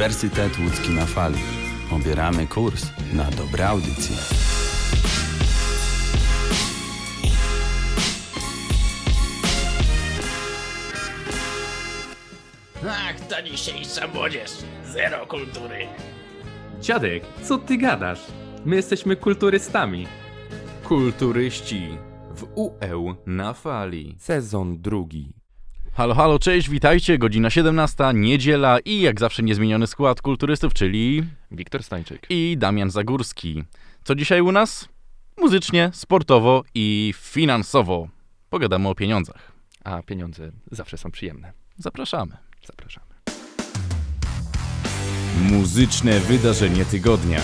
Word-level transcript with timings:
Uniwersytet 0.00 0.58
Łódzki 0.58 0.90
na 0.90 1.06
fali. 1.06 1.38
Obieramy 1.90 2.46
kurs 2.46 2.86
na 3.12 3.24
dobre 3.30 3.68
audycje. 3.68 4.16
Ach, 12.88 13.20
ta 13.28 13.42
dzisiejsza 13.42 14.08
młodzież. 14.08 14.50
Zero 14.92 15.26
kultury. 15.26 15.86
Dziadek, 16.80 17.22
co 17.42 17.58
ty 17.58 17.76
gadasz? 17.78 18.20
My 18.64 18.76
jesteśmy 18.76 19.16
kulturystami. 19.16 20.06
Kulturyści 20.84 21.98
w 22.30 22.46
UE 22.54 23.14
na 23.26 23.54
fali. 23.54 24.16
Sezon 24.18 24.82
drugi. 24.82 25.39
Halo, 25.92 26.14
halo, 26.14 26.38
cześć, 26.38 26.70
witajcie, 26.70 27.18
godzina 27.18 27.50
17, 27.50 28.04
niedziela 28.14 28.78
i 28.84 29.00
jak 29.00 29.20
zawsze 29.20 29.42
niezmieniony 29.42 29.86
skład 29.86 30.22
kulturystów, 30.22 30.74
czyli 30.74 31.24
Wiktor 31.50 31.82
Stańczyk. 31.82 32.26
i 32.30 32.56
Damian 32.58 32.90
Zagórski. 32.90 33.64
Co 34.04 34.14
dzisiaj 34.14 34.40
u 34.40 34.52
nas? 34.52 34.88
Muzycznie, 35.38 35.90
sportowo 35.94 36.62
i 36.74 37.14
finansowo. 37.16 38.08
Pogadamy 38.50 38.88
o 38.88 38.94
pieniądzach. 38.94 39.52
A 39.84 40.02
pieniądze 40.02 40.50
zawsze 40.70 40.98
są 40.98 41.10
przyjemne. 41.10 41.52
Zapraszamy. 41.78 42.36
Zapraszamy. 42.66 43.06
Muzyczne 45.50 46.20
wydarzenie 46.20 46.84
tygodnia. 46.84 47.40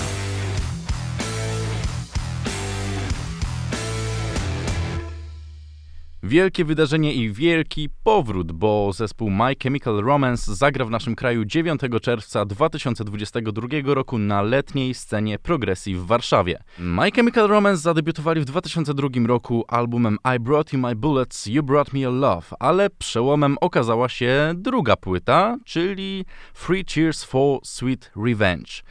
Wielkie 6.26 6.64
wydarzenie 6.64 7.14
i 7.14 7.32
wielki 7.32 7.88
powrót, 8.04 8.52
bo 8.52 8.92
zespół 8.92 9.30
My 9.30 9.54
Chemical 9.62 9.96
Romance 9.96 10.54
zagra 10.54 10.84
w 10.84 10.90
naszym 10.90 11.14
kraju 11.14 11.44
9 11.44 11.80
czerwca 12.02 12.44
2022 12.44 13.68
roku 13.84 14.18
na 14.18 14.42
letniej 14.42 14.94
scenie 14.94 15.38
progresji 15.38 15.94
w 15.94 16.06
Warszawie. 16.06 16.62
My 16.78 17.10
Chemical 17.10 17.48
Romance 17.48 17.82
zadebiutowali 17.82 18.40
w 18.40 18.44
2002 18.44 19.08
roku 19.26 19.64
albumem 19.68 20.18
I 20.36 20.40
Brought 20.40 20.72
You 20.72 20.78
My 20.78 20.96
Bullets, 20.96 21.46
You 21.46 21.62
Brought 21.62 21.92
Me 21.92 22.00
Your 22.00 22.14
Love, 22.14 22.46
ale 22.60 22.90
przełomem 22.90 23.56
okazała 23.60 24.08
się 24.08 24.52
druga 24.54 24.96
płyta, 24.96 25.56
czyli 25.64 26.24
Three 26.66 26.84
Cheers 26.84 27.24
for 27.24 27.58
Sweet 27.64 28.10
Revenge. 28.16 28.82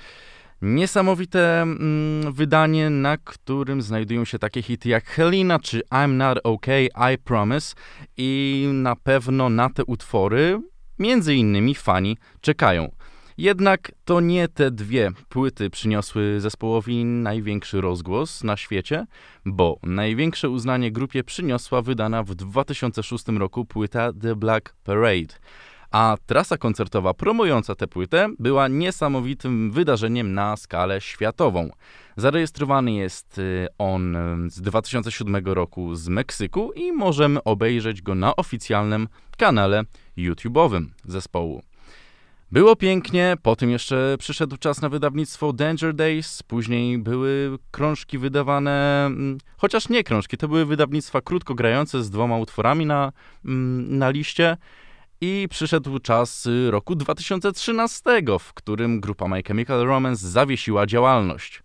Niesamowite 0.62 1.62
mm, 1.62 2.34
wydanie, 2.34 2.90
na 2.90 3.18
którym 3.18 3.82
znajdują 3.82 4.26
się 4.26 4.40
takie 4.40 4.62
hity 4.62 4.90
jak 4.90 5.06
Helena 5.06 5.60
czy 5.60 5.82
I'm 5.92 6.10
Not 6.10 6.40
Okay, 6.44 6.90
I 7.14 7.18
Promise 7.18 7.76
i 8.18 8.70
na 8.74 8.96
pewno 8.96 9.50
na 9.50 9.70
te 9.70 9.86
utwory 9.86 10.62
między 11.00 11.36
innymi 11.36 11.76
fani 11.76 12.18
czekają. 12.42 12.92
Jednak 13.38 13.92
to 14.06 14.20
nie 14.20 14.48
te 14.48 14.72
dwie 14.72 15.12
płyty 15.30 15.70
przyniosły 15.70 16.42
zespołowi 16.42 17.06
największy 17.06 17.82
rozgłos 17.82 18.44
na 18.44 18.58
świecie, 18.58 19.06
bo 19.46 19.80
największe 19.84 20.50
uznanie 20.50 20.92
grupie 20.92 21.24
przyniosła 21.24 21.82
wydana 21.82 22.24
w 22.24 22.36
2006 22.36 23.28
roku 23.28 23.66
płyta 23.66 24.14
The 24.22 24.36
Black 24.36 24.76
Parade 24.84 25.36
a 25.96 26.18
trasa 26.26 26.58
koncertowa 26.58 27.14
promująca 27.14 27.76
tę 27.76 27.88
płytę 27.88 28.30
była 28.40 28.68
niesamowitym 28.68 29.72
wydarzeniem 29.72 30.34
na 30.34 30.58
skalę 30.58 31.02
światową. 31.02 31.70
Zarejestrowany 32.18 32.94
jest 32.94 33.38
y, 33.38 33.68
on 33.78 34.16
y, 34.16 34.50
z 34.50 34.62
2007 34.62 35.46
roku 35.46 35.96
z 35.96 36.08
Meksyku 36.08 36.72
i 36.72 36.92
możemy 36.92 37.44
obejrzeć 37.44 38.02
go 38.02 38.16
na 38.16 38.36
oficjalnym 38.36 39.08
kanale 39.38 39.84
YouTube'owym 40.18 40.86
zespołu. 41.06 41.62
Było 42.52 42.76
pięknie, 42.76 43.38
potem 43.42 43.70
jeszcze 43.70 44.16
przyszedł 44.20 44.58
czas 44.58 44.82
na 44.82 44.90
wydawnictwo 44.90 45.54
Danger 45.54 45.94
Days, 45.94 46.44
później 46.44 46.98
były 46.98 47.58
krążki 47.72 48.18
wydawane, 48.18 49.06
mm, 49.06 49.38
chociaż 49.58 49.90
nie 49.90 50.04
krążki, 50.04 50.38
to 50.38 50.48
były 50.48 50.66
wydawnictwa 50.66 51.22
krótko 51.22 51.56
grające 51.56 52.04
z 52.04 52.10
dwoma 52.10 52.38
utworami 52.38 52.86
na, 52.86 53.12
mm, 53.46 53.98
na 53.98 54.10
liście. 54.10 54.58
I 55.22 55.48
przyszedł 55.50 56.00
czas 56.00 56.46
y, 56.46 56.72
roku 56.72 56.96
2013, 56.96 58.04
w 58.40 58.54
którym 58.54 59.00
grupa 59.00 59.28
My 59.28 59.44
Chemical 59.44 59.86
Romance 59.86 60.28
zawiesiła 60.30 60.86
działalność. 60.86 61.64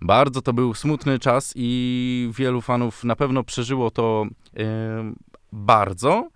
Bardzo 0.00 0.42
to 0.42 0.52
był 0.52 0.74
smutny 0.74 1.18
czas 1.18 1.52
i 1.56 2.30
wielu 2.36 2.60
fanów 2.60 3.04
na 3.04 3.16
pewno 3.16 3.44
przeżyło 3.44 3.90
to 3.90 4.26
yy, 4.52 4.64
bardzo, 5.52 6.28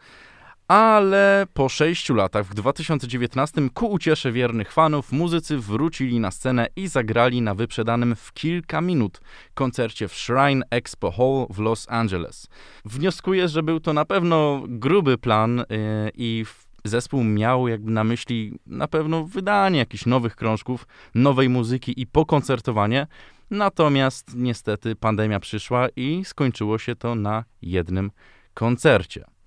ale 0.68 1.46
po 1.54 1.68
sześciu 1.68 2.14
latach, 2.14 2.46
w 2.46 2.54
2019, 2.54 3.70
ku 3.74 3.86
uciesze 3.86 4.32
wiernych 4.32 4.72
fanów, 4.72 5.12
muzycy 5.12 5.58
wrócili 5.58 6.20
na 6.20 6.30
scenę 6.30 6.66
i 6.76 6.88
zagrali 6.88 7.42
na 7.42 7.54
wyprzedanym 7.54 8.16
w 8.16 8.32
kilka 8.32 8.80
minut 8.80 9.20
koncercie 9.54 10.08
w 10.08 10.14
Shrine 10.14 10.64
Expo 10.70 11.10
Hall 11.10 11.46
w 11.50 11.58
Los 11.58 11.86
Angeles. 11.88 12.48
Wnioskuję, 12.84 13.48
że 13.48 13.62
był 13.62 13.80
to 13.80 13.92
na 13.92 14.04
pewno 14.04 14.62
gruby 14.68 15.18
plan 15.18 15.56
yy, 15.58 15.66
i 16.14 16.44
zespół 16.84 17.24
miał 17.24 17.68
jakby 17.68 17.90
na 17.90 18.04
myśli 18.04 18.58
na 18.66 18.88
pewno 18.88 19.24
wydanie 19.24 19.78
jakichś 19.78 20.06
nowych 20.06 20.36
krążków, 20.36 20.86
nowej 21.14 21.48
muzyki 21.48 22.00
i 22.00 22.06
pokoncertowanie. 22.06 23.06
Natomiast 23.50 24.34
niestety 24.36 24.96
pandemia 24.96 25.40
przyszła 25.40 25.88
i 25.96 26.24
skończyło 26.24 26.78
się 26.78 26.96
to 26.96 27.14
na 27.14 27.44
jednym 27.62 28.10
koncercie. 28.54 29.37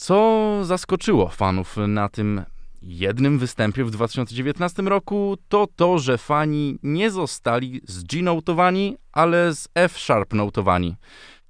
Co 0.00 0.58
zaskoczyło 0.64 1.28
fanów 1.28 1.76
na 1.76 2.08
tym 2.08 2.42
jednym 2.82 3.38
występie 3.38 3.84
w 3.84 3.90
2019 3.90 4.82
roku, 4.82 5.36
to 5.48 5.66
to, 5.76 5.98
że 5.98 6.18
fani 6.18 6.78
nie 6.82 7.10
zostali 7.10 7.80
z 7.84 8.04
G 8.04 8.22
notowani, 8.22 8.96
ale 9.12 9.54
z 9.54 9.68
F 9.74 9.98
sharp 9.98 10.34
notowani. 10.34 10.96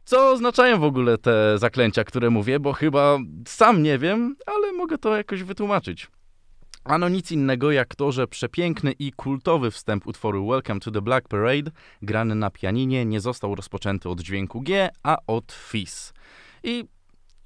Co 0.04 0.30
oznaczają 0.30 0.80
w 0.80 0.84
ogóle 0.84 1.18
te 1.18 1.58
zaklęcia, 1.58 2.04
które 2.04 2.30
mówię, 2.30 2.60
bo 2.60 2.72
chyba 2.72 3.18
sam 3.48 3.82
nie 3.82 3.98
wiem, 3.98 4.36
ale 4.46 4.72
mogę 4.72 4.98
to 4.98 5.16
jakoś 5.16 5.42
wytłumaczyć. 5.42 6.08
Ano 6.84 7.08
nic 7.08 7.32
innego 7.32 7.72
jak 7.72 7.94
to, 7.94 8.12
że 8.12 8.26
przepiękny 8.26 8.92
i 8.92 9.12
kultowy 9.12 9.70
wstęp 9.70 10.06
utworu 10.06 10.48
Welcome 10.48 10.80
to 10.80 10.90
the 10.90 11.02
Black 11.02 11.28
Parade, 11.28 11.70
grany 12.02 12.34
na 12.34 12.50
pianinie, 12.50 13.04
nie 13.04 13.20
został 13.20 13.54
rozpoczęty 13.54 14.08
od 14.08 14.20
dźwięku 14.20 14.60
G, 14.60 14.88
a 15.02 15.16
od 15.26 15.52
Fis. 15.52 16.12
I 16.62 16.84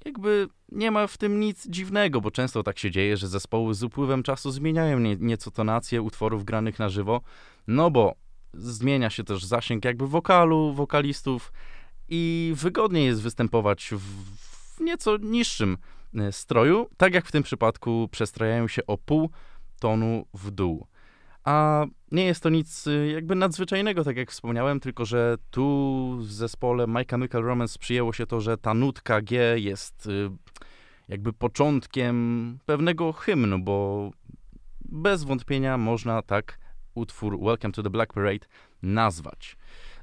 jakby 0.05 0.47
nie 0.73 0.91
ma 0.91 1.07
w 1.07 1.17
tym 1.17 1.39
nic 1.39 1.67
dziwnego, 1.67 2.21
bo 2.21 2.31
często 2.31 2.63
tak 2.63 2.79
się 2.79 2.91
dzieje, 2.91 3.17
że 3.17 3.27
zespoły 3.27 3.73
z 3.73 3.83
upływem 3.83 4.23
czasu 4.23 4.51
zmieniają 4.51 4.99
nie, 4.99 5.15
nieco 5.15 5.51
tonację 5.51 6.01
utworów 6.01 6.43
granych 6.43 6.79
na 6.79 6.89
żywo, 6.89 7.21
no 7.67 7.91
bo 7.91 8.15
zmienia 8.53 9.09
się 9.09 9.23
też 9.23 9.45
zasięg 9.45 9.85
jakby 9.85 10.07
wokalu, 10.07 10.73
wokalistów 10.73 11.53
i 12.09 12.53
wygodniej 12.55 13.05
jest 13.05 13.21
występować 13.21 13.89
w, 13.91 14.81
nieco 14.81 15.17
niższym 15.17 15.77
e, 16.15 16.31
stroju, 16.31 16.89
tak 16.97 17.13
jak 17.13 17.25
w 17.25 17.31
tym 17.31 17.43
przypadku 17.43 18.09
przestrajają 18.11 18.67
się 18.67 18.85
o 18.85 18.97
pół 18.97 19.29
tonu 19.79 20.25
w 20.33 20.51
dół. 20.51 20.87
A 21.43 21.85
nie 22.13 22.25
jest 22.25 22.43
to 22.43 22.49
nic 22.49 22.87
e, 22.87 23.07
jakby 23.07 23.35
nadzwyczajnego, 23.35 24.03
tak 24.03 24.17
jak 24.17 24.31
wspomniałem, 24.31 24.79
tylko 24.79 25.05
że 25.05 25.37
tu 25.51 26.17
w 26.19 26.31
zespole 26.31 26.87
My 26.87 27.05
Chemical 27.05 27.43
Romance 27.43 27.79
przyjęło 27.79 28.13
się 28.13 28.25
to, 28.25 28.41
że 28.41 28.57
ta 28.57 28.73
nutka 28.73 29.21
G 29.21 29.59
jest 29.59 30.07
e, 30.07 30.35
jakby 31.07 31.33
początkiem 31.33 32.57
pewnego 32.65 33.13
hymnu, 33.13 33.59
bo 33.59 34.09
bez 34.81 35.23
wątpienia 35.23 35.77
można 35.77 36.21
tak 36.21 36.59
utwór 36.95 37.39
Welcome 37.39 37.71
to 37.71 37.83
the 37.83 37.89
Black 37.89 38.13
Parade 38.13 38.45
nazwać. 38.83 39.57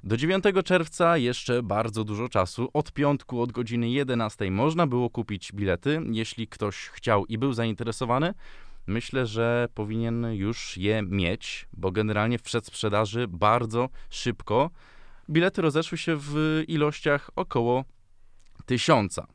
Do 0.05 0.17
9 0.17 0.45
czerwca 0.65 1.17
jeszcze 1.17 1.63
bardzo 1.63 2.05
dużo 2.05 2.29
czasu. 2.29 2.69
Od 2.73 2.93
piątku 2.93 3.43
od 3.43 3.53
godziny 3.53 3.91
11 3.91 4.51
można 4.51 4.87
było 4.87 5.11
kupić 5.11 5.53
bilety. 5.53 6.01
Jeśli 6.11 6.49
ktoś 6.49 6.77
chciał 6.77 7.27
i 7.27 7.39
był 7.39 7.53
zainteresowany, 7.53 8.35
myślę, 8.91 9.27
że 9.27 9.69
powinien 9.75 10.25
już 10.33 10.77
je 10.77 11.03
mieć, 11.03 11.69
bo 11.73 11.93
generalnie 11.93 12.39
w 12.39 12.43
przedsprzedaży 12.43 13.29
bardzo 13.29 13.89
szybko. 14.11 14.71
Bilety 15.31 15.63
rozeszły 15.63 15.99
się 15.99 16.17
w 16.17 16.63
ilościach 16.69 17.31
około 17.37 17.85
tysiąca. 18.67 19.27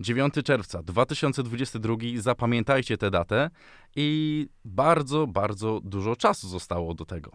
9 0.00 0.34
czerwca 0.44 0.82
2022, 0.82 1.96
zapamiętajcie 2.16 2.98
tę 2.98 3.10
datę 3.10 3.50
i 3.96 4.48
bardzo, 4.64 5.26
bardzo 5.26 5.80
dużo 5.84 6.16
czasu 6.16 6.48
zostało 6.48 6.94
do 6.94 7.04
tego. 7.04 7.30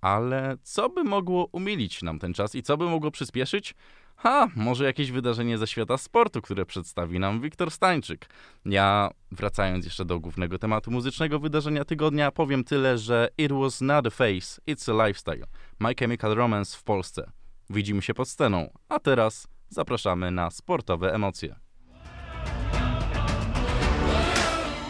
Ale 0.00 0.56
co 0.62 0.88
by 0.88 1.04
mogło 1.04 1.48
umilić 1.52 2.02
nam 2.02 2.18
ten 2.18 2.34
czas 2.34 2.54
i 2.54 2.62
co 2.62 2.76
by 2.76 2.84
mogło 2.84 3.10
przyspieszyć? 3.10 3.74
Ha, 4.22 4.48
może 4.56 4.84
jakieś 4.84 5.10
wydarzenie 5.10 5.58
ze 5.58 5.66
świata 5.66 5.98
sportu, 5.98 6.42
które 6.42 6.66
przedstawi 6.66 7.18
nam 7.18 7.40
Wiktor 7.40 7.70
Stańczyk. 7.70 8.26
Ja, 8.64 9.10
wracając 9.32 9.84
jeszcze 9.84 10.04
do 10.04 10.20
głównego 10.20 10.58
tematu 10.58 10.90
muzycznego 10.90 11.38
wydarzenia 11.38 11.84
tygodnia, 11.84 12.30
powiem 12.30 12.64
tyle, 12.64 12.98
że 12.98 13.28
It 13.38 13.52
was 13.52 13.80
not 13.80 14.06
a 14.06 14.10
face, 14.10 14.62
it's 14.68 15.00
a 15.00 15.06
lifestyle. 15.06 15.46
My 15.80 15.94
Chemical 15.94 16.34
Romance 16.34 16.78
w 16.78 16.82
Polsce. 16.82 17.30
Widzimy 17.70 18.02
się 18.02 18.14
pod 18.14 18.28
sceną, 18.28 18.70
a 18.88 18.98
teraz 18.98 19.48
zapraszamy 19.68 20.30
na 20.30 20.50
sportowe 20.50 21.14
emocje. 21.14 21.54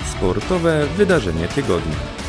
Sportowe 0.05 0.87
wydarzenie 0.87 1.49
tygodnia. 1.49 2.22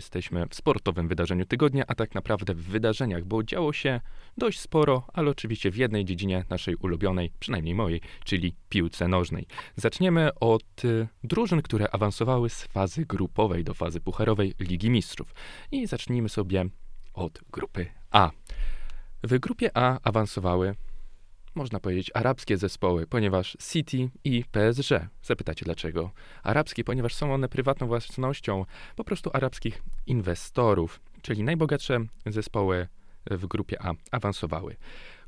Jesteśmy 0.00 0.46
w 0.48 0.54
sportowym 0.54 1.08
wydarzeniu 1.08 1.46
tygodnia, 1.46 1.84
a 1.86 1.94
tak 1.94 2.14
naprawdę 2.14 2.54
w 2.54 2.62
wydarzeniach, 2.62 3.24
bo 3.24 3.42
działo 3.42 3.72
się 3.72 4.00
dość 4.38 4.60
sporo, 4.60 5.06
ale 5.12 5.30
oczywiście 5.30 5.70
w 5.70 5.76
jednej 5.76 6.04
dziedzinie 6.04 6.44
naszej 6.50 6.76
ulubionej, 6.76 7.32
przynajmniej 7.38 7.74
mojej, 7.74 8.00
czyli 8.24 8.54
piłce 8.68 9.08
nożnej. 9.08 9.46
Zaczniemy 9.76 10.30
od 10.34 10.84
y, 10.84 11.08
drużyn, 11.24 11.62
które 11.62 11.90
awansowały 11.90 12.50
z 12.50 12.64
fazy 12.64 13.06
grupowej 13.06 13.64
do 13.64 13.74
fazy 13.74 14.00
pucharowej 14.00 14.54
Ligi 14.60 14.90
Mistrzów. 14.90 15.34
I 15.72 15.86
zacznijmy 15.86 16.28
sobie 16.28 16.64
od 17.14 17.40
grupy 17.52 17.86
A. 18.10 18.30
W 19.22 19.38
grupie 19.38 19.70
A 19.74 19.98
awansowały 20.02 20.74
można 21.54 21.80
powiedzieć, 21.80 22.10
arabskie 22.14 22.56
zespoły, 22.58 23.06
ponieważ 23.06 23.56
City 23.72 24.10
i 24.24 24.44
PSG. 24.52 24.90
Zapytacie 25.22 25.64
dlaczego? 25.64 26.10
Arabskie, 26.42 26.84
ponieważ 26.84 27.14
są 27.14 27.34
one 27.34 27.48
prywatną 27.48 27.86
własnością 27.86 28.64
po 28.96 29.04
prostu 29.04 29.30
arabskich 29.32 29.82
inwestorów, 30.06 31.00
czyli 31.22 31.42
najbogatsze 31.42 31.98
zespoły 32.26 32.88
w 33.30 33.46
grupie 33.46 33.82
A 33.82 33.92
awansowały. 34.10 34.76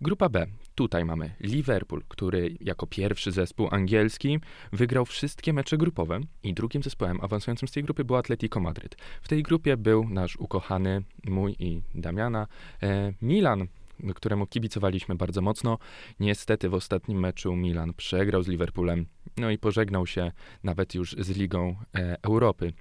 Grupa 0.00 0.28
B. 0.28 0.46
Tutaj 0.74 1.04
mamy 1.04 1.34
Liverpool, 1.40 2.02
który 2.08 2.56
jako 2.60 2.86
pierwszy 2.86 3.32
zespół 3.32 3.68
angielski 3.70 4.40
wygrał 4.72 5.04
wszystkie 5.06 5.52
mecze 5.52 5.78
grupowe 5.78 6.20
i 6.42 6.54
drugim 6.54 6.82
zespołem 6.82 7.20
awansującym 7.20 7.68
z 7.68 7.72
tej 7.72 7.82
grupy 7.82 8.04
był 8.04 8.16
Atletico 8.16 8.60
Madryt. 8.60 8.96
W 9.22 9.28
tej 9.28 9.42
grupie 9.42 9.76
był 9.76 10.08
nasz 10.08 10.36
ukochany, 10.36 11.02
mój 11.24 11.56
i 11.58 11.82
Damiana, 11.94 12.46
e, 12.82 13.12
Milan, 13.22 13.66
któremu 14.14 14.46
kibicowaliśmy 14.46 15.14
bardzo 15.14 15.42
mocno. 15.42 15.78
Niestety 16.20 16.68
w 16.68 16.74
ostatnim 16.74 17.20
meczu 17.20 17.56
Milan 17.56 17.94
przegrał 17.94 18.42
z 18.42 18.48
Liverpoolem, 18.48 19.06
no 19.36 19.50
i 19.50 19.58
pożegnał 19.58 20.06
się 20.06 20.32
nawet 20.64 20.94
już 20.94 21.16
z 21.18 21.28
Ligą 21.36 21.76
e, 21.94 22.16
Europy. 22.22 22.72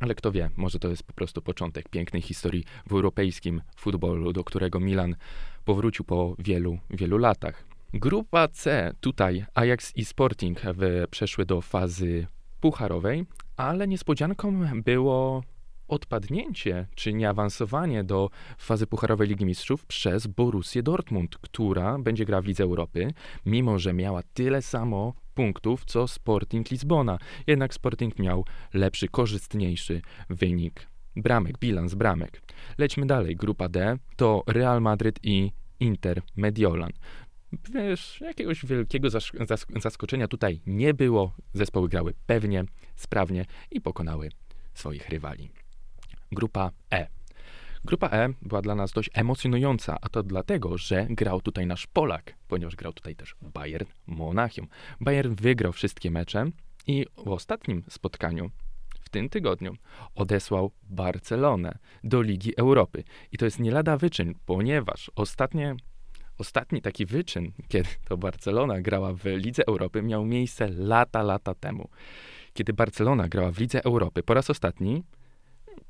Ale 0.00 0.14
kto 0.14 0.32
wie, 0.32 0.50
może 0.56 0.78
to 0.78 0.88
jest 0.88 1.02
po 1.02 1.12
prostu 1.12 1.42
początek 1.42 1.88
pięknej 1.88 2.22
historii 2.22 2.64
w 2.86 2.92
europejskim 2.92 3.62
futbolu, 3.76 4.32
do 4.32 4.44
którego 4.44 4.80
Milan 4.80 5.16
powrócił 5.64 6.04
po 6.04 6.36
wielu, 6.38 6.78
wielu 6.90 7.18
latach. 7.18 7.64
Grupa 7.94 8.48
C, 8.48 8.92
tutaj 9.00 9.44
Ajax 9.54 9.96
i 9.96 10.04
Sporting 10.04 10.60
w, 10.60 11.06
przeszły 11.10 11.46
do 11.46 11.60
fazy 11.60 12.26
pucharowej, 12.60 13.26
ale 13.56 13.88
niespodzianką 13.88 14.60
było 14.74 15.42
odpadnięcie 15.90 16.86
czy 16.94 17.12
nieawansowanie 17.12 18.04
do 18.04 18.30
fazy 18.58 18.86
Pucharowej 18.86 19.28
Ligi 19.28 19.44
Mistrzów 19.44 19.86
przez 19.86 20.26
Borussię 20.26 20.82
Dortmund, 20.82 21.38
która 21.38 21.98
będzie 21.98 22.24
grała 22.24 22.42
w 22.42 22.46
Lidze 22.46 22.64
Europy, 22.64 23.12
mimo 23.46 23.78
że 23.78 23.92
miała 23.92 24.22
tyle 24.34 24.62
samo 24.62 25.14
punktów 25.34 25.84
co 25.84 26.08
Sporting 26.08 26.70
Lizbona. 26.70 27.18
Jednak 27.46 27.74
Sporting 27.74 28.18
miał 28.18 28.44
lepszy, 28.74 29.08
korzystniejszy 29.08 30.02
wynik 30.30 30.86
bramek, 31.16 31.58
bilans 31.58 31.94
bramek. 31.94 32.42
Lećmy 32.78 33.06
dalej. 33.06 33.36
Grupa 33.36 33.68
D 33.68 33.96
to 34.16 34.42
Real 34.46 34.80
Madryt 34.80 35.18
i 35.22 35.52
Inter 35.80 36.22
Mediolan. 36.36 36.92
Wiesz, 37.74 38.20
jakiegoś 38.20 38.66
wielkiego 38.66 39.08
zask- 39.08 39.46
zask- 39.46 39.80
zaskoczenia 39.80 40.28
tutaj 40.28 40.60
nie 40.66 40.94
było. 40.94 41.32
Zespoły 41.52 41.88
grały 41.88 42.14
pewnie, 42.26 42.64
sprawnie 42.96 43.44
i 43.70 43.80
pokonały 43.80 44.28
swoich 44.74 45.08
rywali. 45.08 45.50
Grupa 46.32 46.70
E. 46.90 47.06
Grupa 47.84 48.08
E 48.08 48.28
była 48.42 48.62
dla 48.62 48.74
nas 48.74 48.92
dość 48.92 49.10
emocjonująca, 49.14 49.96
a 50.00 50.08
to 50.08 50.22
dlatego, 50.22 50.78
że 50.78 51.06
grał 51.10 51.40
tutaj 51.40 51.66
nasz 51.66 51.86
Polak, 51.86 52.34
ponieważ 52.48 52.76
grał 52.76 52.92
tutaj 52.92 53.16
też 53.16 53.36
Bayern 53.42 53.86
Monachium. 54.06 54.68
Bayern 55.00 55.34
wygrał 55.34 55.72
wszystkie 55.72 56.10
mecze 56.10 56.50
i 56.86 57.06
w 57.16 57.28
ostatnim 57.28 57.82
spotkaniu 57.88 58.50
w 59.00 59.08
tym 59.08 59.28
tygodniu 59.28 59.76
odesłał 60.14 60.70
Barcelonę 60.82 61.78
do 62.04 62.22
Ligi 62.22 62.56
Europy. 62.56 63.04
I 63.32 63.38
to 63.38 63.44
jest 63.44 63.58
nie 63.58 63.70
lada 63.70 63.96
wyczyn, 63.96 64.34
ponieważ 64.46 65.10
ostatnie, 65.16 65.74
ostatni 66.38 66.82
taki 66.82 67.06
wyczyn, 67.06 67.52
kiedy 67.68 67.88
to 68.08 68.16
Barcelona 68.16 68.80
grała 68.80 69.12
w 69.12 69.24
Lidze 69.24 69.66
Europy, 69.66 70.02
miał 70.02 70.24
miejsce 70.24 70.68
lata, 70.68 71.22
lata 71.22 71.54
temu. 71.54 71.88
Kiedy 72.52 72.72
Barcelona 72.72 73.28
grała 73.28 73.50
w 73.50 73.58
Lidze 73.58 73.84
Europy 73.84 74.22
po 74.22 74.34
raz 74.34 74.50
ostatni, 74.50 75.02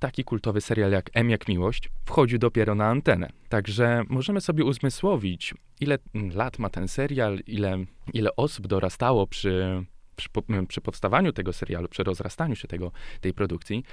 taki 0.01 0.25
kultowy 0.25 0.61
serial 0.61 0.93
jak 0.93 1.11
M 1.15 1.31
jak 1.31 1.49
Miłość 1.49 1.91
wchodził 2.05 2.39
dopiero 2.39 2.75
na 2.75 2.87
antenę. 2.87 3.33
Także 3.49 4.03
możemy 4.09 4.41
sobie 4.41 4.65
uzmysłowić, 4.65 5.55
ile 5.81 5.99
lat 6.35 6.59
ma 6.59 6.71
ten 6.71 6.89
serial, 6.89 7.39
ile, 7.47 7.79
ile 8.13 8.37
osób 8.37 8.67
dorastało 8.67 9.27
przy, 9.27 9.85
przy, 10.17 10.29
przy 10.69 10.81
powstawaniu 10.81 11.33
tego 11.33 11.53
serialu, 11.53 11.89
przy 11.89 12.05
rozrastaniu 12.05 12.57
się 12.57 12.69
tego, 12.69 12.93
tej 13.21 13.35
produkcji 13.35 13.85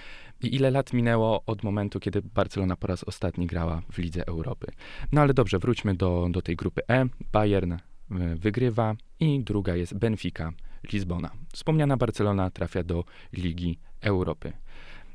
i 0.43 0.55
ile 0.55 0.71
lat 0.71 0.93
minęło 0.93 1.43
od 1.45 1.63
momentu, 1.63 1.99
kiedy 1.99 2.21
Barcelona 2.21 2.75
po 2.75 2.87
raz 2.87 3.03
ostatni 3.03 3.47
grała 3.47 3.81
w 3.91 3.97
Lidze 3.97 4.27
Europy. 4.27 4.67
No 5.11 5.21
ale 5.21 5.33
dobrze, 5.33 5.59
wróćmy 5.59 5.95
do, 5.95 6.27
do 6.31 6.41
tej 6.41 6.55
grupy 6.55 6.81
E. 6.87 7.05
Bayern 7.31 7.71
y, 7.71 7.79
wygrywa 8.35 8.95
i 9.19 9.43
druga 9.43 9.75
jest 9.75 9.97
Benfica 9.97 10.51
Lizbona. 10.93 11.31
Wspomniana 11.53 11.97
Barcelona 11.97 12.49
trafia 12.49 12.83
do 12.83 13.03
Ligi 13.33 13.79
Europy. 14.01 14.53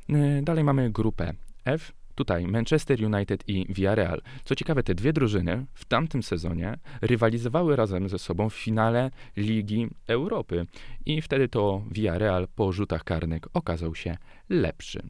Y, 0.09 0.41
dalej 0.43 0.63
mamy 0.63 0.91
grupę 0.91 1.33
F. 1.65 1.91
Tutaj 2.15 2.47
Manchester 2.47 3.05
United 3.05 3.43
i 3.47 3.73
Villarreal. 3.73 4.21
Co 4.43 4.55
ciekawe, 4.55 4.83
te 4.83 4.95
dwie 4.95 5.13
drużyny 5.13 5.65
w 5.73 5.85
tamtym 5.85 6.23
sezonie 6.23 6.77
rywalizowały 7.01 7.75
razem 7.75 8.09
ze 8.09 8.19
sobą 8.19 8.49
w 8.49 8.55
finale 8.55 9.11
Ligi 9.37 9.87
Europy. 10.07 10.65
I 11.05 11.21
wtedy 11.21 11.47
to 11.47 11.83
Villarreal 11.91 12.47
po 12.55 12.71
rzutach 12.71 13.03
karnych 13.03 13.41
okazał 13.53 13.95
się 13.95 14.17
lepszy. 14.49 15.03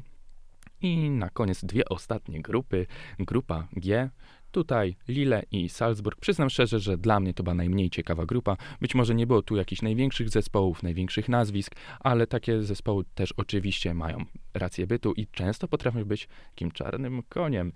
I 0.81 1.09
na 1.09 1.29
koniec 1.29 1.65
dwie 1.65 1.89
ostatnie 1.89 2.41
grupy. 2.41 2.85
Grupa 3.19 3.67
G. 3.73 4.09
Tutaj 4.53 4.95
Lille 5.07 5.43
i 5.51 5.69
Salzburg. 5.69 6.19
Przyznam 6.19 6.49
szczerze, 6.49 6.79
że 6.79 6.97
dla 6.97 7.19
mnie 7.19 7.33
to 7.33 7.43
była 7.43 7.53
najmniej 7.53 7.89
ciekawa 7.89 8.25
grupa. 8.25 8.57
Być 8.81 8.95
może 8.95 9.15
nie 9.15 9.27
było 9.27 9.41
tu 9.41 9.55
jakichś 9.55 9.81
największych 9.81 10.29
zespołów, 10.29 10.83
największych 10.83 11.29
nazwisk, 11.29 11.75
ale 11.99 12.27
takie 12.27 12.61
zespoły 12.61 13.03
też 13.15 13.31
oczywiście 13.31 13.93
mają 13.93 14.25
rację 14.53 14.87
bytu 14.87 15.13
i 15.13 15.27
często 15.27 15.67
potrafią 15.67 16.05
być 16.05 16.27
takim 16.49 16.71
czarnym 16.71 17.23
koniem 17.29 17.71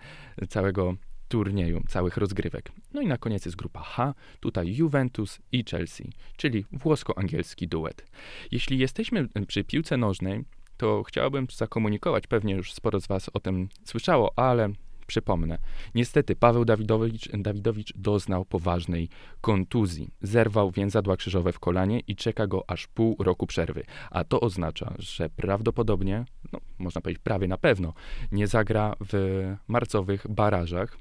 całego 0.50 0.96
turnieju, 1.28 1.84
całych 1.88 2.18
rozgrywek. 2.18 2.72
No 2.94 3.02
i 3.02 3.08
na 3.08 3.18
koniec 3.18 3.46
jest 3.46 3.58
grupa 3.58 3.82
H, 3.82 4.14
tutaj 4.40 4.76
Juventus 4.76 5.40
i 5.52 5.64
Chelsea, 5.70 6.10
czyli 6.38 6.66
włosko-angielski 6.72 7.68
duet. 7.68 8.06
Jeśli 8.52 8.78
jesteśmy 8.78 9.28
przy 9.48 9.64
piłce 9.64 9.98
nożnej, 9.98 10.44
to 10.78 11.04
chciałbym 11.04 11.48
zakomunikować, 11.54 12.28
pewnie 12.28 12.54
już 12.54 12.74
sporo 12.74 13.00
z 13.00 13.08
Was 13.08 13.30
o 13.34 13.40
tym 13.40 13.70
słyszało, 13.86 14.34
ale 14.36 14.70
przypomnę. 15.08 15.58
Niestety 15.96 16.36
Paweł 16.36 16.66
Dawidowicz, 16.66 17.30
Dawidowicz 17.34 17.94
doznał 17.96 18.46
poważnej 18.46 19.10
kontuzji. 19.42 20.10
Zerwał 20.22 20.72
więzadła 20.72 21.18
krzyżowe 21.18 21.52
w 21.52 21.60
kolanie 21.60 22.00
i 22.00 22.16
czeka 22.16 22.48
go 22.48 22.64
aż 22.68 22.88
pół 22.88 23.16
roku 23.20 23.48
przerwy. 23.48 23.84
A 24.12 24.24
to 24.24 24.40
oznacza, 24.40 24.94
że 25.00 25.30
prawdopodobnie, 25.30 26.26
no, 26.54 26.60
można 26.80 27.02
powiedzieć 27.02 27.24
prawie 27.24 27.48
na 27.48 27.58
pewno, 27.58 27.94
nie 28.32 28.48
zagra 28.48 28.96
w 29.12 29.44
marcowych 29.68 30.26
barażach 30.30 30.98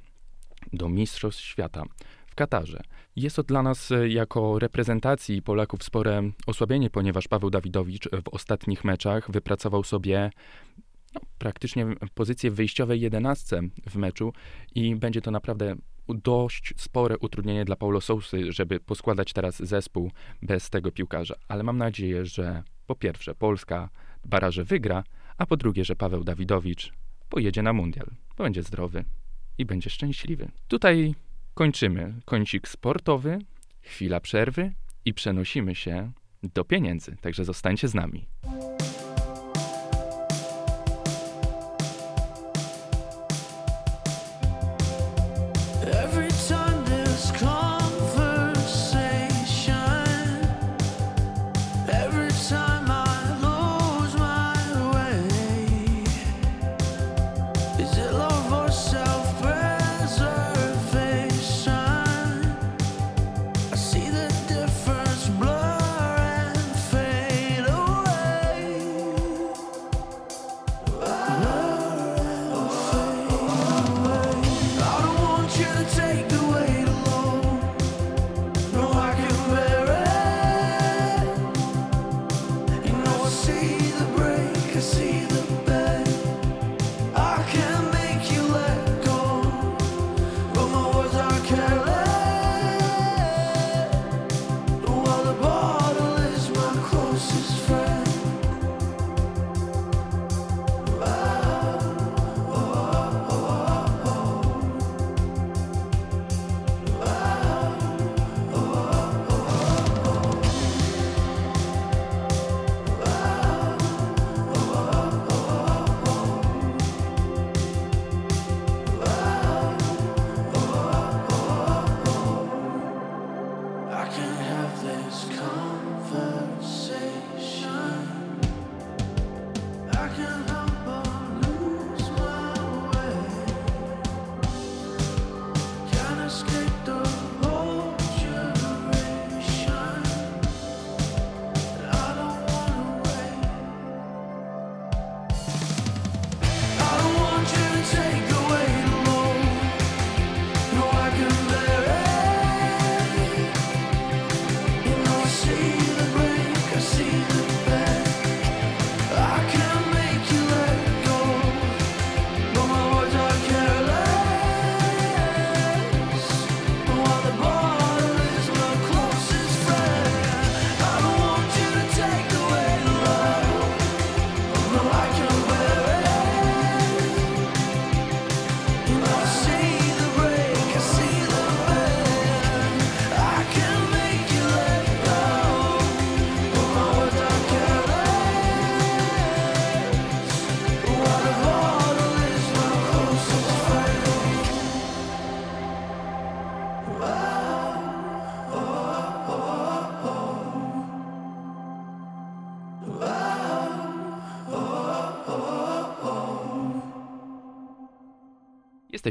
do 0.73 0.89
Mistrzostw 0.89 1.43
Świata 1.43 1.85
w 2.27 2.35
Katarze. 2.35 2.81
Jest 3.17 3.37
to 3.37 3.43
dla 3.43 3.63
nas 3.63 3.93
e, 3.93 4.09
jako 4.09 4.59
reprezentacji 4.59 5.43
Polaków 5.43 5.85
spore 5.85 6.23
osłabienie, 6.47 6.91
ponieważ 6.91 7.29
Paweł 7.29 7.51
Dawidowicz 7.51 8.09
w 8.09 8.29
ostatnich 8.29 8.85
meczach 8.85 9.31
wypracował 9.31 9.85
sobie 9.85 10.31
no, 11.17 11.29
praktycznie 11.39 11.87
pozycję 12.15 12.51
wyjściowej 12.51 13.01
jedenastce 13.01 13.61
w 13.91 13.97
meczu 13.97 14.33
i 14.75 14.97
będzie 14.97 15.21
to 15.21 15.31
naprawdę 15.31 15.77
dość 16.09 16.75
spore 16.77 17.19
utrudnienie 17.19 17.65
dla 17.65 17.77
Paulo 17.77 18.01
Sousy, 18.01 18.53
żeby 18.53 18.81
poskładać 18.81 19.33
teraz 19.33 19.57
zespół 19.57 20.11
bez 20.43 20.71
tego 20.71 20.93
piłkarza. 20.93 21.35
Ale 21.49 21.63
mam 21.63 21.79
nadzieję, 21.79 22.27
że 22.27 22.63
po 22.87 22.95
pierwsze 22.95 23.35
Polska 23.35 23.89
baraże 24.25 24.65
wygra, 24.65 25.05
a 25.39 25.47
po 25.47 25.57
drugie, 25.57 25.85
że 25.85 25.97
Paweł 25.97 26.25
Dawidowicz 26.25 26.93
pojedzie 27.29 27.63
na 27.63 27.73
mundial, 27.73 28.07
będzie 28.39 28.63
zdrowy 28.63 29.05
i 29.59 29.65
będzie 29.65 29.91
szczęśliwy. 29.91 30.49
Tutaj 30.69 31.15
kończymy 31.55 32.15
kącik 32.25 32.69
sportowy, 32.69 33.39
chwila 33.83 34.21
przerwy 34.21 34.73
i 35.05 35.15
przenosimy 35.15 35.75
się 35.75 36.13
do 36.43 36.65
pieniędzy, 36.65 37.17
także 37.21 37.45
zostańcie 37.45 37.89
z 37.89 37.95
nami. 37.95 38.27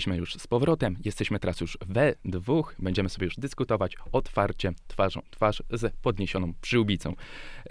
Jesteśmy 0.06 0.20
już 0.20 0.36
z 0.36 0.48
powrotem, 0.48 0.98
jesteśmy 1.06 1.40
teraz 1.40 1.62
już 1.62 1.78
we 1.88 2.14
dwóch, 2.26 2.76
będziemy 2.80 3.10
sobie 3.10 3.26
już 3.26 3.36
dyskutować 3.36 3.96
otwarcie, 4.12 4.74
twarzą 4.88 5.22
twarz, 5.32 5.64
z 5.72 5.96
podniesioną 6.02 6.54
przyłbicą. 6.62 7.16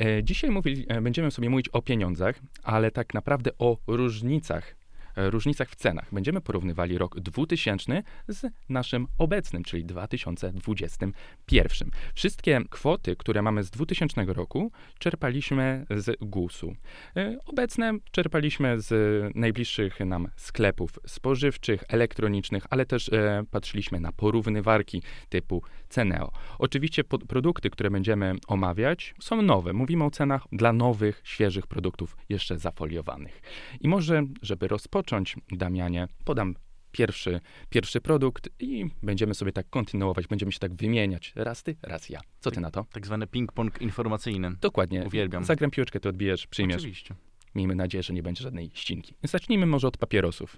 E, 0.01 0.25
dzisiaj 0.25 0.51
mówili, 0.51 0.87
e, 0.89 1.01
będziemy 1.01 1.31
sobie 1.31 1.51
mówić 1.51 1.69
o 1.69 1.83
pieniądzach, 1.83 2.39
ale 2.63 2.91
tak 2.91 3.15
naprawdę 3.15 3.51
o 3.59 3.79
różnicach 3.87 4.75
różnicach 5.17 5.71
w 5.71 5.77
cenach. 5.77 6.09
Będziemy 6.13 6.41
porównywali 6.41 6.99
rok 6.99 7.21
2000 7.21 8.03
z 8.29 8.47
naszym 8.69 9.07
obecnym, 9.19 9.65
czyli 9.65 9.85
2021. 9.85 11.91
Wszystkie 12.15 12.61
kwoty, 12.71 13.17
które 13.17 13.43
mamy 13.43 13.63
z 13.63 13.71
2000 13.71 14.25
roku, 14.25 14.73
czerpaliśmy 14.99 15.87
z 15.91 16.17
GUS-u. 16.21 16.77
E, 17.17 17.37
Obecne 17.47 17.93
czerpaliśmy 18.11 18.81
z 18.81 18.93
najbliższych 19.37 20.01
nam 20.01 20.29
sklepów 20.37 20.99
spożywczych, 21.07 21.85
elektronicznych, 21.89 22.67
ale 22.71 22.87
też 22.87 23.09
e, 23.09 23.45
patrzyliśmy 23.51 24.01
na 24.01 24.13
porównywarki 24.13 25.03
typu 25.29 25.63
Ceneo. 25.89 26.33
Oczywiście 26.59 27.05
produkty, 27.05 27.71
które 27.71 27.91
będziemy 27.91 28.35
omawiać, 28.47 29.15
są 29.21 29.43
nowe. 29.43 29.73
Mówimy 29.73 30.05
o 30.05 30.11
cenach 30.11 30.47
dla 30.53 30.73
nowych, 30.73 31.21
świeżych 31.25 31.67
produktów, 31.67 32.17
jeszcze 32.29 32.59
zafoliowanych. 32.59 33.43
I 33.81 33.89
może, 33.89 34.23
żeby 34.43 34.69
rozpocząć, 34.69 35.04
Damianie, 35.53 36.09
podam 36.25 36.55
pierwszy, 36.93 37.41
pierwszy 37.71 38.01
produkt 38.01 38.49
i 38.61 38.87
będziemy 39.03 39.35
sobie 39.35 39.53
tak 39.53 39.71
kontynuować, 39.71 40.27
będziemy 40.27 40.53
się 40.53 40.59
tak 40.59 40.75
wymieniać. 40.75 41.33
Raz 41.37 41.63
ty, 41.63 41.77
raz 41.83 42.09
ja. 42.09 42.21
Co 42.41 42.51
ty 42.51 42.61
na 42.61 42.71
to? 42.71 42.87
Tak 42.93 43.07
zwany 43.07 43.27
ping-pong 43.27 43.83
informacyjny. 43.83 44.51
Dokładnie. 44.61 45.05
Uwielbiam. 45.07 45.45
Zagram 45.45 45.71
piłeczkę, 45.71 46.01
ty 46.01 46.09
odbijesz, 46.09 46.47
przyjmiesz. 46.47 46.77
Oczywiście. 46.77 47.15
Miejmy 47.55 47.75
nadzieję, 47.75 48.03
że 48.03 48.13
nie 48.13 48.23
będzie 48.23 48.43
żadnej 48.43 48.71
ścinki. 48.75 49.15
Zacznijmy 49.23 49.67
może 49.67 49.89
od 49.89 49.97
papierosów, 49.97 50.57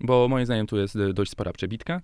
bo 0.00 0.28
moim 0.28 0.46
zdaniem 0.46 0.66
tu 0.66 0.76
jest 0.76 0.98
dość 1.12 1.30
spora 1.30 1.52
przebitka. 1.52 2.00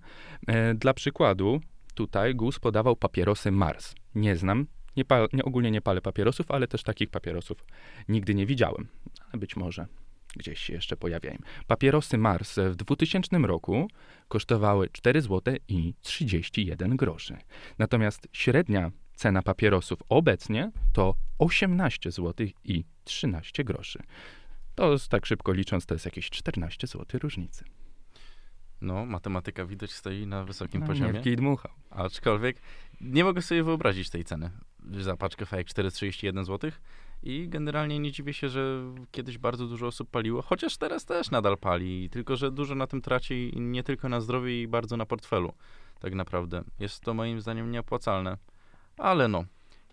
E, 0.47 0.73
dla 0.73 0.93
przykładu, 0.93 1.61
tutaj 1.93 2.35
GUS 2.35 2.59
podawał 2.59 2.95
papierosy 2.95 3.51
Mars. 3.51 3.95
Nie 4.15 4.35
znam, 4.35 4.67
nie 4.97 5.05
pa, 5.05 5.27
nie, 5.33 5.43
ogólnie 5.43 5.71
nie 5.71 5.81
palę 5.81 6.01
papierosów, 6.01 6.51
ale 6.51 6.67
też 6.67 6.83
takich 6.83 7.09
papierosów 7.09 7.65
nigdy 8.09 8.35
nie 8.35 8.45
widziałem. 8.45 8.87
Ale 9.31 9.39
być 9.39 9.55
może 9.55 9.87
gdzieś 10.37 10.59
się 10.59 10.73
jeszcze 10.73 10.97
pojawiają. 10.97 11.37
Papierosy 11.67 12.17
Mars 12.17 12.59
w 12.59 12.75
2000 12.75 13.37
roku 13.37 13.87
kosztowały 14.27 14.89
4 14.91 15.21
zł 15.21 15.55
i 15.67 15.93
31 16.01 16.97
groszy. 16.97 17.37
Natomiast 17.77 18.27
średnia 18.33 18.91
cena 19.15 19.41
papierosów 19.41 19.99
obecnie 20.09 20.71
to 20.93 21.15
18 21.37 22.11
zł 22.11 22.47
i 22.63 22.83
13 23.03 23.63
groszy. 23.63 23.99
To 24.75 24.95
tak 25.09 25.25
szybko 25.25 25.53
licząc, 25.53 25.85
to 25.85 25.95
jest 25.95 26.05
jakieś 26.05 26.29
14 26.29 26.87
zł 26.87 27.19
różnicy. 27.23 27.63
No, 28.81 29.05
matematyka 29.05 29.65
widać 29.65 29.91
stoi 29.91 30.27
na 30.27 30.43
wysokim 30.43 30.81
No, 30.81 30.87
poziomie. 30.87 31.21
Kij 31.21 31.35
dmuchał. 31.35 31.71
Aczkolwiek 31.89 32.61
nie 33.01 33.23
mogę 33.23 33.41
sobie 33.41 33.63
wyobrazić 33.63 34.09
tej 34.09 34.23
ceny 34.23 34.51
za 34.91 35.17
paczkę 35.17 35.45
fajek 35.45 35.67
4,31 35.67 36.45
zł. 36.45 36.71
I 37.23 37.49
generalnie 37.49 37.99
nie 37.99 38.11
dziwię 38.11 38.33
się, 38.33 38.49
że 38.49 38.93
kiedyś 39.11 39.37
bardzo 39.37 39.67
dużo 39.67 39.87
osób 39.87 40.09
paliło, 40.09 40.41
chociaż 40.41 40.77
teraz 40.77 41.05
też 41.05 41.31
nadal 41.31 41.57
pali, 41.57 42.09
tylko 42.09 42.35
że 42.35 42.51
dużo 42.51 42.75
na 42.75 42.87
tym 42.87 43.01
traci 43.01 43.51
nie 43.55 43.83
tylko 43.83 44.09
na 44.09 44.21
zdrowiu 44.21 44.47
i 44.47 44.67
bardzo 44.67 44.97
na 44.97 45.05
portfelu. 45.05 45.53
Tak 45.99 46.13
naprawdę. 46.13 46.63
Jest 46.79 47.01
to 47.01 47.13
moim 47.13 47.41
zdaniem 47.41 47.71
nieopłacalne. 47.71 48.37
Ale 48.97 49.27
no, 49.27 49.45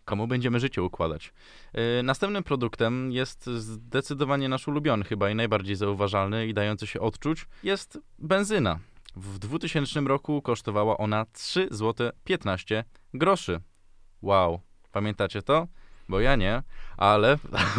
komu 0.04 0.26
będziemy 0.26 0.61
życie 0.61 0.83
układać. 0.83 1.33
Yy, 1.75 2.02
następnym 2.02 2.42
produktem 2.42 3.12
jest 3.12 3.47
zdecydowanie 3.47 4.49
nasz 4.49 4.68
ulubiony 4.68 5.04
chyba 5.04 5.30
i 5.30 5.35
najbardziej 5.35 5.76
zauważalny 5.76 6.47
i 6.47 6.54
dający 6.54 6.87
się 6.87 7.00
odczuć, 7.00 7.47
jest 7.62 7.99
benzyna. 8.18 8.78
W 9.16 9.38
2000 9.38 10.00
roku 10.00 10.42
kosztowała 10.42 10.97
ona 10.99 11.26
3 11.33 11.68
zł 11.71 12.11
15 12.25 12.85
groszy. 13.14 13.61
Wow, 14.23 14.61
pamiętacie 14.92 15.42
to? 15.42 15.66
Bo 16.09 16.21
ja 16.21 16.37
nie, 16.37 16.63
ale 16.97 17.37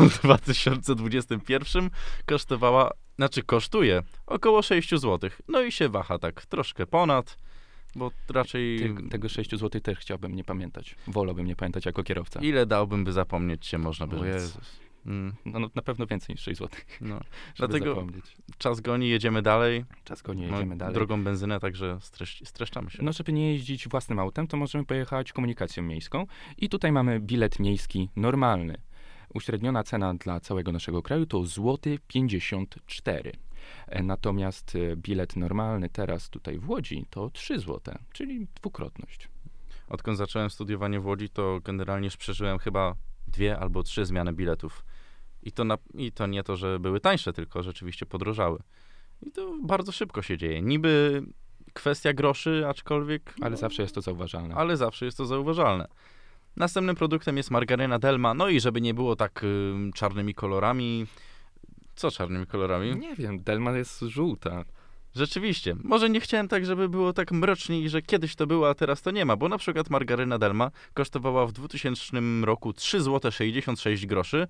w 0.10 0.20
2021 0.24 1.90
kosztowała, 2.26 2.92
znaczy 3.16 3.44
kosztuje 3.44 4.04
około 4.26 4.62
6 4.62 4.90
zł. 4.90 5.30
No 5.48 5.62
i 5.62 5.72
się 5.72 5.90
waha 5.90 6.20
tak 6.20 6.46
troszkę 6.46 6.86
ponad, 6.86 7.38
bo 7.96 8.12
raczej 8.30 8.96
tego 9.10 9.30
6 9.30 9.52
zł 9.52 9.82
też 9.82 9.98
chciałbym 10.00 10.36
nie 10.36 10.44
pamiętać. 10.44 10.96
Wolałbym 11.08 11.46
nie 11.48 11.56
pamiętać 11.56 11.86
jako 11.86 12.04
kierowca. 12.04 12.40
ile 12.40 12.66
dałbym, 12.66 13.04
by 13.04 13.12
zapomnieć 13.14 13.66
się 13.66 13.78
można 13.78 14.08
by 14.08 14.18
rzec. 14.18 14.58
Mm, 15.08 15.34
No, 15.46 15.60
no, 15.60 15.70
na 15.76 15.82
pewno 15.82 16.06
więcej 16.08 16.34
niż 16.34 16.42
6 16.44 16.60
zł. 16.60 16.80
no. 17.02 17.20
Dlatego 17.56 17.86
zapomnieć. 17.96 18.38
czas 18.58 18.82
goni, 18.82 19.10
jedziemy 19.10 19.42
dalej. 19.42 19.86
Czas 20.04 20.22
go 20.22 20.34
nie 20.34 20.48
No, 20.48 20.54
jedziemy 20.54 20.78
dalej. 20.78 20.94
Drogą 20.94 21.24
benzynę, 21.24 21.60
także 21.60 21.98
stresz, 22.02 22.42
streszczamy 22.46 22.92
się. 22.92 23.04
No, 23.04 23.14
żeby 23.14 23.34
nie 23.34 23.52
jeździć 23.54 23.88
własnym 23.88 24.20
autem, 24.20 24.48
to 24.48 24.58
możemy 24.58 24.86
pojechać 24.86 25.34
komunikacją 25.34 25.84
miejską. 25.84 26.26
I 26.58 26.70
tutaj 26.70 26.92
mamy 26.92 27.20
bilet 27.20 27.60
miejski 27.60 28.10
normalny. 28.16 28.78
Uśredniona 29.34 29.84
cena 29.84 30.14
dla 30.14 30.40
całego 30.40 30.72
naszego 30.72 31.02
kraju 31.02 31.26
to 31.26 31.44
złoty 31.46 32.00
54. 32.08 33.32
E, 33.88 34.04
Natomiast 34.04 34.76
e, 34.76 34.96
bilet 34.96 35.36
normalny 35.36 35.90
teraz 35.90 36.30
tutaj 36.30 36.60
w 36.60 36.70
Łodzi 36.70 37.06
to 37.10 37.30
3 37.30 37.60
zł, 37.60 37.96
czyli 38.14 38.48
dwukrotność. 38.56 39.30
Odkąd 39.90 40.18
zacząłem 40.18 40.50
studiowanie 40.50 41.00
w 41.00 41.06
Łodzi, 41.06 41.30
to 41.30 41.60
generalnie 41.64 42.10
przeżyłem 42.18 42.60
chyba 42.60 42.96
dwie 43.28 43.60
albo 43.60 43.84
trzy 43.84 44.06
zmiany 44.06 44.34
biletów. 44.34 44.86
I 45.44 45.52
to, 45.52 45.64
na, 45.64 45.78
I 45.94 46.12
to 46.12 46.28
nie 46.28 46.44
to, 46.44 46.56
że 46.56 46.80
były 46.80 47.00
tańsze, 47.00 47.34
tylko 47.34 47.64
rzeczywiście 47.64 48.06
podrożały. 48.06 48.60
I 49.22 49.32
to 49.32 49.54
bardzo 49.62 49.92
szybko 49.92 50.22
się 50.22 50.38
dzieje. 50.38 50.62
Niby 50.62 51.24
kwestia 51.74 52.14
groszy, 52.14 52.64
aczkolwiek. 52.68 53.34
Ale 53.42 53.52
no, 53.52 53.58
zawsze 53.58 53.82
jest 53.82 53.96
to 53.96 54.02
zauważalne. 54.02 54.56
ale 54.56 54.78
zawsze 54.78 55.06
jest 55.06 55.18
to 55.18 55.26
zauważalne. 55.26 55.88
Następnym 56.56 56.96
produktem 56.96 57.38
jest 57.38 57.52
margaryna 57.52 58.00
Delma. 58.00 58.34
No 58.34 58.50
i 58.50 58.60
żeby 58.60 58.82
nie 58.82 58.94
było 58.94 59.16
tak 59.16 59.44
ym, 59.44 59.92
czarnymi 59.94 60.34
kolorami. 60.34 61.06
Co 61.96 62.12
czarnymi 62.12 62.48
kolorami? 62.48 62.96
Nie 62.96 63.16
wiem, 63.16 63.44
Delma 63.44 63.78
jest 63.78 64.00
żółta. 64.00 64.66
Rzeczywiście. 65.16 65.76
Może 65.84 66.10
nie 66.10 66.20
chciałem 66.20 66.48
tak, 66.48 66.66
żeby 66.66 66.90
było 66.90 67.14
tak 67.14 67.32
mrocznie 67.32 67.82
i 67.82 67.90
że 67.90 68.02
kiedyś 68.02 68.36
to 68.36 68.48
było, 68.48 68.70
a 68.70 68.74
teraz 68.74 69.02
to 69.02 69.12
nie 69.12 69.26
ma, 69.26 69.36
bo 69.36 69.50
na 69.50 69.58
przykład 69.58 69.90
margaryna 69.90 70.38
Delma 70.38 70.72
kosztowała 70.94 71.46
w 71.46 71.52
2000 71.52 72.18
roku 72.44 72.74
3 72.74 73.02
zł 73.02 73.32
66 73.32 74.06
groszy, 74.06 74.48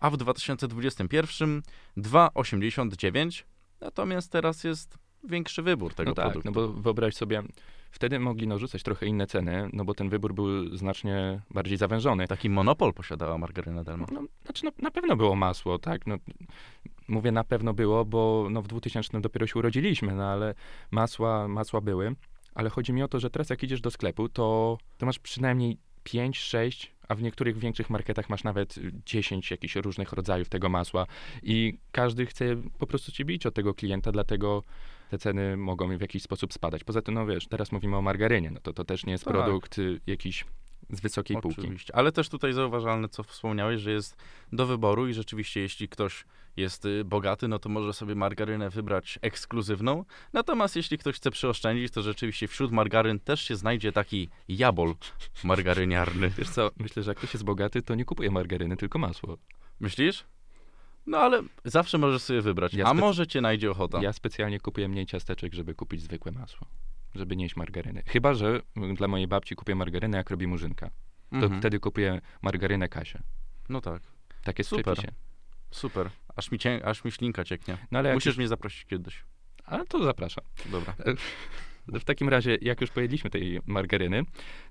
a 0.00 0.10
w 0.10 0.16
2021 0.16 1.62
2,89. 1.96 3.44
Natomiast 3.80 4.32
teraz 4.32 4.64
jest 4.64 4.98
większy 5.24 5.62
wybór 5.62 5.94
tego 5.94 6.10
no 6.10 6.14
tak, 6.14 6.32
produktu. 6.32 6.48
no 6.48 6.52
bo 6.52 6.82
wyobraź 6.82 7.14
sobie, 7.14 7.42
wtedy 7.90 8.18
mogli 8.18 8.46
narzucać 8.46 8.82
trochę 8.82 9.06
inne 9.06 9.26
ceny, 9.26 9.70
no 9.72 9.84
bo 9.84 9.94
ten 9.94 10.08
wybór 10.08 10.34
był 10.34 10.76
znacznie 10.76 11.40
bardziej 11.50 11.76
zawężony. 11.76 12.26
Taki 12.26 12.50
monopol 12.50 12.92
posiadała 12.92 13.38
margaryna 13.38 13.84
Delma. 13.84 14.06
No, 14.12 14.22
znaczy, 14.44 14.64
no, 14.64 14.70
na 14.78 14.90
pewno 14.90 15.16
było 15.16 15.36
masło, 15.36 15.78
tak. 15.78 16.06
No, 16.06 16.16
mówię 17.08 17.32
na 17.32 17.44
pewno 17.44 17.74
było, 17.74 18.04
bo 18.04 18.48
no, 18.50 18.62
w 18.62 18.68
2000 18.68 19.20
dopiero 19.20 19.46
się 19.46 19.58
urodziliśmy, 19.58 20.14
no 20.14 20.24
ale 20.24 20.54
masła, 20.90 21.48
masła 21.48 21.80
były. 21.80 22.14
Ale 22.54 22.70
chodzi 22.70 22.92
mi 22.92 23.02
o 23.02 23.08
to, 23.08 23.20
że 23.20 23.30
teraz 23.30 23.50
jak 23.50 23.62
idziesz 23.62 23.80
do 23.80 23.90
sklepu, 23.90 24.28
to, 24.28 24.78
to 24.98 25.06
masz 25.06 25.18
przynajmniej 25.18 25.78
5, 26.02 26.38
6, 26.38 26.94
a 27.10 27.14
w 27.14 27.22
niektórych 27.22 27.58
większych 27.58 27.90
marketach 27.90 28.28
masz 28.28 28.44
nawet 28.44 28.74
10 29.06 29.50
jakichś 29.50 29.76
różnych 29.76 30.12
rodzajów 30.12 30.48
tego 30.48 30.68
masła 30.68 31.06
i 31.42 31.78
każdy 31.92 32.26
chce 32.26 32.44
po 32.78 32.86
prostu 32.86 33.12
cię 33.12 33.24
bić 33.24 33.46
od 33.46 33.54
tego 33.54 33.74
klienta, 33.74 34.12
dlatego 34.12 34.62
te 35.10 35.18
ceny 35.18 35.56
mogą 35.56 35.98
w 35.98 36.00
jakiś 36.00 36.22
sposób 36.22 36.52
spadać. 36.52 36.84
Poza 36.84 37.02
tym, 37.02 37.14
no 37.14 37.26
wiesz, 37.26 37.46
teraz 37.46 37.72
mówimy 37.72 37.96
o 37.96 38.02
margarynie, 38.02 38.50
no 38.50 38.60
to 38.60 38.72
to 38.72 38.84
też 38.84 39.06
nie 39.06 39.12
jest 39.12 39.24
Tak. 39.24 39.34
produkt 39.34 39.78
y, 39.78 40.00
jakiś 40.06 40.44
z 40.90 41.00
wysokiej 41.00 41.36
półki. 41.42 41.60
Oczywiście. 41.60 41.96
Ale 41.96 42.12
też 42.12 42.28
tutaj 42.28 42.52
zauważalne, 42.52 43.08
co 43.08 43.22
wspomniałeś, 43.22 43.80
że 43.80 43.90
jest 43.90 44.16
do 44.52 44.66
wyboru 44.66 45.08
i 45.08 45.14
rzeczywiście 45.14 45.60
jeśli 45.60 45.88
ktoś 45.88 46.24
jest 46.56 46.84
y, 46.86 47.04
bogaty, 47.04 47.48
no 47.48 47.58
to 47.58 47.68
może 47.68 47.92
sobie 47.92 48.14
margarynę 48.14 48.70
wybrać 48.70 49.18
ekskluzywną. 49.22 50.04
Natomiast 50.32 50.76
jeśli 50.76 50.98
ktoś 50.98 51.16
chce 51.16 51.30
przyoszczędzić, 51.30 51.92
to 51.92 52.02
rzeczywiście 52.02 52.48
wśród 52.48 52.72
margaryn 52.72 53.20
też 53.20 53.40
się 53.42 53.56
znajdzie 53.56 53.92
taki 53.92 54.28
jabol 54.48 54.94
margaryniarny. 55.44 56.30
Wiesz 56.38 56.50
co, 56.50 56.70
myślę, 56.76 57.02
że 57.02 57.10
jak 57.10 57.18
ktoś 57.18 57.34
jest 57.34 57.44
bogaty, 57.44 57.82
to 57.82 57.94
nie 57.94 58.04
kupuje 58.04 58.30
margaryny, 58.30 58.76
tylko 58.76 58.98
masło. 58.98 59.36
Myślisz? 59.80 60.24
No 61.06 61.18
ale 61.18 61.42
zawsze 61.64 61.98
możesz 61.98 62.22
sobie 62.22 62.40
wybrać. 62.42 62.74
Ja 62.74 62.84
A 62.86 62.94
może 62.94 63.26
cię 63.26 63.40
najdzie 63.40 63.70
ochota. 63.70 64.02
Ja 64.02 64.12
specjalnie 64.12 64.60
kupuję 64.60 64.88
mniej 64.88 65.06
ciasteczek, 65.06 65.54
żeby 65.54 65.74
kupić 65.74 66.02
zwykłe 66.02 66.32
masło. 66.32 66.66
Żeby 67.14 67.36
nie 67.36 67.44
jeść 67.44 67.56
margaryny. 67.56 68.02
Chyba, 68.06 68.34
że 68.34 68.60
dla 68.94 69.08
mojej 69.08 69.28
babci 69.28 69.56
kupię 69.56 69.74
margarynę, 69.74 70.18
jak 70.18 70.30
robi 70.30 70.46
murzynka. 70.46 70.90
To 71.30 71.36
Mhm. 71.36 71.60
wtedy 71.60 71.80
kupuję 71.80 72.20
margarynę 72.42 72.88
Kasię. 72.88 73.22
No 73.68 73.80
tak. 73.80 74.02
Tak 74.44 74.58
jest 74.58 74.70
Super. 74.70 74.84
w 74.84 74.98
przepisie. 74.98 75.12
Super. 75.70 76.10
Aż 76.36 76.50
mi, 76.50 76.58
cię, 76.58 76.80
aż 76.86 77.04
mi 77.04 77.12
ślinka 77.12 77.44
cieknie. 77.44 77.78
No 77.90 77.98
ale 77.98 78.14
Musisz 78.14 78.26
już... 78.26 78.36
mnie 78.36 78.48
zaprosić 78.48 78.84
kiedyś. 78.84 79.24
A 79.64 79.84
to 79.84 80.04
zapraszam. 80.04 80.44
Dobra. 80.66 80.94
W 81.86 82.04
takim 82.04 82.28
razie, 82.28 82.58
jak 82.60 82.80
już 82.80 82.90
pojedliśmy 82.90 83.30
tej 83.30 83.60
margaryny, 83.66 84.22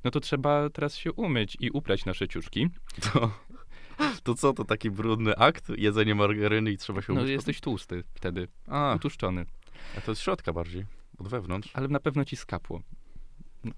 no 0.03 0.11
to 0.11 0.19
trzeba 0.19 0.69
teraz 0.69 0.95
się 0.95 1.11
umyć 1.13 1.57
i 1.59 1.69
uprać 1.71 2.05
nasze 2.05 2.27
ciuszki. 2.27 2.67
To, 3.13 3.31
to 4.23 4.35
co, 4.35 4.53
to 4.53 4.65
taki 4.65 4.91
brudny 4.91 5.35
akt? 5.35 5.69
Jedzenie 5.77 6.15
margaryny 6.15 6.71
i 6.71 6.77
trzeba 6.77 7.01
się 7.01 7.13
No 7.13 7.19
umyć 7.21 7.31
jesteś 7.31 7.61
tłusty 7.61 8.03
wtedy? 8.13 8.47
A, 8.67 8.93
utłuszczony. 8.95 9.45
a 9.97 10.01
to 10.01 10.15
z 10.15 10.19
środka 10.19 10.53
bardziej. 10.53 10.85
od 11.17 11.27
wewnątrz. 11.27 11.69
ale 11.73 11.87
na 11.87 11.99
pewno 11.99 12.25
ci 12.25 12.35
skapło. 12.35 12.81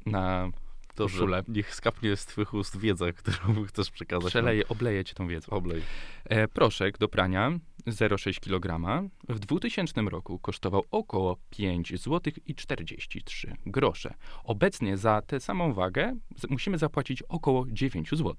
Na 0.06 0.50
Dobrze, 0.96 1.44
niech 1.48 1.76
skapnie 1.76 2.16
z 2.16 2.26
twych 2.26 2.54
ust 2.54 2.78
wiedza, 2.78 3.12
którą 3.24 3.66
chcesz 3.66 3.92
przekazać. 3.92 4.30
Przeleję, 4.30 4.68
obleję 4.68 5.04
cię 5.06 5.14
tą 5.14 5.28
wiedzą. 5.28 5.52
Oblej. 5.52 5.82
E, 6.26 6.48
proszek 6.48 6.98
do 6.98 7.08
prania 7.08 7.52
0,6 7.88 8.40
kg 8.40 9.02
w 9.30 9.40
2000 9.40 10.02
roku 10.02 10.40
kosztował 10.40 10.84
około 10.92 11.38
5 11.50 12.02
zł 12.02 12.34
i 12.48 12.56
43 12.56 13.54
grosze. 13.66 14.14
Obecnie 14.44 14.98
za 14.98 15.22
tę 15.22 15.40
samą 15.40 15.74
wagę 15.74 16.16
musimy 16.50 16.78
zapłacić 16.78 17.24
około 17.24 17.66
9 17.68 18.10
zł. 18.10 18.36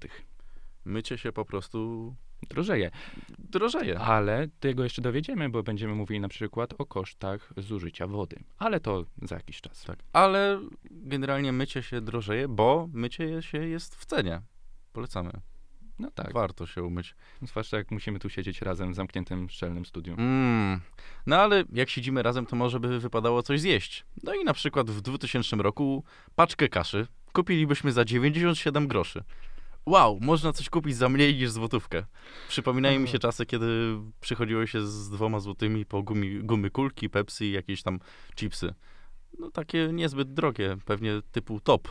Mycie 0.85 1.17
się 1.17 1.31
po 1.31 1.45
prostu 1.45 2.15
Drożeje. 2.49 2.91
drożeje. 3.39 3.99
Ale 3.99 4.47
tego 4.59 4.83
jeszcze 4.83 5.01
dowiedziemy, 5.01 5.49
bo 5.49 5.63
będziemy 5.63 5.95
mówili 5.95 6.19
na 6.19 6.27
przykład 6.27 6.73
o 6.77 6.85
kosztach 6.85 7.53
zużycia 7.57 8.07
wody. 8.07 8.43
Ale 8.57 8.79
to 8.79 9.05
za 9.21 9.35
jakiś 9.35 9.61
czas. 9.61 9.83
Tak. 9.83 9.99
Ale 10.13 10.59
generalnie 10.91 11.51
mycie 11.51 11.83
się 11.83 12.01
drożeje, 12.01 12.47
bo 12.47 12.89
mycie 12.93 13.41
się 13.41 13.57
jest 13.57 13.95
w 13.95 14.05
cenie. 14.05 14.41
Polecamy. 14.93 15.31
No 15.99 16.11
tak. 16.11 16.33
Warto 16.33 16.65
się 16.65 16.83
umyć. 16.83 17.15
Zwłaszcza 17.41 17.77
jak 17.77 17.91
musimy 17.91 18.19
tu 18.19 18.29
siedzieć 18.29 18.61
razem 18.61 18.91
w 18.91 18.95
zamkniętym, 18.95 19.49
szczelnym 19.49 19.85
studiu. 19.85 20.13
Mm. 20.13 20.81
No 21.25 21.35
ale 21.35 21.63
jak 21.73 21.89
siedzimy 21.89 22.23
razem, 22.23 22.45
to 22.45 22.55
może 22.55 22.79
by 22.79 22.99
wypadało 22.99 23.43
coś 23.43 23.61
zjeść. 23.61 24.05
No 24.23 24.33
i 24.33 24.43
na 24.43 24.53
przykład 24.53 24.91
w 24.91 25.01
2000 25.01 25.55
roku 25.55 26.03
paczkę 26.35 26.69
kaszy 26.69 27.07
kupilibyśmy 27.33 27.91
za 27.91 28.05
97 28.05 28.87
groszy. 28.87 29.23
Wow, 29.85 30.19
można 30.21 30.53
coś 30.53 30.69
kupić 30.69 30.95
za 30.95 31.09
mniej 31.09 31.35
niż 31.35 31.49
złotówkę. 31.49 32.05
Przypominają 32.47 32.99
mi 32.99 33.07
się 33.07 33.19
czasy, 33.19 33.45
kiedy 33.45 33.97
przychodziło 34.21 34.65
się 34.65 34.87
z 34.87 35.09
dwoma 35.09 35.39
złotymi 35.39 35.85
po 35.85 36.03
gumi, 36.03 36.39
gumy 36.39 36.69
kulki, 36.69 37.09
Pepsi 37.09 37.45
i 37.45 37.51
jakieś 37.51 37.83
tam 37.83 37.99
chipsy. 38.35 38.73
No 39.39 39.51
takie 39.51 39.89
niezbyt 39.93 40.33
drogie, 40.33 40.77
pewnie 40.85 41.21
typu 41.31 41.59
top. 41.59 41.87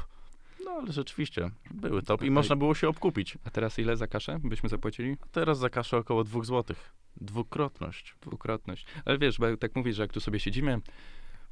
No 0.65 0.71
ale 0.71 0.93
rzeczywiście, 0.93 1.51
były 1.71 2.03
top 2.03 2.23
i 2.23 2.31
można 2.31 2.57
było 2.57 2.75
się 2.75 2.89
obkupić. 2.89 3.39
A 3.45 3.51
teraz 3.51 3.79
ile 3.79 3.97
za 3.97 4.07
kaszę 4.07 4.39
byśmy 4.45 4.69
zapłacili? 4.69 5.17
Teraz 5.33 5.59
za 5.59 5.71
kaszę 5.71 5.97
około 5.97 6.25
2 6.25 6.45
złotych. 6.45 6.93
Dwukrotność. 7.21 8.15
Dwukrotność. 8.21 8.87
Ale 9.05 9.19
wiesz, 9.19 9.39
bo 9.39 9.57
tak 9.57 9.77
mówisz, 9.77 9.97
że 9.97 10.03
jak 10.03 10.13
tu 10.13 10.21
sobie 10.21 10.41
siedzimy, 10.41 10.81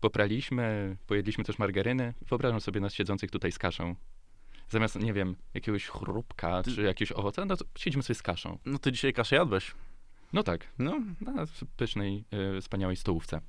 popraliśmy, 0.01 0.97
pojedliśmy 1.07 1.45
też 1.45 1.59
margaryny, 1.59 2.15
wyobrażam 2.29 2.61
sobie 2.61 2.81
nas 2.81 2.95
siedzących 2.95 3.31
tutaj 3.31 3.53
z 3.53 3.59
kaszą. 3.59 3.95
Zamiast, 4.71 5.01
nie 5.01 5.13
wiem, 5.13 5.37
jakiegoś 5.55 5.87
chrupka 5.87 6.63
czy 6.63 6.83
jakiegoś 6.83 7.13
owoca, 7.13 7.45
no 7.45 7.57
to 7.57 7.65
siedzimy 7.79 8.03
sobie 8.03 8.15
z 8.15 8.23
kaszą. 8.23 8.59
No 8.67 8.79
ty 8.79 8.93
dzisiaj 8.93 9.13
kaszę 9.13 9.37
jadłeś. 9.37 9.75
No 10.33 10.43
tak, 10.43 10.67
No, 10.79 11.01
na 11.21 11.45
pysznej, 11.77 12.25
e, 12.57 12.61
wspaniałej 12.61 12.97
stołówce. 12.97 13.41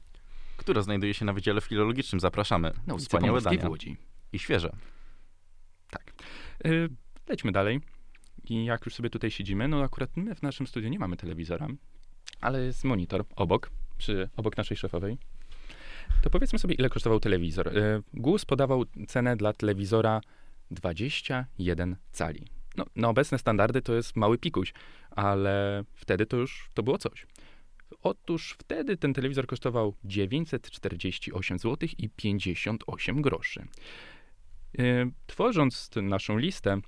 która 0.57 0.81
znajduje 0.81 1.13
się 1.13 1.25
na 1.25 1.33
Wydziale 1.33 1.61
Filologicznym. 1.61 2.19
Zapraszamy. 2.19 2.71
Ulicy 2.87 3.05
Wspaniałe 3.05 3.41
dania. 3.41 3.65
w 3.67 3.69
Łodzi. 3.69 3.97
I 4.33 4.39
świeże. 4.39 4.71
E, 6.65 6.69
lećmy 7.27 7.51
dalej. 7.51 7.81
I 8.43 8.65
jak 8.65 8.85
już 8.85 8.95
sobie 8.95 9.09
tutaj 9.09 9.31
siedzimy, 9.31 9.67
no 9.67 9.83
akurat 9.83 10.17
my 10.17 10.35
w 10.35 10.41
naszym 10.41 10.67
studiu 10.67 10.89
nie 10.89 10.99
mamy 10.99 11.17
telewizora, 11.17 11.67
ale 12.41 12.61
jest 12.65 12.83
monitor 12.83 13.25
obok, 13.35 13.69
przy, 13.97 14.29
obok 14.37 14.57
naszej 14.57 14.77
szefowej. 14.77 15.17
To 16.21 16.29
powiedzmy 16.29 16.59
sobie, 16.59 16.75
ile 16.75 16.89
kosztował 16.89 17.19
telewizor. 17.19 17.77
E, 17.77 18.01
GUS 18.13 18.45
podawał 18.45 18.85
cenę 19.07 19.35
dla 19.37 19.53
telewizora 19.53 20.21
21 20.71 21.95
cali. 22.11 22.47
No, 22.77 22.85
na 22.95 23.09
obecne 23.09 23.37
standardy 23.37 23.81
to 23.81 23.93
jest 23.93 24.15
mały 24.15 24.37
pikuś, 24.37 24.73
ale 25.11 25.83
wtedy 25.93 26.25
to 26.25 26.37
już 26.37 26.69
to 26.73 26.83
było 26.83 26.97
coś. 26.97 27.25
Otóż 28.03 28.55
wtedy 28.59 28.97
ten 28.97 29.13
telewizor 29.13 29.47
kosztował 29.47 29.95
948 30.03 31.59
zł 31.59 31.89
i 31.97 32.09
58 32.09 33.21
groszy. 33.21 33.67
E, 34.79 35.11
Tworząc 35.27 35.89
naszą 35.95 36.37
listę, 36.37 36.81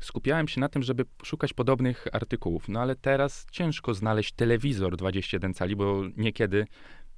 skupiałem 0.00 0.48
się 0.48 0.60
na 0.60 0.68
tym, 0.68 0.82
żeby 0.82 1.04
szukać 1.22 1.52
podobnych 1.52 2.06
artykułów. 2.12 2.68
No 2.68 2.80
ale 2.80 2.96
teraz 2.96 3.46
ciężko 3.50 3.94
znaleźć 3.94 4.32
telewizor 4.32 4.96
21 4.96 5.54
cali, 5.54 5.76
bo 5.76 6.02
niekiedy 6.16 6.66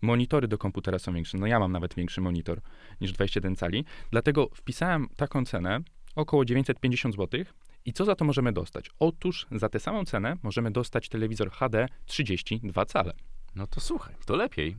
monitory 0.04 0.48
do 0.48 0.58
komputera 0.58 0.98
są 0.98 1.14
większe. 1.14 1.38
No 1.38 1.46
ja 1.46 1.58
mam 1.58 1.72
nawet 1.72 1.94
większy 1.94 2.20
monitor 2.20 2.60
niż 3.00 3.12
21 3.12 3.56
cali. 3.56 3.84
Dlatego 4.10 4.48
wpisałem 4.54 5.08
taką 5.16 5.44
cenę, 5.44 5.80
około 6.14 6.44
950 6.44 7.14
zł. 7.14 7.44
I 7.84 7.92
co 7.92 8.04
za 8.04 8.14
to 8.16 8.24
możemy 8.24 8.52
dostać? 8.52 8.90
Otóż 8.98 9.46
za 9.52 9.68
tę 9.68 9.80
samą 9.80 10.04
cenę 10.04 10.36
możemy 10.42 10.70
dostać 10.70 11.08
telewizor 11.08 11.50
HD 11.50 11.88
32 12.06 12.86
cale. 12.86 13.12
No 13.54 13.66
to 13.66 13.80
słuchaj, 13.80 14.14
to 14.26 14.36
lepiej. 14.36 14.76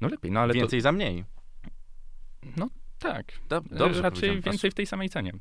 No 0.00 0.08
lepiej, 0.08 0.30
no 0.30 0.40
ale 0.40 0.54
Więcej 0.54 0.80
za 0.80 0.92
mniej. 0.92 1.24
to... 1.24 2.48
No 2.56 2.68
tak. 2.98 3.32
Dobrze 3.70 4.02
Raczej 4.02 4.40
więcej 4.40 4.70
w 4.70 4.74
tej 4.74 4.86
samej 4.86 5.08
cenie. 5.08 5.32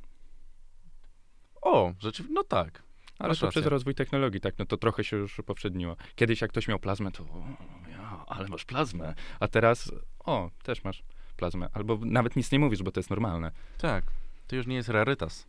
O, 1.62 1.94
rzeczywiście, 2.00 2.34
no 2.34 2.44
tak. 2.44 2.84
Ale 3.20 3.30
Masz 3.30 3.40
to 3.40 3.46
rację. 3.46 3.62
przez 3.62 3.72
rozwój 3.72 3.96
technologii, 3.96 4.42
tak, 4.42 4.56
no 4.60 4.66
to 4.66 4.78
trochę 4.78 5.04
się 5.04 5.18
już 5.18 5.40
upowszedniło. 5.40 5.96
Kiedyś 6.16 6.42
jak 6.42 6.52
ktoś 6.52 6.68
miał 6.68 6.80
plazmę, 6.80 7.12
to 7.12 7.26
ale 8.28 8.48
masz 8.48 8.66
plazmę. 8.66 9.14
A 9.40 9.48
teraz, 9.48 9.92
o, 10.20 10.50
też 10.64 10.84
masz 10.84 11.04
plazmę. 11.38 11.70
Albo 11.74 11.98
nawet 12.02 12.36
nic 12.36 12.52
nie 12.52 12.60
mówisz, 12.60 12.84
bo 12.84 12.92
to 12.92 13.00
jest 13.00 13.10
normalne. 13.10 13.52
Tak. 13.78 14.04
To 14.48 14.56
już 14.56 14.68
nie 14.68 14.76
jest 14.76 14.90
rarytas. 14.90 15.48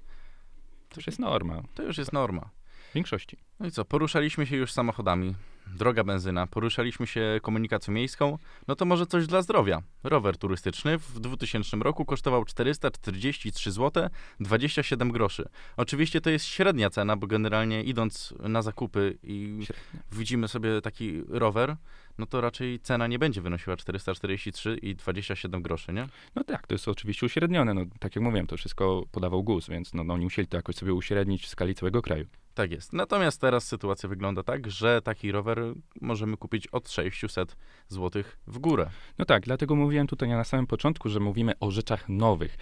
To 0.89 0.97
już 0.97 1.07
jest 1.07 1.19
norma. 1.19 1.63
To 1.75 1.83
już 1.83 1.99
jest 1.99 2.13
norma. 2.13 2.51
W 2.91 2.95
większości. 2.95 3.37
No 3.61 3.67
i 3.67 3.71
co, 3.71 3.85
poruszaliśmy 3.85 4.47
się 4.47 4.57
już 4.57 4.73
samochodami. 4.73 5.35
Droga 5.67 6.05
benzyna, 6.05 6.47
poruszaliśmy 6.47 7.07
się 7.07 7.41
komunikacją 7.43 7.95
miejską, 7.95 8.39
no 8.69 8.77
to 8.77 8.85
może 8.85 9.07
coś 9.07 9.27
dla 9.27 9.43
zdrowia. 9.43 9.83
Rower 10.05 10.39
turystyczny 10.39 10.99
w 10.99 11.21
2000 11.21 11.77
roku 11.77 12.05
kosztował 12.05 12.45
443 12.45 13.73
zł 13.73 14.09
27 14.41 15.13
groszy. 15.13 15.49
Oczywiście 15.77 16.21
to 16.21 16.31
jest 16.31 16.45
średnia 16.47 16.91
cena, 16.91 17.17
bo 17.17 17.27
generalnie 17.27 17.83
idąc 17.83 18.35
na 18.41 18.63
zakupy 18.63 19.19
i 19.23 19.59
Średnia. 19.67 20.01
widzimy 20.13 20.49
sobie 20.49 20.81
taki 20.81 21.23
rower, 21.29 21.77
no 22.19 22.27
to 22.27 22.41
raczej 22.41 22.81
cena 22.81 23.07
nie 23.07 23.19
będzie 23.19 23.41
wynosiła 23.41 23.77
443 23.77 24.77
i 24.83 24.97
27 24.97 25.63
groszy, 25.63 25.93
nie? 25.93 26.07
No 26.35 26.45
tak, 26.45 26.67
to 26.67 26.75
jest 26.75 26.89
oczywiście 26.89 27.27
uśrednione. 27.27 27.75
No, 27.75 27.85
tak 27.99 28.17
jak 28.17 28.25
mówiłem, 28.25 28.47
to 28.47 28.57
wszystko 28.57 29.05
podawał 29.13 29.43
GUS, 29.43 29.69
więc 29.69 29.95
no, 29.95 30.05
no, 30.05 30.15
oni 30.15 30.25
musieli 30.25 30.49
to 30.49 30.57
jakoś 30.57 30.77
sobie 30.77 30.95
uśrednić 30.95 31.45
w 31.45 31.49
skali 31.49 31.75
całego 31.75 32.03
kraju. 32.03 32.27
Tak 32.55 32.71
jest. 32.71 32.93
Natomiast 32.93 33.41
teraz 33.41 33.67
sytuacja 33.67 34.09
wygląda 34.09 34.43
tak, 34.43 34.71
że 34.71 35.03
taki 35.03 35.33
rower 35.33 35.59
możemy 36.01 36.37
kupić 36.37 36.67
od 36.67 36.91
600 36.91 37.57
zł 37.89 38.23
w 38.47 38.59
górę. 38.59 38.91
No 39.19 39.25
tak, 39.25 39.43
dlatego 39.43 39.77
mówiłem 39.77 40.07
tutaj 40.07 40.29
na 40.29 40.45
samym 40.45 40.67
początku, 40.67 41.09
że 41.09 41.21
mówimy 41.21 41.53
o 41.61 41.71
rzeczach 41.71 42.09
nowych. 42.09 42.57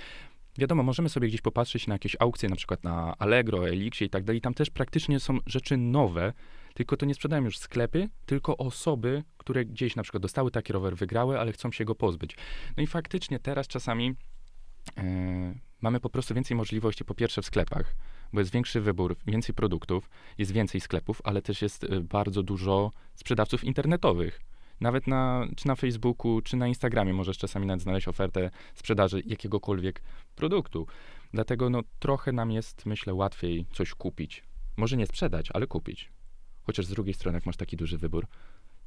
Wiadomo, 0.58 0.82
możemy 0.82 1.08
sobie 1.08 1.28
gdzieś 1.28 1.40
popatrzeć 1.40 1.86
na 1.86 1.94
jakieś 1.94 2.16
aukcje, 2.20 2.48
na 2.48 2.56
przykład 2.56 2.84
na 2.84 3.14
Allegro, 3.18 3.68
Elixie 3.68 4.06
i 4.06 4.10
tak 4.10 4.24
dalej. 4.24 4.40
Tam 4.40 4.54
też 4.54 4.70
praktycznie 4.70 5.20
są 5.20 5.38
rzeczy 5.46 5.76
nowe, 5.76 6.32
tylko 6.76 6.96
to 6.96 7.06
nie 7.06 7.14
sprzedają 7.14 7.44
już 7.44 7.58
sklepy, 7.58 8.08
tylko 8.26 8.56
osoby, 8.56 9.22
które 9.38 9.64
gdzieś 9.64 9.96
na 9.96 10.02
przykład 10.02 10.22
dostały 10.22 10.50
taki 10.50 10.72
rower, 10.72 10.96
wygrały, 10.96 11.40
ale 11.40 11.52
chcą 11.52 11.72
się 11.72 11.84
go 11.84 11.94
pozbyć. 11.94 12.36
No 12.76 12.82
i 12.82 12.86
faktycznie 12.86 13.38
teraz 13.38 13.68
czasami 13.68 14.14
e, 14.96 15.54
mamy 15.80 16.00
po 16.00 16.10
prostu 16.10 16.34
więcej 16.34 16.56
możliwości, 16.56 17.04
po 17.04 17.14
pierwsze 17.14 17.42
w 17.42 17.46
sklepach, 17.46 17.94
bo 18.32 18.40
jest 18.40 18.52
większy 18.52 18.80
wybór, 18.80 19.16
więcej 19.26 19.54
produktów, 19.54 20.10
jest 20.38 20.52
więcej 20.52 20.80
sklepów, 20.80 21.20
ale 21.24 21.42
też 21.42 21.62
jest 21.62 21.84
e, 21.84 22.00
bardzo 22.00 22.42
dużo 22.42 22.90
sprzedawców 23.14 23.64
internetowych. 23.64 24.40
Nawet 24.80 25.06
na, 25.06 25.46
czy 25.56 25.66
na 25.66 25.74
Facebooku, 25.74 26.40
czy 26.40 26.56
na 26.56 26.68
Instagramie 26.68 27.12
możesz 27.12 27.38
czasami 27.38 27.66
nawet 27.66 27.82
znaleźć 27.82 28.08
ofertę 28.08 28.50
sprzedaży 28.74 29.22
jakiegokolwiek 29.26 30.02
produktu. 30.34 30.86
Dlatego 31.32 31.70
no, 31.70 31.80
trochę 31.98 32.32
nam 32.32 32.50
jest, 32.50 32.86
myślę, 32.86 33.14
łatwiej 33.14 33.66
coś 33.72 33.94
kupić. 33.94 34.44
Może 34.76 34.96
nie 34.96 35.06
sprzedać, 35.06 35.48
ale 35.54 35.66
kupić. 35.66 36.15
Chociaż 36.66 36.86
z 36.86 36.88
drugiej 36.88 37.14
strony, 37.14 37.36
jak 37.36 37.46
masz 37.46 37.56
taki 37.56 37.76
duży 37.76 37.98
wybór, 37.98 38.26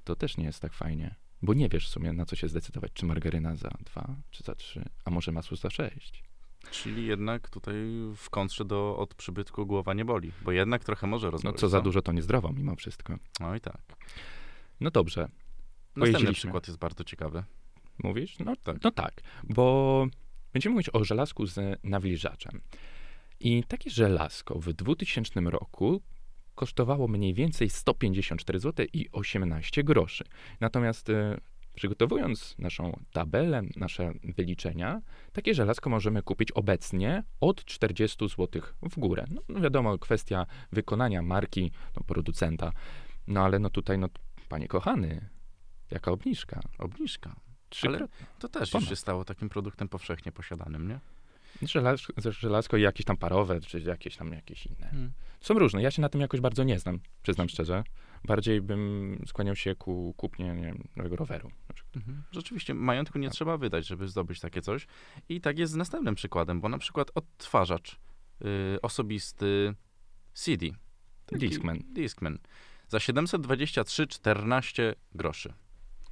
to 0.03 0.15
też 0.15 0.37
nie 0.37 0.45
jest 0.45 0.59
tak 0.61 0.73
fajnie. 0.73 1.15
Bo 1.41 1.53
nie 1.53 1.69
wiesz 1.69 1.85
w 1.87 1.91
sumie, 1.91 2.13
na 2.13 2.25
co 2.25 2.35
się 2.35 2.47
zdecydować. 2.47 2.91
Czy 2.93 3.05
margaryna 3.05 3.55
za 3.55 3.69
dwa, 3.85 4.15
czy 4.31 4.43
za 4.43 4.55
trzy, 4.55 4.89
a 5.05 5.09
może 5.11 5.31
masło 5.31 5.57
za 5.57 5.69
sześć. 5.69 6.23
Czyli 6.71 7.05
jednak 7.05 7.49
tutaj 7.49 7.75
w 8.17 8.29
kontrze 8.29 8.65
do 8.65 8.97
od 8.97 9.15
przybytku 9.15 9.65
głowa 9.65 9.93
nie 9.93 10.05
boli, 10.05 10.31
bo 10.41 10.51
jednak 10.51 10.83
trochę 10.83 11.07
może 11.07 11.27
No 11.27 11.31
rozboleć. 11.31 11.59
co 11.59 11.69
za 11.69 11.81
dużo, 11.81 12.01
to 12.01 12.11
niezdrowo 12.11 12.53
mimo 12.53 12.75
wszystko. 12.75 13.15
No 13.39 13.55
i 13.55 13.59
tak. 13.61 13.81
No 14.79 14.91
dobrze, 14.91 15.29
Następny 15.95 16.33
przykład 16.33 16.67
jest 16.67 16.79
bardzo 16.79 17.03
ciekawy. 17.03 17.43
mówisz? 18.03 18.39
No 18.39 18.55
Tak. 18.63 18.77
No 18.83 18.91
tak, 18.91 19.21
bo 19.43 20.07
będziemy 20.53 20.73
mówić 20.73 20.89
o 20.93 21.03
żelazku 21.03 21.45
z 21.45 21.79
nawilżaczem. 21.83 22.61
I 23.39 23.63
takie 23.63 23.89
żelazko 23.89 24.59
w 24.59 24.73
2000 24.73 25.39
roku 25.41 26.01
kosztowało 26.59 27.07
mniej 27.07 27.33
więcej 27.33 27.69
154 27.69 28.59
zł 28.59 28.85
i 28.93 29.09
18 29.11 29.83
groszy. 29.83 30.23
Natomiast 30.59 31.09
e, 31.09 31.37
przygotowując 31.75 32.55
naszą 32.57 32.99
tabelę, 33.11 33.61
nasze 33.75 34.11
wyliczenia, 34.23 35.01
takie 35.33 35.53
żelazko 35.53 35.89
możemy 35.89 36.21
kupić 36.23 36.51
obecnie 36.51 37.23
od 37.39 37.65
40 37.65 38.29
zł 38.29 38.61
w 38.81 38.99
górę. 38.99 39.25
No, 39.31 39.41
no 39.49 39.61
wiadomo, 39.61 39.97
kwestia 39.97 40.45
wykonania 40.71 41.21
marki, 41.21 41.71
no, 41.95 42.03
producenta. 42.03 42.71
No 43.27 43.41
ale 43.41 43.59
no 43.59 43.69
tutaj, 43.69 43.97
no 43.97 44.07
panie 44.49 44.67
kochany, 44.67 45.29
jaka 45.91 46.11
obniżka? 46.11 46.59
Obniżka. 46.79 47.35
Trzykrotnie. 47.69 48.27
To 48.39 48.49
też 48.49 48.71
Ponad. 48.71 48.81
już 48.81 48.89
się 48.89 48.95
stało 48.95 49.25
takim 49.25 49.49
produktem 49.49 49.89
powszechnie 49.89 50.31
posiadanym, 50.31 50.87
nie? 50.87 50.99
Żelaz, 51.61 52.01
żelazko 52.29 52.77
i 52.77 52.81
jakieś 52.81 53.05
tam 53.05 53.17
parowe, 53.17 53.61
czy 53.61 53.79
jakieś 53.79 54.17
tam 54.17 54.31
jakieś 54.33 54.65
inne. 54.65 54.87
Hmm. 54.89 55.11
Są 55.41 55.53
różne. 55.53 55.81
Ja 55.81 55.91
się 55.91 56.01
na 56.01 56.09
tym 56.09 56.21
jakoś 56.21 56.39
bardzo 56.39 56.63
nie 56.63 56.79
znam, 56.79 56.99
przyznam 57.23 57.49
szczerze. 57.49 57.83
Bardziej 58.25 58.61
bym 58.61 59.23
skłaniał 59.27 59.55
się 59.55 59.75
ku 59.75 60.13
kupnie 60.17 60.53
nie 60.53 60.63
wiem, 60.63 60.83
nowego 60.95 61.15
roweru. 61.15 61.51
Mhm. 61.95 62.23
Rzeczywiście, 62.31 62.73
majątku 62.73 63.19
nie 63.19 63.29
trzeba 63.29 63.57
wydać, 63.57 63.87
żeby 63.87 64.07
zdobyć 64.07 64.39
takie 64.39 64.61
coś. 64.61 64.87
I 65.29 65.41
tak 65.41 65.59
jest 65.59 65.73
z 65.73 65.75
następnym 65.75 66.15
przykładem, 66.15 66.61
bo 66.61 66.69
na 66.69 66.77
przykład 66.77 67.11
odtwarzacz 67.15 67.99
y, 68.75 68.81
osobisty 68.81 69.75
CD. 70.33 70.65
Taki 71.25 71.49
Discman. 71.49 71.79
Discman. 71.93 72.39
Za 72.87 72.97
723,14 72.97 74.95
groszy. 75.15 75.53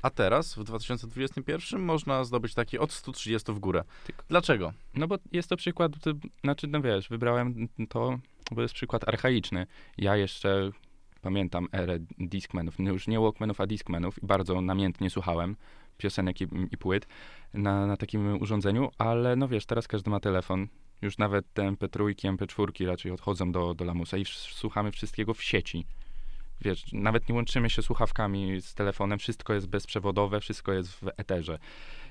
A 0.01 0.09
teraz, 0.09 0.55
w 0.55 0.63
2021, 0.63 1.81
można 1.81 2.23
zdobyć 2.23 2.53
taki 2.53 2.79
od 2.79 2.91
130 2.91 3.51
w 3.51 3.59
górę. 3.59 3.83
Dlaczego? 4.29 4.73
No 4.93 5.07
bo 5.07 5.17
jest 5.31 5.49
to 5.49 5.57
przykład, 5.57 6.07
y, 6.07 6.11
znaczy, 6.43 6.67
no 6.67 6.81
wiesz, 6.81 7.09
wybrałem 7.09 7.67
to, 7.89 8.19
bo 8.51 8.61
jest 8.61 8.73
przykład 8.73 9.07
archaiczny. 9.07 9.67
Ja 9.97 10.15
jeszcze 10.15 10.71
pamiętam 11.21 11.67
erę 11.73 11.99
Discmanów, 12.17 12.79
no 12.79 12.91
już 12.91 13.07
nie 13.07 13.19
Walkmanów, 13.19 13.61
a 13.61 13.67
Discmanów 13.67 14.23
i 14.23 14.25
bardzo 14.25 14.61
namiętnie 14.61 15.09
słuchałem 15.09 15.55
piosenek 15.97 16.41
i, 16.41 16.47
i 16.71 16.77
płyt 16.77 17.07
na, 17.53 17.87
na 17.87 17.97
takim 17.97 18.41
urządzeniu, 18.41 18.89
ale 18.97 19.35
no 19.35 19.47
wiesz, 19.47 19.65
teraz 19.65 19.87
każdy 19.87 20.09
ma 20.09 20.19
telefon. 20.19 20.67
Już 21.01 21.17
nawet 21.17 21.53
te 21.53 21.61
MP3, 21.61 22.35
MP4 22.37 22.87
raczej 22.87 23.11
odchodzą 23.11 23.51
do, 23.51 23.73
do 23.73 23.85
lamusa 23.85 24.17
i 24.17 24.25
słuchamy 24.25 24.91
wszystkiego 24.91 25.33
w 25.33 25.43
sieci. 25.43 25.85
Wiesz, 26.61 26.83
nawet 26.93 27.29
nie 27.29 27.35
łączymy 27.35 27.69
się 27.69 27.81
słuchawkami 27.81 28.61
z 28.61 28.73
telefonem, 28.73 29.19
wszystko 29.19 29.53
jest 29.53 29.67
bezprzewodowe, 29.67 30.39
wszystko 30.39 30.73
jest 30.73 30.91
w 30.91 31.03
eterze. 31.17 31.59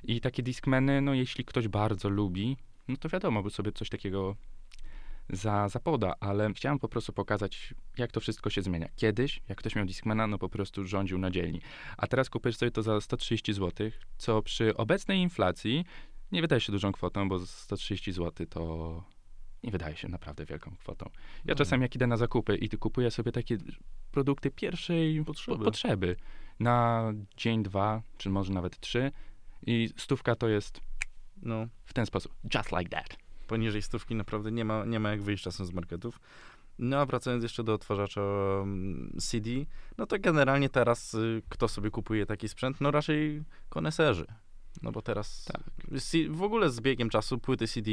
I 0.05 0.21
takie 0.21 0.43
Discmany, 0.43 1.01
no 1.01 1.15
jeśli 1.15 1.45
ktoś 1.45 1.69
bardzo 1.69 2.09
lubi, 2.09 2.57
no 2.89 2.97
to 2.97 3.09
wiadomo, 3.09 3.43
by 3.43 3.51
sobie 3.51 3.73
coś 3.73 3.89
takiego 3.89 4.37
za, 5.31 5.69
zapoda, 5.69 6.15
ale 6.21 6.53
chciałem 6.55 6.79
po 6.79 6.89
prostu 6.89 7.13
pokazać, 7.13 7.75
jak 7.99 8.13
to 8.13 8.21
wszystko 8.21 8.51
się 8.51 8.63
zmienia. 8.63 8.89
Kiedyś, 8.97 9.43
jak 9.49 9.59
ktoś 9.59 9.75
miał 9.75 9.87
Discmana, 9.87 10.27
no 10.27 10.39
po 10.39 10.49
prostu 10.49 10.85
rządził 10.85 11.19
na 11.19 11.31
dzielni. 11.31 11.61
A 11.97 12.07
teraz 12.07 12.31
kupujesz 12.31 12.57
sobie 12.57 12.71
to 12.71 12.83
za 12.83 13.01
130 13.01 13.53
zł, 13.53 13.91
co 14.19 14.43
przy 14.43 14.77
obecnej 14.77 15.21
inflacji 15.21 15.85
nie 16.33 16.41
wydaje 16.41 16.61
się 16.61 16.73
dużą 16.73 16.93
kwotą, 16.93 17.29
bo 17.29 17.39
130 17.47 18.13
zł 18.13 18.47
to 18.47 19.05
nie 19.63 19.71
wydaje 19.73 19.97
się 19.97 20.09
naprawdę 20.09 20.45
wielką 20.45 20.77
kwotą. 20.77 21.11
Ja 21.45 21.53
No. 21.53 21.55
czasem 21.55 21.83
jak 21.83 21.95
idę 21.95 22.07
na 22.07 22.17
zakupy 22.17 22.57
i 22.57 22.69
ty 22.69 22.79
kupuję 22.79 23.11
sobie 23.11 23.33
takie 23.33 23.59
produkty 24.17 24.51
pierwszej 24.51 25.25
Potrzeby. 25.25 25.59
potrzeby, 25.59 25.65
potrzeby 25.65 26.17
na 26.61 27.05
dzień, 27.37 27.63
dwa, 27.63 28.03
czy 28.19 28.31
może 28.31 28.53
nawet 28.53 28.81
trzy 28.81 29.13
i 29.67 29.89
stówka 29.97 30.35
to 30.37 30.49
jest 30.49 30.81
No, 31.43 31.67
w 31.85 31.93
ten 31.93 32.07
sposób. 32.07 32.33
Just 32.55 32.73
like 32.73 32.89
that. 32.91 33.17
poniżej 33.47 33.83
stówki 33.83 34.15
naprawdę 34.15 34.53
nie 34.53 34.65
ma, 34.65 34.85
nie 34.85 35.01
ma 35.01 35.11
jak 35.11 35.23
wyjść 35.23 35.45
czasem 35.45 35.67
z 35.67 35.73
marketów. 35.73 36.21
No 36.79 36.99
a 37.01 37.07
wracając 37.07 37.43
jeszcze 37.43 37.65
do 37.65 37.75
odtwarzacza 37.75 38.21
mm, 38.63 39.13
CD, 39.21 39.51
no 39.99 40.07
to 40.07 40.17
generalnie 40.19 40.69
teraz 40.69 41.15
y, 41.15 41.43
kto 41.49 41.69
sobie 41.69 41.91
kupuje 41.91 42.27
taki 42.27 42.49
sprzęt? 42.49 42.81
No 42.81 42.91
raczej 42.91 43.45
koneserzy. 43.69 44.27
No 44.83 44.93
bo 44.93 45.03
teraz 45.03 45.45
Tak. 45.45 45.61
W 46.31 46.43
ogóle 46.43 46.71
z 46.71 46.81
biegiem 46.81 47.09
czasu 47.11 47.39
płyty 47.39 47.67
CD 47.69 47.91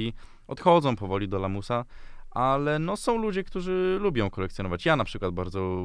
odchodzą 0.48 0.96
powoli 0.96 1.28
do 1.28 1.40
lamusa, 1.40 1.86
ale 2.34 2.80
no 2.80 2.98
są 2.98 3.18
ludzie, 3.18 3.44
którzy 3.44 3.98
lubią 4.02 4.30
kolekcjonować. 4.30 4.86
Ja 4.86 4.96
na 4.96 5.04
przykład 5.04 5.34
bardzo 5.34 5.84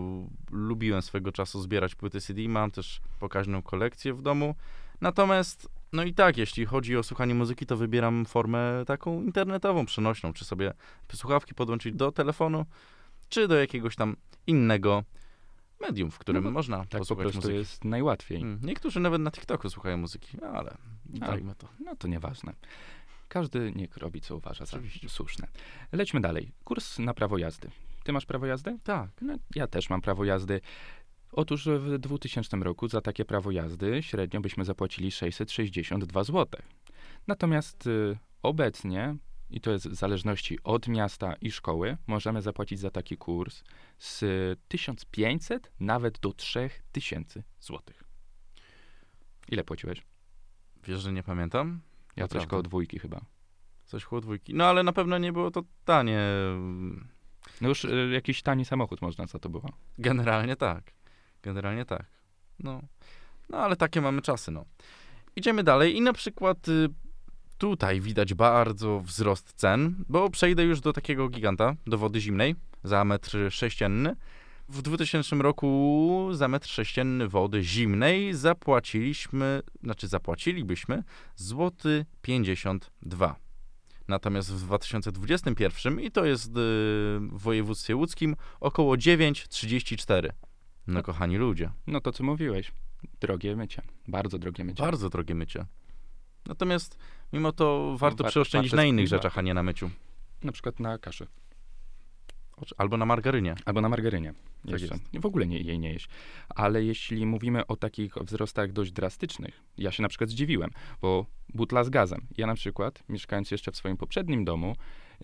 lubiłem 0.50 1.02
swego 1.02 1.32
czasu 1.32 1.60
zbierać 1.60 1.94
płyty 1.94 2.20
CD, 2.20 2.48
mam 2.48 2.70
też 2.70 3.00
pokaźną 3.20 3.62
kolekcję 3.62 4.14
w 4.14 4.22
domu. 4.22 4.54
Natomiast 5.00 5.68
no 5.92 6.04
i 6.04 6.14
tak, 6.14 6.36
jeśli 6.36 6.66
chodzi 6.66 6.96
o 6.96 7.02
słuchanie 7.02 7.34
muzyki, 7.34 7.66
to 7.66 7.76
wybieram 7.76 8.24
formę 8.24 8.84
taką 8.86 9.22
internetową, 9.22 9.86
przenośną, 9.86 10.32
czy 10.32 10.44
sobie 10.44 10.72
słuchawki 11.12 11.54
podłączyć 11.54 11.94
do 11.94 12.12
telefonu, 12.12 12.66
czy 13.28 13.48
do 13.48 13.54
jakiegoś 13.56 13.96
tam 13.96 14.16
innego 14.46 15.04
medium, 15.80 16.10
w 16.10 16.18
którym 16.18 16.44
No 16.44 16.50
można 16.50 16.78
Tak 16.78 16.88
po 16.90 16.98
posłuchać 16.98 17.22
prostu 17.24 17.38
muzyki. 17.38 17.56
jest 17.58 17.84
najłatwiej. 17.84 18.40
Mm, 18.40 18.60
Niektórzy 18.62 19.00
nawet 19.00 19.20
na 19.22 19.30
TikToku 19.30 19.70
słuchają 19.70 19.96
muzyki, 19.96 20.36
no 20.42 20.46
ale 20.46 20.76
dajmy 21.04 21.54
to. 21.54 21.68
No 21.84 21.96
to 21.96 22.08
nieważne. 22.08 22.52
Każdy 23.28 23.72
niech 23.76 23.96
robi, 23.96 24.20
co 24.20 24.36
uważa 24.36 24.66
za 24.66 24.76
Oczywiście. 24.76 25.08
słuszne. 25.08 25.48
Lećmy 25.92 26.20
dalej. 26.20 26.52
Kurs 26.64 26.98
na 26.98 27.14
prawo 27.14 27.38
jazdy. 27.38 27.70
Ty 28.04 28.12
masz 28.12 28.26
prawo 28.26 28.46
jazdy? 28.46 28.78
Tak. 28.84 29.10
No, 29.20 29.34
ja 29.54 29.66
też 29.66 29.90
mam 29.90 30.00
prawo 30.00 30.24
jazdy. 30.24 30.60
Otóż 31.32 31.68
w 31.68 31.98
2000 31.98 32.56
roku 32.56 32.88
za 32.88 33.00
takie 33.00 33.24
prawo 33.24 33.50
jazdy 33.50 34.02
średnio 34.02 34.40
byśmy 34.40 34.64
zapłacili 34.64 35.10
662 35.10 36.24
zł. 36.24 36.62
Natomiast 37.26 37.86
y, 37.86 38.18
obecnie, 38.42 39.16
i 39.50 39.60
to 39.60 39.70
jest 39.70 39.88
w 39.88 39.94
zależności 39.94 40.58
od 40.64 40.88
miasta 40.88 41.34
i 41.40 41.50
szkoły, 41.50 41.96
możemy 42.06 42.42
zapłacić 42.42 42.80
za 42.80 42.90
taki 42.90 43.16
kurs 43.16 43.62
z 43.98 44.24
1500 44.68 45.72
nawet 45.80 46.18
do 46.18 46.32
3000 46.32 47.42
zł. 47.60 47.80
Ile 49.48 49.64
płaciłeś? 49.64 50.02
Wiesz, 50.84 51.00
że 51.00 51.12
nie 51.12 51.22
pamiętam? 51.22 51.80
Ja 52.18 52.28
coś 52.28 52.34
Naprawdę. 52.34 52.50
koło 52.50 52.62
dwójki 52.62 52.98
chyba. 52.98 53.20
Coś 53.84 54.04
koło 54.04 54.20
dwójki. 54.20 54.54
No 54.54 54.64
ale 54.64 54.82
na 54.82 54.92
pewno 54.92 55.18
nie 55.18 55.32
było 55.32 55.50
to 55.50 55.62
tanie. 55.84 56.20
No 57.60 57.68
już 57.68 57.84
y, 57.84 58.10
jakiś 58.12 58.42
tani 58.42 58.64
samochód 58.64 59.02
można, 59.02 59.26
co 59.26 59.38
to 59.38 59.48
było. 59.48 59.72
Generalnie 59.98 60.56
tak. 60.56 60.84
Generalnie 61.42 61.84
tak. 61.84 62.06
No. 62.58 62.82
No 63.48 63.58
ale 63.58 63.76
takie 63.76 64.00
mamy 64.00 64.22
czasy, 64.22 64.50
no. 64.50 64.64
Idziemy 65.36 65.64
dalej 65.64 65.96
i 65.96 66.00
na 66.00 66.12
przykład 66.12 66.68
y, 66.68 66.88
tutaj 67.58 68.00
widać 68.00 68.34
bardzo 68.34 69.00
wzrost 69.00 69.52
cen, 69.52 70.04
bo 70.08 70.30
przejdę 70.30 70.64
już 70.64 70.80
do 70.80 70.92
takiego 70.92 71.28
giganta, 71.28 71.74
do 71.86 71.98
wody 71.98 72.20
zimnej 72.20 72.54
za 72.84 73.04
metr 73.04 73.38
sześcienny. 73.50 74.16
W 74.68 74.82
2000 74.82 75.36
roku 75.36 76.28
za 76.32 76.48
metr 76.48 76.68
sześcienny 76.68 77.28
wody 77.28 77.62
zimnej 77.62 78.34
zapłaciliśmy, 78.34 79.62
znaczy 79.82 80.08
zapłacilibyśmy 80.08 81.02
złoty 81.36 82.06
52. 82.22 83.36
Natomiast 84.08 84.52
w 84.52 84.60
2021 84.66 86.00
i 86.00 86.10
to 86.10 86.24
jest 86.24 86.48
y, 86.48 86.50
w 87.20 87.28
województwie 87.32 87.96
łódzkim 87.96 88.36
około 88.60 88.94
9,34. 88.96 90.28
No 90.86 91.02
kochani 91.02 91.36
ludzie, 91.36 91.70
No 91.86 92.00
to 92.00 92.12
co 92.12 92.24
mówiłeś. 92.24 92.72
Drogie 93.20 93.56
mycie. 93.56 93.82
Bardzo 94.08 94.38
drogie 94.38 94.64
mycie. 94.64 94.82
bardzo 94.82 95.08
drogie 95.10 95.34
mycie. 95.34 95.66
Natomiast 96.46 96.98
mimo 97.32 97.52
to 97.52 97.96
warto 97.98 98.24
wa- 98.24 98.30
przeoszczędzić 98.30 98.72
na 98.72 98.84
innych 98.84 99.08
rzeczach, 99.08 99.38
a 99.38 99.42
nie 99.42 99.54
na 99.54 99.62
myciu. 99.62 99.90
Na 100.42 100.52
przykład 100.52 100.80
na 100.80 100.98
kaszy. 100.98 101.26
Albo 102.76 102.96
na 102.96 103.06
margarynie. 103.06 103.54
Albo 103.64 103.80
na 103.80 103.88
margarynie. 103.88 104.34
Tak 104.62 104.72
Jeszcze. 104.72 104.94
jest. 104.94 105.22
W 105.22 105.26
ogóle 105.26 105.46
nie, 105.46 105.60
jej 105.60 105.78
nie 105.78 105.92
jeść. 105.92 106.08
Ale 106.48 106.84
jeśli 106.84 107.26
mówimy 107.26 107.66
o 107.66 107.76
takich 107.76 108.14
wzrostach 108.14 108.72
dość 108.72 108.92
drastycznych, 108.92 109.62
ja 109.78 109.92
się 109.92 110.02
na 110.02 110.08
przykład 110.08 110.30
zdziwiłem, 110.30 110.70
bo 111.00 111.26
butla 111.54 111.84
z 111.84 111.90
gazem. 111.90 112.26
Ja 112.38 112.46
na 112.46 112.54
przykład, 112.54 113.04
mieszkając 113.08 113.50
jeszcze 113.50 113.72
w 113.72 113.76
swoim 113.76 113.96
poprzednim 113.96 114.44
domu, 114.44 114.76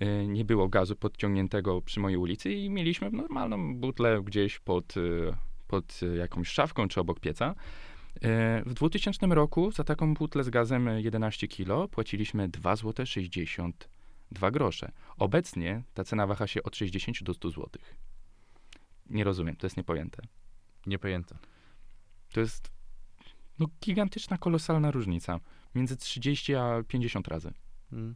y, 0.03 0.27
nie 0.27 0.45
było 0.45 0.69
gazu 0.69 0.97
podciągniętego 0.97 1.83
przy 1.83 2.01
mojej 2.01 2.19
ulicy 2.19 2.53
i 2.53 2.71
mieliśmy 2.71 3.11
normalną 3.11 3.77
butlę 3.77 4.23
gdzieś 4.25 4.59
pod, 4.59 4.97
y, 4.97 5.35
pod 5.67 6.01
jakąś 6.19 6.49
szafką 6.49 6.89
czy 6.89 7.01
obok 7.01 7.21
pieca. 7.21 7.55
Y, 8.17 8.63
W 8.67 8.75
2000 8.75 9.27
roku 9.27 9.71
za 9.71 9.85
taką 9.85 10.15
butlę 10.15 10.45
z 10.45 10.51
gazem 10.51 10.89
y, 10.89 11.03
11 11.03 11.49
kg 11.49 11.89
płaciliśmy 11.91 12.49
2 12.49 12.77
zł 12.77 13.07
62 14.35 14.51
grosze. 14.51 14.93
Obecnie 15.19 15.83
ta 15.95 16.05
cena 16.05 16.27
waha 16.27 16.47
się 16.47 16.63
od 16.63 16.77
60 16.77 17.23
do 17.23 17.35
100 17.35 17.51
zł. 17.51 17.69
Nie 19.11 19.25
rozumiem, 19.25 19.57
to 19.57 19.67
jest 19.67 19.77
niepojęte. 19.77 20.23
Niepojęte. 20.87 21.39
To 22.33 22.41
jest 22.41 22.71
no, 23.59 23.67
gigantyczna, 23.85 24.39
kolosalna 24.39 24.91
różnica. 24.91 25.41
Między 25.75 25.97
30 25.97 26.55
a 26.55 26.83
50 26.89 27.29
razy. 27.29 27.53
Mm. 27.93 28.15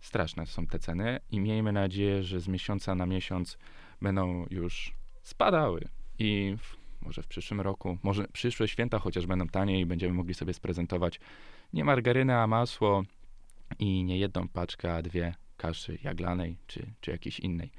Straszne 0.00 0.46
są 0.46 0.66
te 0.66 0.78
ceny 0.78 1.20
i 1.30 1.40
miejmy 1.40 1.72
nadzieję, 1.72 2.22
że 2.22 2.40
z 2.40 2.48
miesiąca 2.48 2.94
na 2.94 3.06
miesiąc 3.06 3.58
będą 4.00 4.46
już 4.50 4.92
spadały. 5.22 5.88
I 6.18 6.56
w, 6.58 6.76
może 7.04 7.22
w 7.22 7.26
przyszłym 7.26 7.60
roku, 7.60 7.98
może 8.02 8.28
przyszłe 8.28 8.68
święta 8.68 8.98
chociaż 8.98 9.26
będą 9.26 9.48
taniej 9.48 9.80
i 9.80 9.86
będziemy 9.86 10.14
mogli 10.14 10.34
sobie 10.34 10.54
sprezentować 10.54 11.20
nie 11.72 11.84
margarynę, 11.84 12.38
a 12.38 12.46
masło 12.46 13.02
i 13.78 14.04
nie 14.04 14.18
jedną 14.18 14.48
paczkę, 14.48 14.94
a 14.94 15.02
dwie 15.02 15.34
kaszy 15.56 15.98
jaglanej 16.02 16.56
czy, 16.66 16.92
czy 17.00 17.10
jakiejś 17.10 17.40
innej. 17.40 17.70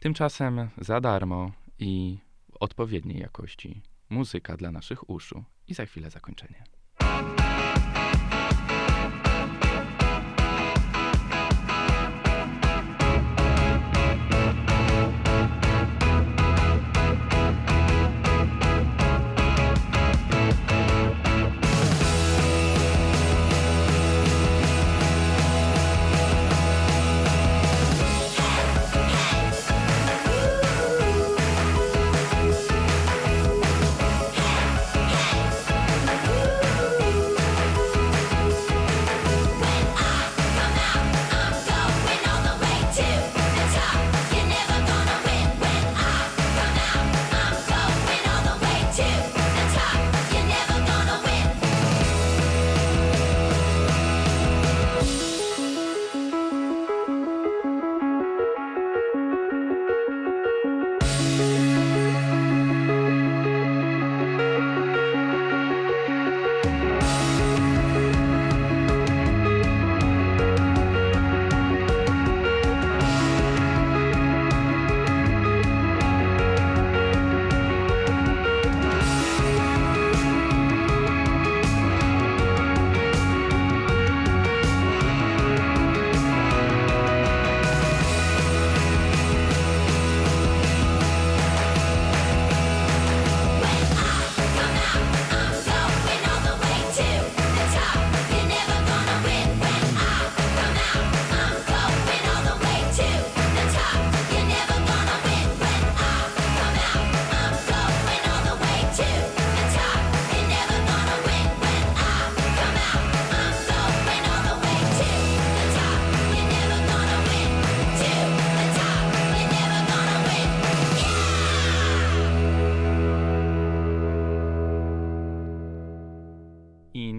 Tymczasem 0.00 0.68
za 0.78 1.00
darmo 1.00 1.52
i 1.78 2.18
odpowiedniej 2.60 3.20
jakości 3.20 3.82
muzyka 4.10 4.56
dla 4.56 4.70
naszych 4.70 5.10
uszu 5.10 5.44
i 5.68 5.74
za 5.74 5.86
chwilę 5.86 6.10
zakończenie. 6.10 6.64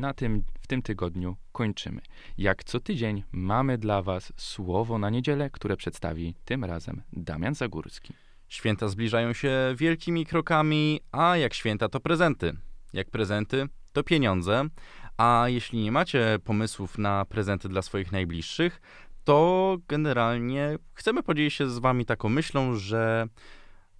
Na 0.10 0.13
tym, 0.13 0.43
w 0.62 0.67
tym 0.67 0.82
tygodniu 0.82 1.38
kończymy. 1.52 2.02
Jak 2.38 2.63
co 2.63 2.80
tydzień 2.80 3.24
mamy 3.32 3.78
dla 3.78 4.02
Was 4.02 4.34
słowo 4.38 4.98
na 4.98 5.10
niedzielę, 5.10 5.50
które 5.50 5.78
przedstawi 5.78 6.36
tym 6.45 6.65
razem 6.65 7.02
Damian 7.13 7.56
Zagórski. 7.56 8.13
Święta 8.48 8.88
zbliżają 8.88 9.34
się 9.34 9.52
wielkimi 9.76 10.26
krokami, 10.26 11.00
a 11.12 11.38
jak 11.38 11.54
święta 11.54 11.89
to 11.89 12.00
prezenty. 12.00 12.54
Jak 12.93 13.10
prezenty 13.10 13.67
to 13.93 14.04
pieniądze, 14.04 14.69
a 15.17 15.45
jeśli 15.48 15.84
nie 15.84 15.91
macie 15.91 16.39
pomysłów 16.43 16.98
na 16.98 17.26
prezenty 17.26 17.69
dla 17.69 17.82
swoich 17.82 18.12
najbliższych, 18.12 18.82
to 19.24 19.78
generalnie 19.88 20.78
chcemy 20.93 21.24
podzielić 21.24 21.54
się 21.54 21.69
z 21.69 21.80
wami 21.80 22.06
taką 22.06 22.30
myślą, 22.30 22.76
że 22.76 23.28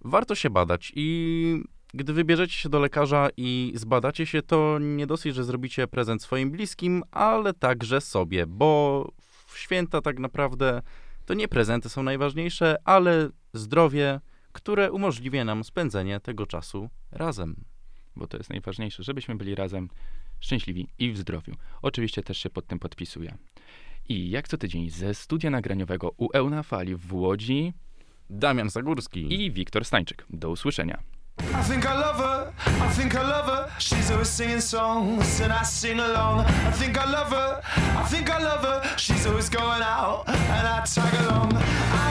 warto 0.00 0.34
się 0.34 0.50
badać 0.50 0.92
i 0.96 1.62
gdy 1.94 2.12
wybierzecie 2.12 2.52
się 2.52 2.68
do 2.68 2.78
lekarza 2.78 3.28
i 3.36 3.72
zbadacie 3.74 4.26
się, 4.26 4.42
to 4.42 4.78
nie 4.80 5.06
dosyć, 5.06 5.34
że 5.34 5.44
zrobicie 5.44 5.86
prezent 5.86 6.22
swoim 6.22 6.50
bliskim, 6.50 7.02
ale 7.10 7.54
także 7.54 8.00
sobie, 8.00 8.46
bo 8.46 9.08
w 9.46 9.58
święta 9.58 10.00
tak 10.00 10.18
naprawdę 10.18 10.82
to 11.24 11.34
nie 11.34 11.48
prezenty 11.48 11.88
są 11.88 12.02
najważniejsze, 12.02 12.76
ale 12.84 13.28
zdrowie, 13.52 14.20
które 14.52 14.92
umożliwia 14.92 15.44
nam 15.44 15.64
spędzenie 15.64 16.20
tego 16.20 16.46
czasu 16.46 16.88
razem. 17.12 17.56
bo 18.16 18.26
to 18.26 18.36
jest 18.36 18.50
najważniejsze, 18.50 19.02
żebyśmy 19.02 19.34
byli 19.34 19.54
razem 19.54 19.88
szczęśliwi 20.40 20.88
i 20.98 21.12
w 21.12 21.18
zdrowiu. 21.18 21.54
Oczywiście 21.82 22.22
też 22.22 22.38
się 22.38 22.50
pod 22.50 22.66
tym 22.66 22.78
podpisuję. 22.78 23.38
I 24.08 24.30
jak 24.30 24.48
co 24.48 24.58
tydzień 24.58 24.90
ze 24.90 25.14
studia 25.14 25.50
nagraniowego 25.50 26.12
UE 26.16 26.50
na 26.50 26.62
fali 26.62 26.96
w 26.96 27.14
Łodzi 27.14 27.72
Damian 28.30 28.70
Zagórski. 28.70 29.44
i 29.44 29.50
Wiktor 29.50 29.84
Stańczyk. 29.84 30.26
Do 30.30 30.50
usłyszenia. 30.50 31.02
I 31.38 31.62
think 31.62 31.86
I 31.86 31.94
love 31.94 32.16
her, 32.16 32.52
I 32.66 32.88
think 32.90 33.14
I 33.14 33.22
love 33.22 33.46
her. 33.46 33.70
She's 33.78 34.10
always 34.10 34.28
singing 34.28 34.60
songs 34.60 35.40
and 35.40 35.52
I 35.52 35.62
sing 35.62 35.98
along. 35.98 36.40
I 36.40 36.70
think 36.72 36.98
I 36.98 37.10
love 37.10 37.30
her, 37.30 37.60
I 37.64 38.04
think 38.04 38.30
I 38.30 38.38
love 38.38 38.62
her. 38.62 38.96
She's 38.96 39.26
always 39.26 39.48
going 39.48 39.82
out 39.82 40.24
and 40.28 40.66
I 40.68 40.84
tag 40.84 41.14
along. 41.24 41.52
I 41.54 42.10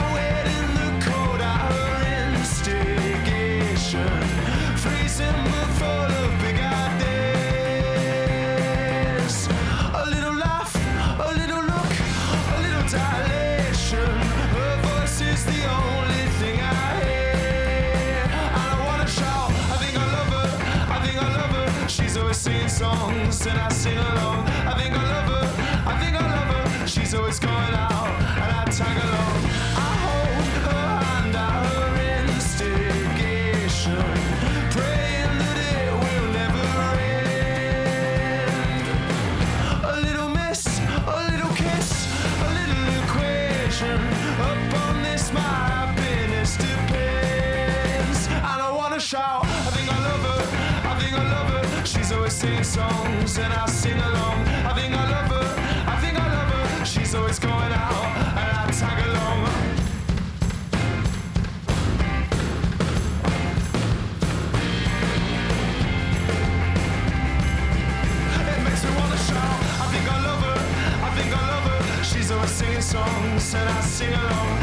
songs 22.80 23.46
and 23.46 23.58
I 23.58 23.68
sing 23.68 23.98
along. 23.98 24.48
I 24.70 24.72
think 24.78 24.94
I 24.96 25.02
love 25.14 25.28
her, 25.34 25.46
I 25.92 25.94
think 26.00 26.14
I 26.16 26.24
love 26.36 26.50
her. 26.54 26.86
She's 26.86 27.12
always 27.14 27.38
going 27.38 27.74
out 27.74 28.08
and 28.42 28.50
I 28.60 28.64
tag 28.78 28.96
along. 29.06 29.36
I 29.88 29.90
hold 30.04 30.46
her 30.68 30.88
hand 31.04 31.34
at 31.44 31.52
her 31.68 31.88
instigation, 32.24 34.06
praying 34.74 35.34
that 35.42 35.58
it 35.76 35.90
will 36.02 36.28
never 36.40 36.68
end. 37.20 38.84
A 39.84 39.94
little 40.06 40.30
miss, 40.30 40.62
a 41.16 41.18
little 41.30 41.52
kiss, 41.64 41.90
a 42.46 42.48
little 42.58 42.84
equation. 43.02 43.98
Upon 44.50 44.92
this, 45.02 45.24
my 45.34 45.52
happiness 45.72 46.50
depends. 46.56 48.20
And 48.48 48.58
I 48.68 48.70
wanna 48.72 49.00
shout, 49.00 49.44
always 52.30 52.40
singing 52.40 52.64
songs 52.64 53.38
and 53.38 53.52
I 53.52 53.66
sing 53.66 53.98
along. 53.98 54.46
I 54.64 54.72
think 54.74 54.94
I 54.94 55.10
love 55.10 55.30
her, 55.30 55.90
I 55.90 55.96
think 56.00 56.18
I 56.18 56.26
love 56.32 56.50
her. 56.52 56.84
She's 56.84 57.14
always 57.14 57.38
going 57.38 57.72
out 57.72 58.04
and 58.38 58.56
I 58.58 58.70
tag 58.70 58.98
along. 59.06 59.40
It 68.52 68.64
makes 68.64 68.84
me 68.84 68.90
wanna 68.96 69.18
shout. 69.28 69.60
I 69.82 69.86
think 69.92 70.06
I 70.12 70.18
love 70.28 70.42
her. 70.48 70.60
I 71.02 71.10
think 71.16 71.30
I 71.34 71.42
love 71.52 71.64
her. 71.70 72.04
She's 72.04 72.30
always 72.30 72.50
singing 72.50 72.82
songs 72.82 73.54
and 73.54 73.68
I 73.68 73.80
sing 73.80 74.14
along. 74.14 74.59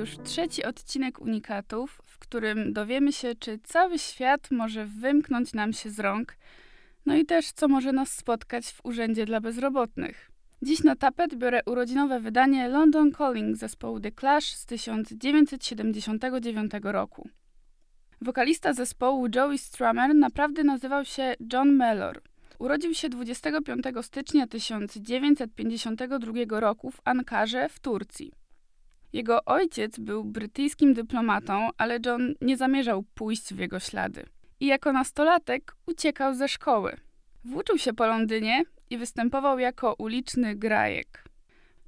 Już 0.00 0.18
trzeci 0.24 0.64
odcinek 0.64 1.20
Unikatów, 1.20 2.02
w 2.04 2.18
którym 2.18 2.72
dowiemy 2.72 3.12
się, 3.12 3.34
czy 3.34 3.58
cały 3.64 3.98
świat 3.98 4.50
może 4.50 4.86
wymknąć 4.86 5.52
nam 5.52 5.72
się 5.72 5.90
z 5.90 6.00
rąk, 6.00 6.36
no 7.06 7.16
i 7.16 7.26
też 7.26 7.52
co 7.52 7.68
może 7.68 7.92
nas 7.92 8.12
spotkać 8.12 8.66
w 8.66 8.84
Urzędzie 8.84 9.26
dla 9.26 9.40
Bezrobotnych. 9.40 10.30
Dziś 10.62 10.82
na 10.82 10.96
tapet 10.96 11.34
biorę 11.34 11.60
urodzinowe 11.66 12.20
wydanie 12.20 12.68
London 12.68 13.12
Calling 13.12 13.56
zespołu 13.56 14.00
The 14.00 14.12
Clash 14.12 14.54
z 14.54 14.66
1979 14.66 16.72
roku. 16.82 17.28
Wokalista 18.20 18.72
zespołu 18.72 19.28
Joey 19.34 19.58
Strummer 19.58 20.14
naprawdę 20.14 20.64
nazywał 20.64 21.04
się 21.04 21.34
John 21.52 21.72
Mellor. 21.72 22.22
Urodził 22.58 22.94
się 22.94 23.08
25 23.08 23.84
stycznia 24.02 24.46
1952 24.46 26.60
roku 26.60 26.90
w 26.90 27.00
Ankarze 27.04 27.68
w 27.68 27.80
Turcji. 27.80 28.39
Jego 29.12 29.44
ojciec 29.44 29.98
był 29.98 30.24
brytyjskim 30.24 30.94
dyplomatą, 30.94 31.68
ale 31.78 31.98
John 32.06 32.34
nie 32.40 32.56
zamierzał 32.56 33.04
pójść 33.14 33.54
w 33.54 33.58
jego 33.58 33.80
ślady. 33.80 34.26
I 34.60 34.66
jako 34.66 34.92
nastolatek 34.92 35.76
uciekał 35.86 36.34
ze 36.34 36.48
szkoły. 36.48 36.96
Włóczył 37.44 37.78
się 37.78 37.92
po 37.92 38.06
Londynie 38.06 38.62
i 38.90 38.98
występował 38.98 39.58
jako 39.58 39.94
uliczny 39.94 40.56
grajek. 40.56 41.24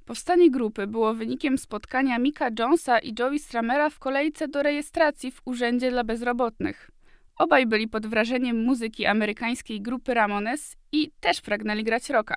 Powstanie 0.05 0.51
grupy 0.51 0.87
było 0.87 1.13
wynikiem 1.13 1.57
spotkania 1.57 2.19
Mika 2.19 2.49
Jonesa 2.59 2.99
i 2.99 3.15
Joey 3.19 3.39
Stramera 3.39 3.89
w 3.89 3.99
kolejce 3.99 4.47
do 4.47 4.63
rejestracji 4.63 5.31
w 5.31 5.41
Urzędzie 5.45 5.91
dla 5.91 6.03
Bezrobotnych. 6.03 6.91
Obaj 7.37 7.65
byli 7.65 7.87
pod 7.87 8.07
wrażeniem 8.07 8.63
muzyki 8.63 9.05
amerykańskiej 9.05 9.81
grupy 9.81 10.13
Ramones 10.13 10.75
i 10.91 11.11
też 11.19 11.41
pragnęli 11.41 11.83
grać 11.83 12.09
rocka. 12.09 12.35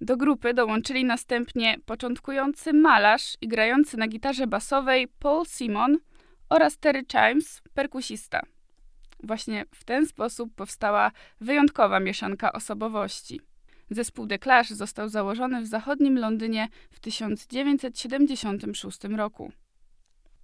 Do 0.00 0.16
grupy 0.16 0.54
dołączyli 0.54 1.04
następnie 1.04 1.78
początkujący 1.86 2.72
malarz 2.72 3.36
i 3.40 3.48
grający 3.48 3.96
na 3.96 4.08
gitarze 4.08 4.46
basowej 4.46 5.08
Paul 5.08 5.46
Simon 5.46 5.98
oraz 6.48 6.78
Terry 6.78 7.04
Chimes, 7.12 7.62
perkusista. 7.74 8.42
Właśnie 9.22 9.64
w 9.74 9.84
ten 9.84 10.06
sposób 10.06 10.54
powstała 10.54 11.12
wyjątkowa 11.40 12.00
mieszanka 12.00 12.52
osobowości. 12.52 13.40
Zespół 13.90 14.26
The 14.26 14.38
Clash 14.38 14.70
został 14.70 15.08
założony 15.08 15.62
w 15.62 15.66
zachodnim 15.66 16.18
Londynie 16.18 16.68
w 16.90 17.00
1976 17.00 19.04
roku. 19.04 19.52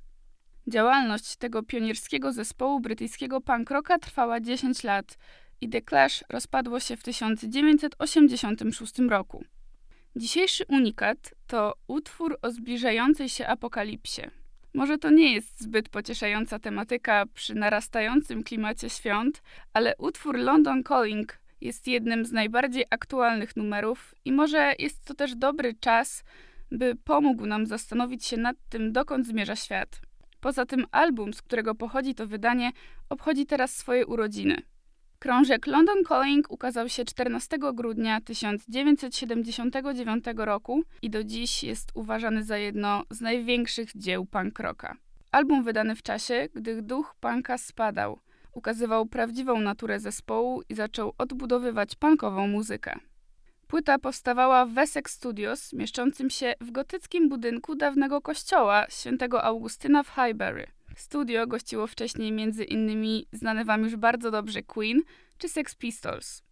Działalność 0.68 1.36
tego 1.36 1.64
pionierskiego 1.64 2.34
zespołu 2.34 2.80
brytyjskiego 2.80 3.42
punk 3.42 3.72
rocka 3.72 4.00
trwała 4.00 4.40
10 4.40 4.84
lat 4.84 5.18
i 5.62 5.70
The 5.70 5.82
Clash 5.82 6.24
rozpadło 6.30 6.80
się 6.80 6.98
w 6.98 7.04
1986 7.04 9.00
roku. 9.00 9.44
Dzisiejszy 10.16 10.66
unikat 10.70 11.34
to 11.48 11.74
utwór 11.88 12.38
o 12.42 12.52
zbliżającej 12.52 13.30
się 13.30 13.48
apokalipsie. 13.48 14.22
Może 14.74 14.98
to 14.98 15.10
nie 15.10 15.34
jest 15.34 15.62
zbyt 15.62 15.90
pocieszająca 15.90 16.60
tematyka 16.60 17.26
przy 17.34 17.56
narastającym 17.56 18.44
klimacie 18.44 18.90
świąt, 18.90 19.42
ale 19.74 19.96
utwór 19.98 20.38
London 20.38 20.84
Calling 20.84 21.40
jest 21.62 21.88
jednym 21.88 22.26
z 22.26 22.32
najbardziej 22.32 22.86
aktualnych 22.90 23.56
numerów 23.56 24.16
i 24.26 24.32
może 24.32 24.74
jest 24.80 25.06
to 25.06 25.14
też 25.14 25.36
dobry 25.36 25.74
czas, 25.74 26.24
by 26.72 26.96
pomógł 26.96 27.46
nam 27.46 27.66
zastanowić 27.66 28.26
się 28.26 28.38
nad 28.38 28.58
tym, 28.70 28.92
dokąd 28.92 29.28
zmierza 29.28 29.56
świat. 29.56 30.02
Poza 30.40 30.66
tym 30.66 30.86
album, 30.92 31.34
z 31.34 31.42
którego 31.42 31.76
pochodzi 31.76 32.16
to 32.16 32.28
wydanie, 32.28 32.72
obchodzi 33.10 33.46
teraz 33.46 33.76
swoje 33.76 34.06
urodziny. 34.06 34.62
Krążek 35.20 35.68
London 35.68 35.98
Calling 36.08 36.52
ukazał 36.52 36.90
się 36.90 37.06
14 37.06 37.58
grudnia 37.74 38.22
1979 38.22 40.26
roku 40.36 40.84
i 41.02 41.10
do 41.10 41.24
dziś 41.24 41.64
jest 41.64 41.92
uważany 41.94 42.44
za 42.44 42.58
jedno 42.58 43.04
z 43.10 43.22
największych 43.22 43.90
dzieł 43.96 44.26
punk 44.26 44.60
rocka. 44.60 44.98
Album 45.32 45.64
wydany 45.64 45.96
w 45.96 46.04
czasie, 46.04 46.48
gdy 46.54 46.82
duch 46.82 47.16
punka 47.20 47.58
spadał, 47.58 48.20
ukazywał 48.52 49.06
prawdziwą 49.06 49.60
naturę 49.60 50.00
zespołu 50.00 50.62
i 50.70 50.76
zaczął 50.76 51.14
odbudowywać 51.18 51.96
punkową 51.96 52.48
muzykę. 52.48 53.00
Płyta 53.68 54.00
powstawała 54.00 54.66
w 54.66 54.74
Wessex 54.74 55.14
Studios, 55.14 55.74
mieszczącym 55.74 56.30
się 56.30 56.54
w 56.62 56.72
gotyckim 56.72 57.30
budynku 57.30 57.76
dawnego 57.76 58.22
kościoła 58.22 58.86
świętego 58.90 59.44
Augustyna 59.44 60.04
w 60.04 60.10
Highbury. 60.10 60.68
Studio 60.96 61.48
gościło 61.48 61.88
wcześniej 61.88 62.32
między 62.32 62.64
innymi 62.64 63.28
znane 63.32 63.66
wam 63.66 63.84
już 63.84 63.96
bardzo 63.96 64.32
dobrze 64.32 64.64
Queen 64.64 65.02
czy 65.38 65.50
Sex 65.50 65.76
Pistols. 65.76 66.44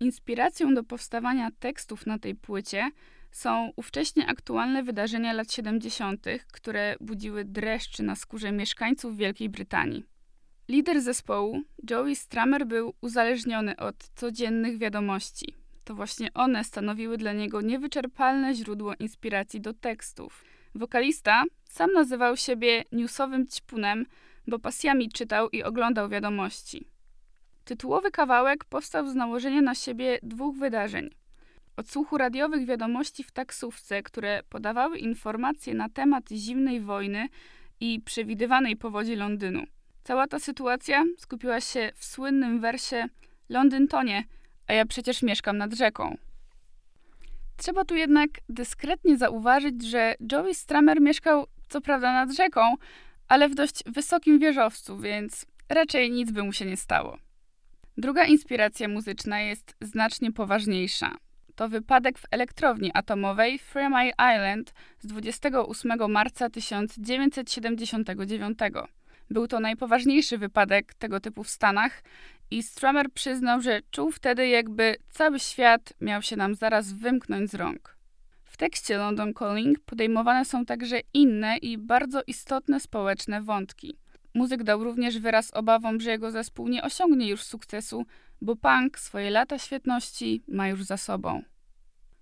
Inspiracją 0.00 0.74
do 0.74 0.84
powstawania 0.84 1.50
tekstów 1.58 2.06
na 2.06 2.18
tej 2.18 2.34
płycie 2.34 2.90
są 3.30 3.72
ówcześnie 3.76 4.26
aktualne 4.26 4.82
wydarzenia 4.82 5.32
lat 5.32 5.52
70., 5.52 6.26
które 6.52 6.96
budziły 7.00 7.44
dreszczy 7.44 8.02
na 8.02 8.16
skórze 8.16 8.52
mieszkańców 8.52 9.16
Wielkiej 9.16 9.48
Brytanii. 9.48 10.04
Lider 10.68 11.00
zespołu, 11.00 11.62
Joey 11.90 12.16
Stramer, 12.16 12.66
był 12.66 12.94
uzależniony 13.00 13.76
od 13.76 13.96
codziennych 14.14 14.78
wiadomości. 14.78 15.54
To 15.88 15.94
właśnie 15.94 16.34
one 16.34 16.64
stanowiły 16.64 17.16
dla 17.16 17.32
niego 17.32 17.60
niewyczerpalne 17.60 18.54
źródło 18.54 18.94
inspiracji 18.98 19.60
do 19.60 19.74
tekstów. 19.74 20.44
Wokalista 20.74 21.44
sam 21.64 21.92
nazywał 21.92 22.36
siebie 22.36 22.84
newsowym 22.92 23.46
ćpunem, 23.46 24.06
bo 24.46 24.58
pasjami 24.58 25.08
czytał 25.08 25.48
i 25.48 25.62
oglądał 25.62 26.08
wiadomości. 26.08 26.86
Tytułowy 27.64 28.10
kawałek 28.10 28.64
powstał 28.64 29.08
z 29.08 29.14
nałożenia 29.14 29.62
na 29.62 29.74
siebie 29.74 30.18
dwóch 30.22 30.56
wydarzeń. 30.56 31.10
Odsłuchu 31.76 32.18
radiowych 32.18 32.66
wiadomości 32.66 33.24
w 33.24 33.30
taksówce, 33.30 34.02
które 34.02 34.42
podawały 34.48 34.98
informacje 34.98 35.74
na 35.74 35.88
temat 35.88 36.24
zimnej 36.30 36.80
wojny 36.80 37.28
i 37.80 38.00
przewidywanej 38.00 38.76
powodzi 38.76 39.16
Londynu. 39.16 39.62
Cała 40.04 40.26
ta 40.26 40.38
sytuacja 40.38 41.04
skupiła 41.18 41.60
się 41.60 41.92
w 41.94 42.04
słynnym 42.04 42.60
wersie 42.60 43.08
Londyn 43.48 43.88
tonie, 43.88 44.24
a 44.68 44.72
ja 44.72 44.86
przecież 44.86 45.22
mieszkam 45.22 45.58
nad 45.58 45.74
rzeką. 45.74 46.16
Trzeba 47.56 47.84
tu 47.84 47.96
jednak 47.96 48.30
dyskretnie 48.48 49.16
zauważyć, 49.16 49.84
że 49.84 50.14
Joey 50.32 50.54
Stramer 50.54 51.00
mieszkał 51.00 51.46
co 51.68 51.80
prawda 51.80 52.12
nad 52.12 52.36
rzeką, 52.36 52.74
ale 53.28 53.48
w 53.48 53.54
dość 53.54 53.84
wysokim 53.86 54.38
wieżowcu, 54.38 54.98
więc 54.98 55.46
raczej 55.68 56.10
nic 56.10 56.30
by 56.30 56.42
mu 56.42 56.52
się 56.52 56.64
nie 56.64 56.76
stało. 56.76 57.18
Druga 57.96 58.24
inspiracja 58.24 58.88
muzyczna 58.88 59.40
jest 59.40 59.74
znacznie 59.80 60.32
poważniejsza. 60.32 61.14
To 61.54 61.68
wypadek 61.68 62.18
w 62.18 62.26
elektrowni 62.30 62.90
atomowej 62.94 63.58
Three 63.58 63.88
Mile 63.88 64.12
Island 64.34 64.74
z 65.00 65.06
28 65.06 66.12
marca 66.12 66.50
1979. 66.50 68.58
Był 69.30 69.48
to 69.48 69.60
najpoważniejszy 69.60 70.38
wypadek 70.38 70.94
tego 70.94 71.20
typu 71.20 71.44
w 71.44 71.48
Stanach 71.48 72.02
i 72.50 72.62
Stramer 72.62 73.10
przyznał, 73.12 73.60
że 73.60 73.80
czuł 73.90 74.10
wtedy, 74.10 74.48
jakby 74.48 74.96
cały 75.10 75.40
świat 75.40 75.92
miał 76.00 76.22
się 76.22 76.36
nam 76.36 76.54
zaraz 76.54 76.92
wymknąć 76.92 77.50
z 77.50 77.54
rąk. 77.54 77.96
W 78.44 78.56
tekście 78.56 78.96
London 78.96 79.34
Calling 79.34 79.80
podejmowane 79.80 80.44
są 80.44 80.64
także 80.64 81.00
inne 81.14 81.56
i 81.56 81.78
bardzo 81.78 82.22
istotne 82.26 82.80
społeczne 82.80 83.42
wątki. 83.42 83.98
Muzyk 84.34 84.62
dał 84.62 84.84
również 84.84 85.18
wyraz 85.18 85.50
obawom, 85.50 86.00
że 86.00 86.10
jego 86.10 86.30
zespół 86.30 86.68
nie 86.68 86.82
osiągnie 86.82 87.28
już 87.28 87.42
sukcesu, 87.42 88.06
bo 88.40 88.56
punk 88.56 88.98
swoje 88.98 89.30
lata 89.30 89.58
świetności 89.58 90.42
ma 90.48 90.68
już 90.68 90.84
za 90.84 90.96
sobą. 90.96 91.42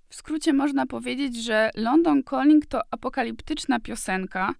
W 0.08 0.14
skrócie 0.14 0.52
można 0.52 0.86
powiedzieć, 0.86 1.36
że 1.36 1.70
London 1.74 2.22
Calling 2.30 2.66
to 2.66 2.80
apokaliptyczna 2.90 3.80
piosenka 3.80 4.54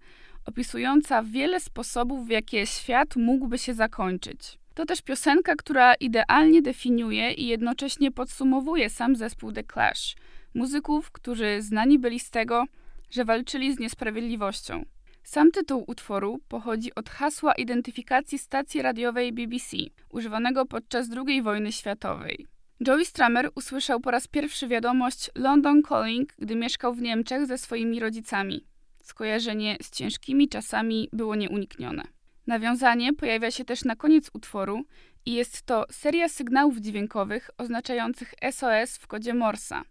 opisująca 0.45 1.23
wiele 1.23 1.59
sposobów, 1.59 2.27
w 2.27 2.29
jakie 2.29 2.67
świat 2.67 3.15
mógłby 3.15 3.57
się 3.57 3.73
zakończyć. 3.73 4.57
To 4.77 4.85
też 4.85 5.01
piosenka, 5.01 5.55
która 5.55 5.93
idealnie 5.93 6.61
definiuje 6.61 7.33
i 7.33 7.47
jednocześnie 7.47 8.11
podsumowuje 8.11 8.89
sam 8.89 9.15
zespół 9.15 9.51
The 9.51 9.63
Clash, 9.63 10.15
muzyków, 10.53 11.11
którzy 11.11 11.61
znani 11.61 11.99
byli 11.99 12.19
z 12.19 12.29
tego, 12.29 12.65
że 13.09 13.25
walczyli 13.25 13.73
z 13.73 13.79
niesprawiedliwością. 13.79 14.85
Sam 15.23 15.51
tytuł 15.51 15.83
utworu 15.87 16.39
pochodzi 16.47 16.95
od 16.95 17.09
hasła 17.09 17.53
identyfikacji 17.53 18.39
stacji 18.39 18.81
radiowej 18.81 19.33
BBC, 19.33 19.77
używanego 20.09 20.65
podczas 20.65 21.07
II 21.27 21.41
wojny 21.41 21.71
światowej. 21.71 22.47
Joey 22.87 23.05
Stramer 23.05 23.49
usłyszał 23.55 23.99
po 23.99 24.11
raz 24.11 24.27
pierwszy 24.27 24.67
wiadomość 24.67 25.29
London 25.35 25.81
Calling, 25.89 26.33
gdy 26.39 26.55
mieszkał 26.55 26.93
w 26.93 27.01
Niemczech 27.01 27.45
ze 27.45 27.57
swoimi 27.57 27.99
rodzicami. 27.99 28.65
Skojarzenie 29.03 29.77
z 29.81 29.91
ciężkimi 29.91 30.49
czasami 30.49 31.09
było 31.13 31.35
nieuniknione. 31.35 32.16
Nawiązanie 32.47 33.13
pojawia 33.13 33.51
się 33.51 33.65
też 33.65 33.83
na 33.83 33.95
koniec 33.95 34.29
utworu 34.33 34.83
i 35.25 35.33
jest 35.33 35.61
to 35.61 35.85
seria 35.91 36.29
sygnałów 36.29 36.77
dźwiękowych 36.77 37.49
oznaczających 37.57 38.33
SOS 38.51 38.97
w 38.97 39.07
kodzie 39.07 39.33
Morsa. 39.33 39.83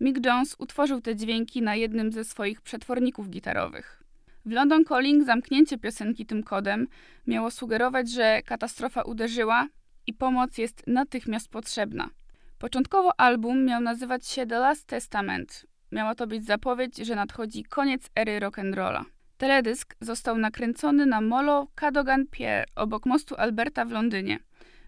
Mick 0.00 0.26
Jones 0.26 0.56
utworzył 0.58 1.00
te 1.00 1.16
dźwięki 1.16 1.62
na 1.62 1.74
jednym 1.74 2.12
ze 2.12 2.24
swoich 2.24 2.60
przetworników 2.60 3.30
gitarowych. 3.30 4.02
W 4.44 4.50
London 4.50 4.84
Calling 4.84 5.26
zamknięcie 5.26 5.78
piosenki 5.78 6.26
tym 6.26 6.42
kodem 6.42 6.86
miało 7.26 7.50
sugerować, 7.50 8.10
że 8.10 8.42
katastrofa 8.42 9.02
uderzyła 9.02 9.68
i 10.06 10.14
pomoc 10.14 10.58
jest 10.58 10.82
natychmiast 10.86 11.48
potrzebna. 11.48 12.10
Początkowo 12.58 13.20
album 13.20 13.64
miał 13.64 13.80
nazywać 13.80 14.26
się 14.26 14.46
The 14.46 14.58
Last 14.58 14.86
Testament. 14.86 15.66
Miała 15.92 16.14
to 16.14 16.26
być 16.26 16.44
zapowiedź, 16.44 16.96
że 16.96 17.14
nadchodzi 17.14 17.64
koniec 17.64 18.10
ery 18.14 18.40
rock'n'rolla. 18.40 19.15
Teledysk 19.36 19.96
został 20.00 20.38
nakręcony 20.38 21.06
na 21.06 21.20
molo 21.20 21.68
Cadogan 21.74 22.26
Pier 22.26 22.66
obok 22.74 23.06
mostu 23.06 23.36
Alberta 23.36 23.84
w 23.84 23.90
Londynie. 23.90 24.38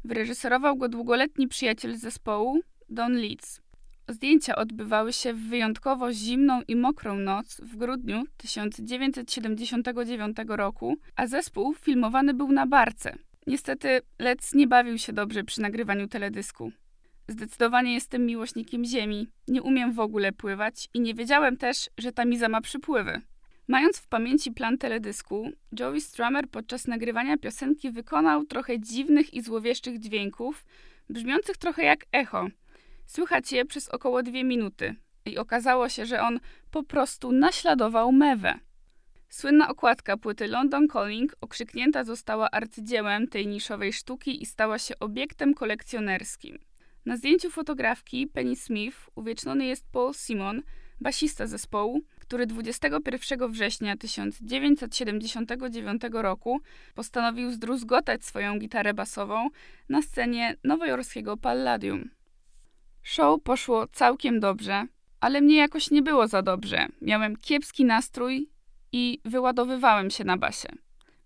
Wyreżyserował 0.04 0.76
go 0.76 0.88
długoletni 0.88 1.48
przyjaciel 1.48 1.96
zespołu, 1.96 2.60
Don 2.88 3.12
Leeds. 3.12 3.60
Zdjęcia 4.08 4.56
odbywały 4.56 5.12
się 5.12 5.34
w 5.34 5.48
wyjątkowo 5.48 6.12
zimną 6.12 6.60
i 6.68 6.76
mokrą 6.76 7.18
noc 7.18 7.60
w 7.60 7.76
grudniu 7.76 8.24
1979 8.36 10.36
roku, 10.48 10.96
a 11.16 11.26
zespół 11.26 11.74
filmowany 11.74 12.34
był 12.34 12.52
na 12.52 12.66
barce. 12.66 13.16
Niestety 13.46 14.00
Lec 14.18 14.54
nie 14.54 14.66
bawił 14.66 14.98
się 14.98 15.12
dobrze 15.12 15.44
przy 15.44 15.60
nagrywaniu 15.60 16.08
teledysku. 16.08 16.72
Zdecydowanie 17.28 17.94
jestem 17.94 18.26
miłośnikiem 18.26 18.84
ziemi, 18.84 19.28
nie 19.48 19.62
umiem 19.62 19.92
w 19.92 20.00
ogóle 20.00 20.32
pływać 20.32 20.88
i 20.94 21.00
nie 21.00 21.14
wiedziałem 21.14 21.56
też, 21.56 21.90
że 21.98 22.12
ta 22.12 22.24
miza 22.24 22.48
ma 22.48 22.60
przypływy. 22.60 23.20
Mając 23.68 23.98
w 23.98 24.08
pamięci 24.08 24.52
plan 24.52 24.78
teledysku, 24.78 25.50
Joey 25.80 26.00
Strummer 26.00 26.48
podczas 26.48 26.86
nagrywania 26.86 27.36
piosenki 27.38 27.90
wykonał 27.90 28.44
trochę 28.44 28.80
dziwnych 28.80 29.34
i 29.34 29.42
złowieszczych 29.42 29.98
dźwięków, 29.98 30.64
brzmiących 31.10 31.56
trochę 31.56 31.82
jak 31.84 32.04
echo. 32.12 32.48
Słychać 33.06 33.52
je 33.52 33.64
przez 33.64 33.88
około 33.88 34.22
dwie 34.22 34.44
minuty 34.44 34.94
i 35.24 35.38
okazało 35.38 35.88
się, 35.88 36.06
że 36.06 36.22
on 36.22 36.40
po 36.70 36.82
prostu 36.82 37.32
naśladował 37.32 38.12
mewę. 38.12 38.54
Słynna 39.28 39.68
okładka 39.68 40.16
płyty 40.16 40.46
London 40.46 40.88
Calling 40.88 41.36
okrzyknięta 41.40 42.04
została 42.04 42.50
arcydziełem 42.50 43.28
tej 43.28 43.46
niszowej 43.46 43.92
sztuki 43.92 44.42
i 44.42 44.46
stała 44.46 44.78
się 44.78 44.98
obiektem 44.98 45.54
kolekcjonerskim. 45.54 46.58
Na 47.06 47.16
zdjęciu 47.16 47.50
fotografki 47.50 48.26
Penny 48.26 48.56
Smith 48.56 48.96
uwieczniony 49.14 49.66
jest 49.66 49.84
Paul 49.92 50.14
Simon, 50.14 50.62
basista 51.00 51.46
zespołu, 51.46 52.00
który 52.28 52.46
21 52.46 53.52
września 53.52 53.96
1979 53.96 56.02
roku 56.12 56.60
postanowił 56.94 57.50
zdruzgotać 57.50 58.24
swoją 58.24 58.58
gitarę 58.58 58.94
basową 58.94 59.48
na 59.88 60.02
scenie 60.02 60.56
nowojorskiego 60.64 61.36
Palladium. 61.36 62.10
Show 63.02 63.42
poszło 63.42 63.86
całkiem 63.86 64.40
dobrze, 64.40 64.86
ale 65.20 65.40
mnie 65.40 65.56
jakoś 65.56 65.90
nie 65.90 66.02
było 66.02 66.26
za 66.26 66.42
dobrze. 66.42 66.86
Miałem 67.02 67.36
kiepski 67.36 67.84
nastrój 67.84 68.48
i 68.92 69.20
wyładowywałem 69.24 70.10
się 70.10 70.24
na 70.24 70.36
basie. 70.36 70.68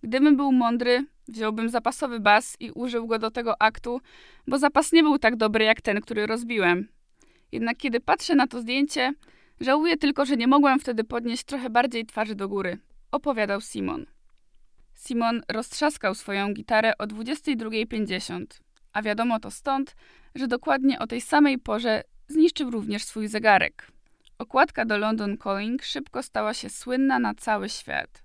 Gdybym 0.03 0.37
był 0.37 0.53
mądry, 0.53 1.07
wziąłbym 1.29 1.69
zapasowy 1.69 2.21
bas 2.21 2.57
i 2.61 2.71
użył 2.71 3.07
go 3.07 3.19
do 3.19 3.31
tego 3.31 3.63
aktu, 3.63 4.01
bo 4.47 4.59
zapas 4.59 4.93
nie 4.93 5.03
był 5.03 5.19
tak 5.19 5.37
dobry 5.37 5.65
jak 5.65 5.81
ten, 5.81 6.01
który 6.01 6.27
rozbiłem. 6.27 6.89
Jednak 7.53 7.77
kiedy 7.77 8.01
patrzę 8.01 8.35
na 8.35 8.47
to 8.47 8.61
zdjęcie, 8.61 9.15
żałuję 9.63 9.97
tylko, 9.97 10.25
że 10.25 10.37
nie 10.37 10.47
mogłem 10.47 10.81
wtedy 10.81 11.05
podnieść 11.05 11.45
trochę 11.45 11.71
bardziej 11.71 12.07
twarzy 12.07 12.35
do 12.35 12.49
góry, 12.49 12.79
opowiadał 13.13 13.61
Simon. 13.61 14.07
Simon 14.95 15.43
roztrzaskał 15.49 16.15
swoją 16.15 16.55
gitarę 16.55 16.99
o 16.99 17.05
22.50, 17.05 18.45
a 18.93 19.03
wiadomo 19.03 19.41
to 19.41 19.51
stąd, 19.51 19.97
że 20.35 20.49
dokładnie 20.49 20.99
o 20.99 21.07
tej 21.07 21.21
samej 21.21 21.59
porze 21.59 22.03
zniszczył 22.29 22.71
również 22.71 23.05
swój 23.05 23.29
zegarek. 23.29 23.93
Okładka 24.39 24.85
do 24.85 24.99
London 24.99 25.39
Calling 25.39 25.83
szybko 25.83 26.23
stała 26.23 26.55
się 26.55 26.71
słynna 26.71 27.19
na 27.19 27.35
cały 27.35 27.69
świat. 27.69 28.23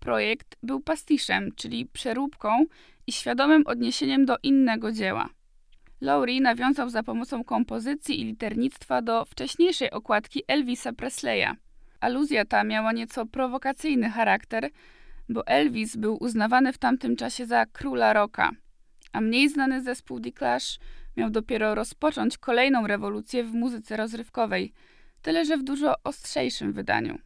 Projekt 0.00 0.56
był 0.62 0.80
pastiszem, 0.80 1.52
czyli 1.56 1.86
przeróbką 1.86 2.64
i 3.06 3.12
świadomym 3.12 3.66
odniesieniem 3.66 4.26
do 4.26 4.36
innego 4.42 4.92
dzieła. 4.92 5.28
Lowry 6.00 6.40
nawiązał 6.40 6.90
za 6.90 7.02
pomocą 7.02 7.44
kompozycji 7.44 8.20
i 8.20 8.24
liternictwa 8.24 9.02
do 9.02 9.24
wcześniejszej 9.24 9.90
okładki 9.90 10.42
Elvisa 10.48 10.92
Presleya. 10.92 11.56
Aluzja 12.00 12.44
ta 12.44 12.64
miała 12.64 12.92
nieco 12.92 13.26
prowokacyjny 13.26 14.10
charakter, 14.10 14.70
bo 15.28 15.46
Elvis 15.46 15.96
był 15.96 16.16
uznawany 16.20 16.72
w 16.72 16.78
tamtym 16.78 17.16
czasie 17.16 17.46
za 17.46 17.66
króla 17.66 18.12
rocka, 18.12 18.50
a 19.12 19.20
mniej 19.20 19.48
znany 19.48 19.82
zespół 19.82 20.20
The 20.20 20.32
Clash 20.32 20.78
miał 21.16 21.30
dopiero 21.30 21.74
rozpocząć 21.74 22.38
kolejną 22.38 22.86
rewolucję 22.86 23.44
w 23.44 23.54
muzyce 23.54 23.96
rozrywkowej, 23.96 24.72
tyle 25.22 25.44
że 25.44 25.56
w 25.56 25.62
dużo 25.62 25.94
ostrzejszym 26.04 26.72
wydaniu. 26.72 27.18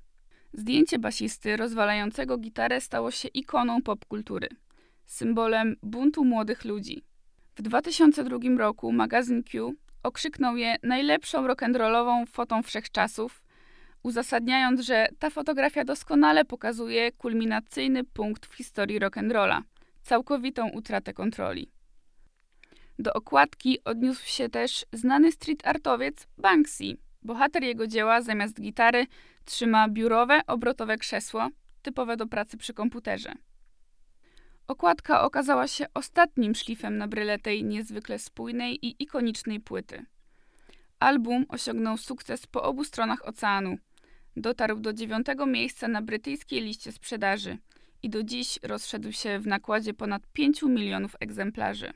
Zdjęcie 0.53 0.99
basisty 0.99 1.57
rozwalającego 1.57 2.39
gitarę 2.39 2.81
stało 2.81 3.11
się 3.11 3.29
ikoną 3.29 3.83
popkultury, 3.83 4.49
symbolem 5.07 5.77
buntu 5.83 6.25
młodych 6.25 6.65
ludzi. 6.65 7.05
W 7.57 7.63
2002 7.63 8.39
roku 8.59 8.93
magazyn 8.93 9.43
Q 9.43 9.75
okrzyknął 10.03 10.57
je 10.57 10.77
najlepszą 10.83 11.47
rock'n'rollową 11.47 12.27
fotą 12.27 12.63
wszechczasów, 12.63 13.43
uzasadniając, 14.03 14.81
że 14.81 15.07
ta 15.19 15.31
fotografia 15.31 15.85
doskonale 15.85 16.45
pokazuje 16.45 17.13
kulminacyjny 17.13 18.05
punkt 18.05 18.47
w 18.47 18.55
historii 18.55 19.01
rock'n'rolla 19.01 19.63
całkowitą 20.03 20.71
utratę 20.71 21.13
kontroli. 21.13 21.71
Do 22.99 23.13
okładki 23.13 23.85
odniósł 23.85 24.27
się 24.27 24.49
też 24.49 24.87
znany 24.93 25.33
street 25.33 25.67
artowiec 25.67 26.27
Banksy. 26.39 26.97
Bohater 27.23 27.63
jego 27.63 27.87
dzieła 27.87 28.23
zamiast 28.23 28.61
gitary 28.61 29.07
trzyma 29.45 29.89
biurowe, 29.89 30.41
obrotowe 30.47 30.97
krzesło, 30.97 31.49
typowe 31.83 32.17
do 32.17 32.27
pracy 32.27 32.57
przy 32.57 32.75
komputerze. 32.75 33.33
Okładka 34.69 35.23
okazała 35.23 35.69
się 35.69 35.87
ostatnim 35.95 36.55
szlifem 36.55 36.99
na 36.99 37.09
bryle 37.09 37.39
tej 37.39 37.65
niezwykle 37.65 38.19
spójnej 38.19 38.87
i 38.87 39.03
ikonicznej 39.03 39.61
płyty. 39.61 40.07
Album 40.99 41.45
osiągnął 41.49 41.97
sukces 41.97 42.47
po 42.47 42.63
obu 42.63 42.85
stronach 42.85 43.29
oceanu. 43.29 43.77
Dotarł 44.37 44.81
do 44.81 44.93
dziewiątego 44.93 45.47
miejsca 45.47 45.89
na 45.89 46.03
brytyjskiej 46.03 46.61
liście 46.61 46.93
sprzedaży 46.93 47.59
i 48.03 48.11
do 48.11 48.23
dziś 48.23 48.59
rozszedł 48.63 49.13
się 49.13 49.39
w 49.39 49.47
nakładzie 49.47 49.95
ponad 49.95 50.23
5 50.33 50.63
milionów 50.63 51.17
egzemplarzy. 51.21 51.93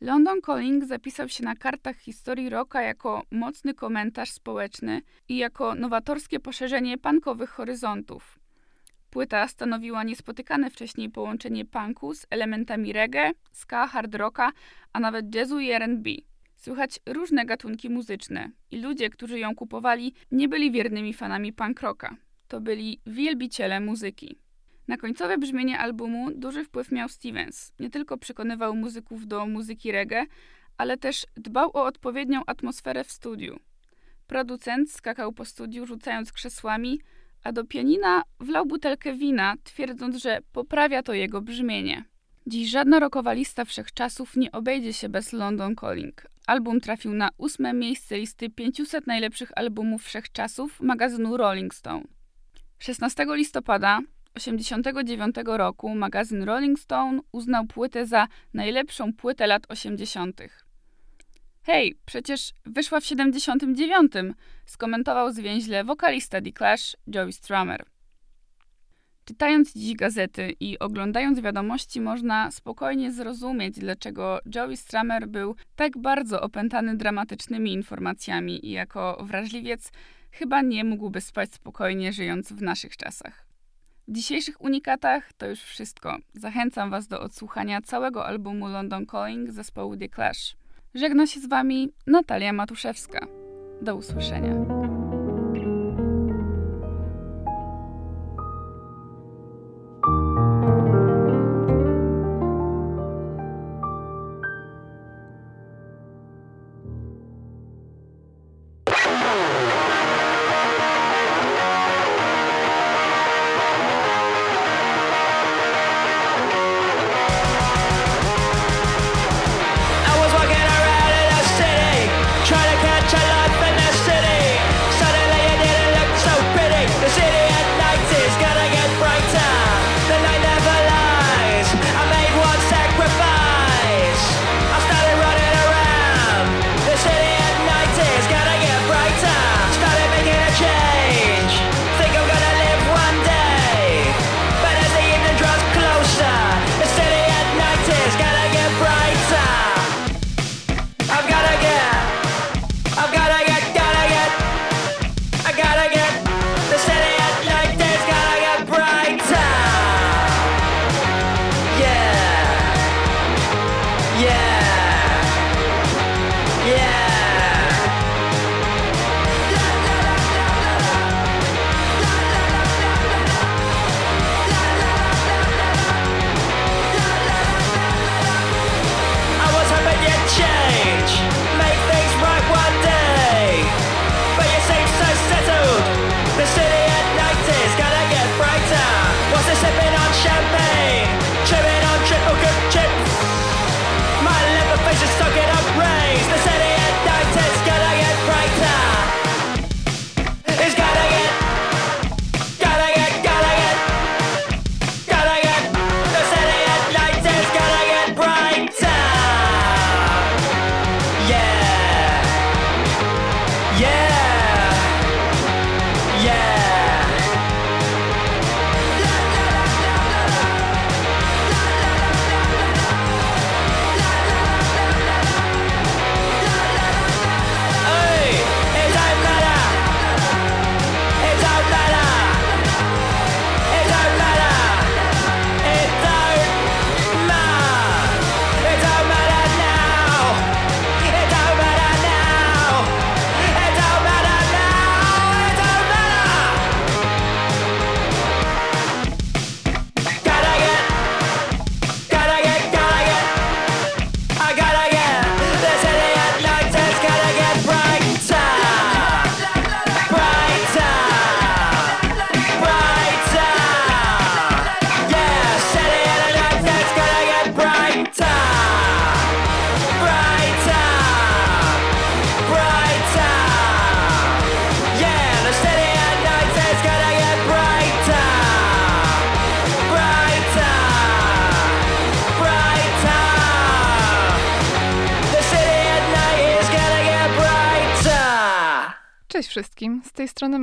London 0.00 0.40
Calling 0.46 0.84
zapisał 0.84 1.28
się 1.28 1.44
na 1.44 1.56
kartach 1.56 1.96
historii 1.96 2.50
rocka 2.50 2.82
jako 2.82 3.22
mocny 3.30 3.74
komentarz 3.74 4.30
społeczny 4.30 5.02
i 5.28 5.36
jako 5.36 5.74
nowatorskie 5.74 6.40
poszerzenie 6.40 6.98
punkowych 6.98 7.50
horyzontów. 7.50 8.38
Płyta 9.16 9.48
stanowiła 9.48 10.04
niespotykane 10.04 10.70
wcześniej 10.70 11.10
połączenie 11.10 11.64
punku 11.64 12.14
z 12.14 12.26
elementami 12.30 12.92
reggae, 12.92 13.32
ska, 13.52 13.86
hard 13.86 14.14
rocka, 14.14 14.52
a 14.92 15.00
nawet 15.00 15.34
jazzu 15.34 15.60
i 15.60 15.70
R&B. 15.70 16.10
Słychać 16.56 17.00
różne 17.06 17.46
gatunki 17.46 17.90
muzyczne 17.90 18.50
i 18.70 18.80
ludzie, 18.80 19.10
którzy 19.10 19.38
ją 19.38 19.54
kupowali, 19.54 20.14
nie 20.30 20.48
byli 20.48 20.70
wiernymi 20.70 21.14
fanami 21.14 21.52
punk 21.52 21.80
rocka. 21.80 22.16
To 22.48 22.60
byli 22.60 23.00
wielbiciele 23.06 23.80
muzyki. 23.80 24.38
Na 24.88 24.96
końcowe 24.96 25.38
brzmienie 25.38 25.78
albumu 25.78 26.30
duży 26.30 26.64
wpływ 26.64 26.92
miał 26.92 27.08
Stevens. 27.08 27.72
Nie 27.80 27.90
tylko 27.90 28.18
przekonywał 28.18 28.74
muzyków 28.74 29.26
do 29.26 29.46
muzyki 29.46 29.92
reggae, 29.92 30.26
ale 30.78 30.96
też 30.96 31.26
dbał 31.36 31.70
o 31.74 31.84
odpowiednią 31.84 32.40
atmosferę 32.46 33.04
w 33.04 33.10
studiu. 33.10 33.58
Producent 34.26 34.92
skakał 34.92 35.32
po 35.32 35.44
studiu 35.44 35.86
rzucając 35.86 36.32
krzesłami, 36.32 37.00
a 37.42 37.52
do 37.52 37.64
pianina 37.64 38.22
wlał 38.40 38.66
butelkę 38.66 39.14
wina, 39.14 39.54
twierdząc, 39.64 40.16
że 40.16 40.38
poprawia 40.52 41.02
to 41.02 41.12
jego 41.12 41.40
brzmienie. 41.40 42.04
Dziś 42.46 42.70
żadna 42.70 42.98
rokowa 42.98 43.32
lista 43.32 43.64
wszechczasów 43.64 44.36
nie 44.36 44.52
obejdzie 44.52 44.92
się 44.92 45.08
bez 45.08 45.32
London 45.32 45.76
Calling. 45.76 46.26
Album 46.46 46.80
trafił 46.80 47.14
na 47.14 47.28
ósme 47.38 47.72
miejsce 47.72 48.18
listy 48.18 48.50
500 48.50 49.06
najlepszych 49.06 49.52
albumów 49.56 50.02
wszechczasów 50.04 50.80
magazynu 50.80 51.36
Rolling 51.36 51.74
Stone. 51.74 52.04
16 52.78 53.26
listopada 53.28 54.00
1989 54.34 55.36
roku 55.58 55.94
magazyn 55.94 56.42
Rolling 56.42 56.78
Stone 56.78 57.20
uznał 57.32 57.66
płytę 57.66 58.06
za 58.06 58.28
najlepszą 58.54 59.12
płytę 59.12 59.46
lat 59.46 59.62
80. 59.68 60.40
Hej, 61.66 61.98
przecież 62.04 62.52
wyszła 62.64 63.00
w 63.00 63.04
79, 63.04 64.12
skomentował 64.66 65.32
zwięźle 65.32 65.84
wokalista 65.84 66.40
The 66.40 66.52
Clash 66.52 66.96
Joey 67.14 67.32
Strummer. 67.32 67.84
Czytając 69.24 69.72
dziś 69.74 69.94
gazety 69.94 70.54
i 70.60 70.78
oglądając 70.78 71.40
wiadomości, 71.40 72.00
można 72.00 72.50
spokojnie 72.50 73.12
zrozumieć, 73.12 73.78
dlaczego 73.78 74.40
Joey 74.54 74.76
Strummer 74.76 75.28
był 75.28 75.56
tak 75.76 75.98
bardzo 75.98 76.40
opętany 76.40 76.96
dramatycznymi 76.96 77.72
informacjami 77.72 78.66
i 78.66 78.70
jako 78.70 79.24
wrażliwiec 79.24 79.92
chyba 80.30 80.62
nie 80.62 80.84
mógłby 80.84 81.20
spać 81.20 81.54
spokojnie, 81.54 82.12
żyjąc 82.12 82.52
w 82.52 82.62
naszych 82.62 82.96
czasach. 82.96 83.46
W 84.08 84.12
dzisiejszych 84.12 84.60
unikatach 84.60 85.32
to 85.32 85.46
już 85.46 85.60
wszystko. 85.60 86.18
Zachęcam 86.34 86.90
Was 86.90 87.08
do 87.08 87.20
odsłuchania 87.20 87.80
całego 87.82 88.26
albumu 88.26 88.68
London 88.68 89.06
Calling 89.06 89.50
zespołu 89.50 89.96
The 89.96 90.08
Clash. 90.08 90.56
Żegna 90.96 91.26
się 91.26 91.40
z 91.40 91.46
Wami 91.46 91.92
Natalia 92.06 92.52
Matuszewska. 92.52 93.26
Do 93.82 93.96
usłyszenia. 93.96 94.54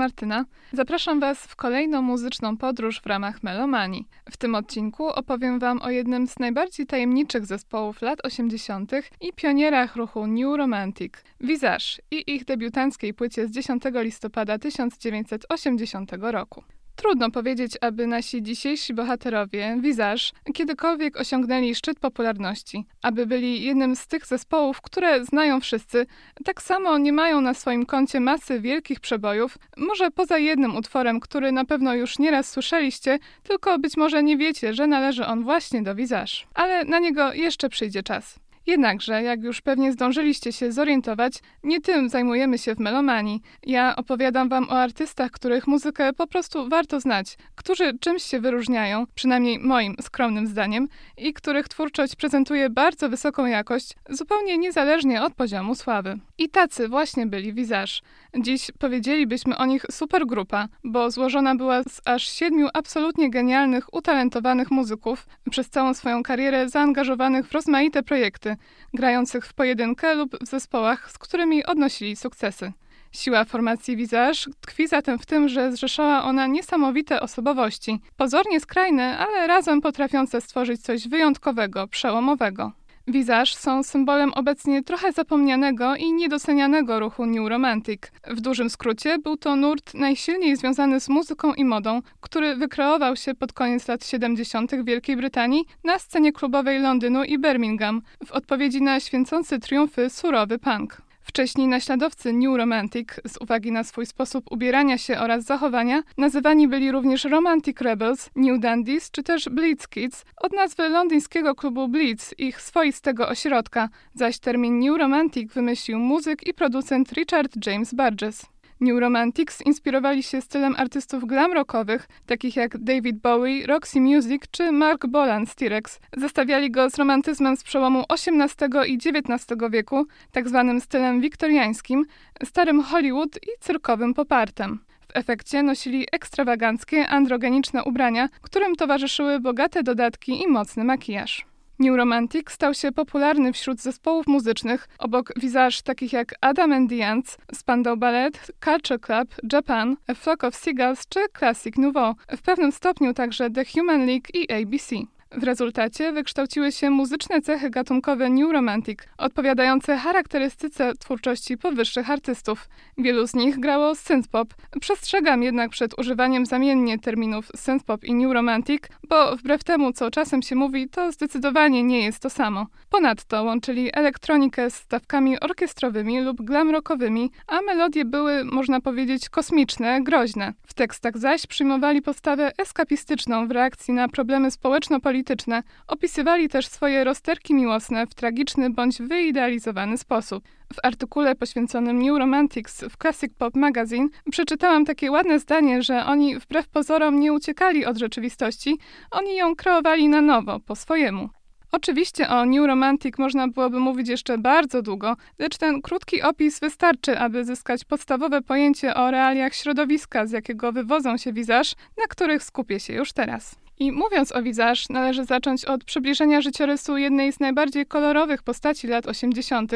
Martyna. 0.03 0.45
Zapraszam 0.73 1.19
Was 1.19 1.45
w 1.45 1.55
kolejną 1.55 2.01
muzyczną 2.01 2.57
podróż 2.57 3.01
w 3.01 3.05
ramach 3.05 3.43
Melomanii. 3.43 4.07
W 4.31 4.37
tym 4.37 4.55
odcinku 4.55 5.07
opowiem 5.07 5.59
Wam 5.59 5.81
o 5.81 5.89
jednym 5.89 6.27
z 6.27 6.39
najbardziej 6.39 6.85
tajemniczych 6.85 7.45
zespołów 7.45 8.01
lat 8.01 8.25
80. 8.25 8.91
i 9.21 9.33
pionierach 9.33 9.95
ruchu 9.95 10.27
New 10.27 10.57
Romantic, 10.57 11.13
Visage 11.41 11.85
i 12.11 12.35
ich 12.35 12.45
debiutanckiej 12.45 13.13
płycie 13.13 13.47
z 13.47 13.51
10 13.51 13.83
listopada 13.95 14.59
1980 14.59 16.11
roku. 16.19 16.63
Trudno 16.95 17.31
powiedzieć, 17.31 17.77
aby 17.81 18.07
nasi 18.07 18.43
dzisiejsi 18.43 18.93
bohaterowie, 18.93 19.77
Visage, 19.81 20.23
kiedykolwiek 20.53 21.17
osiągnęli 21.17 21.75
szczyt 21.75 21.99
popularności, 21.99 22.85
aby 23.01 23.25
byli 23.25 23.63
jednym 23.63 23.95
z 23.95 24.07
tych 24.07 24.25
zespołów, 24.25 24.81
które 24.81 25.25
znają 25.25 25.59
wszyscy, 25.59 26.05
tak 26.45 26.61
samo 26.61 26.97
nie 26.97 27.13
mają 27.13 27.41
na 27.41 27.53
swoim 27.53 27.85
koncie 27.85 28.19
masy 28.19 28.59
wielkich 28.59 28.99
przebojów, 28.99 29.57
może 29.77 30.11
poza 30.11 30.37
jednym 30.37 30.75
utworem, 30.75 31.19
który 31.19 31.51
na 31.51 31.65
pewno 31.65 31.93
już 31.93 32.19
nieraz 32.19 32.51
słyszeliście, 32.51 33.19
tylko 33.43 33.79
być 33.79 33.97
może 33.97 34.23
nie 34.23 34.37
wiecie, 34.37 34.73
że 34.73 34.87
należy 34.87 35.25
on 35.25 35.43
właśnie 35.43 35.83
do 35.83 35.95
Visage. 35.95 36.33
Ale 36.53 36.85
na 36.85 36.99
niego 36.99 37.33
jeszcze 37.33 37.69
przyjdzie 37.69 38.03
czas. 38.03 38.42
Jednakże, 38.65 39.23
jak 39.23 39.43
już 39.43 39.61
pewnie 39.61 39.91
zdążyliście 39.91 40.51
się 40.53 40.71
zorientować, 40.71 41.33
nie 41.63 41.81
tym 41.81 42.09
zajmujemy 42.09 42.57
się 42.57 42.75
w 42.75 42.79
Melomanii. 42.79 43.41
Ja 43.63 43.95
opowiadam 43.95 44.49
wam 44.49 44.69
o 44.69 44.71
artystach, 44.71 45.31
których 45.31 45.67
muzykę 45.67 46.13
po 46.13 46.27
prostu 46.27 46.69
warto 46.69 46.99
znać, 46.99 47.37
którzy 47.55 47.97
czymś 47.99 48.23
się 48.23 48.39
wyróżniają, 48.39 49.05
przynajmniej 49.15 49.59
moim 49.59 49.95
skromnym 50.01 50.47
zdaniem, 50.47 50.87
i 51.17 51.33
których 51.33 51.67
twórczość 51.67 52.15
prezentuje 52.15 52.69
bardzo 52.69 53.09
wysoką 53.09 53.45
jakość, 53.45 53.93
zupełnie 54.09 54.57
niezależnie 54.57 55.23
od 55.23 55.33
poziomu 55.33 55.75
sławy. 55.75 56.19
I 56.37 56.49
tacy 56.49 56.87
właśnie 56.87 57.25
byli 57.25 57.53
Visage. 57.53 57.93
Dziś 58.37 58.71
powiedzielibyśmy 58.79 59.57
o 59.57 59.65
nich 59.65 59.85
supergrupa, 59.91 60.67
bo 60.83 61.11
złożona 61.11 61.55
była 61.55 61.83
z 61.83 62.01
aż 62.05 62.27
siedmiu 62.27 62.67
absolutnie 62.73 63.29
genialnych, 63.29 63.93
utalentowanych 63.93 64.71
muzyków, 64.71 65.27
przez 65.49 65.69
całą 65.69 65.93
swoją 65.93 66.23
karierę 66.23 66.69
zaangażowanych 66.69 67.47
w 67.47 67.51
rozmaite 67.51 68.03
projekty, 68.03 68.52
grających 68.93 69.45
w 69.45 69.53
pojedynkę 69.53 70.15
lub 70.15 70.37
w 70.41 70.47
zespołach, 70.47 71.11
z 71.11 71.17
którymi 71.17 71.65
odnosili 71.65 72.15
sukcesy. 72.15 72.71
Siła 73.11 73.45
formacji 73.45 73.95
Visage 73.95 74.39
tkwi 74.61 74.87
zatem 74.87 75.19
w 75.19 75.25
tym, 75.25 75.49
że 75.49 75.71
zrzeszała 75.71 76.23
ona 76.23 76.47
niesamowite 76.47 77.21
osobowości, 77.21 77.99
pozornie 78.17 78.59
skrajne, 78.59 79.17
ale 79.17 79.47
razem 79.47 79.81
potrafiące 79.81 80.41
stworzyć 80.41 80.81
coś 80.81 81.07
wyjątkowego, 81.07 81.87
przełomowego. 81.87 82.71
Visage 83.07 83.45
są 83.45 83.83
symbolem 83.83 84.33
obecnie 84.33 84.83
trochę 84.83 85.11
zapomnianego 85.11 85.95
i 85.95 86.13
niedocenianego 86.13 86.99
ruchu 86.99 87.25
New 87.25 87.49
Romantic. 87.49 88.01
W 88.27 88.41
dużym 88.41 88.69
skrócie 88.69 89.19
był 89.19 89.37
to 89.37 89.55
nurt 89.55 89.93
najsilniej 89.93 90.55
związany 90.55 90.99
z 90.99 91.09
muzyką 91.09 91.53
i 91.53 91.65
modą, 91.65 92.01
który 92.21 92.55
wykreował 92.55 93.15
się 93.15 93.35
pod 93.35 93.53
koniec 93.53 93.87
lat 93.87 94.05
70. 94.05 94.71
w 94.71 94.85
Wielkiej 94.85 95.15
Brytanii 95.17 95.65
na 95.83 95.99
scenie 95.99 96.31
klubowej 96.31 96.79
Londynu 96.79 97.23
i 97.23 97.39
Birmingham 97.39 98.01
w 98.25 98.31
odpowiedzi 98.31 98.81
na 98.81 98.99
święcący 98.99 99.59
triumfy 99.59 100.09
surowy 100.09 100.59
punk. 100.59 101.01
Wcześniej 101.23 101.67
naśladowcy 101.67 102.33
New 102.33 102.57
Romantic, 102.57 103.09
z 103.27 103.37
uwagi 103.41 103.71
na 103.71 103.83
swój 103.83 104.05
sposób 104.05 104.51
ubierania 104.51 104.97
się 104.97 105.19
oraz 105.19 105.43
zachowania, 105.43 106.03
nazywani 106.17 106.67
byli 106.67 106.91
również 106.91 107.23
Romantic 107.23 107.81
Rebels, 107.81 108.29
New 108.35 108.59
Dandies 108.59 109.11
czy 109.11 109.23
też 109.23 109.49
Blitz 109.49 109.87
Kids, 109.87 110.25
od 110.37 110.53
nazwy 110.53 110.89
londyńskiego 110.89 111.55
klubu 111.55 111.87
Blitz, 111.87 112.33
ich 112.37 112.61
swoistego 112.61 113.29
ośrodka, 113.29 113.89
zaś 114.13 114.39
termin 114.39 114.79
New 114.79 114.97
Romantic 114.97 115.53
wymyślił 115.53 115.99
muzyk 115.99 116.47
i 116.47 116.53
producent 116.53 117.11
Richard 117.11 117.67
James 117.67 117.93
Burgess. 117.93 118.45
New 118.81 118.99
Romantics 118.99 119.61
inspirowali 119.61 120.23
się 120.23 120.41
stylem 120.41 120.75
artystów 120.77 121.25
glam 121.25 121.51
rockowych, 121.51 122.07
takich 122.25 122.55
jak 122.55 122.77
David 122.77 123.21
Bowie, 123.21 123.67
Roxy 123.67 124.01
Music 124.01 124.43
czy 124.51 124.71
Mark 124.71 125.07
Bolan 125.07 125.45
z 125.45 125.55
T-Rex. 125.55 125.99
Zestawiali 126.17 126.71
go 126.71 126.89
z 126.89 126.95
romantyzmem 126.95 127.57
z 127.57 127.63
przełomu 127.63 128.03
XVIII 128.09 128.93
i 128.93 128.95
XIX 128.95 129.59
wieku, 129.71 130.05
tak 130.31 130.49
zwanym 130.49 130.81
stylem 130.81 131.21
wiktoriańskim, 131.21 132.05
starym 132.43 132.81
Hollywood 132.81 133.37
i 133.37 133.49
cyrkowym 133.59 134.13
popartem. 134.13 134.79
W 135.07 135.17
efekcie 135.17 135.63
nosili 135.63 136.07
ekstrawaganckie, 136.11 137.07
androgeniczne 137.07 137.83
ubrania, 137.83 138.29
którym 138.41 138.75
towarzyszyły 138.75 139.39
bogate 139.39 139.83
dodatki 139.83 140.41
i 140.43 140.47
mocny 140.47 140.83
makijaż. 140.83 141.45
New 141.83 141.97
Romantic 141.97 142.51
stał 142.51 142.73
się 142.73 142.91
popularny 142.91 143.53
wśród 143.53 143.81
zespołów 143.81 144.27
muzycznych 144.27 144.87
obok 144.99 145.33
Visage 145.39 145.77
takich 145.83 146.13
jak 146.13 146.35
Adam 146.41 146.71
and 146.71 146.89
the 146.89 147.07
Ants, 147.07 147.37
Spandau 147.53 147.97
Ballet, 147.97 148.51
Culture 148.65 148.99
Club, 149.01 149.35
Japan, 149.53 149.97
A 150.07 150.13
Flock 150.13 150.43
of 150.43 150.55
Seagulls 150.55 151.07
czy 151.09 151.19
Classic 151.37 151.77
Nouveau, 151.77 152.15
w 152.37 152.41
pewnym 152.41 152.71
stopniu 152.71 153.13
także 153.13 153.49
The 153.49 153.63
Human 153.65 154.05
League 154.05 154.27
i 154.33 154.53
ABC. 154.53 154.95
W 155.37 155.43
rezultacie 155.43 156.11
wykształciły 156.11 156.71
się 156.71 156.89
muzyczne 156.89 157.41
cechy 157.41 157.69
gatunkowe 157.69 158.29
New 158.29 158.51
Romantic, 158.51 158.99
odpowiadające 159.17 159.97
charakterystyce 159.97 160.93
twórczości 160.99 161.57
powyższych 161.57 162.09
artystów. 162.09 162.69
Wielu 162.97 163.27
z 163.27 163.33
nich 163.33 163.59
grało 163.59 163.95
synthpop. 163.95 164.53
Przestrzegam 164.79 165.43
jednak 165.43 165.71
przed 165.71 165.99
używaniem 165.99 166.45
zamiennie 166.45 166.99
terminów 166.99 167.47
synthpop 167.55 168.03
i 168.03 168.13
New 168.13 168.33
Romantic, 168.33 168.83
bo 169.09 169.35
wbrew 169.35 169.63
temu, 169.63 169.93
co 169.93 170.11
czasem 170.11 170.41
się 170.41 170.55
mówi, 170.55 170.89
to 170.89 171.11
zdecydowanie 171.11 171.83
nie 171.83 172.03
jest 172.03 172.19
to 172.19 172.29
samo. 172.29 172.67
Ponadto 172.89 173.43
łączyli 173.43 173.89
elektronikę 173.93 174.69
z 174.69 174.75
stawkami 174.75 175.39
orkiestrowymi 175.39 176.21
lub 176.21 176.41
glam 176.41 176.69
rockowymi, 176.69 177.31
a 177.47 177.61
melodie 177.61 178.05
były, 178.05 178.43
można 178.43 178.81
powiedzieć, 178.81 179.29
kosmiczne, 179.29 180.03
groźne. 180.03 180.53
W 180.67 180.73
tekstach 180.73 181.17
zaś 181.17 181.47
przyjmowali 181.47 182.01
postawę 182.01 182.51
eskapistyczną 182.57 183.47
w 183.47 183.51
reakcji 183.51 183.93
na 183.93 184.07
problemy 184.07 184.51
społeczno-polityczne 184.51 185.22
polityczne, 185.23 185.63
opisywali 185.87 186.49
też 186.49 186.67
swoje 186.67 187.03
rozterki 187.03 187.53
miłosne 187.53 188.07
w 188.07 188.13
tragiczny 188.13 188.69
bądź 188.69 189.01
wyidealizowany 189.01 189.97
sposób. 189.97 190.43
W 190.73 190.77
artykule 190.83 191.35
poświęconym 191.35 192.01
New 192.01 192.19
Romantics 192.19 192.83
w 192.83 192.97
Classic 192.97 193.33
Pop 193.37 193.55
Magazine 193.55 194.09
przeczytałam 194.31 194.85
takie 194.85 195.11
ładne 195.11 195.39
zdanie, 195.39 195.81
że 195.81 196.05
oni 196.05 196.39
wbrew 196.39 196.67
pozorom 196.67 197.19
nie 197.19 197.33
uciekali 197.33 197.85
od 197.85 197.97
rzeczywistości, 197.97 198.77
oni 199.11 199.35
ją 199.35 199.55
kreowali 199.55 200.09
na 200.09 200.21
nowo, 200.21 200.59
po 200.59 200.75
swojemu. 200.75 201.29
Oczywiście 201.71 202.29
o 202.29 202.45
New 202.45 202.67
Romantic 202.67 203.17
można 203.17 203.47
byłoby 203.47 203.79
mówić 203.79 204.09
jeszcze 204.09 204.37
bardzo 204.37 204.81
długo, 204.81 205.15
lecz 205.39 205.57
ten 205.57 205.81
krótki 205.81 206.21
opis 206.21 206.59
wystarczy, 206.59 207.19
aby 207.19 207.45
zyskać 207.45 207.83
podstawowe 207.83 208.41
pojęcie 208.41 208.95
o 208.95 209.11
realiach 209.11 209.55
środowiska, 209.55 210.25
z 210.25 210.31
jakiego 210.31 210.71
wywodzą 210.71 211.17
się 211.17 211.33
Visage, 211.33 211.69
na 211.97 212.03
których 212.09 212.43
skupię 212.43 212.79
się 212.79 212.93
już 212.93 213.13
teraz. 213.13 213.62
I 213.83 213.91
mówiąc 213.91 214.31
o 214.31 214.41
Visage, 214.41 214.81
należy 214.89 215.25
zacząć 215.25 215.65
od 215.65 215.83
przybliżenia 215.83 216.41
życiorysu 216.41 216.97
jednej 216.97 217.33
z 217.33 217.39
najbardziej 217.39 217.85
kolorowych 217.85 218.43
postaci 218.43 218.87
lat 218.87 219.05
80., 219.05 219.71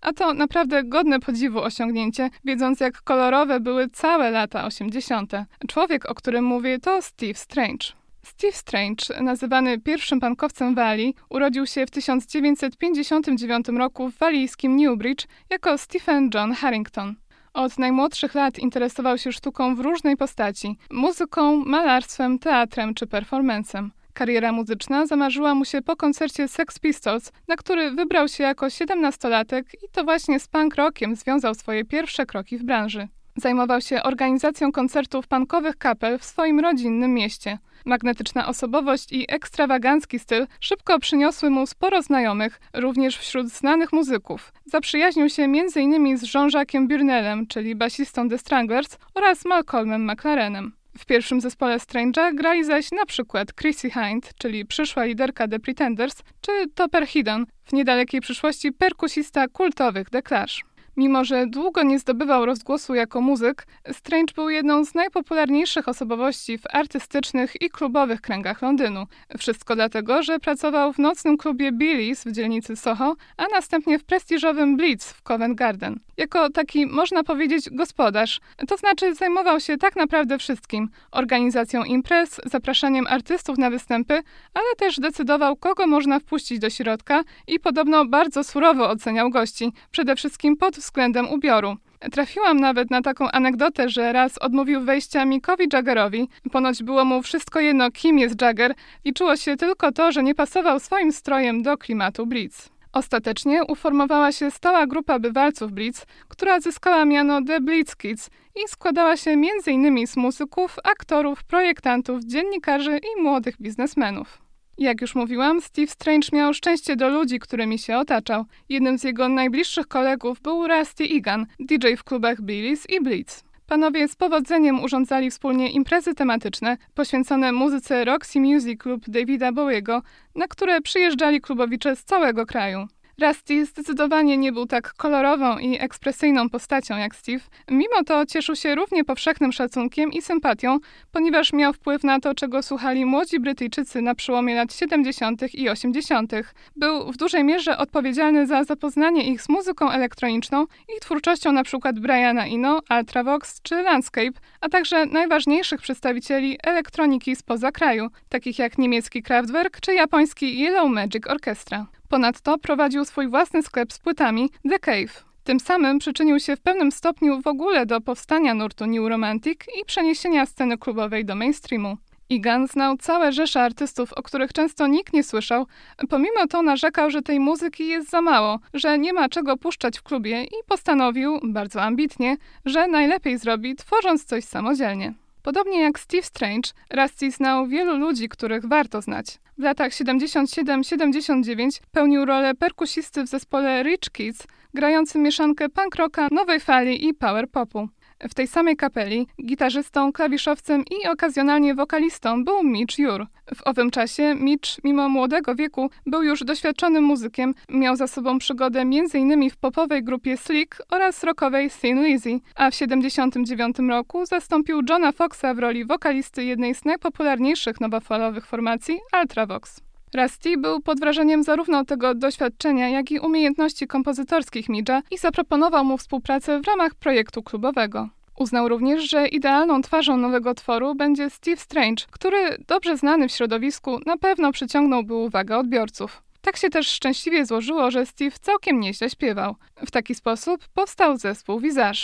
a 0.00 0.12
to 0.12 0.34
naprawdę 0.34 0.84
godne 0.84 1.20
podziwu 1.20 1.62
osiągnięcie, 1.62 2.30
wiedząc 2.44 2.80
jak 2.80 3.02
kolorowe 3.02 3.60
były 3.60 3.88
całe 3.88 4.30
lata 4.30 4.64
80. 4.64 5.32
Człowiek, 5.68 6.10
o 6.10 6.14
którym 6.14 6.44
mówię, 6.44 6.78
to 6.78 7.02
Steve 7.02 7.34
Strange. 7.34 7.86
Steve 8.22 8.52
Strange, 8.52 9.20
nazywany 9.20 9.80
pierwszym 9.80 10.20
pankowcem 10.20 10.74
Walii, 10.74 11.14
urodził 11.30 11.66
się 11.66 11.86
w 11.86 11.90
1959 11.90 13.68
roku 13.68 14.10
w 14.10 14.18
walijskim 14.18 14.76
Newbridge 14.76 15.26
jako 15.50 15.78
Stephen 15.78 16.30
John 16.34 16.52
Harrington. 16.52 17.14
Od 17.58 17.78
najmłodszych 17.78 18.34
lat 18.34 18.58
interesował 18.58 19.18
się 19.18 19.32
sztuką 19.32 19.74
w 19.74 19.80
różnej 19.80 20.16
postaci 20.16 20.78
muzyką, 20.90 21.56
malarstwem, 21.56 22.38
teatrem 22.38 22.94
czy 22.94 23.06
performancem. 23.06 23.92
Kariera 24.12 24.52
muzyczna 24.52 25.06
zamarzyła 25.06 25.54
mu 25.54 25.64
się 25.64 25.82
po 25.82 25.96
koncercie 25.96 26.48
Sex 26.48 26.78
Pistols, 26.78 27.32
na 27.48 27.56
który 27.56 27.90
wybrał 27.90 28.28
się 28.28 28.44
jako 28.44 28.70
siedemnastolatek 28.70 29.66
i 29.74 29.88
to 29.92 30.04
właśnie 30.04 30.40
z 30.40 30.48
punk 30.48 30.74
rockiem 30.74 31.16
związał 31.16 31.54
swoje 31.54 31.84
pierwsze 31.84 32.26
kroki 32.26 32.58
w 32.58 32.64
branży. 32.64 33.08
Zajmował 33.38 33.80
się 33.80 34.02
organizacją 34.02 34.72
koncertów 34.72 35.28
punkowych 35.28 35.76
kapel 35.76 36.18
w 36.18 36.24
swoim 36.24 36.60
rodzinnym 36.60 37.14
mieście. 37.14 37.58
Magnetyczna 37.84 38.48
osobowość 38.48 39.12
i 39.12 39.24
ekstrawagancki 39.28 40.18
styl 40.18 40.46
szybko 40.60 40.98
przyniosły 40.98 41.50
mu 41.50 41.66
sporo 41.66 42.02
znajomych, 42.02 42.60
również 42.74 43.18
wśród 43.18 43.48
znanych 43.48 43.92
muzyków. 43.92 44.52
Zaprzyjaźnił 44.64 45.28
się 45.28 45.42
m.in. 45.42 46.18
z 46.18 46.34
Jean-Jacques'em 46.34 46.88
Burnellem, 46.88 47.46
czyli 47.46 47.74
basistą 47.74 48.28
The 48.28 48.38
Stranglers, 48.38 48.96
oraz 49.14 49.44
Malcolmem 49.44 50.10
McLarenem. 50.10 50.72
W 50.98 51.06
pierwszym 51.06 51.40
zespole 51.40 51.76
Strange'a 51.76 52.34
grali 52.34 52.64
zaś 52.64 52.92
na 52.92 53.06
przykład 53.06 53.54
Chrissy 53.54 53.90
Hind, 53.90 54.30
czyli 54.38 54.66
przyszła 54.66 55.04
liderka 55.04 55.48
The 55.48 55.58
Pretenders, 55.58 56.22
czy 56.40 56.52
Topper 56.74 57.06
Hidden, 57.06 57.46
w 57.64 57.72
niedalekiej 57.72 58.20
przyszłości 58.20 58.72
perkusista 58.72 59.48
kultowych 59.48 60.10
The 60.10 60.22
Clash. 60.22 60.64
Mimo, 60.98 61.24
że 61.24 61.46
długo 61.46 61.82
nie 61.82 61.98
zdobywał 61.98 62.46
rozgłosu 62.46 62.94
jako 62.94 63.20
muzyk, 63.20 63.66
Strange 63.92 64.32
był 64.34 64.50
jedną 64.50 64.84
z 64.84 64.94
najpopularniejszych 64.94 65.88
osobowości 65.88 66.58
w 66.58 66.62
artystycznych 66.70 67.62
i 67.62 67.70
klubowych 67.70 68.20
kręgach 68.20 68.62
Londynu. 68.62 69.06
Wszystko 69.38 69.76
dlatego, 69.76 70.22
że 70.22 70.38
pracował 70.38 70.92
w 70.92 70.98
nocnym 70.98 71.36
klubie 71.36 71.72
Billy's 71.72 72.28
w 72.28 72.32
dzielnicy 72.32 72.76
Soho, 72.76 73.16
a 73.36 73.44
następnie 73.52 73.98
w 73.98 74.04
prestiżowym 74.04 74.76
Blitz 74.76 75.12
w 75.12 75.22
Covent 75.22 75.58
Garden. 75.58 76.00
Jako 76.16 76.50
taki, 76.50 76.86
można 76.86 77.24
powiedzieć, 77.24 77.70
gospodarz, 77.70 78.40
to 78.68 78.76
znaczy 78.76 79.14
zajmował 79.14 79.60
się 79.60 79.76
tak 79.76 79.96
naprawdę 79.96 80.38
wszystkim. 80.38 80.88
Organizacją 81.10 81.84
imprez, 81.84 82.40
zapraszaniem 82.44 83.06
artystów 83.06 83.58
na 83.58 83.70
występy, 83.70 84.22
ale 84.54 84.74
też 84.78 85.00
decydował, 85.00 85.56
kogo 85.56 85.86
można 85.86 86.20
wpuścić 86.20 86.58
do 86.58 86.70
środka 86.70 87.22
i 87.46 87.60
podobno 87.60 88.04
bardzo 88.04 88.44
surowo 88.44 88.90
oceniał 88.90 89.30
gości, 89.30 89.72
przede 89.90 90.16
wszystkim 90.16 90.56
pod 90.56 90.76
względem 90.88 91.28
ubioru. 91.28 91.76
Trafiłam 92.12 92.60
nawet 92.60 92.90
na 92.90 93.02
taką 93.02 93.30
anegdotę, 93.30 93.88
że 93.88 94.12
raz 94.12 94.38
odmówił 94.38 94.80
wejścia 94.80 95.24
Mickowi 95.24 95.64
Jaggerowi. 95.72 96.28
Ponoć 96.52 96.82
było 96.82 97.04
mu 97.04 97.22
wszystko 97.22 97.60
jedno, 97.60 97.90
kim 97.90 98.18
jest 98.18 98.42
Jagger, 98.42 98.74
liczyło 99.04 99.36
się 99.36 99.56
tylko 99.56 99.92
to, 99.92 100.12
że 100.12 100.22
nie 100.22 100.34
pasował 100.34 100.80
swoim 100.80 101.12
strojem 101.12 101.62
do 101.62 101.78
klimatu 101.78 102.26
Blitz. 102.26 102.68
Ostatecznie 102.92 103.64
uformowała 103.64 104.32
się 104.32 104.50
stała 104.50 104.86
grupa 104.86 105.18
bywalców 105.18 105.72
Blitz, 105.72 106.06
która 106.28 106.60
zyskała 106.60 107.04
miano 107.04 107.42
The 107.44 107.60
Blitz 107.60 107.96
Kids 107.96 108.30
i 108.64 108.68
składała 108.68 109.16
się 109.16 109.30
m.in. 109.30 110.06
z 110.06 110.16
muzyków, 110.16 110.76
aktorów, 110.84 111.44
projektantów, 111.44 112.24
dziennikarzy 112.24 112.98
i 112.98 113.22
młodych 113.22 113.54
biznesmenów. 113.60 114.47
Jak 114.78 115.00
już 115.00 115.14
mówiłam, 115.14 115.60
Steve 115.60 115.86
Strange 115.86 116.28
miał 116.32 116.54
szczęście 116.54 116.96
do 116.96 117.08
ludzi, 117.08 117.38
którymi 117.38 117.78
się 117.78 117.96
otaczał. 117.96 118.44
Jednym 118.68 118.98
z 118.98 119.04
jego 119.04 119.28
najbliższych 119.28 119.88
kolegów 119.88 120.40
był 120.40 120.68
Rusty 120.68 121.04
Egan, 121.04 121.46
DJ 121.60 121.94
w 121.96 122.04
klubach 122.04 122.40
Billy's 122.40 122.84
i 122.88 123.00
Blitz. 123.00 123.44
Panowie 123.66 124.08
z 124.08 124.16
powodzeniem 124.16 124.84
urządzali 124.84 125.30
wspólnie 125.30 125.70
imprezy 125.70 126.14
tematyczne 126.14 126.76
poświęcone 126.94 127.52
muzyce 127.52 128.04
Roxy 128.04 128.40
Music 128.40 128.84
lub 128.84 129.08
Davida 129.08 129.52
Bowiego, 129.52 130.02
na 130.34 130.48
które 130.48 130.80
przyjeżdżali 130.80 131.40
klubowicze 131.40 131.96
z 131.96 132.04
całego 132.04 132.46
kraju. 132.46 132.86
Rusty 133.22 133.66
zdecydowanie 133.66 134.36
nie 134.36 134.52
był 134.52 134.66
tak 134.66 134.92
kolorową 134.92 135.58
i 135.58 135.78
ekspresyjną 135.80 136.50
postacią 136.50 136.96
jak 136.96 137.14
Steve, 137.14 137.44
mimo 137.70 138.04
to 138.06 138.26
cieszył 138.26 138.56
się 138.56 138.74
równie 138.74 139.04
powszechnym 139.04 139.52
szacunkiem 139.52 140.12
i 140.12 140.22
sympatią, 140.22 140.78
ponieważ 141.12 141.52
miał 141.52 141.72
wpływ 141.72 142.04
na 142.04 142.20
to, 142.20 142.34
czego 142.34 142.62
słuchali 142.62 143.04
młodzi 143.04 143.40
Brytyjczycy 143.40 144.02
na 144.02 144.14
przełomie 144.14 144.54
lat 144.54 144.74
70. 144.74 145.54
i 145.54 145.68
80. 145.68 146.32
Był 146.76 147.12
w 147.12 147.16
dużej 147.16 147.44
mierze 147.44 147.78
odpowiedzialny 147.78 148.46
za 148.46 148.64
zapoznanie 148.64 149.28
ich 149.32 149.42
z 149.42 149.48
muzyką 149.48 149.90
elektroniczną 149.90 150.64
i 150.96 151.00
twórczością 151.00 151.50
np. 151.50 151.92
Briana 151.92 152.46
Eno, 152.46 152.80
Ultravox 152.98 153.62
czy 153.62 153.82
Landscape, 153.82 154.40
a 154.60 154.68
także 154.68 155.06
najważniejszych 155.06 155.80
przedstawicieli 155.80 156.58
elektroniki 156.62 157.36
spoza 157.36 157.72
kraju, 157.72 158.08
takich 158.28 158.58
jak 158.58 158.78
niemiecki 158.78 159.22
Kraftwerk 159.22 159.80
czy 159.80 159.94
japoński 159.94 160.60
Yellow 160.60 160.90
Magic 160.90 161.26
Orchestra. 161.26 161.86
Ponadto 162.08 162.58
prowadził 162.58 163.04
swój 163.04 163.28
własny 163.28 163.62
sklep 163.62 163.92
z 163.92 163.98
płytami 163.98 164.50
The 164.70 164.78
Cave. 164.78 165.24
Tym 165.44 165.60
samym 165.60 165.98
przyczynił 165.98 166.40
się 166.40 166.56
w 166.56 166.60
pewnym 166.60 166.92
stopniu 166.92 167.42
w 167.42 167.46
ogóle 167.46 167.86
do 167.86 168.00
powstania 168.00 168.54
nurtu 168.54 168.86
New 168.86 169.08
Romantic 169.08 169.60
i 169.80 169.84
przeniesienia 169.84 170.46
sceny 170.46 170.78
klubowej 170.78 171.24
do 171.24 171.34
mainstreamu. 171.34 171.96
Egan 172.30 172.66
znał 172.66 172.96
całe 172.96 173.32
rzesze 173.32 173.62
artystów, 173.62 174.12
o 174.12 174.22
których 174.22 174.52
często 174.52 174.86
nikt 174.86 175.12
nie 175.12 175.24
słyszał. 175.24 175.66
Pomimo 176.08 176.46
to 176.50 176.62
narzekał, 176.62 177.10
że 177.10 177.22
tej 177.22 177.40
muzyki 177.40 177.88
jest 177.88 178.10
za 178.10 178.20
mało, 178.20 178.58
że 178.74 178.98
nie 178.98 179.12
ma 179.12 179.28
czego 179.28 179.56
puszczać 179.56 179.98
w 179.98 180.02
klubie 180.02 180.44
i 180.44 180.64
postanowił, 180.66 181.40
bardzo 181.42 181.82
ambitnie, 181.82 182.36
że 182.64 182.88
najlepiej 182.88 183.38
zrobi, 183.38 183.76
tworząc 183.76 184.24
coś 184.24 184.44
samodzielnie. 184.44 185.14
Podobnie 185.48 185.80
jak 185.80 185.98
Steve 185.98 186.22
Strange, 186.22 186.70
Rusty 186.90 187.30
znał 187.30 187.66
wielu 187.66 187.96
ludzi, 187.96 188.28
których 188.28 188.66
warto 188.66 189.02
znać. 189.02 189.26
W 189.58 189.62
latach 189.62 189.92
77-79 189.92 191.80
pełnił 191.92 192.24
rolę 192.24 192.54
perkusisty 192.54 193.22
w 193.22 193.28
zespole 193.28 193.82
Rich 193.82 194.12
Kids, 194.12 194.46
grającym 194.74 195.22
mieszankę 195.22 195.68
punk 195.68 195.96
rocka, 195.96 196.28
nowej 196.30 196.60
fali 196.60 197.08
i 197.08 197.14
power 197.14 197.50
popu. 197.50 197.88
W 198.20 198.34
tej 198.34 198.46
samej 198.46 198.76
kapeli 198.76 199.26
gitarzystą, 199.44 200.12
klawiszowcem 200.12 200.84
i 200.84 201.08
okazjonalnie 201.08 201.74
wokalistą 201.74 202.44
był 202.44 202.62
Mitch 202.64 202.98
Jur. 202.98 203.26
W 203.54 203.66
owym 203.66 203.90
czasie 203.90 204.34
Mitch, 204.34 204.84
mimo 204.84 205.08
młodego 205.08 205.54
wieku, 205.54 205.90
był 206.06 206.22
już 206.22 206.44
doświadczonym 206.44 207.04
muzykiem, 207.04 207.54
miał 207.68 207.96
za 207.96 208.06
sobą 208.06 208.38
przygodę 208.38 208.80
m.in. 208.80 209.50
w 209.50 209.56
popowej 209.56 210.04
grupie 210.04 210.36
Slick 210.36 210.82
oraz 210.90 211.24
rockowej 211.24 211.70
Thin 211.70 212.04
Lizzy, 212.04 212.40
a 212.54 212.70
w 212.70 212.74
1979 212.74 213.76
roku 213.90 214.26
zastąpił 214.26 214.80
Johna 214.88 215.12
Foxa 215.12 215.54
w 215.54 215.58
roli 215.58 215.84
wokalisty 215.84 216.44
jednej 216.44 216.74
z 216.74 216.84
najpopularniejszych 216.84 217.80
nowofalowych 217.80 218.46
formacji 218.46 218.98
Ultravox. 219.20 219.87
Rusty 220.14 220.56
był 220.56 220.80
pod 220.80 221.00
wrażeniem 221.00 221.42
zarówno 221.42 221.84
tego 221.84 222.14
doświadczenia, 222.14 222.88
jak 222.88 223.10
i 223.10 223.18
umiejętności 223.18 223.86
kompozytorskich 223.86 224.68
Midge'a 224.68 225.02
i 225.10 225.18
zaproponował 225.18 225.84
mu 225.84 225.98
współpracę 225.98 226.60
w 226.60 226.66
ramach 226.66 226.94
projektu 226.94 227.42
klubowego. 227.42 228.08
Uznał 228.38 228.68
również, 228.68 229.10
że 229.10 229.28
idealną 229.28 229.82
twarzą 229.82 230.16
nowego 230.16 230.54
tworu 230.54 230.94
będzie 230.94 231.30
Steve 231.30 231.56
Strange, 231.56 232.04
który, 232.10 232.64
dobrze 232.68 232.96
znany 232.96 233.28
w 233.28 233.32
środowisku, 233.32 234.00
na 234.06 234.16
pewno 234.16 234.52
przyciągnąłby 234.52 235.14
uwagę 235.14 235.58
odbiorców. 235.58 236.22
Tak 236.40 236.56
się 236.56 236.70
też 236.70 236.88
szczęśliwie 236.88 237.46
złożyło, 237.46 237.90
że 237.90 238.06
Steve 238.06 238.36
całkiem 238.40 238.80
nieźle 238.80 239.10
śpiewał. 239.10 239.56
W 239.86 239.90
taki 239.90 240.14
sposób 240.14 240.68
powstał 240.74 241.16
zespół 241.16 241.60
Visage. 241.60 242.00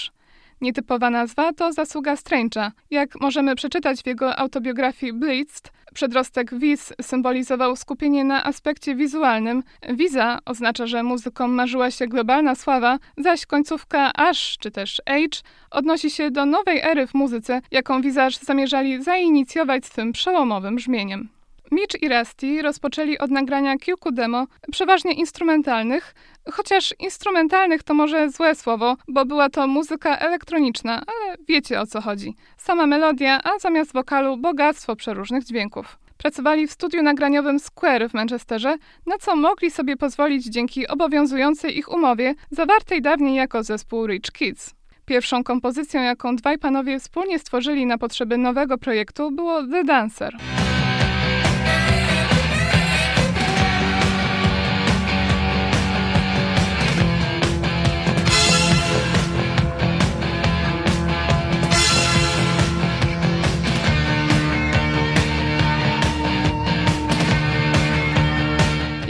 Nietypowa 0.61 1.11
nazwa 1.11 1.53
to 1.53 1.73
zasługa 1.73 2.15
Strange'a. 2.15 2.71
Jak 2.91 3.21
możemy 3.21 3.55
przeczytać 3.55 4.03
w 4.03 4.07
jego 4.07 4.39
autobiografii 4.39 5.13
Blitzed, 5.13 5.73
przedrostek 5.95 6.59
Wiz 6.59 6.93
symbolizował 7.03 7.77
skupienie 7.77 8.25
na 8.25 8.45
aspekcie 8.45 8.95
wizualnym. 8.95 9.63
Wiza 9.89 10.39
oznacza, 10.45 10.87
że 10.87 11.03
muzykom 11.03 11.51
marzyła 11.51 11.91
się 11.91 12.07
globalna 12.07 12.55
sława, 12.55 12.99
zaś 13.19 13.47
końcówka 13.47 14.13
Ash 14.15 14.57
czy 14.61 14.71
też 14.71 15.03
Age 15.07 15.41
odnosi 15.71 16.11
się 16.11 16.31
do 16.31 16.47
nowej 16.47 16.81
ery 16.83 17.07
w 17.07 17.15
muzyce, 17.15 17.61
jaką 17.71 18.03
Visage 18.03 18.37
zamierzali 18.43 19.03
zainicjować 19.03 19.87
swym 19.87 20.13
przełomowym 20.13 20.77
brzmieniem. 20.77 21.34
Mitch 21.71 22.03
i 22.03 22.09
Rusty 22.09 22.63
rozpoczęli 22.63 23.19
od 23.19 23.31
nagrania 23.31 23.77
kilku 23.79 24.13
demo, 24.13 24.47
przeważnie 24.73 25.13
instrumentalnych, 25.13 26.15
chociaż 26.53 26.95
instrumentalnych 26.99 27.83
to 27.83 27.95
może 27.95 28.31
złe 28.31 28.55
słowo, 28.55 28.97
bo 29.09 29.25
była 29.25 29.49
to 29.49 29.67
muzyka 29.67 30.19
elektroniczna, 30.19 31.03
ale 31.07 31.37
wiecie 31.49 31.81
o 31.81 31.87
co 31.87 32.01
chodzi. 32.01 32.35
Sama 32.57 32.87
melodia, 32.87 33.41
a 33.45 33.59
zamiast 33.59 33.93
wokalu 33.93 34.37
bogactwo 34.37 34.97
przeróżnych 34.97 35.45
dźwięków. 35.45 35.99
Pracowali 36.17 36.67
w 36.67 36.73
studiu 36.73 37.03
nagraniowym 37.03 37.59
Square 37.59 38.09
w 38.09 38.15
Manchesterze, 38.15 38.77
na 39.07 39.19
co 39.19 39.37
mogli 39.37 39.71
sobie 39.71 39.97
pozwolić 39.97 40.45
dzięki 40.45 40.89
obowiązującej 40.89 41.79
ich 41.79 41.93
umowie, 41.93 42.35
zawartej 42.51 43.03
dawniej 43.03 43.35
jako 43.35 43.63
zespół 43.63 44.07
Rich 44.07 44.33
Kids. 44.33 44.75
Pierwszą 45.05 45.45
kompozycją, 45.45 46.03
jaką 46.03 46.37
dwaj 46.37 46.59
panowie 46.59 46.99
wspólnie 46.99 47.39
stworzyli 47.39 47.87
na 47.87 47.99
potrzeby 47.99 48.39
nowego 48.39 48.79
projektu, 48.79 49.31
było 49.31 49.67
The 49.67 49.85
Dancer. 49.85 50.37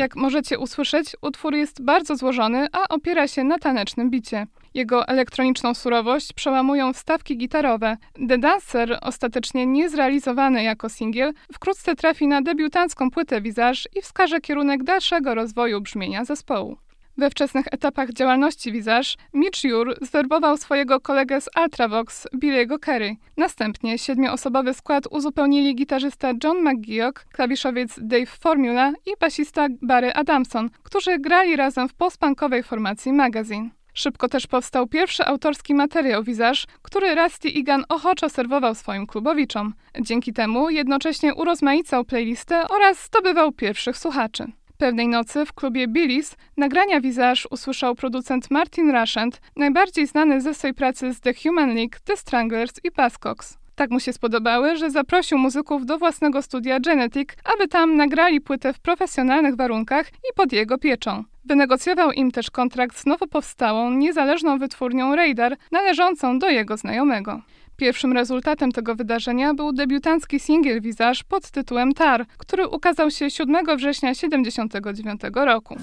Jak 0.04 0.16
możecie 0.16 0.58
usłyszeć, 0.58 1.16
utwór 1.22 1.54
jest 1.54 1.82
bardzo 1.82 2.16
złożony, 2.16 2.66
a 2.72 2.88
opiera 2.88 3.28
się 3.28 3.44
na 3.44 3.58
tanecznym 3.58 4.10
bicie. 4.10 4.46
Jego 4.74 5.08
elektroniczną 5.08 5.74
surowość 5.74 6.32
przełamują 6.32 6.92
wstawki 6.92 7.36
gitarowe. 7.36 7.96
The 8.28 8.38
Dancer, 8.38 8.98
ostatecznie 9.02 9.66
niezrealizowany 9.66 10.62
jako 10.62 10.88
singiel, 10.88 11.32
wkrótce 11.52 11.96
trafi 11.96 12.26
na 12.26 12.42
debiutancką 12.42 13.10
płytę 13.10 13.40
Visage 13.40 13.80
i 13.96 14.02
wskaże 14.02 14.40
kierunek 14.40 14.82
dalszego 14.82 15.34
rozwoju 15.34 15.80
brzmienia 15.80 16.24
zespołu. 16.24 16.76
We 17.18 17.30
wczesnych 17.30 17.66
etapach 17.70 18.10
działalności 18.10 18.72
Visage 18.72 19.08
Mitch 19.34 19.64
Jur 19.64 19.94
zwerbował 20.02 20.56
swojego 20.56 21.00
kolegę 21.00 21.40
z 21.40 21.48
Ultravox, 21.62 22.28
Billy'ego 22.36 22.78
Kerry. 22.78 23.16
Następnie 23.36 23.98
siedmioosobowy 23.98 24.74
skład 24.74 25.04
uzupełnili 25.10 25.74
gitarzysta 25.74 26.32
John 26.44 26.58
McGeoch, 26.62 27.14
klawiszowiec 27.32 27.94
Dave 28.02 28.26
Formula 28.26 28.92
i 29.06 29.10
basista 29.20 29.66
Barry 29.82 30.12
Adamson, 30.12 30.70
którzy 30.82 31.18
grali 31.18 31.56
razem 31.56 31.88
w 31.88 31.94
postpunkowej 31.94 32.62
formacji 32.62 33.12
Magazine. 33.12 33.70
Szybko 33.94 34.28
też 34.28 34.46
powstał 34.46 34.86
pierwszy 34.86 35.24
autorski 35.24 35.74
materiał 35.74 36.22
Visage, 36.22 36.60
który 36.82 37.14
Rusty 37.14 37.48
Egan 37.48 37.84
ochoczo 37.88 38.28
serwował 38.28 38.74
swoim 38.74 39.06
klubowiczom. 39.06 39.74
Dzięki 40.00 40.32
temu 40.32 40.70
jednocześnie 40.70 41.34
urozmaicał 41.34 42.04
playlistę 42.04 42.68
oraz 42.68 43.04
zdobywał 43.06 43.52
pierwszych 43.52 43.98
słuchaczy. 43.98 44.46
Pewnej 44.84 45.08
nocy 45.08 45.46
w 45.46 45.52
klubie 45.52 45.88
Billy's 45.88 46.36
nagrania 46.56 47.00
Visage 47.00 47.40
usłyszał 47.50 47.94
producent 47.94 48.50
Martin 48.50 48.90
Rushent, 48.90 49.40
najbardziej 49.56 50.06
znany 50.06 50.40
ze 50.40 50.54
swej 50.54 50.74
pracy 50.74 51.12
z 51.12 51.20
The 51.20 51.34
Human 51.34 51.74
League, 51.74 51.96
The 52.04 52.16
Stranglers 52.16 52.74
i 52.84 52.90
Buzzcocks. 52.90 53.58
Tak 53.74 53.90
mu 53.90 54.00
się 54.00 54.12
spodobały, 54.12 54.76
że 54.76 54.90
zaprosił 54.90 55.38
muzyków 55.38 55.86
do 55.86 55.98
własnego 55.98 56.42
studia 56.42 56.80
Genetic, 56.80 57.28
aby 57.54 57.68
tam 57.68 57.96
nagrali 57.96 58.40
płytę 58.40 58.72
w 58.72 58.80
profesjonalnych 58.80 59.56
warunkach 59.56 60.08
i 60.08 60.34
pod 60.36 60.52
jego 60.52 60.78
pieczą. 60.78 61.24
Wynegocjował 61.44 62.12
im 62.12 62.30
też 62.30 62.50
kontrakt 62.50 62.98
z 62.98 63.06
nowo 63.06 63.26
powstałą, 63.26 63.90
niezależną 63.90 64.58
wytwórnią 64.58 65.16
Radar, 65.16 65.56
należącą 65.72 66.38
do 66.38 66.48
jego 66.48 66.76
znajomego. 66.76 67.42
Pierwszym 67.76 68.12
rezultatem 68.12 68.72
tego 68.72 68.94
wydarzenia 68.94 69.54
był 69.54 69.72
debiutancki 69.72 70.40
singiel 70.40 70.80
Visage 70.80 71.20
pod 71.28 71.50
tytułem 71.50 71.92
Tar, 71.92 72.26
który 72.38 72.68
ukazał 72.68 73.10
się 73.10 73.30
7 73.30 73.76
września 73.76 74.14
1979 74.14 75.20
roku. 75.34 75.76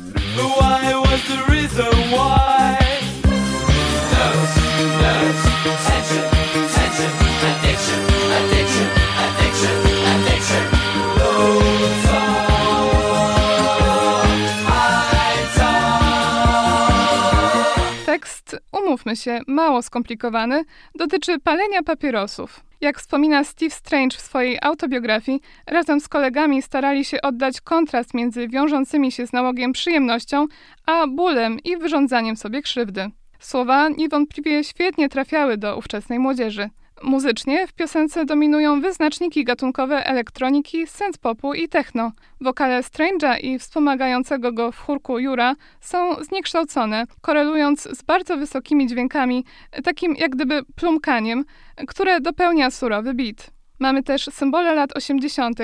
Tekst, 18.21 18.57
umówmy 18.71 19.15
się, 19.15 19.41
mało 19.47 19.81
skomplikowany, 19.81 20.63
dotyczy 20.95 21.39
palenia 21.39 21.83
papierosów. 21.83 22.63
Jak 22.81 22.99
wspomina 22.99 23.43
Steve 23.43 23.69
Strange 23.71 24.17
w 24.17 24.21
swojej 24.21 24.57
autobiografii, 24.61 25.41
razem 25.67 25.99
z 25.99 26.07
kolegami 26.07 26.61
starali 26.61 27.05
się 27.05 27.21
oddać 27.21 27.61
kontrast 27.61 28.13
między 28.13 28.47
wiążącymi 28.47 29.11
się 29.11 29.27
z 29.27 29.33
nałogiem 29.33 29.71
przyjemnością, 29.71 30.45
a 30.85 31.07
bólem 31.07 31.59
i 31.59 31.77
wyrządzaniem 31.77 32.35
sobie 32.35 32.61
krzywdy. 32.61 33.09
Słowa 33.39 33.89
niewątpliwie 33.89 34.63
świetnie 34.63 35.09
trafiały 35.09 35.57
do 35.57 35.77
ówczesnej 35.77 36.19
młodzieży. 36.19 36.69
Muzycznie 37.03 37.67
w 37.67 37.73
piosence 37.73 38.25
dominują 38.25 38.81
wyznaczniki 38.81 39.43
gatunkowe 39.43 40.05
elektroniki, 40.05 40.87
synth-popu 40.87 41.55
i 41.55 41.69
techno. 41.69 42.11
Wokale 42.41 42.81
Strange'a 42.81 43.39
i 43.39 43.59
wspomagającego 43.59 44.51
go 44.51 44.71
w 44.71 44.77
chórku 44.77 45.19
Jura 45.19 45.55
są 45.81 46.23
zniekształcone, 46.23 47.05
korelując 47.21 47.81
z 47.97 48.01
bardzo 48.01 48.37
wysokimi 48.37 48.87
dźwiękami, 48.87 49.45
takim 49.83 50.15
jak 50.15 50.31
gdyby 50.31 50.61
plumkaniem, 50.75 51.45
które 51.87 52.21
dopełnia 52.21 52.71
surowy 52.71 53.13
beat. 53.13 53.51
Mamy 53.79 54.03
też 54.03 54.25
symbole 54.25 54.75
lat 54.75 54.97
80. 54.97 55.59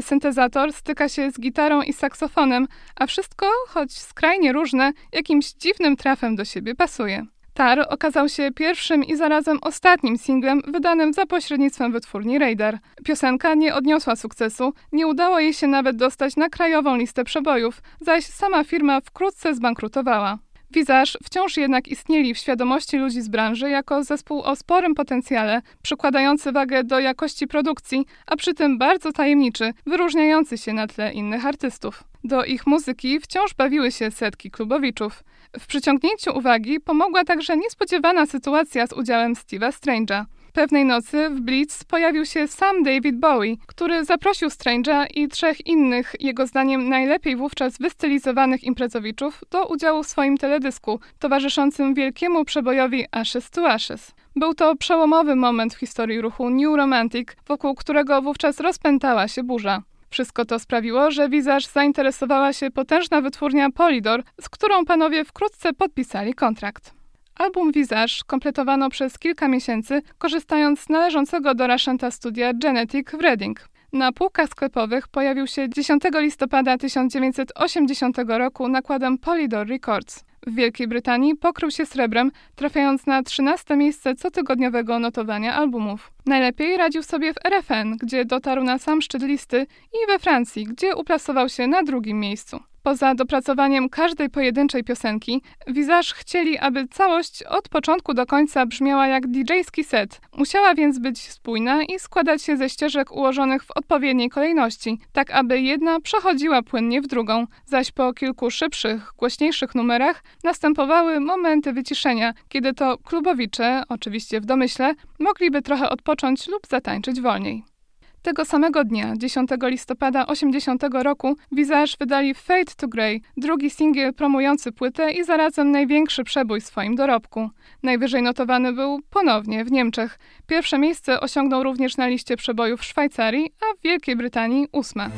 Syntezator 0.00 0.72
styka 0.72 1.08
się 1.08 1.30
z 1.30 1.40
gitarą 1.40 1.82
i 1.82 1.92
saksofonem, 1.92 2.68
a 2.96 3.06
wszystko, 3.06 3.46
choć 3.68 3.92
skrajnie 3.92 4.52
różne, 4.52 4.92
jakimś 5.12 5.52
dziwnym 5.52 5.96
trafem 5.96 6.36
do 6.36 6.44
siebie 6.44 6.74
pasuje. 6.74 7.26
Tar 7.58 7.86
okazał 7.88 8.28
się 8.28 8.50
pierwszym 8.52 9.04
i 9.04 9.16
zarazem 9.16 9.58
ostatnim 9.62 10.18
singlem 10.18 10.62
wydanym 10.66 11.12
za 11.12 11.26
pośrednictwem 11.26 11.92
wytwórni 11.92 12.38
Radar. 12.38 12.78
Piosenka 13.04 13.54
nie 13.54 13.74
odniosła 13.74 14.16
sukcesu, 14.16 14.72
nie 14.92 15.06
udało 15.06 15.40
jej 15.40 15.54
się 15.54 15.66
nawet 15.66 15.96
dostać 15.96 16.36
na 16.36 16.48
krajową 16.48 16.96
listę 16.96 17.24
przebojów, 17.24 17.82
zaś 18.00 18.24
sama 18.24 18.64
firma 18.64 19.00
wkrótce 19.00 19.54
zbankrutowała. 19.54 20.38
Visage 20.70 21.12
wciąż 21.24 21.56
jednak 21.56 21.88
istnieli 21.88 22.34
w 22.34 22.38
świadomości 22.38 22.98
ludzi 22.98 23.22
z 23.22 23.28
branży 23.28 23.70
jako 23.70 24.04
zespół 24.04 24.42
o 24.42 24.56
sporym 24.56 24.94
potencjale, 24.94 25.62
przykładający 25.82 26.52
wagę 26.52 26.84
do 26.84 27.00
jakości 27.00 27.46
produkcji, 27.46 28.06
a 28.26 28.36
przy 28.36 28.54
tym 28.54 28.78
bardzo 28.78 29.12
tajemniczy, 29.12 29.72
wyróżniający 29.86 30.58
się 30.58 30.72
na 30.72 30.86
tle 30.86 31.12
innych 31.12 31.46
artystów. 31.46 32.04
Do 32.24 32.44
ich 32.44 32.66
muzyki 32.66 33.20
wciąż 33.20 33.54
bawiły 33.54 33.92
się 33.92 34.10
setki 34.10 34.50
klubowiczów. 34.50 35.24
W 35.58 35.66
przyciągnięciu 35.66 36.38
uwagi 36.38 36.80
pomogła 36.80 37.24
także 37.24 37.56
niespodziewana 37.56 38.26
sytuacja 38.26 38.86
z 38.86 38.92
udziałem 38.92 39.34
Steve'a 39.34 39.70
Strange'a. 39.70 40.24
Pewnej 40.52 40.84
nocy 40.84 41.30
w 41.30 41.40
Blitz 41.40 41.84
pojawił 41.84 42.24
się 42.24 42.48
sam 42.48 42.82
David 42.82 43.18
Bowie, 43.18 43.56
który 43.66 44.04
zaprosił 44.04 44.48
Strange'a 44.48 45.06
i 45.14 45.28
trzech 45.28 45.66
innych, 45.66 46.14
jego 46.20 46.46
zdaniem 46.46 46.88
najlepiej 46.88 47.36
wówczas 47.36 47.78
wystylizowanych 47.78 48.64
imprezowiczów, 48.64 49.40
do 49.50 49.66
udziału 49.66 50.02
w 50.02 50.06
swoim 50.06 50.38
teledysku, 50.38 51.00
towarzyszącym 51.18 51.94
wielkiemu 51.94 52.44
przebojowi 52.44 53.04
Ashes 53.12 53.50
to 53.50 53.70
Ashes. 53.70 54.14
Był 54.36 54.54
to 54.54 54.76
przełomowy 54.76 55.36
moment 55.36 55.74
w 55.74 55.78
historii 55.78 56.20
ruchu 56.20 56.50
New 56.50 56.76
Romantic, 56.76 57.28
wokół 57.46 57.74
którego 57.74 58.22
wówczas 58.22 58.60
rozpętała 58.60 59.28
się 59.28 59.42
burza. 59.42 59.82
Wszystko 60.10 60.44
to 60.44 60.58
sprawiło, 60.58 61.10
że 61.10 61.28
Visage 61.28 61.66
zainteresowała 61.72 62.52
się 62.52 62.70
potężna 62.70 63.20
wytwórnia 63.20 63.70
Polydor, 63.70 64.22
z 64.40 64.48
którą 64.48 64.84
panowie 64.84 65.24
wkrótce 65.24 65.72
podpisali 65.72 66.34
kontrakt. 66.34 66.94
Album 67.34 67.72
Visage 67.72 68.14
kompletowano 68.26 68.90
przez 68.90 69.18
kilka 69.18 69.48
miesięcy, 69.48 70.02
korzystając 70.18 70.80
z 70.80 70.88
należącego 70.88 71.54
do 71.54 71.66
Rashenta 71.66 72.10
studia 72.10 72.52
Genetic 72.54 73.10
w 73.10 73.20
Reading. 73.20 73.68
Na 73.92 74.12
półkach 74.12 74.48
sklepowych 74.48 75.08
pojawił 75.08 75.46
się 75.46 75.68
10 75.68 76.02
listopada 76.14 76.78
1980 76.78 78.16
roku 78.26 78.68
nakładem 78.68 79.18
Polydor 79.18 79.68
Records. 79.68 80.24
W 80.46 80.54
Wielkiej 80.54 80.88
Brytanii 80.88 81.36
pokrył 81.36 81.70
się 81.70 81.86
srebrem, 81.86 82.30
trafiając 82.56 83.06
na 83.06 83.22
13 83.22 83.76
miejsce 83.76 84.14
cotygodniowego 84.14 84.98
notowania 84.98 85.54
albumów. 85.54 86.12
Najlepiej 86.26 86.76
radził 86.76 87.02
sobie 87.02 87.34
w 87.34 87.36
RFN, 87.44 87.96
gdzie 87.96 88.24
dotarł 88.24 88.64
na 88.64 88.78
sam 88.78 89.02
szczyt 89.02 89.22
listy, 89.22 89.66
i 89.92 90.06
we 90.06 90.18
Francji, 90.18 90.64
gdzie 90.64 90.96
uplasował 90.96 91.48
się 91.48 91.66
na 91.66 91.82
drugim 91.82 92.20
miejscu. 92.20 92.60
Poza 92.88 93.14
dopracowaniem 93.14 93.88
każdej 93.88 94.30
pojedynczej 94.30 94.84
piosenki, 94.84 95.42
Visage 95.66 96.14
chcieli, 96.14 96.58
aby 96.58 96.86
całość 96.88 97.42
od 97.42 97.68
początku 97.68 98.14
do 98.14 98.26
końca 98.26 98.66
brzmiała 98.66 99.06
jak 99.06 99.26
DJ-ski 99.26 99.84
set. 99.84 100.20
Musiała 100.36 100.74
więc 100.74 100.98
być 100.98 101.30
spójna 101.30 101.82
i 101.82 101.98
składać 101.98 102.42
się 102.42 102.56
ze 102.56 102.68
ścieżek 102.68 103.12
ułożonych 103.12 103.64
w 103.64 103.70
odpowiedniej 103.70 104.28
kolejności, 104.28 104.98
tak 105.12 105.30
aby 105.30 105.60
jedna 105.60 106.00
przechodziła 106.00 106.62
płynnie 106.62 107.02
w 107.02 107.06
drugą, 107.06 107.46
zaś 107.66 107.92
po 107.92 108.12
kilku 108.12 108.50
szybszych, 108.50 109.12
głośniejszych 109.16 109.74
numerach 109.74 110.22
następowały 110.44 111.20
momenty 111.20 111.72
wyciszenia, 111.72 112.34
kiedy 112.48 112.74
to 112.74 112.98
klubowicze, 112.98 113.82
oczywiście 113.88 114.40
w 114.40 114.46
domyśle, 114.46 114.94
mogliby 115.18 115.62
trochę 115.62 115.90
odpocząć 115.90 116.48
lub 116.48 116.66
zatańczyć 116.66 117.20
wolniej. 117.20 117.77
Tego 118.22 118.44
samego 118.44 118.84
dnia, 118.84 119.14
10 119.16 119.50
listopada 119.62 120.26
80 120.26 120.82
roku, 121.02 121.36
Visage 121.52 121.92
wydali 122.00 122.34
Fade 122.34 122.72
to 122.76 122.88
Grey, 122.88 123.22
drugi 123.36 123.70
singiel 123.70 124.14
promujący 124.14 124.72
płytę 124.72 125.12
i 125.12 125.24
zarazem 125.24 125.70
największy 125.70 126.24
przebój 126.24 126.60
w 126.60 126.66
swoim 126.66 126.94
dorobku. 126.94 127.50
Najwyżej 127.82 128.22
notowany 128.22 128.72
był 128.72 129.00
ponownie 129.10 129.64
w 129.64 129.72
Niemczech. 129.72 130.18
Pierwsze 130.46 130.78
miejsce 130.78 131.20
osiągnął 131.20 131.62
również 131.62 131.96
na 131.96 132.08
liście 132.08 132.36
przebojów 132.36 132.80
w 132.80 132.84
Szwajcarii, 132.84 133.50
a 133.60 133.76
w 133.78 133.82
Wielkiej 133.82 134.16
Brytanii 134.16 134.68
ósme. 134.72 135.10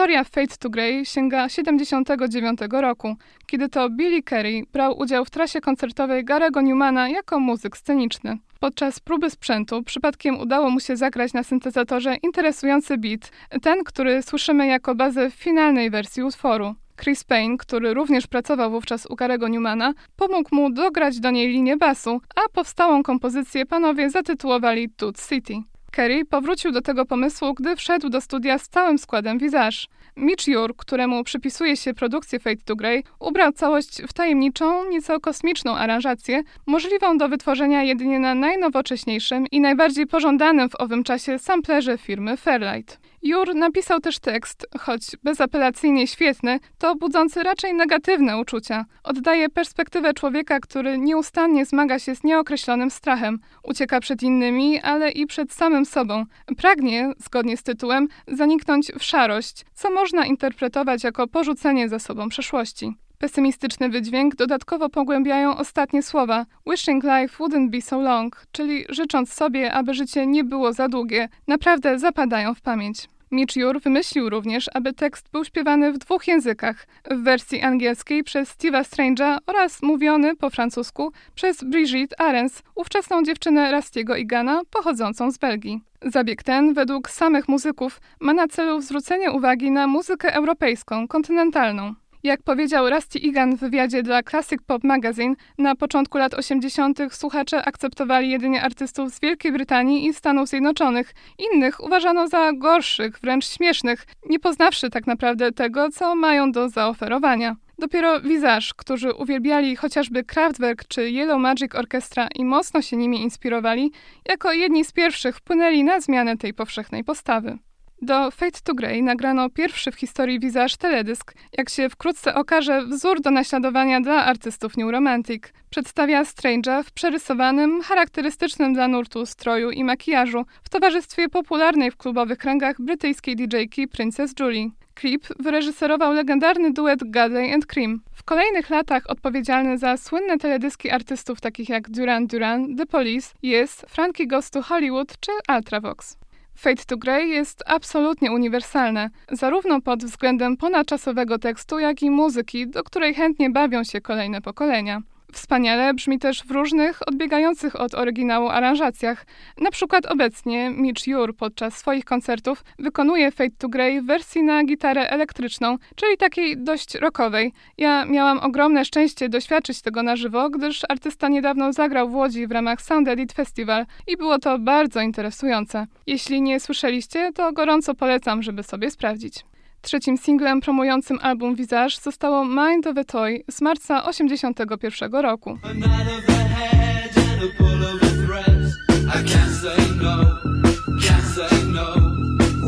Historia 0.00 0.24
Fade 0.24 0.56
to 0.58 0.70
Grey 0.70 1.06
sięga 1.06 1.48
79 1.48 2.60
roku, 2.70 3.16
kiedy 3.46 3.68
to 3.68 3.90
Billy 3.90 4.22
Carey 4.22 4.64
brał 4.72 4.98
udział 4.98 5.24
w 5.24 5.30
trasie 5.30 5.60
koncertowej 5.60 6.24
Garego 6.24 6.60
Newmana 6.60 7.08
jako 7.08 7.40
muzyk 7.40 7.76
sceniczny. 7.76 8.38
Podczas 8.60 9.00
próby 9.00 9.30
sprzętu 9.30 9.82
przypadkiem 9.82 10.40
udało 10.40 10.70
mu 10.70 10.80
się 10.80 10.96
zagrać 10.96 11.32
na 11.32 11.42
syntezatorze 11.42 12.16
interesujący 12.22 12.98
beat, 12.98 13.30
ten, 13.62 13.84
który 13.84 14.22
słyszymy 14.22 14.66
jako 14.66 14.94
bazę 14.94 15.30
w 15.30 15.34
finalnej 15.34 15.90
wersji 15.90 16.22
utworu. 16.22 16.74
Chris 17.02 17.24
Payne, 17.24 17.56
który 17.56 17.94
również 17.94 18.26
pracował 18.26 18.70
wówczas 18.70 19.06
u 19.06 19.16
Garego 19.16 19.48
Newmana, 19.48 19.92
pomógł 20.16 20.54
mu 20.54 20.72
dograć 20.72 21.20
do 21.20 21.30
niej 21.30 21.48
linię 21.48 21.76
basu, 21.76 22.20
a 22.36 22.48
powstałą 22.52 23.02
kompozycję 23.02 23.66
panowie 23.66 24.10
zatytułowali 24.10 24.88
Toot 24.96 25.28
City. 25.28 25.54
Kerry 25.90 26.24
powrócił 26.24 26.72
do 26.72 26.80
tego 26.80 27.06
pomysłu, 27.06 27.54
gdy 27.54 27.76
wszedł 27.76 28.08
do 28.08 28.20
studia 28.20 28.58
z 28.58 28.68
całym 28.68 28.98
składem 28.98 29.38
Visage. 29.38 29.76
Mitch 30.16 30.48
Ure, 30.48 30.74
któremu 30.76 31.24
przypisuje 31.24 31.76
się 31.76 31.94
produkcję 31.94 32.40
Fade 32.40 32.62
to 32.64 32.76
Grey, 32.76 33.04
ubrał 33.20 33.52
całość 33.52 34.02
w 34.02 34.12
tajemniczą, 34.12 34.90
nieco 34.90 35.20
kosmiczną 35.20 35.76
aranżację, 35.76 36.42
możliwą 36.66 37.18
do 37.18 37.28
wytworzenia 37.28 37.82
jedynie 37.82 38.18
na 38.18 38.34
najnowocześniejszym 38.34 39.46
i 39.46 39.60
najbardziej 39.60 40.06
pożądanym 40.06 40.68
w 40.70 40.80
owym 40.80 41.04
czasie 41.04 41.38
samplerze 41.38 41.98
firmy 41.98 42.36
Fairlight. 42.36 43.09
Jur 43.22 43.54
napisał 43.54 44.00
też 44.00 44.18
tekst, 44.18 44.66
choć 44.78 45.02
bezapelacyjnie 45.22 46.06
świetny, 46.06 46.60
to 46.78 46.94
budzący 46.96 47.42
raczej 47.42 47.74
negatywne 47.74 48.38
uczucia. 48.38 48.84
Oddaje 49.04 49.48
perspektywę 49.48 50.14
człowieka, 50.14 50.60
który 50.60 50.98
nieustannie 50.98 51.66
zmaga 51.66 51.98
się 51.98 52.14
z 52.14 52.24
nieokreślonym 52.24 52.90
strachem. 52.90 53.38
Ucieka 53.62 54.00
przed 54.00 54.22
innymi, 54.22 54.80
ale 54.80 55.10
i 55.10 55.26
przed 55.26 55.52
samym 55.52 55.86
sobą. 55.86 56.24
Pragnie, 56.56 57.12
zgodnie 57.18 57.56
z 57.56 57.62
tytułem, 57.62 58.08
zaniknąć 58.28 58.92
w 58.98 59.04
szarość, 59.04 59.64
co 59.74 59.90
można 59.90 60.26
interpretować 60.26 61.04
jako 61.04 61.28
porzucenie 61.28 61.88
za 61.88 61.98
sobą 61.98 62.28
przeszłości. 62.28 62.92
Pesymistyczny 63.20 63.88
wydźwięk 63.88 64.34
dodatkowo 64.34 64.88
pogłębiają 64.88 65.56
ostatnie 65.56 66.02
słowa 66.02 66.46
Wishing 66.66 67.04
life 67.04 67.36
wouldn't 67.38 67.70
be 67.70 67.80
so 67.80 68.00
long, 68.00 68.46
czyli 68.52 68.84
życząc 68.88 69.32
sobie, 69.32 69.72
aby 69.72 69.94
życie 69.94 70.26
nie 70.26 70.44
było 70.44 70.72
za 70.72 70.88
długie, 70.88 71.28
naprawdę 71.46 71.98
zapadają 71.98 72.54
w 72.54 72.60
pamięć. 72.60 73.08
Mitch 73.30 73.56
Jur 73.56 73.80
wymyślił 73.80 74.30
również, 74.30 74.70
aby 74.74 74.92
tekst 74.92 75.28
był 75.32 75.44
śpiewany 75.44 75.92
w 75.92 75.98
dwóch 75.98 76.28
językach, 76.28 76.86
w 77.10 77.22
wersji 77.22 77.62
angielskiej 77.62 78.24
przez 78.24 78.56
Steve'a 78.56 78.82
Strange'a 78.82 79.38
oraz 79.46 79.82
mówiony 79.82 80.36
po 80.36 80.50
francusku 80.50 81.12
przez 81.34 81.64
Brigitte 81.64 82.20
Arens, 82.20 82.62
ówczesną 82.74 83.22
dziewczynę 83.22 83.72
Rastiego 83.72 84.16
Igana, 84.16 84.62
pochodzącą 84.70 85.30
z 85.30 85.38
Belgii. 85.38 85.80
Zabieg 86.02 86.42
ten, 86.42 86.74
według 86.74 87.10
samych 87.10 87.48
muzyków, 87.48 88.00
ma 88.20 88.32
na 88.32 88.48
celu 88.48 88.80
zwrócenie 88.80 89.32
uwagi 89.32 89.70
na 89.70 89.86
muzykę 89.86 90.34
europejską, 90.34 91.08
kontynentalną. 91.08 91.94
Jak 92.22 92.42
powiedział 92.42 92.90
Rusty 92.90 93.18
Egan 93.24 93.56
w 93.56 93.60
wywiadzie 93.60 94.02
dla 94.02 94.22
Classic 94.22 94.62
Pop 94.66 94.84
Magazine, 94.84 95.34
na 95.58 95.74
początku 95.74 96.18
lat 96.18 96.34
80. 96.34 96.98
słuchacze 97.10 97.64
akceptowali 97.64 98.30
jedynie 98.30 98.62
artystów 98.62 99.10
z 99.10 99.20
Wielkiej 99.20 99.52
Brytanii 99.52 100.06
i 100.06 100.14
Stanów 100.14 100.48
Zjednoczonych. 100.48 101.12
Innych 101.52 101.84
uważano 101.84 102.28
za 102.28 102.52
gorszych, 102.52 103.18
wręcz 103.20 103.46
śmiesznych, 103.46 104.06
nie 104.26 104.38
poznawszy 104.38 104.90
tak 104.90 105.06
naprawdę 105.06 105.52
tego, 105.52 105.90
co 105.90 106.14
mają 106.14 106.52
do 106.52 106.68
zaoferowania. 106.68 107.56
Dopiero 107.78 108.20
Visage, 108.20 108.66
którzy 108.76 109.12
uwielbiali 109.12 109.76
chociażby 109.76 110.24
Kraftwerk 110.24 110.84
czy 110.88 111.10
Yellow 111.10 111.40
Magic 111.40 111.74
Orchestra 111.74 112.28
i 112.34 112.44
mocno 112.44 112.82
się 112.82 112.96
nimi 112.96 113.22
inspirowali, 113.22 113.92
jako 114.28 114.52
jedni 114.52 114.84
z 114.84 114.92
pierwszych 114.92 115.36
wpłynęli 115.36 115.84
na 115.84 116.00
zmianę 116.00 116.36
tej 116.36 116.54
powszechnej 116.54 117.04
postawy. 117.04 117.58
Do 118.02 118.30
Fate 118.30 118.60
to 118.64 118.74
Grey 118.74 119.02
nagrano 119.02 119.50
pierwszy 119.50 119.92
w 119.92 119.94
historii 119.94 120.40
Visage 120.40 120.76
teledysk. 120.78 121.34
Jak 121.58 121.68
się 121.68 121.88
wkrótce 121.88 122.34
okaże, 122.34 122.84
wzór 122.86 123.20
do 123.20 123.30
naśladowania 123.30 124.00
dla 124.00 124.24
artystów 124.24 124.76
New 124.76 124.90
Romantic. 124.90 125.42
Przedstawia 125.70 126.22
Strange'a 126.22 126.82
w 126.82 126.92
przerysowanym, 126.92 127.82
charakterystycznym 127.82 128.74
dla 128.74 128.88
nurtu 128.88 129.26
stroju 129.26 129.70
i 129.70 129.84
makijażu 129.84 130.44
w 130.62 130.68
towarzystwie 130.68 131.28
popularnej 131.28 131.90
w 131.90 131.96
klubowych 131.96 132.38
kręgach 132.38 132.80
brytyjskiej 132.80 133.36
DJ-ki 133.36 133.88
Princess 133.88 134.32
Julie. 134.40 134.70
Klip 134.94 135.26
wyreżyserował 135.38 136.12
legendarny 136.12 136.72
duet 136.72 137.10
Godley 137.10 137.54
and 137.54 137.66
Cream. 137.66 138.00
W 138.12 138.22
kolejnych 138.22 138.70
latach 138.70 139.02
odpowiedzialny 139.10 139.78
za 139.78 139.96
słynne 139.96 140.38
teledyski 140.38 140.90
artystów 140.90 141.40
takich 141.40 141.68
jak 141.68 141.90
Duran 141.90 142.26
Duran, 142.26 142.76
The 142.76 142.86
Police, 142.86 143.34
jest 143.42 143.86
Frankie 143.88 144.26
Goes 144.26 144.50
to 144.50 144.62
Hollywood 144.62 145.20
czy 145.20 145.32
Ultravox. 145.56 146.16
Fate 146.56 146.84
to 146.86 146.96
Grey 146.96 147.28
jest 147.28 147.62
absolutnie 147.66 148.32
uniwersalne, 148.32 149.10
zarówno 149.32 149.80
pod 149.80 150.04
względem 150.04 150.56
ponadczasowego 150.56 151.38
tekstu, 151.38 151.78
jak 151.78 152.02
i 152.02 152.10
muzyki, 152.10 152.68
do 152.68 152.84
której 152.84 153.14
chętnie 153.14 153.50
bawią 153.50 153.84
się 153.84 154.00
kolejne 154.00 154.40
pokolenia. 154.40 155.02
Wspaniale 155.32 155.94
brzmi 155.94 156.18
też 156.18 156.42
w 156.42 156.50
różnych, 156.50 157.08
odbiegających 157.08 157.80
od 157.80 157.94
oryginału 157.94 158.48
aranżacjach. 158.48 159.26
Na 159.58 159.70
przykład 159.70 160.06
obecnie 160.06 160.70
Mitch 160.70 161.06
Jur 161.06 161.36
podczas 161.36 161.76
swoich 161.76 162.04
koncertów 162.04 162.64
wykonuje 162.78 163.30
Fate 163.30 163.50
to 163.58 163.68
Grey 163.68 164.00
w 164.00 164.06
wersji 164.06 164.42
na 164.42 164.64
gitarę 164.64 165.10
elektryczną, 165.10 165.76
czyli 165.96 166.16
takiej 166.16 166.58
dość 166.58 166.94
rockowej. 166.94 167.52
Ja 167.78 168.04
miałam 168.04 168.38
ogromne 168.38 168.84
szczęście 168.84 169.28
doświadczyć 169.28 169.82
tego 169.82 170.02
na 170.02 170.16
żywo, 170.16 170.50
gdyż 170.50 170.80
artysta 170.88 171.28
niedawno 171.28 171.72
zagrał 171.72 172.08
w 172.08 172.14
Łodzi 172.14 172.46
w 172.46 172.52
ramach 172.52 172.82
Sound 172.82 173.08
Edit 173.08 173.32
Festival 173.32 173.86
i 174.06 174.16
było 174.16 174.38
to 174.38 174.58
bardzo 174.58 175.00
interesujące. 175.00 175.86
Jeśli 176.06 176.42
nie 176.42 176.60
słyszeliście, 176.60 177.32
to 177.32 177.52
gorąco 177.52 177.94
polecam, 177.94 178.42
żeby 178.42 178.62
sobie 178.62 178.90
sprawdzić. 178.90 179.49
Trzecim 179.82 180.18
singlem 180.18 180.60
promującym 180.60 181.18
album 181.22 181.54
Visage 181.54 181.96
zostało 182.02 182.44
Mind 182.44 182.86
of 182.86 182.96
a 182.98 183.04
Toy 183.04 183.44
z 183.50 183.60
marca 183.60 184.02
1981 184.02 185.12
roku. 185.12 185.58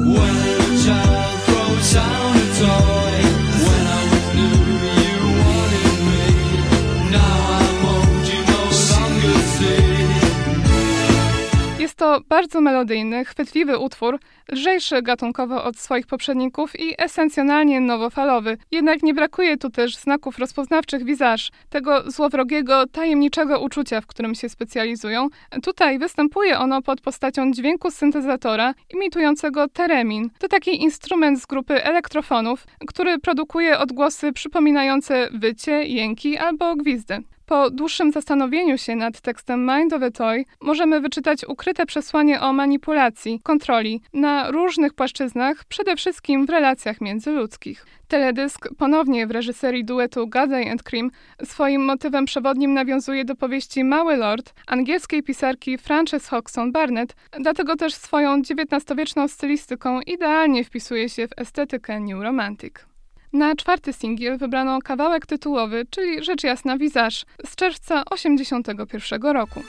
Jest 0.04 0.51
to 12.02 12.20
bardzo 12.28 12.60
melodyjny, 12.60 13.24
chwytliwy 13.24 13.78
utwór, 13.78 14.18
lżejszy 14.52 15.02
gatunkowo 15.02 15.64
od 15.64 15.76
swoich 15.76 16.06
poprzedników 16.06 16.80
i 16.80 16.94
esencjonalnie 16.98 17.80
nowofalowy. 17.80 18.58
Jednak 18.70 19.02
nie 19.02 19.14
brakuje 19.14 19.56
tu 19.56 19.70
też 19.70 19.96
znaków 19.96 20.38
rozpoznawczych 20.38 21.04
Visage, 21.04 21.42
tego 21.70 22.10
złowrogiego, 22.10 22.86
tajemniczego 22.86 23.60
uczucia, 23.60 24.00
w 24.00 24.06
którym 24.06 24.34
się 24.34 24.48
specjalizują. 24.48 25.28
Tutaj 25.62 25.98
występuje 25.98 26.58
ono 26.58 26.82
pod 26.82 27.00
postacią 27.00 27.52
dźwięku 27.52 27.90
syntezatora 27.90 28.74
imitującego 28.94 29.68
teremin. 29.68 30.30
To 30.38 30.48
taki 30.48 30.82
instrument 30.82 31.42
z 31.42 31.46
grupy 31.46 31.84
elektrofonów, 31.84 32.66
który 32.86 33.18
produkuje 33.18 33.78
odgłosy 33.78 34.32
przypominające 34.32 35.28
wycie, 35.32 35.84
jęki 35.84 36.38
albo 36.38 36.76
gwizdy. 36.76 37.22
Po 37.52 37.70
dłuższym 37.70 38.12
zastanowieniu 38.12 38.78
się 38.78 38.96
nad 38.96 39.20
tekstem 39.20 39.66
Mind 39.66 39.92
of 39.92 40.02
a 40.02 40.10
Toy 40.10 40.44
możemy 40.60 41.00
wyczytać 41.00 41.44
ukryte 41.48 41.86
przesłanie 41.86 42.40
o 42.40 42.52
manipulacji, 42.52 43.40
kontroli 43.42 44.02
na 44.12 44.50
różnych 44.50 44.94
płaszczyznach, 44.94 45.64
przede 45.64 45.96
wszystkim 45.96 46.46
w 46.46 46.50
relacjach 46.50 47.00
międzyludzkich. 47.00 47.86
Teledysk 48.08 48.68
ponownie 48.78 49.26
w 49.26 49.30
reżyserii 49.30 49.84
duetu 49.84 50.28
Godley 50.28 50.68
and 50.68 50.82
Cream 50.82 51.10
swoim 51.44 51.84
motywem 51.84 52.24
przewodnim 52.24 52.74
nawiązuje 52.74 53.24
do 53.24 53.34
powieści 53.34 53.84
Mały 53.84 54.16
Lord 54.16 54.54
angielskiej 54.66 55.22
pisarki 55.22 55.78
Frances 55.78 56.28
Hodgson 56.28 56.72
Barnett, 56.72 57.16
dlatego 57.40 57.76
też 57.76 57.94
swoją 57.94 58.38
XIX-wieczną 58.40 59.28
stylistyką 59.28 60.00
idealnie 60.00 60.64
wpisuje 60.64 61.08
się 61.08 61.28
w 61.28 61.38
estetykę 61.38 62.00
New 62.00 62.22
Romantic. 62.22 62.91
Na 63.32 63.56
czwarty 63.56 63.92
singiel 63.92 64.38
wybrano 64.38 64.78
kawałek 64.84 65.26
tytułowy, 65.26 65.86
czyli 65.90 66.24
rzecz 66.24 66.44
jasna 66.44 66.78
Visage 66.78 67.16
z 67.46 67.56
czerwca 67.56 68.04
1981 68.04 69.22
roku. 69.22 69.62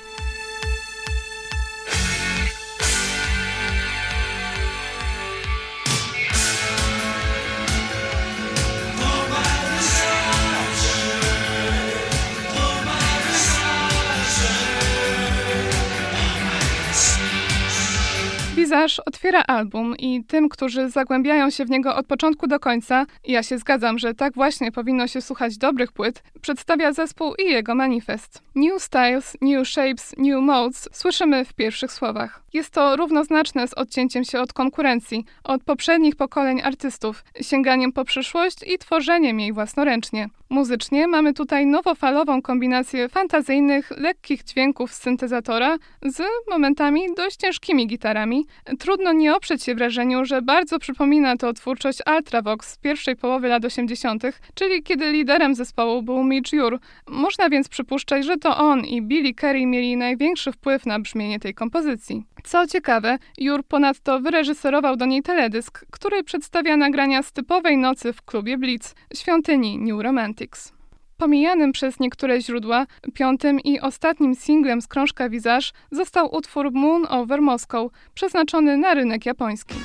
Visage 18.73 19.05
otwiera 19.05 19.43
album 19.47 19.95
i 19.97 20.23
tym, 20.23 20.49
którzy 20.49 20.89
zagłębiają 20.89 21.49
się 21.49 21.65
w 21.65 21.69
niego 21.69 21.95
od 21.95 22.07
początku 22.07 22.47
do 22.47 22.59
końca, 22.59 23.05
ja 23.23 23.43
się 23.43 23.57
zgadzam, 23.57 23.99
że 23.99 24.13
tak 24.13 24.33
właśnie 24.33 24.71
powinno 24.71 25.07
się 25.07 25.21
słuchać 25.21 25.57
dobrych 25.57 25.91
płyt, 25.91 26.23
przedstawia 26.41 26.93
zespół 26.93 27.35
i 27.35 27.51
jego 27.51 27.75
manifest. 27.75 28.41
New 28.55 28.83
styles, 28.83 29.37
new 29.41 29.67
shapes, 29.67 30.15
new 30.17 30.41
modes 30.41 30.89
słyszymy 30.91 31.45
w 31.45 31.53
pierwszych 31.53 31.91
słowach. 31.91 32.43
Jest 32.53 32.69
to 32.69 32.95
równoznaczne 32.95 33.67
z 33.67 33.73
odcięciem 33.73 34.23
się 34.23 34.41
od 34.41 34.53
konkurencji, 34.53 35.25
od 35.43 35.63
poprzednich 35.63 36.15
pokoleń 36.15 36.61
artystów, 36.61 37.23
sięganiem 37.41 37.91
po 37.91 38.05
przyszłość 38.05 38.57
i 38.67 38.77
tworzeniem 38.77 39.39
jej 39.39 39.53
własnoręcznie. 39.53 40.29
Muzycznie 40.53 41.07
mamy 41.07 41.33
tutaj 41.33 41.65
nowofalową 41.65 42.41
kombinację 42.41 43.09
fantazyjnych, 43.09 43.91
lekkich 43.97 44.43
dźwięków 44.43 44.93
z 44.93 45.01
syntezatora 45.01 45.77
z 46.01 46.23
momentami 46.49 47.01
dość 47.17 47.35
ciężkimi 47.35 47.87
gitarami. 47.87 48.45
Trudno 48.79 49.13
nie 49.13 49.35
oprzeć 49.35 49.63
się 49.63 49.75
wrażeniu, 49.75 50.25
że 50.25 50.41
bardzo 50.41 50.79
przypomina 50.79 51.37
to 51.37 51.53
twórczość 51.53 51.99
Ultravox 52.17 52.71
z 52.71 52.77
pierwszej 52.77 53.15
połowy 53.15 53.47
lat 53.47 53.65
80., 53.65 54.23
czyli 54.53 54.83
kiedy 54.83 55.11
liderem 55.11 55.55
zespołu 55.55 56.03
był 56.03 56.23
Mitch 56.23 56.53
Jur. 56.53 56.79
Można 57.07 57.49
więc 57.49 57.69
przypuszczać, 57.69 58.25
że 58.25 58.37
to 58.37 58.57
on 58.57 58.85
i 58.85 59.01
Billy 59.01 59.33
Kerry 59.33 59.65
mieli 59.65 59.97
największy 59.97 60.51
wpływ 60.51 60.85
na 60.85 60.99
brzmienie 60.99 61.39
tej 61.39 61.53
kompozycji. 61.53 62.23
Co 62.43 62.67
ciekawe, 62.67 63.17
Jur 63.37 63.63
ponadto 63.63 64.19
wyreżyserował 64.19 64.95
do 64.95 65.05
niej 65.05 65.21
teledysk, 65.21 65.85
który 65.91 66.23
przedstawia 66.23 66.77
nagrania 66.77 67.23
z 67.23 67.31
typowej 67.31 67.77
nocy 67.77 68.13
w 68.13 68.21
klubie 68.21 68.57
Blitz, 68.57 68.95
świątyni 69.13 69.77
New 69.79 70.03
Romantics. 70.03 70.73
Pomijanym 71.17 71.71
przez 71.71 71.99
niektóre 71.99 72.41
źródła, 72.41 72.85
piątym 73.13 73.59
i 73.59 73.79
ostatnim 73.79 74.35
singlem 74.35 74.81
z 74.81 74.87
krążka 74.87 75.29
Visage 75.29 75.67
został 75.91 76.35
utwór 76.35 76.71
Moon 76.71 77.05
Over 77.09 77.41
Moscow, 77.41 77.91
przeznaczony 78.13 78.77
na 78.77 78.93
rynek 78.93 79.25
japoński. 79.25 79.75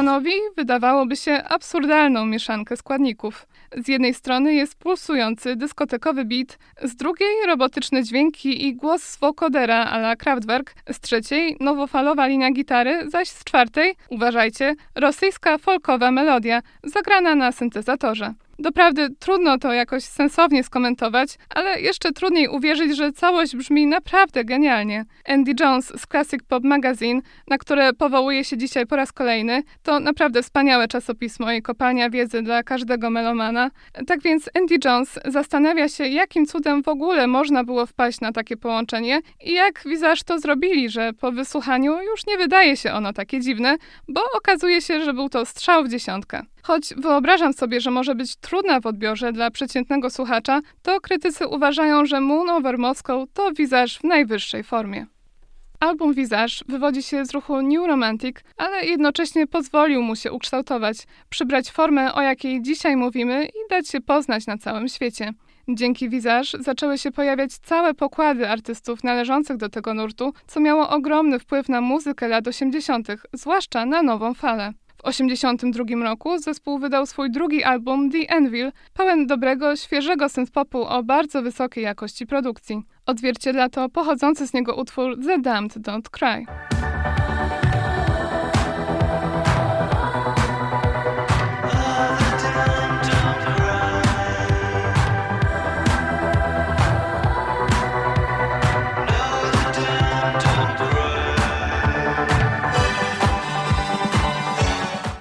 Stanowi, 0.00 0.32
wydawałoby 0.56 1.16
się, 1.16 1.44
absurdalną 1.44 2.26
mieszankę 2.26 2.76
składników. 2.76 3.46
Z 3.76 3.88
jednej 3.88 4.14
strony 4.14 4.54
jest 4.54 4.74
pulsujący, 4.74 5.56
dyskotekowy 5.56 6.24
beat, 6.24 6.58
z 6.82 6.96
drugiej 6.96 7.46
robotyczne 7.46 8.02
dźwięki 8.02 8.66
i 8.66 8.74
głos 8.74 9.02
z 9.02 9.18
wokodera 9.18 9.84
a 9.84 9.98
la 9.98 10.16
Kraftwerk, 10.16 10.74
z 10.92 11.00
trzeciej 11.00 11.56
nowofalowa 11.60 12.26
linia 12.26 12.50
gitary, 12.50 13.10
zaś 13.10 13.28
z 13.28 13.44
czwartej, 13.44 13.94
uważajcie, 14.10 14.74
rosyjska 14.94 15.58
folkowa 15.58 16.10
melodia, 16.10 16.62
zagrana 16.84 17.34
na 17.34 17.52
syntezatorze. 17.52 18.34
Doprawdy 18.60 19.08
trudno 19.18 19.58
to 19.58 19.72
jakoś 19.72 20.04
sensownie 20.04 20.64
skomentować, 20.64 21.38
ale 21.54 21.80
jeszcze 21.80 22.12
trudniej 22.12 22.48
uwierzyć, 22.48 22.96
że 22.96 23.12
całość 23.12 23.56
brzmi 23.56 23.86
naprawdę 23.86 24.44
genialnie. 24.44 25.04
Andy 25.28 25.52
Jones 25.60 25.92
z 26.00 26.06
Classic 26.06 26.42
Pop 26.48 26.64
Magazine, 26.64 27.20
na 27.48 27.58
które 27.58 27.92
powołuje 27.92 28.44
się 28.44 28.56
dzisiaj 28.56 28.86
po 28.86 28.96
raz 28.96 29.12
kolejny, 29.12 29.62
to 29.82 30.00
naprawdę 30.00 30.42
wspaniałe 30.42 30.88
czasopismo 30.88 31.52
i 31.52 31.62
kopalnia 31.62 32.10
wiedzy 32.10 32.42
dla 32.42 32.62
każdego 32.62 33.10
melomana. 33.10 33.70
Tak 34.06 34.22
więc 34.22 34.50
Andy 34.54 34.76
Jones 34.84 35.18
zastanawia 35.24 35.88
się, 35.88 36.06
jakim 36.06 36.46
cudem 36.46 36.82
w 36.82 36.88
ogóle 36.88 37.26
można 37.26 37.64
było 37.64 37.86
wpaść 37.86 38.20
na 38.20 38.32
takie 38.32 38.56
połączenie 38.56 39.20
i 39.44 39.52
jak 39.52 39.82
Visage 39.86 40.22
to 40.26 40.38
zrobili, 40.38 40.88
że 40.88 41.12
po 41.12 41.32
wysłuchaniu 41.32 42.02
już 42.02 42.26
nie 42.26 42.38
wydaje 42.38 42.76
się 42.76 42.92
ono 42.92 43.12
takie 43.12 43.40
dziwne, 43.40 43.76
bo 44.08 44.20
okazuje 44.36 44.80
się, 44.80 45.04
że 45.04 45.12
był 45.12 45.28
to 45.28 45.46
strzał 45.46 45.84
w 45.84 45.88
dziesiątkę. 45.88 46.42
Choć 46.62 46.94
wyobrażam 46.96 47.52
sobie, 47.52 47.80
że 47.80 47.90
może 47.90 48.14
być 48.14 48.36
trudna 48.36 48.80
w 48.80 48.86
odbiorze 48.86 49.32
dla 49.32 49.50
przeciętnego 49.50 50.10
słuchacza, 50.10 50.60
to 50.82 51.00
krytycy 51.00 51.46
uważają, 51.48 52.06
że 52.06 52.20
Moon 52.20 52.50
Over 52.50 52.78
Moscow 52.78 53.28
to 53.34 53.52
Visage 53.52 53.98
w 54.00 54.04
najwyższej 54.04 54.64
formie. 54.64 55.06
Album 55.80 56.14
Visage 56.14 56.54
wywodzi 56.68 57.02
się 57.02 57.24
z 57.24 57.30
ruchu 57.30 57.62
New 57.62 57.86
Romantic, 57.86 58.36
ale 58.56 58.84
jednocześnie 58.86 59.46
pozwolił 59.46 60.02
mu 60.02 60.16
się 60.16 60.32
ukształtować, 60.32 60.96
przybrać 61.28 61.70
formę, 61.70 62.14
o 62.14 62.22
jakiej 62.22 62.62
dzisiaj 62.62 62.96
mówimy 62.96 63.44
i 63.44 63.70
dać 63.70 63.88
się 63.88 64.00
poznać 64.00 64.46
na 64.46 64.58
całym 64.58 64.88
świecie. 64.88 65.32
Dzięki 65.68 66.08
Visage 66.08 66.58
zaczęły 66.60 66.98
się 66.98 67.10
pojawiać 67.10 67.52
całe 67.52 67.94
pokłady 67.94 68.48
artystów 68.48 69.04
należących 69.04 69.56
do 69.56 69.68
tego 69.68 69.94
nurtu, 69.94 70.32
co 70.46 70.60
miało 70.60 70.88
ogromny 70.88 71.38
wpływ 71.38 71.68
na 71.68 71.80
muzykę 71.80 72.28
lat 72.28 72.48
80., 72.48 73.08
zwłaszcza 73.32 73.86
na 73.86 74.02
nową 74.02 74.34
falę. 74.34 74.72
W 75.00 75.02
1982 75.02 76.04
roku 76.04 76.38
zespół 76.38 76.78
wydał 76.78 77.06
swój 77.06 77.30
drugi 77.30 77.64
album 77.64 78.10
The 78.10 78.34
Anvil, 78.34 78.72
pełen 78.94 79.26
dobrego, 79.26 79.76
świeżego 79.76 80.28
synthpopu 80.28 80.84
o 80.84 81.02
bardzo 81.02 81.42
wysokiej 81.42 81.84
jakości 81.84 82.26
produkcji. 82.26 82.82
Odzwierciedla 83.06 83.68
to 83.68 83.88
pochodzący 83.88 84.46
z 84.46 84.54
niego 84.54 84.74
utwór 84.74 85.16
The 85.26 85.38
Damned 85.38 85.76
Don't 85.76 86.10
Cry. 86.10 86.46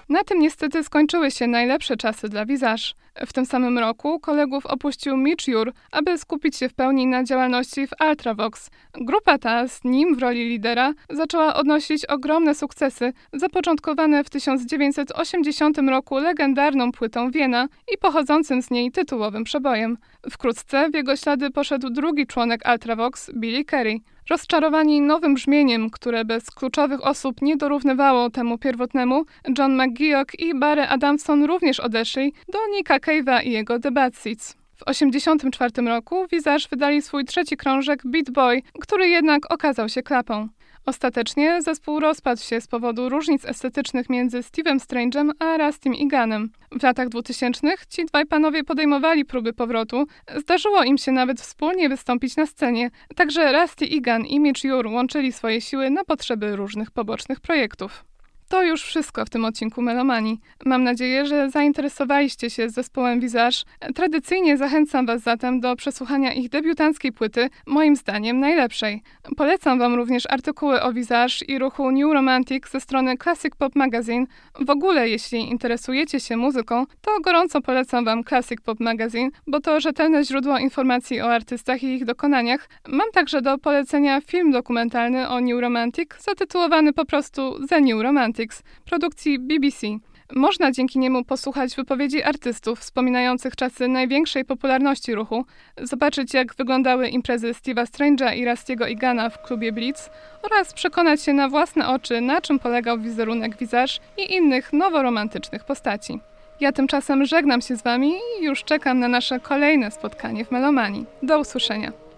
Na 0.09 0.23
tym 0.23 0.39
niestety 0.39 0.83
skończyły 0.83 1.31
się 1.31 1.47
najlepsze 1.47 1.97
czasy 1.97 2.29
dla 2.29 2.45
Visage. 2.45 2.83
W 3.27 3.33
tym 3.33 3.45
samym 3.45 3.77
roku 3.77 4.19
kolegów 4.19 4.65
opuścił 4.65 5.17
Mitch 5.17 5.47
Jur, 5.47 5.73
aby 5.91 6.17
skupić 6.17 6.55
się 6.55 6.69
w 6.69 6.73
pełni 6.73 7.07
na 7.07 7.23
działalności 7.23 7.87
w 7.87 7.91
Ultravox. 8.09 8.69
Grupa 8.93 9.37
ta, 9.37 9.67
z 9.67 9.83
nim 9.83 10.15
w 10.15 10.19
roli 10.19 10.49
lidera, 10.49 10.93
zaczęła 11.09 11.53
odnosić 11.53 12.05
ogromne 12.05 12.55
sukcesy, 12.55 13.13
zapoczątkowane 13.33 14.23
w 14.23 14.29
1980 14.29 15.77
roku 15.77 16.17
legendarną 16.17 16.91
płytą 16.91 17.31
Wiena 17.31 17.67
i 17.93 17.97
pochodzącym 17.97 18.61
z 18.61 18.71
niej 18.71 18.91
tytułowym 18.91 19.43
przebojem. 19.43 19.97
Wkrótce 20.29 20.89
w 20.89 20.93
jego 20.93 21.15
ślady 21.15 21.51
poszedł 21.51 21.89
drugi 21.89 22.27
członek 22.27 22.61
Ultravox, 22.71 23.31
Billy 23.33 23.65
Kerry. 23.65 23.99
Rozczarowani 24.29 25.01
nowym 25.01 25.33
brzmieniem, 25.33 25.89
które 25.89 26.25
bez 26.25 26.51
kluczowych 26.51 27.05
osób 27.05 27.41
nie 27.41 27.57
dorównywało 27.57 28.29
temu 28.29 28.57
pierwotnemu, 28.57 29.25
John 29.57 29.81
McGeoch 29.81 30.39
i 30.39 30.59
Barry 30.59 30.81
Adamson 30.81 31.43
również 31.43 31.79
odeszli 31.79 32.33
do 32.47 32.59
Nicka 32.71 32.97
Cave'a 32.97 33.43
i 33.43 33.51
jego 33.51 33.79
The 33.79 33.91
Bad 33.91 34.15
Seeds. 34.15 34.53
W 34.75 34.85
1984 34.85 35.87
roku 35.87 36.27
Visage 36.31 36.65
wydali 36.69 37.01
swój 37.01 37.25
trzeci 37.25 37.57
krążek 37.57 38.01
Beat 38.05 38.29
Boy, 38.31 38.61
który 38.79 39.09
jednak 39.09 39.53
okazał 39.53 39.89
się 39.89 40.03
klapą. 40.03 40.47
Ostatecznie 40.89 41.61
zespół 41.61 41.99
rozpadł 41.99 42.41
się 42.41 42.61
z 42.61 42.67
powodu 42.67 43.09
różnic 43.09 43.45
estetycznych 43.45 44.09
między 44.09 44.39
Steve'em 44.39 44.79
Strange'em 44.79 45.31
a 45.39 45.57
Rustym 45.57 45.95
Iganem. 45.95 46.49
W 46.71 46.83
latach 46.83 47.09
2000 47.09 47.67
ci 47.89 48.05
dwaj 48.05 48.25
panowie 48.25 48.63
podejmowali 48.63 49.25
próby 49.25 49.53
powrotu. 49.53 50.05
Zdarzyło 50.35 50.83
im 50.83 50.97
się 50.97 51.11
nawet 51.11 51.41
wspólnie 51.41 51.89
wystąpić 51.89 52.35
na 52.35 52.45
scenie, 52.45 52.91
także 53.15 53.61
Rusty 53.61 53.85
Igan 53.85 54.25
i 54.25 54.39
Mitch 54.39 54.63
Jur 54.63 54.87
łączyli 54.87 55.31
swoje 55.31 55.61
siły 55.61 55.89
na 55.89 56.03
potrzeby 56.03 56.55
różnych 56.55 56.91
pobocznych 56.91 57.39
projektów. 57.39 58.08
To 58.49 58.63
już 58.63 58.83
wszystko 58.83 59.25
w 59.25 59.29
tym 59.29 59.45
odcinku 59.45 59.81
Melomanii. 59.81 60.39
Mam 60.65 60.83
nadzieję, 60.83 61.25
że 61.25 61.49
zainteresowaliście 61.49 62.49
się 62.49 62.69
zespołem 62.69 63.19
Visage. 63.19 63.57
Tradycyjnie 63.95 64.57
zachęcam 64.57 65.05
Was 65.05 65.21
zatem 65.21 65.59
do 65.59 65.75
przesłuchania 65.75 66.33
ich 66.33 66.49
debiutanckiej 66.49 67.11
płyty, 67.11 67.49
moim 67.65 67.95
zdaniem 67.95 68.39
najlepszej. 68.39 69.01
Polecam 69.37 69.79
Wam 69.79 69.95
również 69.95 70.23
artykuły 70.29 70.81
o 70.81 70.93
Visage 70.93 71.45
i 71.47 71.59
ruchu 71.59 71.91
New 71.91 72.13
Romantic 72.13 72.69
ze 72.69 72.81
strony 72.81 73.17
Classic 73.17 73.55
Pop 73.55 73.75
Magazine. 73.75 74.25
W 74.59 74.69
ogóle, 74.69 75.09
jeśli 75.09 75.39
interesujecie 75.39 76.19
się 76.19 76.37
muzyką, 76.37 76.85
to 77.01 77.19
gorąco 77.21 77.61
polecam 77.61 78.05
Wam 78.05 78.23
Classic 78.23 78.61
Pop 78.61 78.79
Magazine, 78.79 79.29
bo 79.47 79.59
to 79.59 79.79
rzetelne 79.79 80.23
źródło 80.23 80.57
informacji 80.57 81.21
o 81.21 81.33
artystach 81.33 81.83
i 81.83 81.87
ich 81.87 82.05
dokonaniach. 82.05 82.69
Mam 82.87 83.11
także 83.13 83.41
do 83.41 83.57
polecenia 83.57 84.21
film 84.21 84.51
dokumentalny 84.51 85.29
o 85.29 85.41
New 85.41 85.61
Romantic, 85.61 86.09
zatytułowany 86.19 86.93
po 86.93 87.05
prostu 87.05 87.67
The 87.67 87.81
New 87.81 88.01
Romantic 88.01 88.38
produkcji 88.85 89.39
BBC. 89.39 89.87
Można 90.35 90.71
dzięki 90.71 90.99
niemu 90.99 91.23
posłuchać 91.23 91.75
wypowiedzi 91.75 92.23
artystów 92.23 92.79
wspominających 92.79 93.55
czasy 93.55 93.87
największej 93.87 94.45
popularności 94.45 95.15
ruchu, 95.15 95.45
zobaczyć 95.81 96.33
jak 96.33 96.55
wyglądały 96.55 97.07
imprezy 97.07 97.51
Steve'a 97.51 97.85
Strange'a 97.85 98.37
i 98.37 98.49
Rustiego 98.49 98.87
Igana 98.87 99.29
w 99.29 99.41
klubie 99.41 99.71
Blitz 99.71 100.09
oraz 100.43 100.73
przekonać 100.73 101.21
się 101.21 101.33
na 101.33 101.49
własne 101.49 101.87
oczy, 101.87 102.21
na 102.21 102.41
czym 102.41 102.59
polegał 102.59 102.99
wizerunek 102.99 103.57
Visage 103.57 103.93
i 104.17 104.33
innych 104.33 104.73
noworomantycznych 104.73 105.63
postaci. 105.63 106.19
Ja 106.59 106.71
tymczasem 106.71 107.25
żegnam 107.25 107.61
się 107.61 107.75
z 107.75 107.81
Wami 107.81 108.13
i 108.39 108.45
już 108.45 108.63
czekam 108.63 108.99
na 108.99 109.07
nasze 109.07 109.39
kolejne 109.39 109.91
spotkanie 109.91 110.45
w 110.45 110.51
Melomanii. 110.51 111.05
Do 111.23 111.39
usłyszenia. 111.39 112.08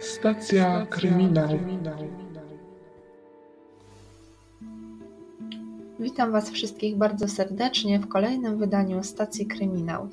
Stacja 0.00 0.86
kryminał. 0.86 1.48
Witam 6.00 6.32
Was 6.32 6.50
wszystkich 6.50 6.96
bardzo 6.96 7.28
serdecznie 7.28 8.00
w 8.00 8.08
kolejnym 8.08 8.58
wydaniu 8.58 9.04
Stacji 9.04 9.46
Kryminał. 9.46 10.08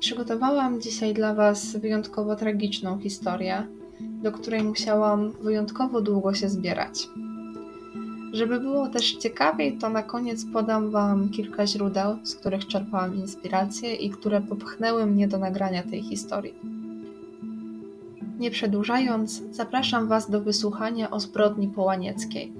Przygotowałam 0.00 0.80
dzisiaj 0.80 1.14
dla 1.14 1.34
Was 1.34 1.76
wyjątkowo 1.76 2.36
tragiczną 2.36 2.98
historię, 2.98 3.66
do 4.00 4.32
której 4.32 4.62
musiałam 4.62 5.32
wyjątkowo 5.32 6.00
długo 6.00 6.34
się 6.34 6.48
zbierać. 6.48 7.08
Żeby 8.32 8.60
było 8.60 8.88
też 8.88 9.12
ciekawiej, 9.12 9.78
to 9.78 9.88
na 9.88 10.02
koniec 10.02 10.44
podam 10.52 10.90
Wam 10.90 11.28
kilka 11.28 11.66
źródeł, 11.66 12.16
z 12.22 12.34
których 12.34 12.66
czerpałam 12.66 13.16
inspirację 13.16 13.94
i 13.94 14.10
które 14.10 14.40
popchnęły 14.40 15.06
mnie 15.06 15.28
do 15.28 15.38
nagrania 15.38 15.82
tej 15.82 16.02
historii. 16.02 16.71
Nie 18.42 18.50
przedłużając, 18.50 19.42
zapraszam 19.50 20.08
Was 20.08 20.30
do 20.30 20.40
wysłuchania 20.40 21.10
o 21.10 21.20
zbrodni 21.20 21.68
połanieckiej. 21.68 22.52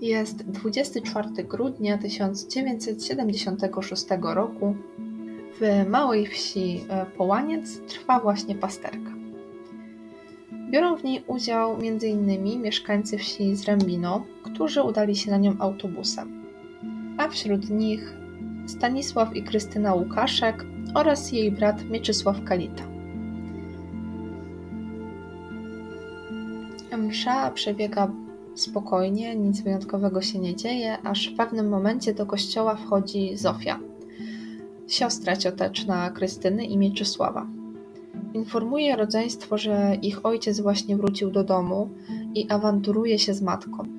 Jest 0.00 0.50
24 0.50 1.28
grudnia 1.44 1.98
1976 1.98 4.06
roku. 4.20 4.74
W 5.60 5.88
małej 5.88 6.26
wsi 6.26 6.84
e, 6.88 7.06
Połaniec 7.06 7.80
trwa 7.80 8.20
właśnie 8.20 8.54
pasterka. 8.54 9.10
Biorą 10.70 10.96
w 10.96 11.04
niej 11.04 11.24
udział 11.26 11.74
m.in. 11.74 12.62
mieszkańcy 12.62 13.18
wsi 13.18 13.56
Zrębino, 13.56 14.24
którzy 14.42 14.82
udali 14.82 15.16
się 15.16 15.30
na 15.30 15.38
nią 15.38 15.56
autobusem, 15.58 16.44
a 17.18 17.28
wśród 17.28 17.70
nich 17.70 18.14
Stanisław 18.68 19.36
i 19.36 19.42
Krystyna 19.42 19.94
Łukaszek 19.94 20.64
oraz 20.94 21.32
jej 21.32 21.52
brat 21.52 21.84
Mieczysław 21.90 22.44
Kalita. 22.44 22.82
Msza 26.98 27.50
przebiega 27.50 28.12
spokojnie, 28.54 29.36
nic 29.36 29.60
wyjątkowego 29.60 30.22
się 30.22 30.38
nie 30.38 30.56
dzieje, 30.56 30.98
aż 31.02 31.28
w 31.28 31.36
pewnym 31.36 31.68
momencie 31.68 32.14
do 32.14 32.26
kościoła 32.26 32.76
wchodzi 32.76 33.36
Zofia, 33.36 33.80
siostra 34.88 35.36
cioteczna 35.36 36.10
Krystyny 36.10 36.64
i 36.64 36.78
Mieczysława. 36.78 37.46
Informuje 38.34 38.96
rodzeństwo, 38.96 39.58
że 39.58 39.96
ich 40.02 40.26
ojciec 40.26 40.60
właśnie 40.60 40.96
wrócił 40.96 41.30
do 41.30 41.44
domu 41.44 41.90
i 42.34 42.50
awanturuje 42.50 43.18
się 43.18 43.34
z 43.34 43.42
matką. 43.42 43.97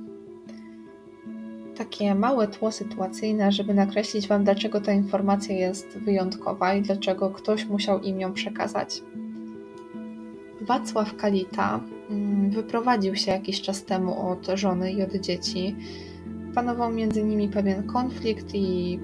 Takie 1.80 2.15
małe 2.15 2.47
tło 2.47 2.72
sytuacyjne, 2.72 3.51
żeby 3.51 3.73
nakreślić 3.73 4.27
Wam, 4.27 4.43
dlaczego 4.43 4.81
ta 4.81 4.93
informacja 4.93 5.56
jest 5.56 5.97
wyjątkowa 5.97 6.73
i 6.73 6.81
dlaczego 6.81 7.30
ktoś 7.30 7.65
musiał 7.65 8.01
im 8.01 8.19
ją 8.19 8.34
przekazać. 8.34 9.03
Wacław 10.61 11.15
Kalita 11.15 11.80
mm, 12.10 12.49
wyprowadził 12.49 13.15
się 13.15 13.31
jakiś 13.31 13.61
czas 13.61 13.84
temu 13.84 14.30
od 14.30 14.47
żony 14.53 14.91
i 14.91 15.03
od 15.03 15.15
dzieci. 15.15 15.76
Panował 16.56 16.91
między 16.91 17.23
nimi 17.23 17.49
pewien 17.49 17.84
konflikt 17.84 18.56
i 18.56 18.99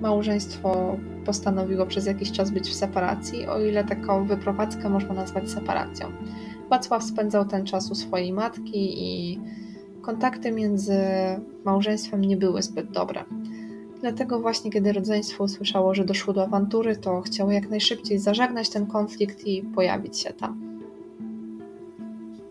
małżeństwo 0.00 0.96
postanowiło 1.24 1.86
przez 1.86 2.06
jakiś 2.06 2.32
czas 2.32 2.50
być 2.50 2.68
w 2.68 2.74
separacji, 2.74 3.46
o 3.46 3.60
ile 3.60 3.84
taką 3.84 4.26
wyprowadzkę 4.26 4.88
można 4.88 5.14
nazwać 5.14 5.50
separacją. 5.50 6.12
Wacław 6.70 7.04
spędzał 7.04 7.44
ten 7.44 7.66
czas 7.66 7.90
u 7.90 7.94
swojej 7.94 8.32
matki 8.32 9.04
i 9.04 9.40
kontakty 10.06 10.52
między 10.52 10.98
małżeństwem 11.64 12.20
nie 12.20 12.36
były 12.36 12.62
zbyt 12.62 12.90
dobre. 12.90 13.24
Dlatego 14.00 14.40
właśnie, 14.40 14.70
kiedy 14.70 14.92
rodzeństwo 14.92 15.44
usłyszało, 15.44 15.94
że 15.94 16.04
doszło 16.04 16.34
do 16.34 16.42
awantury, 16.44 16.96
to 16.96 17.20
chciało 17.20 17.52
jak 17.52 17.70
najszybciej 17.70 18.18
zażegnać 18.18 18.70
ten 18.70 18.86
konflikt 18.86 19.46
i 19.46 19.62
pojawić 19.62 20.18
się 20.18 20.32
tam. 20.32 20.60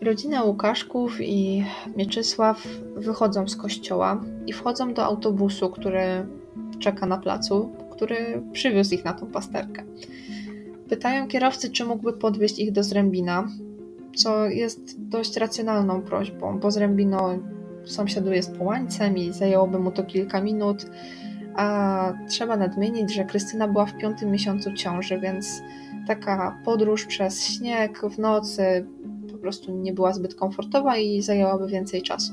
Rodzina 0.00 0.42
Łukaszków 0.42 1.20
i 1.20 1.64
Mieczysław 1.96 2.68
wychodzą 2.96 3.48
z 3.48 3.56
kościoła 3.56 4.20
i 4.46 4.52
wchodzą 4.52 4.94
do 4.94 5.04
autobusu, 5.04 5.70
który 5.70 6.26
czeka 6.78 7.06
na 7.06 7.18
placu, 7.18 7.72
który 7.90 8.42
przywiózł 8.52 8.94
ich 8.94 9.04
na 9.04 9.12
tą 9.12 9.26
pasterkę. 9.26 9.82
Pytają 10.88 11.28
kierowcy, 11.28 11.70
czy 11.70 11.84
mógłby 11.84 12.12
podwieźć 12.12 12.58
ich 12.58 12.72
do 12.72 12.82
Zrębina, 12.82 13.48
co 14.16 14.48
jest 14.48 15.08
dość 15.08 15.36
racjonalną 15.36 16.02
prośbą, 16.02 16.58
bo 16.58 16.70
Zrębino 16.70 17.38
sąsiaduje 17.84 18.42
z 18.42 18.48
Połańcem 18.48 19.18
i 19.18 19.32
zajęłoby 19.32 19.78
mu 19.78 19.90
to 19.90 20.04
kilka 20.04 20.40
minut, 20.40 20.86
a 21.56 22.12
trzeba 22.28 22.56
nadmienić, 22.56 23.14
że 23.14 23.24
Krystyna 23.24 23.68
była 23.68 23.86
w 23.86 23.98
piątym 23.98 24.30
miesiącu 24.30 24.72
ciąży, 24.74 25.20
więc 25.20 25.62
taka 26.06 26.58
podróż 26.64 27.06
przez 27.06 27.44
śnieg 27.44 28.00
w 28.10 28.18
nocy 28.18 28.86
po 29.32 29.38
prostu 29.38 29.72
nie 29.72 29.92
była 29.92 30.12
zbyt 30.12 30.34
komfortowa 30.34 30.96
i 30.96 31.22
zajęłaby 31.22 31.66
więcej 31.66 32.02
czasu. 32.02 32.32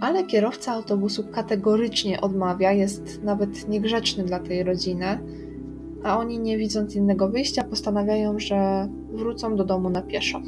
Ale 0.00 0.24
kierowca 0.24 0.72
autobusu 0.72 1.24
kategorycznie 1.24 2.20
odmawia, 2.20 2.72
jest 2.72 3.22
nawet 3.22 3.68
niegrzeczny 3.68 4.24
dla 4.24 4.38
tej 4.38 4.62
rodziny, 4.62 5.18
a 6.04 6.18
oni 6.18 6.38
nie 6.38 6.58
widząc 6.58 6.96
innego 6.96 7.28
wyjścia 7.28 7.64
postanawiają, 7.64 8.38
że 8.38 8.88
wrócą 9.12 9.56
do 9.56 9.64
domu 9.64 9.90
na 9.90 10.02
pieszo. 10.02 10.40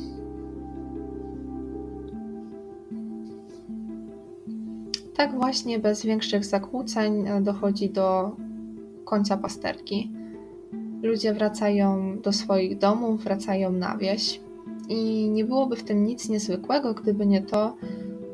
Tak 5.14 5.34
właśnie 5.34 5.78
bez 5.78 6.02
większych 6.02 6.44
zakłóceń 6.44 7.24
dochodzi 7.40 7.90
do 7.90 8.36
końca 9.04 9.36
pasterki. 9.36 10.10
Ludzie 11.02 11.34
wracają 11.34 12.18
do 12.20 12.32
swoich 12.32 12.78
domów, 12.78 13.24
wracają 13.24 13.72
na 13.72 13.96
wieś. 13.96 14.40
I 14.88 15.30
nie 15.30 15.44
byłoby 15.44 15.76
w 15.76 15.84
tym 15.84 16.04
nic 16.04 16.28
niezwykłego, 16.28 16.94
gdyby 16.94 17.26
nie 17.26 17.42
to, 17.42 17.76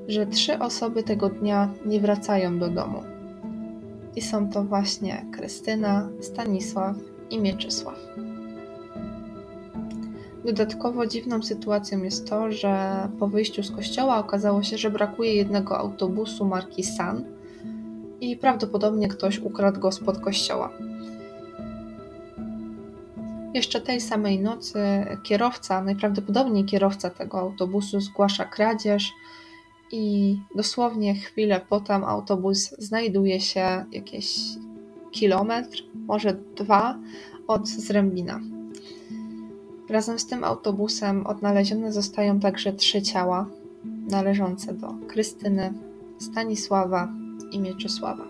że 0.08 0.26
trzy 0.26 0.58
osoby 0.58 1.02
tego 1.02 1.28
dnia 1.28 1.74
nie 1.86 2.00
wracają 2.00 2.58
do 2.58 2.68
domu. 2.68 3.02
I 4.16 4.20
są 4.20 4.48
to 4.48 4.64
właśnie 4.64 5.26
Krystyna, 5.32 6.08
Stanisław 6.20 7.11
i 7.32 7.40
Mieczysław. 7.40 7.98
Dodatkowo 10.44 11.06
dziwną 11.06 11.42
sytuacją 11.42 12.02
jest 12.02 12.28
to, 12.28 12.52
że 12.52 13.08
po 13.18 13.28
wyjściu 13.28 13.62
z 13.62 13.70
kościoła 13.70 14.18
okazało 14.18 14.62
się, 14.62 14.78
że 14.78 14.90
brakuje 14.90 15.34
jednego 15.34 15.78
autobusu 15.78 16.44
marki 16.44 16.84
San 16.84 17.24
i 18.20 18.36
prawdopodobnie 18.36 19.08
ktoś 19.08 19.38
ukradł 19.38 19.80
go 19.80 19.92
spod 19.92 20.18
kościoła. 20.18 20.70
Jeszcze 23.54 23.80
tej 23.80 24.00
samej 24.00 24.40
nocy 24.40 24.78
kierowca, 25.22 25.82
najprawdopodobniej 25.82 26.64
kierowca 26.64 27.10
tego 27.10 27.38
autobusu, 27.38 28.00
zgłasza 28.00 28.44
kradzież 28.44 29.12
i 29.92 30.36
dosłownie 30.56 31.14
chwilę 31.14 31.60
potem 31.68 32.04
autobus 32.04 32.70
znajduje 32.78 33.40
się 33.40 33.84
jakieś 33.92 34.38
kilometr, 35.12 35.82
może 35.94 36.36
dwa 36.56 36.98
od 37.46 37.68
Zrębina. 37.68 38.40
Razem 39.88 40.18
z 40.18 40.26
tym 40.26 40.44
autobusem 40.44 41.26
odnalezione 41.26 41.92
zostają 41.92 42.40
także 42.40 42.72
trzy 42.72 43.02
ciała 43.02 43.46
należące 44.10 44.74
do 44.74 44.94
Krystyny, 45.08 45.72
Stanisława 46.18 47.08
i 47.52 47.60
Mieczysława. 47.60 48.24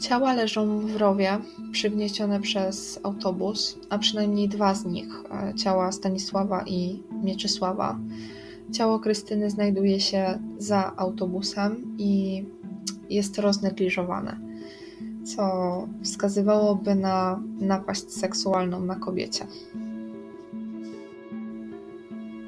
Ciała 0.00 0.34
leżą 0.34 0.78
w 0.78 0.96
rowie, 0.96 1.38
przygniecione 1.72 2.40
przez 2.40 3.00
autobus, 3.02 3.78
a 3.90 3.98
przynajmniej 3.98 4.48
dwa 4.48 4.74
z 4.74 4.84
nich 4.84 5.08
e, 5.30 5.54
ciała 5.54 5.92
Stanisława 5.92 6.64
i 6.66 7.02
Mieczysława. 7.22 7.98
Ciało 8.72 8.98
Krystyny 8.98 9.50
znajduje 9.50 10.00
się 10.00 10.38
za 10.58 10.92
autobusem 10.96 11.94
i 11.98 12.44
jest 13.10 13.38
roznegliżowane, 13.38 14.36
co 15.24 15.86
wskazywałoby 16.04 16.94
na 16.94 17.42
napaść 17.60 18.12
seksualną 18.12 18.80
na 18.80 18.94
kobiecie. 18.94 19.46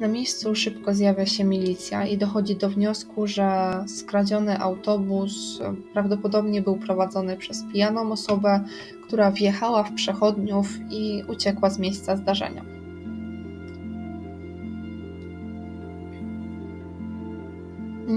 Na 0.00 0.08
miejscu 0.08 0.54
szybko 0.54 0.94
zjawia 0.94 1.26
się 1.26 1.44
milicja 1.44 2.06
i 2.06 2.18
dochodzi 2.18 2.56
do 2.56 2.70
wniosku, 2.70 3.26
że 3.26 3.72
skradziony 3.86 4.60
autobus 4.60 5.60
prawdopodobnie 5.92 6.62
był 6.62 6.76
prowadzony 6.76 7.36
przez 7.36 7.64
pijaną 7.72 8.12
osobę, 8.12 8.64
która 9.02 9.30
wjechała 9.30 9.82
w 9.82 9.94
przechodniów 9.94 10.68
i 10.90 11.22
uciekła 11.28 11.70
z 11.70 11.78
miejsca 11.78 12.16
zdarzenia. 12.16 12.81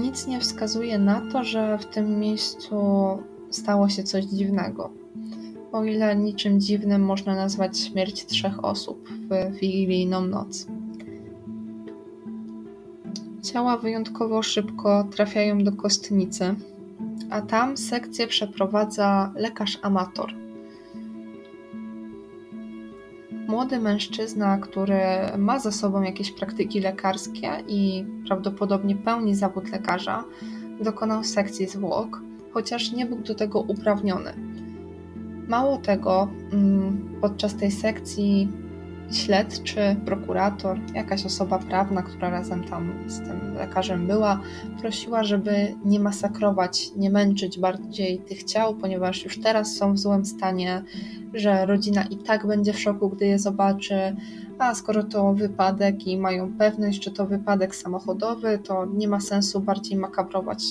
Nic 0.06 0.26
nie 0.26 0.40
wskazuje 0.40 0.98
na 0.98 1.20
to, 1.32 1.44
że 1.44 1.78
w 1.78 1.86
tym 1.86 2.20
miejscu 2.20 2.76
stało 3.50 3.88
się 3.88 4.02
coś 4.02 4.24
dziwnego. 4.24 4.90
O 5.72 5.84
ile 5.84 6.16
niczym 6.16 6.60
dziwnym 6.60 7.04
można 7.04 7.34
nazwać 7.34 7.78
śmierć 7.78 8.26
trzech 8.26 8.64
osób 8.64 9.08
w 9.08 9.56
wigilijną 9.60 10.26
noc. 10.26 10.66
Ciała 13.42 13.76
wyjątkowo 13.76 14.42
szybko 14.42 15.04
trafiają 15.04 15.64
do 15.64 15.72
kostnicy, 15.72 16.54
a 17.30 17.40
tam 17.40 17.76
sekcję 17.76 18.26
przeprowadza 18.26 19.32
lekarz 19.36 19.78
amator. 19.82 20.34
Młody 23.46 23.78
mężczyzna, 23.78 24.58
który 24.58 25.00
ma 25.38 25.58
za 25.58 25.72
sobą 25.72 26.02
jakieś 26.02 26.32
praktyki 26.32 26.80
lekarskie 26.80 27.50
i 27.68 28.04
prawdopodobnie 28.26 28.96
pełni 28.96 29.34
zawód 29.34 29.70
lekarza, 29.70 30.24
dokonał 30.80 31.24
sekcji 31.24 31.66
zwłok, 31.66 32.20
chociaż 32.52 32.92
nie 32.92 33.06
był 33.06 33.18
do 33.18 33.34
tego 33.34 33.60
uprawniony. 33.60 34.32
Mało 35.48 35.76
tego, 35.76 36.28
mm, 36.52 37.18
podczas 37.20 37.56
tej 37.56 37.70
sekcji 37.70 38.48
śledczy, 39.12 39.96
prokurator, 40.04 40.78
jakaś 40.94 41.26
osoba 41.26 41.58
prawna, 41.58 42.02
która 42.02 42.30
razem 42.30 42.64
tam 42.64 42.92
z 43.06 43.18
tym 43.18 43.54
lekarzem 43.54 44.06
była, 44.06 44.40
prosiła, 44.80 45.24
żeby 45.24 45.74
nie 45.84 46.00
masakrować, 46.00 46.90
nie 46.96 47.10
męczyć 47.10 47.58
bardziej 47.58 48.18
tych 48.18 48.44
ciał, 48.44 48.74
ponieważ 48.74 49.24
już 49.24 49.40
teraz 49.40 49.74
są 49.76 49.92
w 49.92 49.98
złym 49.98 50.24
stanie, 50.24 50.82
że 51.34 51.66
rodzina 51.66 52.02
i 52.02 52.16
tak 52.16 52.46
będzie 52.46 52.72
w 52.72 52.80
szoku, 52.80 53.08
gdy 53.08 53.26
je 53.26 53.38
zobaczy. 53.38 54.16
A 54.58 54.74
skoro 54.74 55.04
to 55.04 55.34
wypadek 55.34 56.06
i 56.06 56.18
mają 56.18 56.52
pewność, 56.52 57.04
że 57.04 57.10
to 57.10 57.26
wypadek 57.26 57.76
samochodowy, 57.76 58.58
to 58.58 58.86
nie 58.86 59.08
ma 59.08 59.20
sensu 59.20 59.60
bardziej 59.60 59.98
makabrować, 59.98 60.64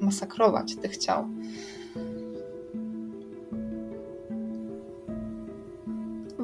masakrować 0.00 0.76
tych 0.76 0.96
ciał. 0.96 1.28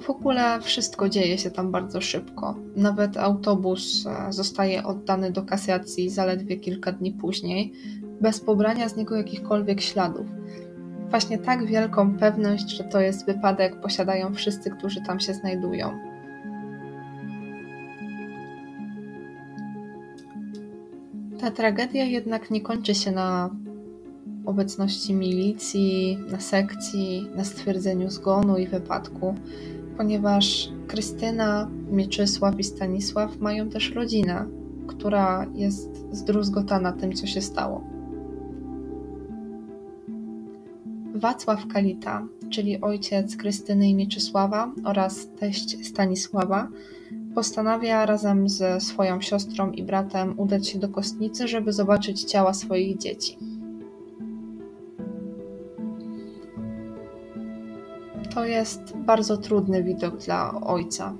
W 0.00 0.10
ogóle 0.10 0.60
wszystko 0.60 1.08
dzieje 1.08 1.38
się 1.38 1.50
tam 1.50 1.70
bardzo 1.70 2.00
szybko. 2.00 2.54
Nawet 2.76 3.16
autobus 3.16 4.06
e, 4.06 4.32
zostaje 4.32 4.84
oddany 4.84 5.32
do 5.32 5.42
kasacji 5.42 6.10
zaledwie 6.10 6.56
kilka 6.56 6.92
dni 6.92 7.12
później, 7.12 7.72
bez 8.20 8.40
pobrania 8.40 8.88
z 8.88 8.96
niego 8.96 9.16
jakichkolwiek 9.16 9.80
śladów. 9.80 10.26
Właśnie 11.10 11.38
tak 11.38 11.66
wielką 11.66 12.18
pewność, 12.18 12.70
że 12.70 12.84
to 12.84 13.00
jest 13.00 13.26
wypadek, 13.26 13.80
posiadają 13.80 14.34
wszyscy, 14.34 14.70
którzy 14.70 15.00
tam 15.02 15.20
się 15.20 15.34
znajdują. 15.34 15.98
Ta 21.40 21.50
tragedia 21.50 22.04
jednak 22.04 22.50
nie 22.50 22.60
kończy 22.60 22.94
się 22.94 23.12
na 23.12 23.50
obecności 24.46 25.14
milicji, 25.14 26.18
na 26.30 26.40
sekcji, 26.40 27.26
na 27.36 27.44
stwierdzeniu 27.44 28.10
zgonu 28.10 28.58
i 28.58 28.66
wypadku 28.66 29.34
ponieważ 30.00 30.68
Krystyna, 30.86 31.70
Mieczysław 31.90 32.58
i 32.58 32.64
Stanisław 32.64 33.38
mają 33.38 33.68
też 33.68 33.90
rodzinę, 33.90 34.46
która 34.86 35.46
jest 35.54 36.06
zdruzgotana 36.12 36.92
tym, 36.92 37.12
co 37.12 37.26
się 37.26 37.40
stało. 37.42 37.84
Wacław 41.14 41.66
Kalita, 41.66 42.26
czyli 42.50 42.80
ojciec 42.80 43.36
Krystyny 43.36 43.88
i 43.88 43.94
Mieczysława 43.94 44.72
oraz 44.84 45.28
teść 45.38 45.86
Stanisława, 45.86 46.68
postanawia 47.34 48.06
razem 48.06 48.48
ze 48.48 48.80
swoją 48.80 49.20
siostrą 49.20 49.70
i 49.70 49.82
bratem 49.82 50.34
udać 50.36 50.68
się 50.68 50.78
do 50.78 50.88
kostnicy, 50.88 51.48
żeby 51.48 51.72
zobaczyć 51.72 52.24
ciała 52.24 52.54
swoich 52.54 52.98
dzieci. 52.98 53.38
To 58.34 58.44
jest 58.44 58.96
bardzo 58.96 59.36
trudny 59.36 59.82
widok 59.82 60.16
dla 60.16 60.60
ojca. 60.60 61.14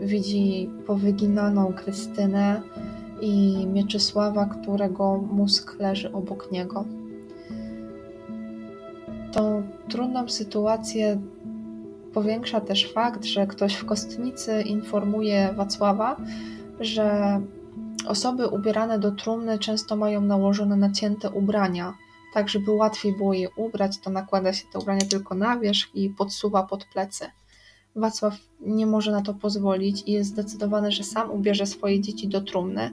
Widzi 0.00 0.70
powyginaną 0.86 1.72
Krystynę 1.72 2.62
i 3.20 3.66
Mieczysława, 3.66 4.46
którego 4.46 5.18
mózg 5.18 5.76
leży 5.78 6.12
obok 6.12 6.52
niego. 6.52 6.84
Tą 9.32 9.62
trudną 9.88 10.28
sytuację 10.28 11.20
powiększa 12.14 12.60
też 12.60 12.92
fakt, 12.92 13.24
że 13.24 13.46
ktoś 13.46 13.74
w 13.74 13.84
kostnicy 13.84 14.62
informuje 14.62 15.52
Wacława, 15.56 16.16
że 16.80 17.40
osoby 18.06 18.48
ubierane 18.48 18.98
do 18.98 19.10
trumny 19.10 19.58
często 19.58 19.96
mają 19.96 20.20
nałożone 20.20 20.76
nacięte 20.76 21.30
ubrania 21.30 21.94
tak 22.34 22.48
żeby 22.48 22.70
łatwiej 22.70 23.12
było 23.12 23.34
je 23.34 23.50
ubrać, 23.50 23.98
to 23.98 24.10
nakłada 24.10 24.52
się 24.52 24.64
te 24.72 24.78
ubrania 24.78 25.06
tylko 25.10 25.34
na 25.34 25.58
wierzch 25.58 25.94
i 25.94 26.10
podsuwa 26.10 26.62
pod 26.62 26.84
plecy. 26.84 27.24
Wacław 27.96 28.34
nie 28.60 28.86
może 28.86 29.12
na 29.12 29.22
to 29.22 29.34
pozwolić 29.34 30.02
i 30.06 30.12
jest 30.12 30.30
zdecydowany, 30.30 30.92
że 30.92 31.04
sam 31.04 31.30
ubierze 31.30 31.66
swoje 31.66 32.00
dzieci 32.00 32.28
do 32.28 32.40
trumny, 32.40 32.90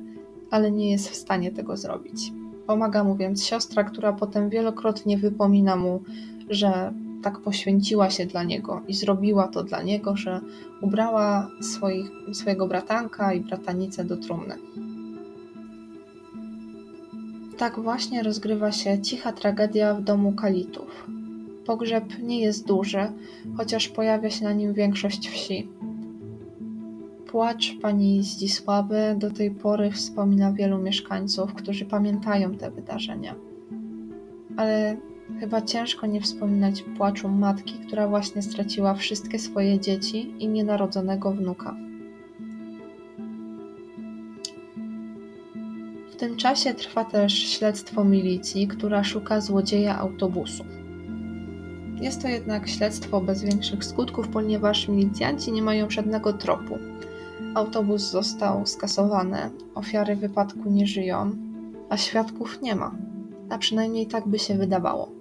ale 0.51 0.71
nie 0.71 0.91
jest 0.91 1.09
w 1.09 1.15
stanie 1.15 1.51
tego 1.51 1.77
zrobić. 1.77 2.31
Pomaga 2.67 3.03
mu 3.03 3.15
więc 3.15 3.45
siostra, 3.45 3.83
która 3.83 4.13
potem 4.13 4.49
wielokrotnie 4.49 5.17
wypomina 5.17 5.75
mu, 5.75 6.03
że 6.49 6.93
tak 7.23 7.39
poświęciła 7.39 8.09
się 8.09 8.25
dla 8.25 8.43
niego 8.43 8.81
i 8.87 8.93
zrobiła 8.93 9.47
to 9.47 9.63
dla 9.63 9.81
niego, 9.83 10.15
że 10.15 10.41
ubrała 10.81 11.47
swoich, 11.61 12.11
swojego 12.33 12.67
bratanka 12.67 13.33
i 13.33 13.39
bratanicę 13.39 14.05
do 14.05 14.17
trumny. 14.17 14.55
Tak 17.57 17.79
właśnie 17.79 18.23
rozgrywa 18.23 18.71
się 18.71 19.01
cicha 19.01 19.31
tragedia 19.31 19.93
w 19.93 20.01
domu 20.01 20.31
Kalitów. 20.31 21.07
Pogrzeb 21.65 22.19
nie 22.19 22.41
jest 22.41 22.67
duży, 22.67 23.11
chociaż 23.57 23.89
pojawia 23.89 24.29
się 24.29 24.43
na 24.43 24.53
nim 24.53 24.73
większość 24.73 25.29
wsi. 25.29 25.67
Płacz 27.27 27.77
pani 27.81 28.23
Zdzisławy 28.23 29.15
do 29.17 29.31
tej 29.31 29.51
pory 29.51 29.91
wspomina 29.91 30.53
wielu 30.53 30.77
mieszkańców, 30.77 31.53
którzy 31.53 31.85
pamiętają 31.85 32.55
te 32.55 32.71
wydarzenia. 32.71 33.35
Ale 34.57 34.97
chyba 35.39 35.61
ciężko 35.61 36.07
nie 36.07 36.21
wspominać 36.21 36.83
płaczu 36.97 37.29
matki, 37.29 37.73
która 37.87 38.07
właśnie 38.07 38.41
straciła 38.41 38.93
wszystkie 38.93 39.39
swoje 39.39 39.79
dzieci 39.79 40.33
i 40.39 40.47
nienarodzonego 40.47 41.31
wnuka. 41.31 41.75
W 46.17 46.19
tym 46.19 46.37
czasie 46.37 46.73
trwa 46.73 47.05
też 47.05 47.33
śledztwo 47.33 48.03
milicji, 48.03 48.67
która 48.67 49.03
szuka 49.03 49.41
złodzieja 49.41 49.97
autobusu. 49.99 50.65
Jest 52.01 52.21
to 52.21 52.27
jednak 52.27 52.69
śledztwo 52.69 53.21
bez 53.21 53.43
większych 53.43 53.85
skutków, 53.85 54.27
ponieważ 54.27 54.87
milicjanci 54.87 55.51
nie 55.51 55.61
mają 55.61 55.89
żadnego 55.89 56.33
tropu. 56.33 56.77
Autobus 57.55 58.01
został 58.01 58.65
skasowany, 58.65 59.37
ofiary 59.75 60.15
wypadku 60.15 60.69
nie 60.69 60.87
żyją, 60.87 61.31
a 61.89 61.97
świadków 61.97 62.61
nie 62.61 62.75
ma. 62.75 62.91
A 63.49 63.57
przynajmniej 63.57 64.07
tak 64.07 64.27
by 64.27 64.39
się 64.39 64.55
wydawało. 64.55 65.11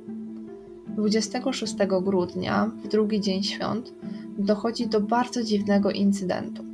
26 0.89 1.75
grudnia, 2.03 2.71
w 2.85 2.89
drugi 2.89 3.21
dzień 3.21 3.43
świąt, 3.43 3.93
dochodzi 4.39 4.87
do 4.87 5.01
bardzo 5.01 5.43
dziwnego 5.43 5.91
incydentu. 5.91 6.66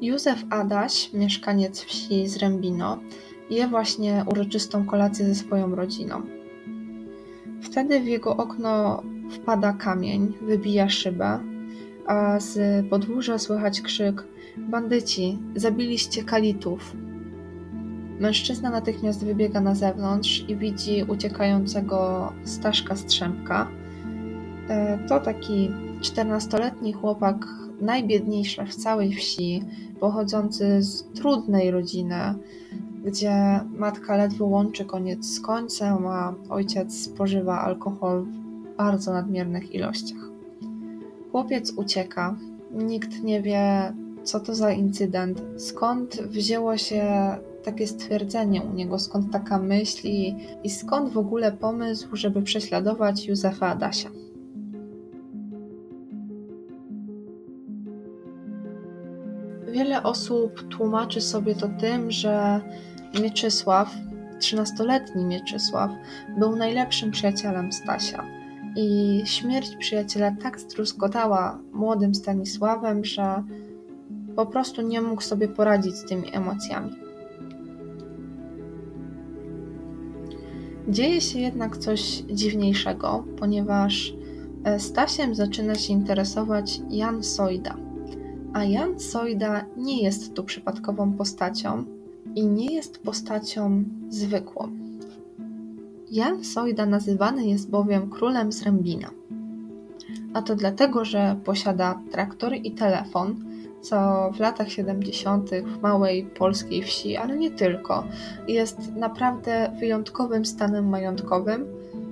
Józef 0.00 0.44
Adaś, 0.50 1.12
mieszkaniec 1.12 1.80
wsi 1.80 2.28
Zrębino, 2.28 2.98
je 3.50 3.68
właśnie 3.68 4.24
uroczystą 4.26 4.86
kolację 4.86 5.26
ze 5.26 5.34
swoją 5.34 5.74
rodziną. 5.74 6.22
Wtedy 7.60 8.00
w 8.00 8.06
jego 8.06 8.36
okno 8.36 9.02
wpada 9.30 9.72
kamień, 9.72 10.32
wybija 10.42 10.88
szybę, 10.88 11.40
a 12.06 12.40
z 12.40 12.86
podwórza 12.86 13.38
słychać 13.38 13.80
krzyk: 13.80 14.24
Bandyci, 14.56 15.38
zabiliście 15.54 16.24
kalitów. 16.24 16.96
Mężczyzna 18.20 18.70
natychmiast 18.70 19.24
wybiega 19.24 19.60
na 19.60 19.74
zewnątrz 19.74 20.44
i 20.48 20.56
widzi 20.56 21.04
uciekającego 21.08 22.32
Staszka 22.44 22.96
Strzemka. 22.96 23.68
E, 24.68 24.98
to 25.08 25.20
taki 25.20 25.70
14-letni 26.00 26.92
chłopak, 26.92 27.46
najbiedniejszy 27.80 28.64
w 28.66 28.74
całej 28.74 29.12
wsi, 29.12 29.62
pochodzący 30.00 30.82
z 30.82 31.04
trudnej 31.14 31.70
rodziny, 31.70 32.34
gdzie 33.04 33.60
matka 33.76 34.16
ledwo 34.16 34.46
łączy 34.46 34.84
koniec 34.84 35.26
z 35.26 35.40
końcem, 35.40 36.06
a 36.06 36.34
ojciec 36.48 36.94
spożywa 36.94 37.60
alkohol 37.60 38.22
w 38.22 38.76
bardzo 38.76 39.12
nadmiernych 39.12 39.74
ilościach. 39.74 40.30
Chłopiec 41.32 41.72
ucieka. 41.76 42.36
Nikt 42.72 43.22
nie 43.22 43.42
wie, 43.42 43.92
co 44.24 44.40
to 44.40 44.54
za 44.54 44.72
incydent, 44.72 45.42
skąd 45.56 46.22
wzięło 46.22 46.76
się 46.76 47.04
takie 47.64 47.86
stwierdzenie 47.86 48.62
u 48.62 48.74
niego, 48.74 48.98
skąd 48.98 49.32
taka 49.32 49.58
myśl 49.58 50.08
i, 50.08 50.34
i 50.64 50.70
skąd 50.70 51.12
w 51.12 51.18
ogóle 51.18 51.52
pomysł, 51.52 52.08
żeby 52.16 52.42
prześladować 52.42 53.26
Józefa 53.26 53.66
Adasia. 53.66 54.10
Wiele 59.76 60.02
osób 60.02 60.68
tłumaczy 60.68 61.20
sobie 61.20 61.54
to 61.54 61.68
tym, 61.68 62.10
że 62.10 62.60
Mieczysław, 63.20 63.94
13-letni 64.38 65.24
Mieczysław, 65.24 65.90
był 66.38 66.56
najlepszym 66.56 67.10
przyjacielem 67.10 67.72
Stasia. 67.72 68.24
I 68.76 69.22
śmierć 69.24 69.76
przyjaciela 69.76 70.30
tak 70.42 70.60
zdruzgotała 70.60 71.58
młodym 71.72 72.14
Stanisławem, 72.14 73.04
że 73.04 73.42
po 74.36 74.46
prostu 74.46 74.82
nie 74.82 75.00
mógł 75.00 75.22
sobie 75.22 75.48
poradzić 75.48 75.96
z 75.96 76.04
tymi 76.04 76.34
emocjami. 76.36 76.92
Dzieje 80.88 81.20
się 81.20 81.38
jednak 81.38 81.76
coś 81.76 82.02
dziwniejszego, 82.30 83.24
ponieważ 83.38 84.14
e, 84.64 84.80
Stasiem 84.80 85.34
zaczyna 85.34 85.74
się 85.74 85.92
interesować 85.92 86.80
Jan 86.90 87.22
Sojda. 87.22 87.85
A 88.52 88.64
Jan 88.64 89.00
Sojda 89.00 89.64
nie 89.76 90.02
jest 90.02 90.34
tu 90.34 90.44
przypadkową 90.44 91.12
postacią 91.12 91.84
i 92.34 92.46
nie 92.46 92.74
jest 92.74 92.98
postacią 92.98 93.84
zwykłą. 94.08 94.68
Jan 96.10 96.44
Sojda 96.44 96.86
nazywany 96.86 97.46
jest 97.46 97.70
bowiem 97.70 98.10
królem 98.10 98.52
Zrębina. 98.52 99.10
A 100.34 100.42
to 100.42 100.56
dlatego, 100.56 101.04
że 101.04 101.36
posiada 101.44 102.00
traktor 102.10 102.54
i 102.54 102.72
telefon, 102.72 103.44
co 103.80 104.30
w 104.34 104.40
latach 104.40 104.70
70. 104.70 105.50
w 105.50 105.82
małej 105.82 106.24
polskiej 106.24 106.82
wsi, 106.82 107.16
ale 107.16 107.36
nie 107.36 107.50
tylko, 107.50 108.04
jest 108.48 108.94
naprawdę 108.96 109.76
wyjątkowym 109.80 110.46
stanem 110.46 110.88
majątkowym. 110.88 111.66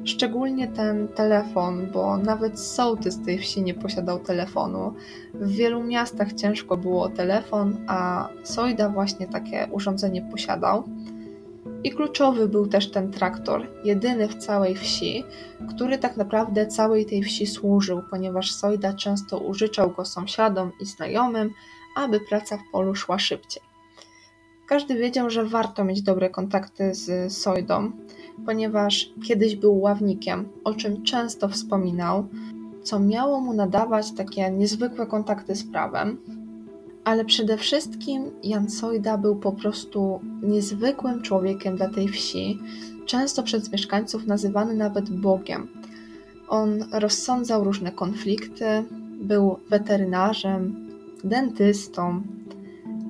Szczególnie 0.04 0.68
ten 0.68 1.08
telefon, 1.08 1.86
bo 1.92 2.18
nawet 2.18 2.60
sołtys 2.60 3.22
tej 3.22 3.38
wsi 3.38 3.62
nie 3.62 3.74
posiadał 3.74 4.18
telefonu. 4.18 4.94
W 5.34 5.50
wielu 5.50 5.84
miastach 5.84 6.32
ciężko 6.32 6.76
było 6.76 7.08
telefon, 7.08 7.76
a 7.86 8.28
Sojda 8.42 8.88
właśnie 8.88 9.26
takie 9.26 9.68
urządzenie 9.72 10.22
posiadał. 10.22 10.84
I 11.84 11.90
kluczowy 11.90 12.48
był 12.48 12.66
też 12.66 12.90
ten 12.90 13.10
traktor, 13.10 13.66
jedyny 13.84 14.28
w 14.28 14.34
całej 14.34 14.74
wsi, 14.74 15.24
który 15.68 15.98
tak 15.98 16.16
naprawdę 16.16 16.66
całej 16.66 17.06
tej 17.06 17.22
wsi 17.22 17.46
służył, 17.46 18.02
ponieważ 18.10 18.52
Sojda 18.52 18.92
często 18.92 19.38
użyczał 19.38 19.90
go 19.90 20.04
sąsiadom 20.04 20.72
i 20.80 20.86
znajomym, 20.86 21.50
aby 21.96 22.20
praca 22.20 22.56
w 22.56 22.70
polu 22.72 22.94
szła 22.94 23.18
szybciej. 23.18 23.62
Każdy 24.66 24.94
wiedział, 24.94 25.30
że 25.30 25.44
warto 25.44 25.84
mieć 25.84 26.02
dobre 26.02 26.30
kontakty 26.30 26.94
z 26.94 27.32
Sojdą, 27.32 27.92
ponieważ 28.46 29.12
kiedyś 29.26 29.56
był 29.56 29.80
ławnikiem, 29.80 30.48
o 30.64 30.74
czym 30.74 31.02
często 31.02 31.48
wspominał, 31.48 32.26
co 32.82 33.00
miało 33.00 33.40
mu 33.40 33.52
nadawać 33.52 34.12
takie 34.12 34.50
niezwykłe 34.50 35.06
kontakty 35.06 35.54
z 35.56 35.64
prawem, 35.64 36.18
ale 37.04 37.24
przede 37.24 37.56
wszystkim 37.56 38.30
Jan 38.42 38.70
Sojda 38.70 39.18
był 39.18 39.36
po 39.36 39.52
prostu 39.52 40.20
niezwykłym 40.42 41.22
człowiekiem 41.22 41.76
dla 41.76 41.88
tej 41.88 42.08
wsi, 42.08 42.58
często 43.06 43.42
przez 43.42 43.72
mieszkańców 43.72 44.26
nazywany 44.26 44.74
nawet 44.74 45.10
Bogiem. 45.10 45.68
On 46.48 46.84
rozsądzał 46.92 47.64
różne 47.64 47.92
konflikty, 47.92 48.64
był 49.20 49.56
weterynarzem, 49.70 50.88
dentystą 51.24 52.22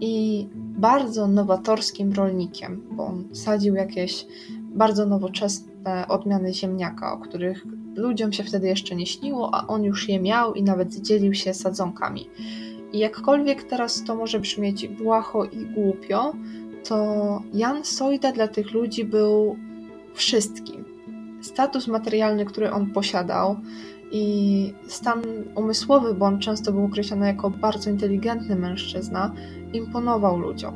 i 0.01 0.47
bardzo 0.55 1.28
nowatorskim 1.28 2.12
rolnikiem, 2.12 2.82
bo 2.90 3.06
on 3.06 3.24
sadził 3.32 3.74
jakieś 3.74 4.27
bardzo 4.75 5.07
nowoczesne 5.07 6.09
odmiany 6.09 6.55
ziemniaka, 6.55 7.13
o 7.13 7.19
których 7.19 7.67
ludziom 7.97 8.33
się 8.33 8.45
wtedy 8.45 8.69
jeszcze 8.69 8.97
nie 8.97 9.07
śniło, 9.07 9.55
a 9.55 9.67
on 9.67 9.85
już 9.85 10.09
je 10.09 10.21
miał 10.21 10.55
i 10.55 10.63
nawet 10.63 10.95
dzielił 10.95 11.35
się 11.35 11.55
sadzonkami. 11.55 12.29
I 12.93 12.99
jakkolwiek 12.99 13.63
teraz 13.63 14.05
to 14.05 14.15
może 14.15 14.41
brzmieć 14.41 14.89
błaho 14.89 15.45
i 15.45 15.67
głupio, 15.67 16.33
to 16.89 17.43
Jan 17.55 17.85
Sojda 17.85 18.33
dla 18.33 18.49
tych 18.49 18.73
ludzi 18.73 19.05
był 19.05 19.57
wszystkim. 20.15 20.85
Status 21.43 21.89
materialny, 21.89 22.45
który 22.45 22.71
on 22.71 22.91
posiadał 22.91 23.57
i 24.13 24.75
stan 24.89 25.23
umysłowy, 25.55 26.15
bo 26.15 26.27
on 26.27 26.39
często 26.39 26.73
był 26.73 26.85
określany 26.85 27.27
jako 27.27 27.51
bardzo 27.51 27.91
inteligentny 27.91 28.57
mężczyzna, 28.57 29.33
imponował 29.73 30.39
ludziom. 30.39 30.75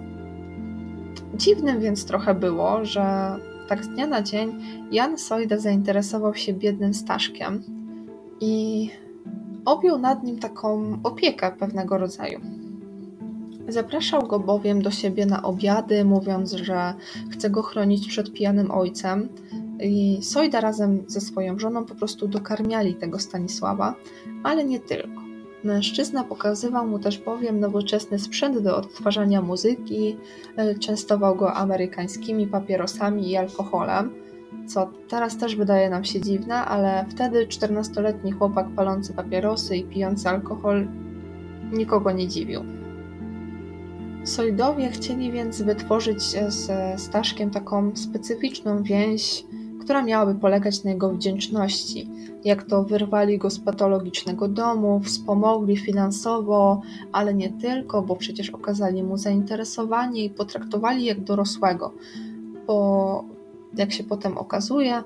Dziwnym 1.35 1.81
więc 1.81 2.05
trochę 2.05 2.35
było, 2.35 2.85
że 2.85 3.37
tak 3.69 3.85
z 3.85 3.89
dnia 3.89 4.07
na 4.07 4.23
dzień 4.23 4.61
Jan 4.93 5.19
Sojda 5.19 5.59
zainteresował 5.59 6.35
się 6.35 6.53
biednym 6.53 6.95
Staszkiem 6.95 7.63
i 8.41 8.91
objął 9.65 9.99
nad 9.99 10.25
nim 10.25 10.39
taką 10.39 10.99
opiekę 11.03 11.53
pewnego 11.59 11.99
rodzaju. 11.99 12.41
Zapraszał 13.69 14.23
go 14.23 14.39
bowiem 14.41 14.83
do 14.83 14.91
siebie 14.91 15.27
na 15.27 15.43
obiady, 15.43 16.05
mówiąc, 16.05 16.53
że 16.53 16.95
chce 17.31 17.51
go 17.51 17.63
chronić 17.63 18.09
przed 18.09 18.33
pijanym 18.33 18.71
ojcem. 18.71 19.29
I 19.81 20.19
Sojda 20.23 20.61
razem 20.61 21.05
ze 21.07 21.21
swoją 21.21 21.59
żoną 21.59 21.85
po 21.85 21.95
prostu 21.95 22.29
dokarmiali 22.29 22.95
tego 22.95 23.19
Stanisława, 23.19 23.95
ale 24.43 24.65
nie 24.65 24.81
tylko. 24.81 25.28
Mężczyzna 25.65 26.25
pokazywał 26.25 26.87
mu 26.87 26.99
też 26.99 27.19
bowiem 27.19 27.61
nowoczesny 27.61 28.19
sprzęt 28.19 28.59
do 28.59 28.77
odtwarzania 28.77 29.43
muzyki, 29.43 30.17
częstował 30.81 31.37
go 31.37 31.55
amerykańskimi 31.55 32.47
papierosami 32.47 33.31
i 33.31 33.37
alkoholem, 33.37 34.11
co 34.67 34.91
teraz 35.09 35.37
też 35.39 35.57
wydaje 35.57 35.91
nam 35.91 36.05
się 36.05 36.21
dziwne, 36.21 36.55
ale 36.55 37.05
wtedy 37.09 37.47
14-letni 37.47 38.33
chłopak 38.33 38.69
palący 38.77 39.15
papierosy 39.15 39.77
i 39.77 39.85
pijący 39.85 40.29
alkohol 40.29 40.89
nikogo 41.73 42.13
nie 42.13 42.29
dziwił. 42.29 42.65
Sojdowie 44.25 44.91
chcieli 44.91 45.33
więc 45.33 45.63
wytworzyć 45.63 46.23
ze 46.49 46.99
Staszkiem 46.99 47.51
taką 47.51 47.97
specyficzną 47.97 48.83
więź, 48.83 49.45
która 49.89 50.03
miałaby 50.03 50.35
polegać 50.35 50.85
na 50.85 50.91
jego 50.91 51.11
wdzięczności. 51.11 52.09
Jak 52.45 52.63
to 52.63 52.85
wyrwali 52.85 53.39
go 53.39 53.51
z 53.51 53.59
patologicznego 53.59 54.49
domu, 54.49 55.01
wspomogli 55.01 55.77
finansowo, 55.77 56.81
ale 57.13 57.35
nie 57.35 57.51
tylko, 57.51 58.03
bo 58.03 58.17
przecież 58.17 58.51
okazali 58.51 59.03
mu 59.03 59.17
zainteresowanie 59.17 60.25
i 60.25 60.31
potraktowali 60.31 61.05
jak 61.05 61.21
dorosłego. 61.21 61.93
Bo 62.67 63.25
jak 63.77 63.93
się 63.93 64.05
potem 64.05 64.39
okazuje, 64.39 65.03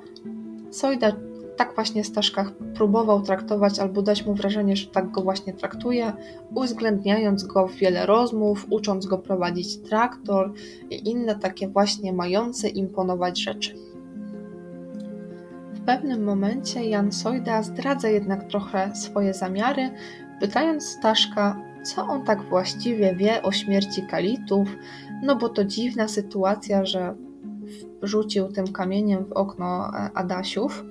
Sojda 0.71 1.13
tak 1.57 1.75
właśnie 1.75 2.05
Staszkach 2.05 2.53
próbował 2.75 3.23
traktować 3.23 3.79
albo 3.79 4.03
dać 4.03 4.27
mu 4.27 4.35
wrażenie, 4.35 4.77
że 4.77 4.87
tak 4.87 5.11
go 5.11 5.23
właśnie 5.23 5.53
traktuje, 5.53 6.13
uwzględniając 6.55 7.45
go 7.45 7.69
w 7.69 7.75
wiele 7.75 8.07
rozmów, 8.07 8.67
ucząc 8.71 9.07
go 9.07 9.19
prowadzić 9.19 9.77
traktor 9.77 10.53
i 10.91 11.11
inne 11.11 11.37
takie 11.37 11.69
właśnie 11.69 12.13
mające 12.13 12.69
imponować 12.69 13.41
rzeczy. 13.41 13.92
W 15.83 15.85
pewnym 15.85 16.25
momencie 16.25 16.89
Jan 16.89 17.13
Sojda 17.13 17.63
zdradza 17.63 18.09
jednak 18.09 18.49
trochę 18.49 18.97
swoje 18.97 19.35
zamiary, 19.35 19.91
pytając 20.41 20.87
Staszka, 20.87 21.63
co 21.83 22.07
on 22.07 22.25
tak 22.25 22.43
właściwie 22.43 23.15
wie 23.15 23.43
o 23.43 23.53
śmierci 23.53 24.03
Kalitów, 24.11 24.69
no 25.23 25.37
bo 25.37 25.49
to 25.49 25.65
dziwna 25.65 26.09
sytuacja, 26.09 26.85
że 26.85 27.15
rzucił 28.03 28.49
tym 28.49 28.73
kamieniem 28.73 29.25
w 29.25 29.33
okno 29.33 29.91
Adasiów, 30.15 30.85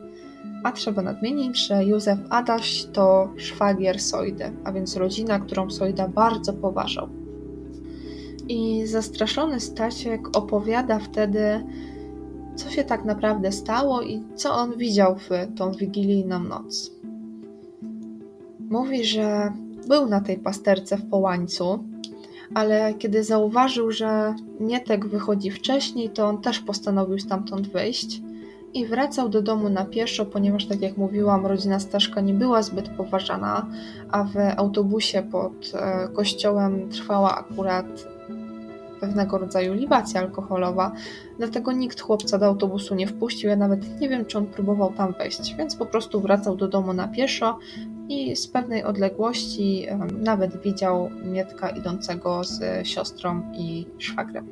a 0.63 0.71
trzeba 0.71 1.01
nadmienić, 1.01 1.67
że 1.67 1.85
Józef 1.85 2.19
Adaś 2.29 2.85
to 2.93 3.33
szwagier 3.37 3.99
Sojdy, 3.99 4.51
a 4.63 4.71
więc 4.71 4.95
rodzina, 4.95 5.39
którą 5.39 5.69
Sojda 5.69 6.07
bardzo 6.07 6.53
poważał. 6.53 7.09
I 8.47 8.87
zastraszony 8.87 9.59
Stasiek 9.59 10.37
opowiada 10.37 10.99
wtedy, 10.99 11.63
co 12.55 12.69
się 12.69 12.83
tak 12.83 13.05
naprawdę 13.05 13.51
stało 13.51 14.01
i 14.01 14.23
co 14.35 14.53
on 14.53 14.77
widział 14.77 15.15
w 15.15 15.29
tą 15.57 15.71
wigilijną 15.71 16.39
noc. 16.39 16.91
Mówi, 18.69 19.05
że 19.05 19.53
był 19.87 20.05
na 20.05 20.21
tej 20.21 20.37
pasterce 20.37 20.97
w 20.97 21.09
Połańcu, 21.09 21.83
ale 22.53 22.93
kiedy 22.93 23.23
zauważył, 23.23 23.91
że 23.91 24.35
Mietek 24.59 25.05
wychodzi 25.05 25.51
wcześniej, 25.51 26.09
to 26.09 26.27
on 26.27 26.41
też 26.41 26.59
postanowił 26.59 27.19
stamtąd 27.19 27.67
wyjść 27.67 28.21
i 28.73 28.85
wracał 28.85 29.29
do 29.29 29.41
domu 29.41 29.69
na 29.69 29.85
pieszo, 29.85 30.25
ponieważ, 30.25 30.65
tak 30.65 30.81
jak 30.81 30.97
mówiłam, 30.97 31.45
rodzina 31.45 31.79
Staszka 31.79 32.21
nie 32.21 32.33
była 32.33 32.61
zbyt 32.61 32.89
poważana, 32.89 33.65
a 34.11 34.23
w 34.23 34.35
autobusie 34.57 35.23
pod 35.31 35.71
kościołem 36.13 36.89
trwała 36.89 37.37
akurat 37.37 38.10
pewnego 39.01 39.37
rodzaju 39.37 39.73
libacja 39.73 40.21
alkoholowa, 40.21 40.91
dlatego 41.37 41.71
nikt 41.71 42.01
chłopca 42.01 42.37
do 42.37 42.45
autobusu 42.45 42.95
nie 42.95 43.07
wpuścił. 43.07 43.49
Ja 43.49 43.55
nawet 43.55 43.99
nie 43.99 44.09
wiem, 44.09 44.25
czy 44.25 44.37
on 44.37 44.45
próbował 44.45 44.93
tam 44.93 45.13
wejść, 45.13 45.55
więc 45.55 45.75
po 45.75 45.85
prostu 45.85 46.21
wracał 46.21 46.55
do 46.55 46.67
domu 46.67 46.93
na 46.93 47.07
pieszo 47.07 47.59
i 48.09 48.35
z 48.35 48.47
pewnej 48.47 48.83
odległości 48.83 49.87
nawet 50.17 50.61
widział 50.61 51.09
Mietka 51.23 51.69
idącego 51.69 52.43
z 52.43 52.87
siostrą 52.87 53.51
i 53.53 53.87
szwagrem. 53.97 54.47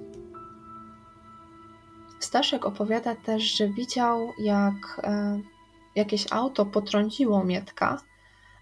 Staszek 2.19 2.65
opowiada 2.65 3.15
też, 3.15 3.43
że 3.43 3.67
widział, 3.67 4.27
jak 4.39 5.01
e, 5.03 5.39
jakieś 5.95 6.25
auto 6.31 6.65
potrąciło 6.65 7.43
Mietka, 7.43 7.97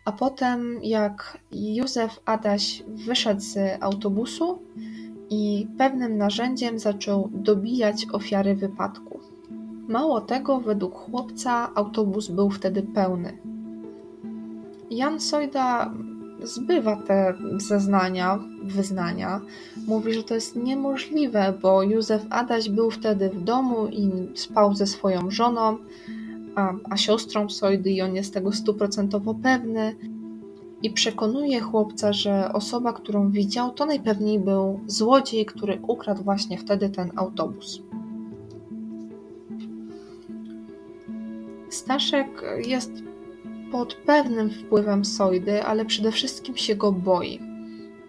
a 0.06 0.12
potem 0.12 0.80
jak 0.84 1.38
Józef 1.52 2.20
Adaś 2.26 2.84
wyszedł 2.88 3.42
z 3.42 3.84
autobusu 3.84 4.60
i 5.30 5.68
pewnym 5.78 6.18
narzędziem 6.18 6.80
zaczął 6.80 7.30
dobijać 7.34 8.08
ofiary 8.12 8.56
wypadku. 8.56 9.20
Mało 9.88 10.22
tego, 10.22 10.60
według 10.60 10.96
chłopca 10.96 11.76
autobus 11.76 12.28
był 12.28 12.50
wtedy 12.50 12.84
pełny. 12.84 13.38
Jan 14.92 15.20
Sojda 15.20 15.94
zbywa 16.44 16.96
te 16.96 17.34
zeznania, 17.58 18.40
wyznania. 18.64 19.42
Mówi, 19.88 20.14
że 20.14 20.24
to 20.24 20.36
jest 20.36 20.56
niemożliwe, 20.56 21.54
bo 21.62 21.84
Józef 21.84 22.26
Adaś 22.30 22.70
był 22.70 22.92
wtedy 22.92 23.30
w 23.30 23.44
domu 23.44 23.88
i 23.88 24.12
spał 24.36 24.76
ze 24.76 24.88
swoją 24.88 25.32
żoną, 25.32 25.78
a, 26.56 26.74
a 26.90 26.98
siostrą 26.98 27.50
Sojdy 27.50 27.90
i 27.92 28.02
on 28.02 28.16
jest 28.16 28.34
tego 28.34 28.52
stuprocentowo 28.52 29.36
pewny. 29.36 29.96
I 30.84 30.90
przekonuje 30.90 31.60
chłopca, 31.60 32.14
że 32.14 32.54
osoba, 32.54 32.94
którą 32.94 33.32
widział, 33.32 33.72
to 33.72 33.86
najpewniej 33.86 34.40
był 34.40 34.80
złodziej, 34.88 35.46
który 35.46 35.80
ukradł 35.88 36.24
właśnie 36.24 36.58
wtedy 36.58 36.90
ten 36.90 37.12
autobus. 37.16 37.82
Staszek 41.70 42.44
jest 42.66 42.92
pod 43.72 43.94
pewnym 43.94 44.50
wpływem 44.50 45.06
Sojdy, 45.06 45.64
ale 45.64 45.86
przede 45.86 46.12
wszystkim 46.12 46.58
się 46.58 46.76
go 46.76 46.92
boi. 46.92 47.40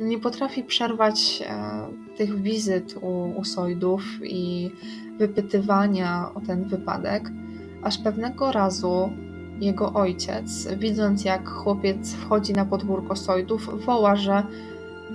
Nie 0.01 0.19
potrafi 0.19 0.65
przerwać 0.65 1.43
e, 1.47 2.17
tych 2.17 2.43
wizyt 2.43 2.95
u, 3.01 3.39
u 3.39 3.45
Sojdów 3.45 4.03
i 4.25 4.71
wypytywania 5.19 6.31
o 6.35 6.41
ten 6.41 6.65
wypadek, 6.65 7.31
aż 7.83 7.99
pewnego 7.99 8.53
razu 8.53 9.11
jego 9.61 9.93
ojciec, 9.93 10.69
widząc 10.79 11.25
jak 11.25 11.49
chłopiec 11.49 12.15
wchodzi 12.15 12.53
na 12.53 12.65
podwórko 12.65 13.17
Sojdów, 13.17 13.85
woła, 13.87 14.17
że 14.17 14.43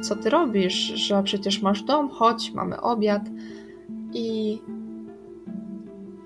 co 0.02 0.16
ty 0.16 0.30
robisz, 0.30 0.74
że 0.74 1.24
przecież 1.24 1.62
masz 1.62 1.84
dom, 1.84 2.10
chodź, 2.10 2.52
mamy 2.52 2.82
obiad. 2.82 3.22
I 4.14 4.60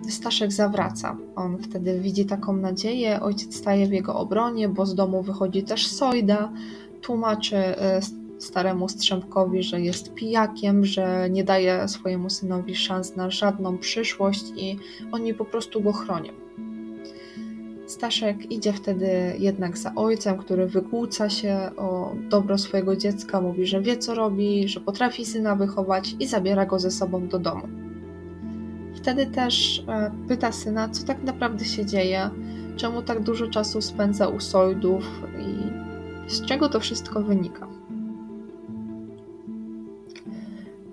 Staszek 0.09 0.51
zawraca. 0.51 1.17
On 1.35 1.57
wtedy 1.57 1.99
widzi 1.99 2.25
taką 2.25 2.57
nadzieję, 2.57 3.21
ojciec 3.21 3.55
staje 3.55 3.87
w 3.87 3.91
jego 3.91 4.15
obronie, 4.15 4.69
bo 4.69 4.85
z 4.85 4.95
domu 4.95 5.23
wychodzi 5.23 5.63
też 5.63 5.87
Sojda, 5.87 6.51
tłumaczy 7.01 7.57
e, 7.57 8.01
staremu 8.39 8.89
Strzępkowi, 8.89 9.63
że 9.63 9.81
jest 9.81 10.13
pijakiem, 10.13 10.85
że 10.85 11.29
nie 11.29 11.43
daje 11.43 11.87
swojemu 11.87 12.29
synowi 12.29 12.75
szans 12.75 13.15
na 13.15 13.29
żadną 13.29 13.77
przyszłość 13.77 14.43
i 14.55 14.77
oni 15.11 15.33
po 15.33 15.45
prostu 15.45 15.81
go 15.81 15.93
chronią. 15.93 16.46
Staszek 17.87 18.51
idzie 18.51 18.73
wtedy 18.73 19.35
jednak 19.39 19.77
za 19.77 19.95
ojcem, 19.95 20.37
który 20.37 20.67
wykłóca 20.67 21.29
się 21.29 21.57
o 21.77 22.15
dobro 22.29 22.57
swojego 22.57 22.95
dziecka, 22.95 23.41
mówi, 23.41 23.65
że 23.65 23.81
wie 23.81 23.97
co 23.97 24.15
robi, 24.15 24.67
że 24.67 24.79
potrafi 24.79 25.25
syna 25.25 25.55
wychować 25.55 26.15
i 26.19 26.27
zabiera 26.27 26.65
go 26.65 26.79
ze 26.79 26.91
sobą 26.91 27.27
do 27.27 27.39
domu. 27.39 27.67
Wtedy 28.95 29.25
też 29.25 29.83
e, 29.87 30.11
pyta 30.27 30.51
syna, 30.51 30.89
co 30.89 31.05
tak 31.05 31.23
naprawdę 31.23 31.65
się 31.65 31.85
dzieje, 31.85 32.29
czemu 32.75 33.01
tak 33.01 33.23
dużo 33.23 33.47
czasu 33.47 33.81
spędza 33.81 34.27
u 34.27 34.39
Sojdów 34.39 35.03
i 35.39 36.31
z 36.31 36.45
czego 36.45 36.69
to 36.69 36.79
wszystko 36.79 37.21
wynika. 37.21 37.67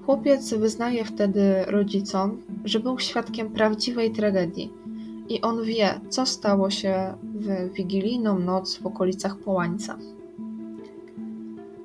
Chłopiec 0.07 0.55
wyznaje 0.55 1.05
wtedy 1.05 1.65
rodzicom, 1.66 2.43
że 2.65 2.81
był 2.81 2.99
świadkiem 2.99 3.51
prawdziwej 3.51 4.12
tragedii 4.12 4.84
i 5.28 5.40
on 5.40 5.62
wie, 5.62 6.01
co 6.09 6.26
stało 6.26 6.70
się 6.70 7.14
w 7.22 7.72
wigilijną 7.72 8.38
noc 8.38 8.76
w 8.76 8.86
okolicach 8.86 9.36
Połańca. 9.36 9.98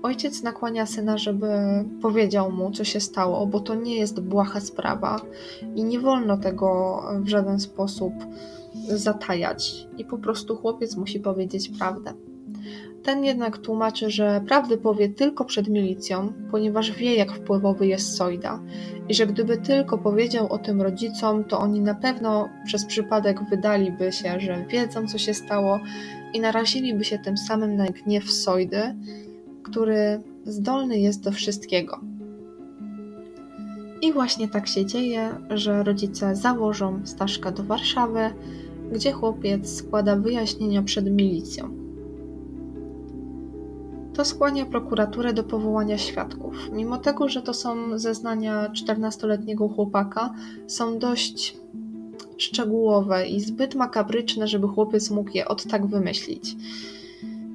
Ojciec 0.04 0.44
nakłania 0.44 0.86
syna, 0.86 1.18
żeby 1.18 1.48
powiedział 2.02 2.52
mu, 2.52 2.72
co 2.72 2.84
się 2.84 3.00
stało, 3.00 3.48
bo 3.48 3.60
to 3.60 3.76
nie 3.76 3.96
jest 3.96 4.20
błaha 4.20 4.60
sprawa 4.60 5.22
i 5.76 5.84
nie 5.84 6.00
wolno 6.00 6.38
tego 6.38 7.02
w 7.20 7.28
żaden 7.28 7.60
sposób 7.60 8.14
zatajać. 8.90 9.88
I 9.98 10.06
po 10.06 10.18
prostu 10.18 10.56
chłopiec 10.56 10.96
musi 10.96 11.20
powiedzieć 11.20 11.70
prawdę. 11.70 12.14
Ten 13.04 13.24
jednak 13.26 13.58
tłumaczy, 13.58 14.10
że 14.10 14.42
prawdę 14.48 14.78
powie 14.78 15.10
tylko 15.10 15.46
przed 15.46 15.68
milicją, 15.68 16.34
ponieważ 16.52 16.92
wie, 16.92 17.16
jak 17.16 17.32
wpływowy 17.32 17.88
jest 17.88 18.16
Sojda 18.16 18.60
i 19.10 19.14
że 19.14 19.28
gdyby 19.28 19.58
tylko 19.58 19.98
powiedział 19.98 20.54
o 20.54 20.58
tym 20.58 20.82
rodzicom, 20.82 21.44
to 21.44 21.60
oni 21.60 21.82
na 21.82 21.96
pewno 21.96 22.50
przez 22.66 22.86
przypadek 22.86 23.40
wydaliby 23.50 24.12
się, 24.12 24.40
że 24.40 24.66
wiedzą, 24.70 25.08
co 25.08 25.18
się 25.18 25.34
stało 25.34 25.80
i 26.34 26.40
naraziliby 26.40 27.04
się 27.04 27.20
tym 27.20 27.38
samym 27.38 27.76
na 27.76 27.86
gniew 27.86 28.32
Sojdy, 28.32 28.96
który 29.64 30.22
zdolny 30.46 31.00
jest 31.00 31.24
do 31.24 31.32
wszystkiego. 31.32 32.00
I 34.02 34.14
właśnie 34.14 34.48
tak 34.48 34.68
się 34.68 34.86
dzieje, 34.86 35.30
że 35.50 35.84
rodzice 35.84 36.36
zawożą 36.36 37.02
Staszka 37.06 37.52
do 37.52 37.64
Warszawy, 37.64 38.34
gdzie 38.92 39.12
chłopiec 39.12 39.76
składa 39.76 40.16
wyjaśnienia 40.16 40.84
przed 40.84 41.12
milicją. 41.12 41.89
To 44.20 44.26
skłania 44.26 44.66
prokuraturę 44.66 45.34
do 45.34 45.44
powołania 45.44 45.98
świadków. 45.98 46.56
Mimo 46.72 46.98
tego, 46.98 47.30
że 47.30 47.42
to 47.42 47.54
są 47.54 48.00
zeznania 48.00 48.70
14-letniego 48.70 49.68
chłopaka, 49.68 50.34
są 50.68 51.00
dość 51.00 51.58
szczegółowe 52.38 53.28
i 53.28 53.42
zbyt 53.42 53.76
makabryczne, 53.76 54.48
żeby 54.48 54.68
chłopiec 54.68 55.12
mógł 55.12 55.32
je 55.34 55.48
od 55.48 55.64
tak 55.64 55.86
wymyślić. 55.86 56.56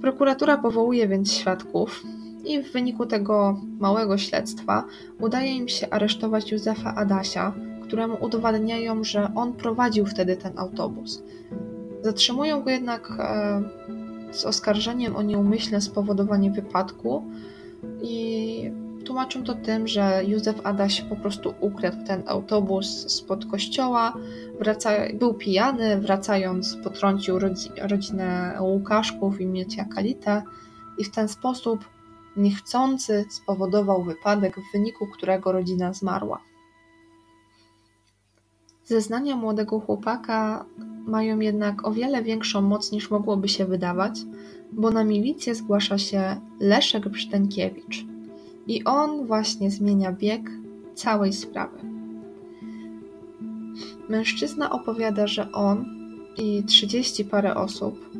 Prokuratura 0.01 0.59
powołuje 0.59 1.09
więc 1.09 1.33
świadków 1.33 2.03
i 2.45 2.63
w 2.63 2.73
wyniku 2.73 3.07
tego 3.07 3.61
małego 3.79 4.19
śledztwa 4.19 4.85
udaje 5.21 5.57
im 5.57 5.69
się 5.69 5.91
aresztować 5.91 6.53
Józefa 6.53 6.95
Adasia, 6.95 7.53
któremu 7.83 8.17
udowadniają, 8.21 9.05
że 9.05 9.33
on 9.35 9.53
prowadził 9.53 10.07
wtedy 10.07 10.37
ten 10.37 10.59
autobus. 10.59 11.23
Zatrzymują 12.03 12.63
go 12.63 12.71
jednak 12.71 13.13
e, 13.19 13.63
z 14.35 14.45
oskarżeniem 14.45 15.17
o 15.17 15.23
nieumyślne 15.23 15.81
spowodowanie 15.81 16.51
wypadku 16.51 17.25
i 18.03 18.71
tłumaczą 19.05 19.45
to 19.45 19.55
tym, 19.55 19.89
że 19.89 20.23
Józef 20.27 20.61
Adaś 20.65 21.03
po 21.03 21.17
prostu 21.17 21.55
ukradł 21.61 22.07
ten 22.07 22.23
autobus 22.27 23.13
spod 23.13 23.47
kościoła, 23.47 24.15
wraca, 24.61 24.91
był 25.15 25.35
pijany, 25.35 26.01
wracając 26.01 26.77
potrącił 26.85 27.39
rodzinę 27.83 28.57
Łukaszków 28.61 29.41
i 29.41 29.47
Miecia 29.47 29.85
Kalitę 29.85 30.43
i 30.99 31.05
w 31.05 31.11
ten 31.11 31.29
sposób 31.29 31.85
niechcący 32.37 33.25
spowodował 33.31 34.03
wypadek, 34.03 34.57
w 34.57 34.73
wyniku 34.73 35.07
którego 35.07 35.53
rodzina 35.53 35.93
zmarła. 35.93 36.54
Zeznania 38.85 39.37
młodego 39.37 39.81
chłopaka 39.81 40.65
mają 41.07 41.41
jednak 41.41 41.87
o 41.87 41.93
wiele 41.93 42.23
większą 42.23 42.61
moc 42.61 42.93
niż 42.93 43.11
mogłoby 43.11 43.49
się 43.49 43.65
wydawać, 43.65 44.21
bo 44.73 44.91
na 44.91 45.05
milicję 45.05 45.55
zgłasza 45.55 45.99
się 45.99 46.41
Leszek 46.61 47.09
Brztękiewicz 47.09 48.05
i 48.67 48.85
on 48.85 49.27
właśnie 49.27 49.71
zmienia 49.71 50.13
bieg 50.13 50.51
całej 50.95 51.33
sprawy. 51.33 51.79
Mężczyzna 54.09 54.71
opowiada, 54.71 55.27
że 55.27 55.53
on 55.53 55.85
i 56.39 56.63
trzydzieści 56.65 57.25
parę 57.25 57.55
osób 57.55 58.11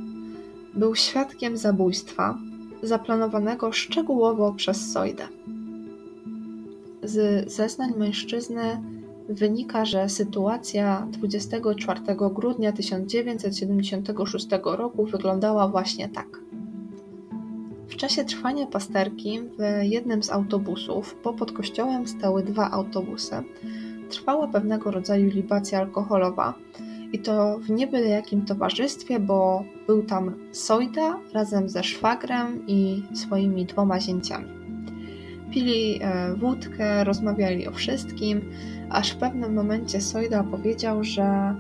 był 0.75 0.95
świadkiem 0.95 1.57
zabójstwa 1.57 2.39
zaplanowanego 2.83 3.73
szczegółowo 3.73 4.53
przez 4.53 4.93
Sojdę. 4.93 5.29
Z 7.03 7.53
zeznań 7.53 7.93
mężczyzny 7.99 8.83
wynika, 9.29 9.85
że 9.85 10.09
sytuacja 10.09 11.07
24 11.11 12.01
grudnia 12.35 12.73
1976 12.73 14.49
roku 14.65 15.05
wyglądała 15.07 15.69
właśnie 15.69 16.09
tak. 16.09 16.41
W 17.89 17.97
czasie 17.97 18.25
trwania 18.25 18.67
pasterki 18.67 19.41
w 19.41 19.83
jednym 19.83 20.23
z 20.23 20.31
autobusów, 20.31 21.17
bo 21.25 21.33
pod 21.33 21.53
kościołem 21.53 22.07
stały 22.07 22.43
dwa 22.43 22.71
autobusy, 22.71 23.35
trwała 24.11 24.49
pewnego 24.49 24.91
rodzaju 24.91 25.31
libacja 25.31 25.79
alkoholowa 25.79 26.55
i 27.13 27.19
to 27.19 27.59
w 27.59 27.71
niebyle 27.71 28.09
jakim 28.09 28.45
towarzystwie, 28.45 29.21
bo 29.21 29.65
był 29.87 30.03
tam 30.03 30.35
Sojda 30.53 31.21
razem 31.33 31.69
ze 31.69 31.85
szwagrem 31.85 32.67
i 32.67 33.03
swoimi 33.15 33.65
dwoma 33.65 34.01
zięciami. 34.01 34.49
Pili 35.51 36.01
e, 36.03 36.35
wódkę, 36.35 37.05
rozmawiali 37.05 37.69
o 37.69 37.73
wszystkim, 37.73 38.51
aż 38.95 39.11
w 39.11 39.17
pewnym 39.17 39.55
momencie 39.55 40.01
Sojda 40.01 40.45
powiedział, 40.45 41.05
że 41.05 41.55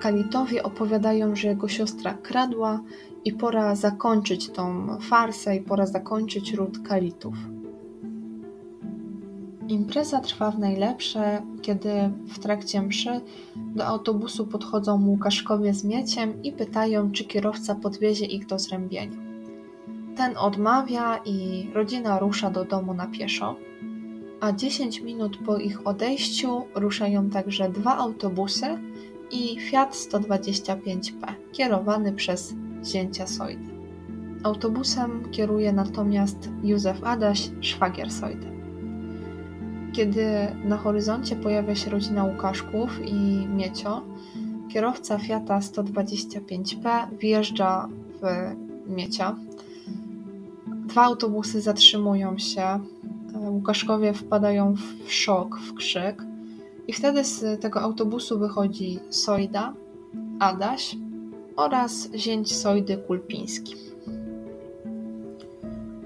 Kalitowie 0.00 0.62
opowiadają, 0.62 1.36
że 1.36 1.48
jego 1.48 1.68
siostra 1.68 2.14
kradła 2.14 2.80
i 3.24 3.32
pora 3.32 3.76
zakończyć 3.76 4.50
tą 4.50 4.86
farsę 5.00 5.56
i 5.56 5.60
pora 5.60 5.86
zakończyć 5.86 6.52
ród 6.52 6.78
Kalitów. 6.88 7.34
Impreza 9.68 10.20
trwa 10.20 10.50
w 10.50 10.58
najlepsze, 10.58 11.42
kiedy 11.62 11.90
w 12.28 12.38
trakcie 12.38 12.82
mszy 12.82 13.20
do 13.56 13.86
autobusu 13.86 14.46
podchodzą 14.46 15.06
Łukaszkowie 15.06 15.74
z 15.74 15.84
mieciem 15.84 16.42
i 16.42 16.52
pytają, 16.52 17.12
czy 17.12 17.24
kierowca 17.24 17.74
podwiezie 17.74 18.26
ich 18.26 18.46
do 18.46 18.58
zrębienia. 18.58 19.16
Ten 20.16 20.36
odmawia 20.36 21.20
i 21.24 21.66
rodzina 21.74 22.18
rusza 22.18 22.50
do 22.50 22.64
domu 22.64 22.94
na 22.94 23.06
pieszo, 23.06 23.56
a 24.40 24.52
10 24.52 25.00
minut 25.00 25.38
po 25.46 25.58
ich 25.58 25.86
odejściu 25.86 26.64
ruszają 26.74 27.30
także 27.30 27.68
dwa 27.68 27.96
autobusy 27.96 28.78
i 29.30 29.60
Fiat 29.60 29.94
125P, 29.94 31.32
kierowany 31.52 32.12
przez 32.12 32.54
zięcia 32.84 33.26
Sojdy. 33.26 33.70
Autobusem 34.42 35.30
kieruje 35.30 35.72
natomiast 35.72 36.48
Józef 36.62 37.04
Adaś, 37.04 37.50
szwagier 37.60 38.10
Sojdy. 38.10 38.46
Kiedy 39.92 40.24
na 40.64 40.76
horyzoncie 40.76 41.36
pojawia 41.36 41.74
się 41.74 41.90
rodzina 41.90 42.24
Łukaszków 42.24 43.00
i 43.06 43.46
Miecio, 43.46 44.02
kierowca 44.68 45.18
Fiata 45.18 45.58
125P 45.58 47.06
wjeżdża 47.18 47.88
w 48.22 48.24
Miecia. 48.90 49.36
Dwa 50.66 51.02
autobusy 51.02 51.60
zatrzymują 51.60 52.38
się. 52.38 52.80
Łukaszkowie 53.34 54.14
wpadają 54.14 54.74
w 54.74 55.12
szok, 55.12 55.58
w 55.58 55.74
krzyk. 55.74 56.22
I 56.88 56.92
wtedy 56.92 57.24
z 57.24 57.60
tego 57.60 57.80
autobusu 57.80 58.38
wychodzi 58.38 58.98
Sojda, 59.10 59.72
Adaś 60.38 60.96
oraz 61.56 62.08
zięć 62.14 62.56
Sojdy 62.56 62.96
Kulpiński. 62.96 63.74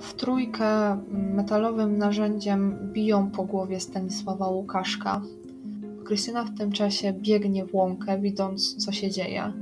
W 0.01 0.15
trójkę 0.15 0.99
metalowym 1.11 1.99
narzędziem 1.99 2.79
biją 2.93 3.31
po 3.31 3.45
głowie 3.45 3.81
Stanisława 3.81 4.49
Łukaszka. 4.49 5.23
Krystyna 6.05 6.45
w 6.45 6.59
tym 6.59 6.73
czasie 6.73 7.13
biegnie 7.13 7.65
w 7.65 7.75
łąkę, 7.75 8.19
widząc 8.19 8.77
co 8.85 8.93
się 8.93 9.11
dzieje. 9.11 9.53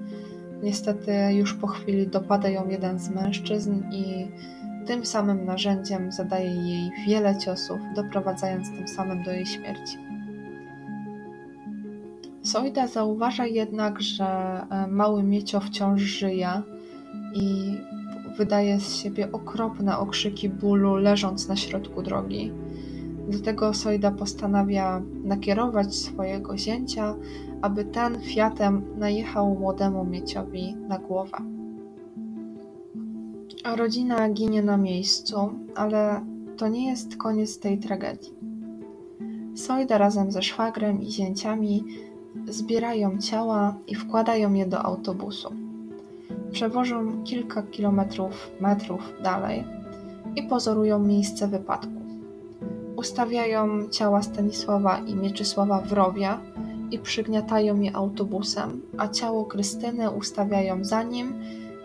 Niestety 0.62 1.12
już 1.32 1.54
po 1.54 1.66
chwili 1.66 2.06
dopada 2.06 2.48
ją 2.48 2.68
jeden 2.68 2.98
z 2.98 3.10
mężczyzn 3.10 3.82
i 3.92 4.26
tym 4.86 5.06
samym 5.06 5.44
narzędziem 5.44 6.12
zadaje 6.12 6.50
jej 6.50 6.90
wiele 7.06 7.38
ciosów, 7.38 7.78
doprowadzając 7.94 8.70
tym 8.70 8.88
samym 8.88 9.22
do 9.22 9.32
jej 9.32 9.46
śmierci. 9.46 9.98
Sojda 12.42 12.86
zauważa 12.86 13.46
jednak, 13.46 14.00
że 14.00 14.24
e, 14.24 14.86
mały 14.86 15.22
Miecio 15.22 15.60
wciąż 15.60 16.00
żyje 16.00 16.62
i 17.34 17.76
wydaje 18.36 18.80
z 18.80 18.96
siebie 18.96 19.32
okropne 19.32 19.98
okrzyki 19.98 20.48
bólu, 20.48 20.96
leżąc 20.96 21.48
na 21.48 21.56
środku 21.56 22.02
drogi. 22.02 22.52
Dlatego 23.28 23.74
Sojda 23.74 24.10
postanawia 24.10 25.02
nakierować 25.24 25.94
swojego 25.94 26.58
zięcia, 26.58 27.14
aby 27.62 27.84
ten 27.84 28.20
fiatem 28.20 28.82
najechał 28.98 29.54
młodemu 29.54 30.04
Mieciowi 30.04 30.76
na 30.88 30.98
głowę. 30.98 31.51
Rodzina 33.64 34.28
ginie 34.28 34.62
na 34.62 34.76
miejscu, 34.76 35.52
ale 35.74 36.20
to 36.56 36.68
nie 36.68 36.90
jest 36.90 37.16
koniec 37.16 37.58
tej 37.58 37.78
tragedii. 37.78 38.34
Sojda 39.54 39.98
razem 39.98 40.32
ze 40.32 40.42
szwagrem 40.42 41.02
i 41.02 41.12
zięciami 41.12 41.84
zbierają 42.48 43.18
ciała 43.18 43.74
i 43.86 43.94
wkładają 43.94 44.52
je 44.52 44.66
do 44.66 44.82
autobusu. 44.82 45.54
Przewożą 46.52 47.24
kilka 47.24 47.62
kilometrów, 47.62 48.50
metrów 48.60 49.12
dalej 49.22 49.64
i 50.36 50.42
pozorują 50.42 50.98
miejsce 50.98 51.48
wypadku. 51.48 52.02
Ustawiają 52.96 53.88
ciała 53.88 54.22
Stanisława 54.22 54.98
i 54.98 55.14
Mieczysława 55.14 55.80
w 55.80 55.92
rowie 55.92 56.28
i 56.90 56.98
przygniatają 56.98 57.80
je 57.80 57.96
autobusem, 57.96 58.82
a 58.98 59.08
ciało 59.08 59.44
Krystyny 59.44 60.10
ustawiają 60.10 60.84
za 60.84 61.02
nim 61.02 61.34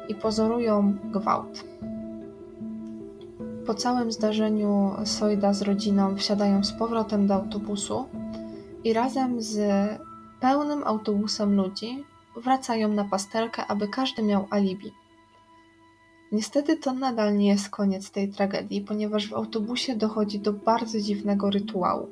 i 0.09 0.15
pozorują 0.15 0.93
gwałt. 1.11 1.63
Po 3.65 3.73
całym 3.73 4.11
zdarzeniu 4.11 4.91
Sojda 5.03 5.53
z 5.53 5.61
rodziną 5.61 6.15
wsiadają 6.15 6.63
z 6.63 6.71
powrotem 6.71 7.27
do 7.27 7.33
autobusu 7.33 8.05
i 8.83 8.93
razem 8.93 9.41
z 9.41 9.59
pełnym 10.39 10.83
autobusem 10.83 11.55
ludzi 11.55 12.03
wracają 12.35 12.87
na 12.87 13.03
pasterkę, 13.03 13.65
aby 13.67 13.87
każdy 13.87 14.23
miał 14.23 14.47
alibi. 14.49 14.91
Niestety 16.31 16.77
to 16.77 16.93
nadal 16.93 17.37
nie 17.37 17.47
jest 17.47 17.69
koniec 17.69 18.11
tej 18.11 18.29
tragedii, 18.29 18.81
ponieważ 18.81 19.27
w 19.27 19.33
autobusie 19.33 19.95
dochodzi 19.95 20.39
do 20.39 20.53
bardzo 20.53 20.99
dziwnego 20.99 21.49
rytuału. 21.49 22.07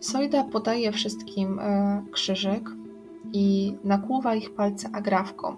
Sojda 0.00 0.44
podaje 0.44 0.92
wszystkim 0.92 1.58
e, 1.58 2.02
krzyżyk 2.12 2.70
i 3.32 3.74
nakłuwa 3.84 4.34
ich 4.34 4.54
palce 4.54 4.90
agrawką, 4.92 5.56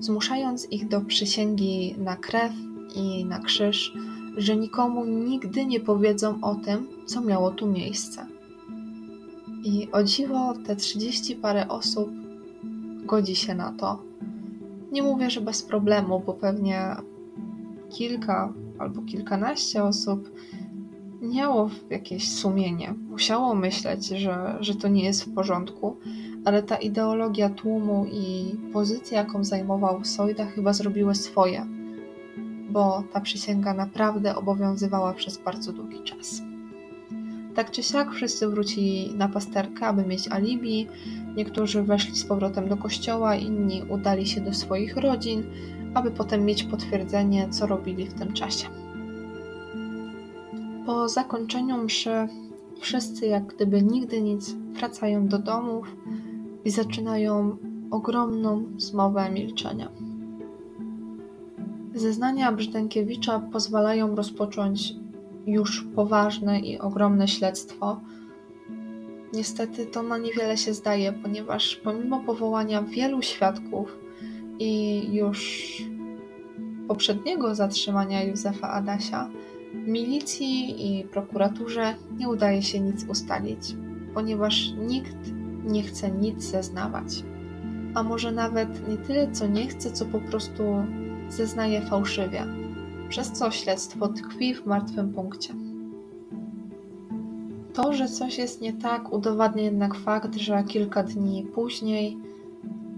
zmuszając 0.00 0.72
ich 0.72 0.88
do 0.88 1.00
przysięgi 1.00 1.94
na 1.98 2.16
krew 2.16 2.52
i 2.94 3.24
na 3.24 3.38
krzyż, 3.38 3.92
że 4.36 4.56
nikomu 4.56 5.04
nigdy 5.04 5.66
nie 5.66 5.80
powiedzą 5.80 6.38
o 6.42 6.54
tym, 6.54 6.88
co 7.06 7.20
miało 7.20 7.50
tu 7.50 7.66
miejsce. 7.66 8.26
I 9.64 9.88
o 9.92 10.02
dziwo 10.02 10.54
te 10.66 10.76
30 10.76 11.36
parę 11.36 11.68
osób 11.68 12.10
godzi 13.04 13.36
się 13.36 13.54
na 13.54 13.72
to. 13.72 14.02
Nie 14.92 15.02
mówię, 15.02 15.30
że 15.30 15.40
bez 15.40 15.62
problemu, 15.62 16.22
bo 16.26 16.32
pewnie 16.32 16.96
kilka 17.90 18.52
albo 18.78 19.02
kilkanaście 19.02 19.84
osób 19.84 20.30
miało 21.22 21.70
jakieś 21.90 22.32
sumienie. 22.32 22.94
Musiało 23.10 23.54
myśleć, 23.54 24.06
że, 24.06 24.58
że 24.60 24.74
to 24.74 24.88
nie 24.88 25.04
jest 25.04 25.24
w 25.24 25.34
porządku, 25.34 25.96
ale 26.48 26.62
ta 26.62 26.76
ideologia 26.76 27.50
tłumu 27.50 28.06
i 28.12 28.54
pozycja, 28.72 29.18
jaką 29.18 29.44
zajmował 29.44 30.04
Sojda, 30.04 30.46
chyba 30.46 30.72
zrobiły 30.72 31.14
swoje, 31.14 31.66
bo 32.70 33.02
ta 33.12 33.20
przysięga 33.20 33.74
naprawdę 33.74 34.36
obowiązywała 34.36 35.14
przez 35.14 35.38
bardzo 35.38 35.72
długi 35.72 36.02
czas. 36.04 36.42
Tak 37.54 37.70
czy 37.70 37.82
siak 37.82 38.12
wszyscy 38.12 38.48
wrócili 38.48 39.14
na 39.14 39.28
pasterkę, 39.28 39.86
aby 39.86 40.06
mieć 40.06 40.28
alibi. 40.28 40.86
Niektórzy 41.36 41.82
weszli 41.82 42.16
z 42.16 42.24
powrotem 42.24 42.68
do 42.68 42.76
kościoła, 42.76 43.34
inni 43.36 43.82
udali 43.88 44.26
się 44.26 44.40
do 44.40 44.54
swoich 44.54 44.96
rodzin, 44.96 45.42
aby 45.94 46.10
potem 46.10 46.44
mieć 46.44 46.64
potwierdzenie, 46.64 47.48
co 47.48 47.66
robili 47.66 48.06
w 48.06 48.14
tym 48.14 48.32
czasie. 48.32 48.66
Po 50.86 51.08
zakończeniu 51.08 51.84
mszy 51.84 52.28
wszyscy 52.80 53.26
jak 53.26 53.46
gdyby 53.46 53.82
nigdy 53.82 54.22
nic 54.22 54.52
wracają 54.52 55.28
do 55.28 55.38
domów 55.38 55.96
i 56.64 56.70
zaczynają 56.70 57.56
ogromną 57.90 58.64
zmowę 58.76 59.30
milczenia. 59.30 59.88
Zeznania 61.94 62.52
Brzdękiewicza 62.52 63.40
pozwalają 63.40 64.14
rozpocząć 64.16 64.94
już 65.46 65.86
poważne 65.94 66.60
i 66.60 66.78
ogromne 66.78 67.28
śledztwo. 67.28 68.00
Niestety 69.32 69.86
to 69.86 70.02
na 70.02 70.18
niewiele 70.18 70.56
się 70.56 70.74
zdaje, 70.74 71.12
ponieważ 71.12 71.76
pomimo 71.76 72.20
powołania 72.20 72.82
wielu 72.82 73.22
świadków 73.22 73.98
i 74.58 75.02
już 75.14 75.66
poprzedniego 76.88 77.54
zatrzymania 77.54 78.24
Józefa 78.24 78.70
Adasia, 78.70 79.30
milicji 79.74 80.86
i 80.86 81.04
prokuraturze 81.04 81.94
nie 82.18 82.28
udaje 82.28 82.62
się 82.62 82.80
nic 82.80 83.04
ustalić, 83.08 83.60
ponieważ 84.14 84.72
nikt 84.88 85.37
nie 85.68 85.82
chce 85.82 86.10
nic 86.10 86.42
zeznawać. 86.42 87.24
A 87.94 88.02
może 88.02 88.32
nawet 88.32 88.88
nie 88.88 88.96
tyle, 88.96 89.32
co 89.32 89.46
nie 89.46 89.66
chce, 89.66 89.90
co 89.90 90.04
po 90.04 90.20
prostu 90.20 90.62
zeznaje 91.28 91.80
fałszywie 91.80 92.44
przez 93.08 93.32
co 93.32 93.50
śledztwo 93.50 94.08
tkwi 94.08 94.54
w 94.54 94.66
martwym 94.66 95.12
punkcie. 95.12 95.54
To, 97.74 97.92
że 97.92 98.08
coś 98.08 98.38
jest 98.38 98.60
nie 98.60 98.72
tak, 98.72 99.12
udowadnia 99.12 99.62
jednak 99.62 99.94
fakt, 99.94 100.36
że 100.36 100.64
kilka 100.64 101.02
dni 101.02 101.46
później 101.54 102.18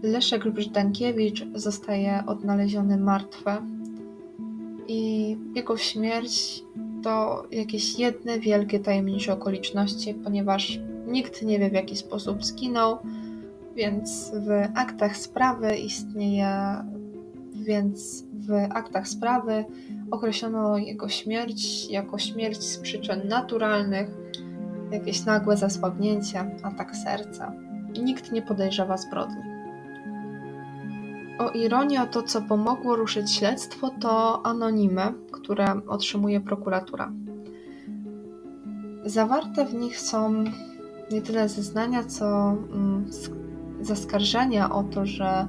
Leszek 0.03 0.51
Brzdękiewicz 0.51 1.47
zostaje 1.55 2.23
odnaleziony 2.27 2.97
martwy 2.97 3.51
i 4.89 5.37
jego 5.55 5.77
śmierć 5.77 6.65
to 7.03 7.45
jakieś 7.51 7.99
jedne 7.99 8.39
wielkie 8.39 8.81
tajemnicze 8.81 9.33
okoliczności, 9.33 10.15
ponieważ 10.15 10.81
nikt 11.11 11.43
nie 11.43 11.59
wie 11.59 11.71
w 11.71 11.73
jaki 11.73 11.97
sposób 11.97 12.45
zginął, 12.45 12.99
więc 13.77 14.33
w 14.35 14.69
aktach 14.75 15.17
sprawy 15.17 15.77
istnieje 15.77 16.77
więc 17.55 18.25
w 18.33 18.53
aktach 18.71 19.09
sprawy 19.09 19.65
określono 20.11 20.79
jego 20.79 21.09
śmierć 21.09 21.91
jako 21.91 22.19
śmierć 22.19 22.63
z 22.63 22.79
przyczyn 22.79 23.29
naturalnych, 23.29 24.11
jakieś 24.91 25.25
nagłe 25.25 25.57
zasłabnięcie, 25.57 26.57
atak 26.63 26.97
serca. 26.97 27.53
Nikt 28.03 28.33
nie 28.33 28.43
podejrzewa 28.43 28.97
zbrodni. 28.97 29.43
O 31.39 31.51
ironię, 31.51 32.07
to 32.11 32.23
co 32.23 32.43
pomogło 32.43 32.97
ruszyć 32.97 33.33
śledztwo, 33.33 33.91
to 34.01 34.47
anonimy, 34.47 35.03
które 35.33 35.81
otrzymuje 35.89 36.41
prokuratura. 36.41 37.13
Zawarte 39.05 39.67
w 39.67 39.75
nich 39.75 40.01
są 40.01 40.45
nie 41.11 41.23
tyle 41.23 41.49
zeznania, 41.49 42.05
co 42.05 42.27
mm, 42.73 43.11
zaskarżenia 43.81 44.71
o 44.73 44.83
to, 44.83 45.07
że 45.07 45.47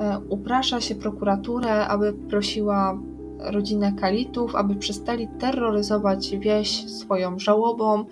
e, 0.00 0.18
uprasza 0.28 0.80
się 0.80 0.94
prokuraturę, 0.94 1.86
aby 1.86 2.12
prosiła 2.12 2.98
rodzinę 3.38 3.92
Kalitów, 3.92 4.54
aby 4.54 4.74
przestali 4.74 5.28
terroryzować 5.38 6.36
wieś 6.36 6.90
swoją 6.90 7.38
żałobą 7.38 8.04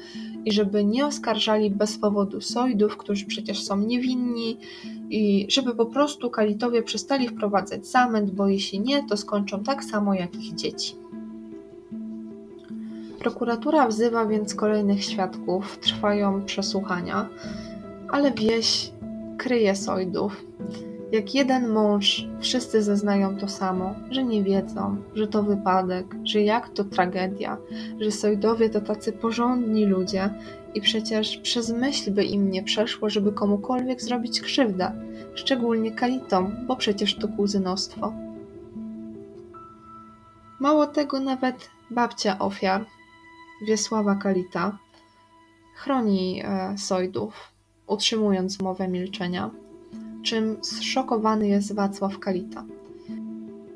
i 0.45 0.53
żeby 0.53 0.85
nie 0.85 1.07
oskarżali 1.07 1.71
bez 1.71 1.99
powodu 1.99 2.41
Sojdów, 2.41 2.97
którzy 2.97 3.27
przecież 3.27 3.65
są 3.65 3.77
niewinni, 3.79 4.59
i 5.11 5.47
żeby 5.51 5.75
po 5.75 5.87
prostu 5.87 6.31
Kalitowie 6.31 6.83
przestali 6.83 7.29
wprowadzać 7.29 7.87
zamęt, 7.87 8.31
bo 8.31 8.49
jeśli 8.49 8.81
nie, 8.81 9.07
to 9.09 9.17
skończą 9.17 9.63
tak 9.63 9.85
samo 9.85 10.15
jak 10.15 10.35
ich 10.35 10.55
dzieci. 10.55 10.95
Prokuratura 13.29 13.89
wzywa 13.89 14.27
więc 14.27 14.55
kolejnych 14.55 15.05
świadków, 15.05 15.79
trwają 15.79 16.45
przesłuchania, 16.45 17.29
ale 18.09 18.33
wieś 18.33 18.93
kryje 19.39 19.77
Sojdów. 19.77 20.45
Jak 21.13 21.35
jeden 21.35 21.69
mąż, 21.69 22.27
wszyscy 22.41 22.83
zeznają 22.83 23.37
to 23.37 23.49
samo, 23.49 23.95
że 24.11 24.25
nie 24.25 24.43
wiedzą, 24.43 24.97
że 25.15 25.27
to 25.27 25.43
wypadek, 25.43 26.07
że 26.25 26.43
jak 26.43 26.69
to 26.69 26.85
tragedia, 26.85 27.57
że 28.01 28.11
Sojdowie 28.11 28.71
to 28.71 28.81
tacy 28.81 29.13
porządni 29.13 29.87
ludzie 29.87 30.31
i 30.75 30.81
przecież 30.81 31.37
przez 31.37 31.71
myśl 31.71 32.13
by 32.13 32.25
im 32.25 32.51
nie 32.51 32.63
przeszło, 32.63 33.11
żeby 33.11 33.33
komukolwiek 33.33 34.03
zrobić 34.03 34.41
krzywdę, 34.41 34.93
szczególnie 35.35 35.93
Kalitom, 35.93 36.57
bo 36.67 36.77
przecież 36.77 37.15
to 37.15 37.29
kuzynostwo. 37.29 38.13
Mało 40.61 40.87
tego, 40.87 41.21
nawet 41.21 41.71
babcia 41.91 42.39
ofiar, 42.39 42.85
Wiesława 43.63 44.15
Kalita, 44.15 44.79
chroni 45.75 46.43
e, 46.45 46.79
Sojdów, 46.79 47.53
utrzymując 47.87 48.63
mowę 48.63 48.89
milczenia, 48.89 49.51
czym 50.23 50.57
zszokowany 50.63 51.49
jest 51.49 51.75
Wacław 51.75 52.19
Kalita. 52.19 52.65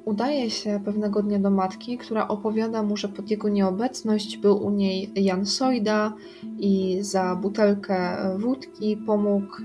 Udaje 0.04 0.50
się 0.50 0.80
pewnego 0.84 1.22
dnia 1.22 1.38
do 1.38 1.50
matki, 1.50 1.98
która 1.98 2.28
opowiada 2.28 2.82
mu, 2.82 2.96
że 2.96 3.08
pod 3.08 3.30
jego 3.30 3.48
nieobecność 3.48 4.36
był 4.36 4.66
u 4.66 4.70
niej 4.70 5.10
Jan 5.14 5.46
Sojda 5.46 6.12
i 6.58 6.98
za 7.00 7.36
butelkę 7.36 8.18
wódki 8.38 8.96
pomógł 8.96 9.56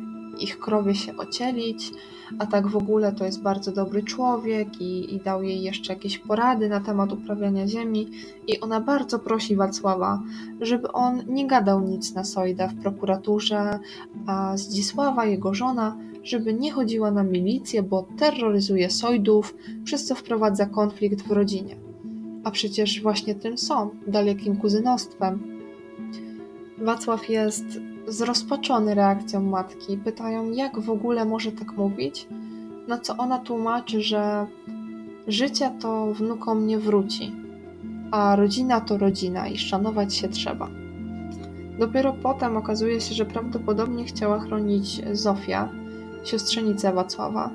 ich 0.43 0.59
krowie 0.59 0.95
się 0.95 1.17
ocielić, 1.17 1.91
a 2.39 2.45
tak 2.45 2.67
w 2.67 2.77
ogóle 2.77 3.11
to 3.11 3.25
jest 3.25 3.41
bardzo 3.41 3.71
dobry 3.71 4.03
człowiek 4.03 4.81
i, 4.81 5.15
i 5.15 5.19
dał 5.19 5.43
jej 5.43 5.61
jeszcze 5.61 5.93
jakieś 5.93 6.17
porady 6.17 6.69
na 6.69 6.79
temat 6.79 7.13
uprawiania 7.13 7.67
ziemi 7.67 8.07
i 8.47 8.59
ona 8.59 8.81
bardzo 8.81 9.19
prosi 9.19 9.55
Wacława, 9.55 10.21
żeby 10.61 10.91
on 10.91 11.23
nie 11.27 11.47
gadał 11.47 11.81
nic 11.81 12.13
na 12.13 12.23
Sojda 12.23 12.67
w 12.67 12.75
prokuraturze, 12.75 13.79
a 14.27 14.57
Zdzisława, 14.57 15.25
jego 15.25 15.53
żona, 15.53 15.97
żeby 16.23 16.53
nie 16.53 16.71
chodziła 16.71 17.11
na 17.11 17.23
milicję, 17.23 17.83
bo 17.83 18.07
terroryzuje 18.17 18.89
Sojdów, 18.89 19.55
przez 19.83 20.05
co 20.05 20.15
wprowadza 20.15 20.65
konflikt 20.65 21.27
w 21.27 21.31
rodzinie. 21.31 21.75
A 22.43 22.51
przecież 22.51 23.01
właśnie 23.01 23.35
tym 23.35 23.57
są, 23.57 23.89
dalekim 24.07 24.55
kuzynostwem. 24.55 25.39
Wacław 26.77 27.29
jest 27.29 27.65
zrozpaczony 28.07 28.95
reakcją 28.95 29.41
matki. 29.41 29.97
Pytają, 29.97 30.51
jak 30.51 30.79
w 30.79 30.89
ogóle 30.89 31.25
może 31.25 31.51
tak 31.51 31.77
mówić? 31.77 32.27
Na 32.87 32.97
co 32.97 33.17
ona 33.17 33.39
tłumaczy, 33.39 34.01
że 34.01 34.47
życie 35.27 35.71
to 35.79 36.13
wnukom 36.13 36.67
nie 36.67 36.79
wróci, 36.79 37.35
a 38.11 38.35
rodzina 38.35 38.81
to 38.81 38.97
rodzina 38.97 39.47
i 39.47 39.57
szanować 39.57 40.15
się 40.15 40.29
trzeba. 40.29 40.67
Dopiero 41.79 42.13
potem 42.13 42.57
okazuje 42.57 43.01
się, 43.01 43.15
że 43.15 43.25
prawdopodobnie 43.25 44.05
chciała 44.05 44.39
chronić 44.39 45.01
Zofia, 45.11 45.69
siostrzenicę 46.23 46.93
Wacława, 46.93 47.49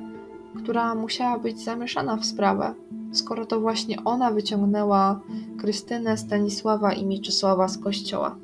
która 0.56 0.94
musiała 0.94 1.38
być 1.38 1.64
zamieszana 1.64 2.16
w 2.16 2.24
sprawę, 2.24 2.74
skoro 3.12 3.46
to 3.46 3.60
właśnie 3.60 4.04
ona 4.04 4.30
wyciągnęła 4.30 5.20
Krystynę, 5.58 6.16
Stanisława 6.16 6.92
i 6.92 7.06
Mieczysława 7.06 7.68
z 7.68 7.78
kościoła. 7.78 8.36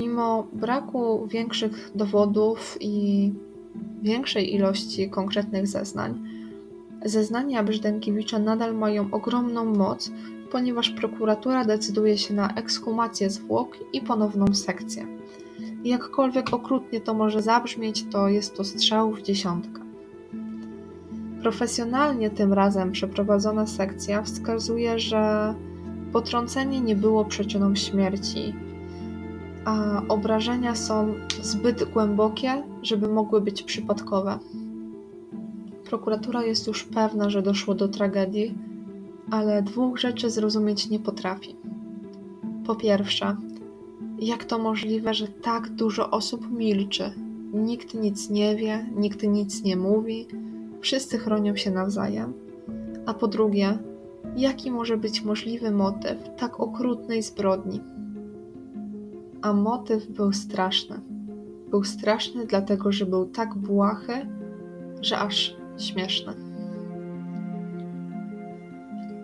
Mimo 0.00 0.46
braku 0.52 1.26
większych 1.26 1.90
dowodów 1.94 2.76
i 2.80 3.32
większej 4.02 4.54
ilości 4.54 5.10
konkretnych 5.10 5.66
zeznań, 5.66 6.22
zeznania 7.04 7.62
Brzdękiewicza 7.62 8.38
nadal 8.38 8.74
mają 8.74 9.10
ogromną 9.10 9.64
moc, 9.64 10.10
ponieważ 10.52 10.90
prokuratura 10.90 11.64
decyduje 11.64 12.18
się 12.18 12.34
na 12.34 12.54
ekshumację 12.54 13.30
zwłok 13.30 13.76
i 13.92 14.00
ponowną 14.00 14.54
sekcję. 14.54 15.06
Jakkolwiek 15.84 16.54
okrutnie 16.54 17.00
to 17.00 17.14
może 17.14 17.42
zabrzmieć, 17.42 18.04
to 18.10 18.28
jest 18.28 18.56
to 18.56 18.64
strzał 18.64 19.12
w 19.12 19.22
dziesiątkę. 19.22 19.80
Profesjonalnie 21.42 22.30
tym 22.30 22.52
razem 22.52 22.92
przeprowadzona 22.92 23.66
sekcja 23.66 24.22
wskazuje, 24.22 24.98
że 24.98 25.54
potrącenie 26.12 26.80
nie 26.80 26.96
było 26.96 27.24
przyczyną 27.24 27.74
śmierci, 27.74 28.54
a 29.64 30.02
obrażenia 30.08 30.74
są 30.74 31.14
zbyt 31.42 31.84
głębokie, 31.84 32.62
żeby 32.82 33.08
mogły 33.08 33.40
być 33.40 33.62
przypadkowe. 33.62 34.38
Prokuratura 35.84 36.42
jest 36.42 36.66
już 36.66 36.84
pewna, 36.84 37.30
że 37.30 37.42
doszło 37.42 37.74
do 37.74 37.88
tragedii, 37.88 38.54
ale 39.30 39.62
dwóch 39.62 39.98
rzeczy 39.98 40.30
zrozumieć 40.30 40.90
nie 40.90 40.98
potrafi. 40.98 41.56
Po 42.66 42.74
pierwsze, 42.74 43.36
jak 44.18 44.44
to 44.44 44.58
możliwe, 44.58 45.14
że 45.14 45.28
tak 45.28 45.68
dużo 45.68 46.10
osób 46.10 46.50
milczy? 46.50 47.12
Nikt 47.52 47.94
nic 47.94 48.30
nie 48.30 48.56
wie, 48.56 48.90
nikt 48.96 49.22
nic 49.22 49.62
nie 49.62 49.76
mówi, 49.76 50.26
wszyscy 50.80 51.18
chronią 51.18 51.56
się 51.56 51.70
nawzajem. 51.70 52.32
A 53.06 53.14
po 53.14 53.28
drugie, 53.28 53.78
jaki 54.36 54.70
może 54.70 54.96
być 54.96 55.22
możliwy 55.22 55.70
motyw 55.70 56.18
tak 56.36 56.60
okrutnej 56.60 57.22
zbrodni? 57.22 57.80
A 59.42 59.52
motyw 59.52 60.06
był 60.06 60.32
straszny. 60.32 61.00
Był 61.70 61.84
straszny, 61.84 62.46
dlatego 62.46 62.92
że 62.92 63.06
był 63.06 63.26
tak 63.26 63.54
błahy, 63.54 64.26
że 65.00 65.18
aż 65.18 65.56
śmieszny. 65.78 66.32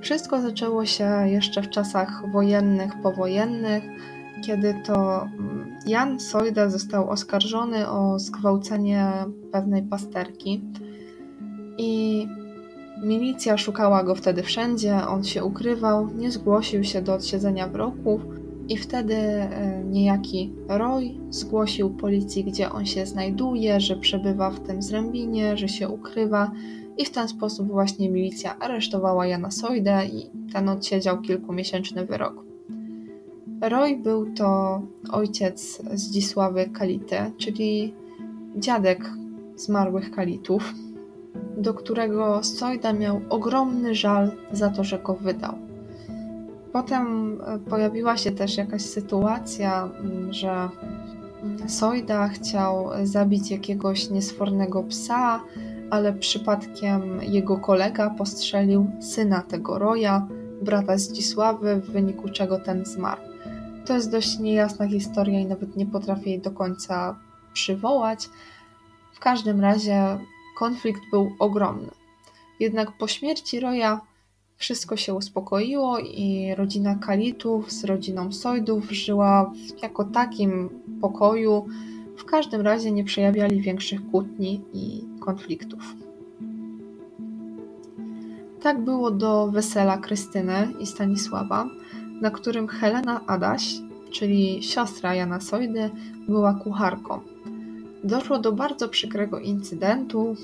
Wszystko 0.00 0.40
zaczęło 0.40 0.84
się 0.84 1.10
jeszcze 1.24 1.62
w 1.62 1.70
czasach 1.70 2.22
wojennych, 2.32 2.92
powojennych, 3.02 3.82
kiedy 4.44 4.74
to 4.84 5.22
mm, 5.22 5.76
Jan 5.86 6.20
Sojda 6.20 6.70
został 6.70 7.10
oskarżony 7.10 7.88
o 7.88 8.18
zgwałcenie 8.18 9.12
pewnej 9.52 9.82
pasterki 9.82 10.64
i 11.78 12.26
milicja 13.02 13.58
szukała 13.58 14.04
go 14.04 14.14
wtedy 14.14 14.42
wszędzie, 14.42 15.06
on 15.08 15.24
się 15.24 15.44
ukrywał, 15.44 16.08
nie 16.14 16.30
zgłosił 16.30 16.84
się 16.84 17.02
do 17.02 17.14
odsiedzenia 17.14 17.68
wyroków 17.68 18.20
i 18.68 18.76
wtedy 18.76 19.14
e, 19.14 19.82
niejaki 19.84 20.52
Roy 20.68 21.14
zgłosił 21.30 21.90
policji, 21.90 22.44
gdzie 22.44 22.72
on 22.72 22.86
się 22.86 23.06
znajduje, 23.06 23.80
że 23.80 23.96
przebywa 23.96 24.50
w 24.50 24.60
tym 24.60 24.82
zrębinie, 24.82 25.56
że 25.56 25.68
się 25.68 25.88
ukrywa 25.88 26.50
i 26.98 27.04
w 27.04 27.10
ten 27.10 27.28
sposób 27.28 27.68
właśnie 27.68 28.10
milicja 28.10 28.58
aresztowała 28.58 29.26
Jana 29.26 29.50
Sojdę 29.50 30.06
i 30.06 30.30
ten 30.52 30.68
odsiedział 30.68 31.20
kilkumiesięczny 31.20 32.06
wyrok. 32.06 32.44
Roy 33.60 33.96
był 33.96 34.34
to 34.34 34.80
ojciec 35.12 35.82
Zdzisławy 35.94 36.66
Kality, 36.66 37.16
czyli 37.38 37.94
dziadek 38.56 39.10
zmarłych 39.56 40.10
Kalitów, 40.10 40.74
do 41.56 41.74
którego 41.74 42.42
Sojda 42.44 42.92
miał 42.92 43.20
ogromny 43.28 43.94
żal 43.94 44.30
za 44.52 44.70
to, 44.70 44.84
że 44.84 44.98
go 44.98 45.14
wydał. 45.14 45.65
Potem 46.76 47.38
e, 47.40 47.58
pojawiła 47.58 48.16
się 48.16 48.32
też 48.32 48.56
jakaś 48.56 48.82
sytuacja, 48.82 49.88
że 50.30 50.68
Sojda 51.68 52.28
chciał 52.28 52.88
zabić 53.02 53.50
jakiegoś 53.50 54.10
niesfornego 54.10 54.82
psa, 54.82 55.40
ale 55.90 56.12
przypadkiem 56.12 57.22
jego 57.22 57.56
kolega 57.56 58.10
postrzelił 58.10 58.90
syna 59.00 59.42
tego 59.42 59.78
Roja, 59.78 60.26
brata 60.62 60.98
Zdzisławy, 60.98 61.76
w 61.76 61.90
wyniku 61.90 62.28
czego 62.28 62.58
ten 62.58 62.84
zmarł. 62.84 63.20
To 63.86 63.94
jest 63.94 64.10
dość 64.10 64.38
niejasna 64.38 64.88
historia 64.88 65.40
i 65.40 65.46
nawet 65.46 65.76
nie 65.76 65.86
potrafię 65.86 66.30
jej 66.30 66.40
do 66.40 66.50
końca 66.50 67.18
przywołać. 67.52 68.28
W 69.12 69.20
każdym 69.20 69.60
razie 69.60 70.18
konflikt 70.58 71.00
był 71.10 71.32
ogromny. 71.38 71.90
Jednak 72.60 72.92
po 72.92 73.08
śmierci 73.08 73.60
Roya 73.60 74.00
wszystko 74.56 74.96
się 74.96 75.14
uspokoiło 75.14 75.98
i 75.98 76.54
rodzina 76.56 76.94
Kalitów 76.94 77.72
z 77.72 77.84
rodziną 77.84 78.32
Sojdów 78.32 78.90
żyła 78.90 79.52
w 79.54 79.82
jako 79.82 80.04
takim 80.04 80.68
pokoju. 81.00 81.66
W 82.16 82.24
każdym 82.24 82.60
razie 82.60 82.92
nie 82.92 83.04
przejawiali 83.04 83.60
większych 83.60 84.10
kłótni 84.10 84.60
i 84.72 85.04
konfliktów. 85.20 85.94
Tak 88.62 88.84
było 88.84 89.10
do 89.10 89.48
wesela 89.48 89.98
Krystyny 89.98 90.68
i 90.80 90.86
Stanisława, 90.86 91.68
na 92.20 92.30
którym 92.30 92.68
Helena 92.68 93.20
Adaś, 93.26 93.74
czyli 94.10 94.62
siostra 94.62 95.14
Jana 95.14 95.40
Sojdy, 95.40 95.90
była 96.28 96.54
kucharką. 96.54 97.20
Doszło 98.04 98.38
do 98.38 98.52
bardzo 98.52 98.88
przykrego 98.88 99.38
incydentu, 99.38 100.36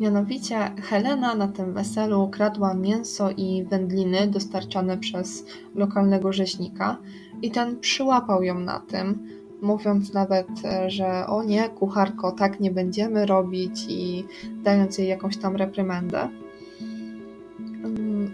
mianowicie 0.00 0.58
Helena 0.82 1.34
na 1.34 1.48
tym 1.48 1.72
weselu 1.72 2.28
kradła 2.28 2.74
mięso 2.74 3.30
i 3.30 3.64
wędliny 3.64 4.26
dostarczane 4.26 4.98
przez 4.98 5.44
lokalnego 5.74 6.32
rzeźnika 6.32 6.96
i 7.42 7.50
ten 7.50 7.80
przyłapał 7.80 8.42
ją 8.42 8.58
na 8.58 8.80
tym, 8.80 9.28
mówiąc 9.62 10.12
nawet, 10.12 10.48
że 10.86 11.26
o 11.26 11.42
nie, 11.42 11.68
kucharko, 11.68 12.32
tak 12.32 12.60
nie 12.60 12.70
będziemy 12.70 13.26
robić 13.26 13.86
i 13.88 14.24
dając 14.62 14.98
jej 14.98 15.08
jakąś 15.08 15.36
tam 15.36 15.56
reprymendę. 15.56 16.28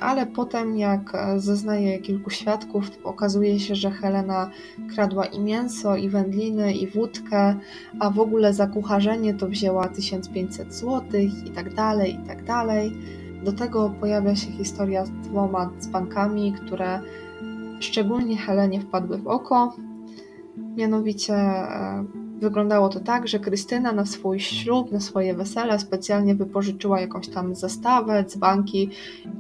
Ale 0.05 0.27
potem, 0.27 0.79
jak 0.79 1.15
e, 1.15 1.41
zeznaje 1.41 1.99
kilku 1.99 2.31
świadków, 2.31 2.91
okazuje 3.05 3.61
się, 3.61 3.75
że 3.75 3.91
Helena 3.91 4.51
kradła 4.95 5.25
i 5.25 5.41
mięso, 5.41 5.97
i 5.97 6.09
wędliny, 6.09 6.75
i 6.75 6.87
wódkę, 6.87 7.57
a 8.01 8.11
w 8.11 8.21
ogóle 8.21 8.55
za 8.55 8.67
kucharzenie 8.67 9.35
to 9.35 9.49
wzięła 9.49 9.89
1500 9.89 10.75
zł 10.75 11.03
i 11.47 11.51
tak 11.51 11.75
dalej, 11.75 12.15
i 12.15 12.27
tak 12.27 12.45
dalej. 12.45 12.93
Do 13.45 13.53
tego 13.53 13.95
pojawia 14.01 14.37
się 14.37 14.51
historia 14.51 15.05
z 15.05 15.11
dwoma 15.11 15.71
dzbankami, 15.81 16.53
które 16.53 17.01
szczególnie 17.81 18.37
Helenie 18.37 18.81
wpadły 18.81 19.19
w 19.19 19.27
oko. 19.27 19.77
Mianowicie 20.77 21.35
e, 21.35 22.24
wyglądało 22.45 22.89
to 22.89 23.01
tak, 23.01 23.29
że 23.29 23.39
Krystyna 23.39 23.93
na 23.93 24.07
swój 24.07 24.41
ślub, 24.41 24.93
na 24.93 25.01
swoje 25.01 25.35
wesele 25.35 25.79
specjalnie 25.79 26.35
wypożyczyła 26.35 27.01
jakąś 27.01 27.29
tam 27.29 27.55
zestawę, 27.55 28.25
dzbanki 28.25 28.91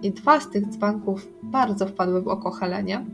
i 0.02 0.10
dwa 0.10 0.40
z 0.40 0.51
tych 0.51 0.66
dzbanków 0.68 1.28
bardzo 1.43 1.86
wpadły 1.86 2.22
w 2.22 2.28
oko 2.28 2.51
Helenie. 2.51 3.05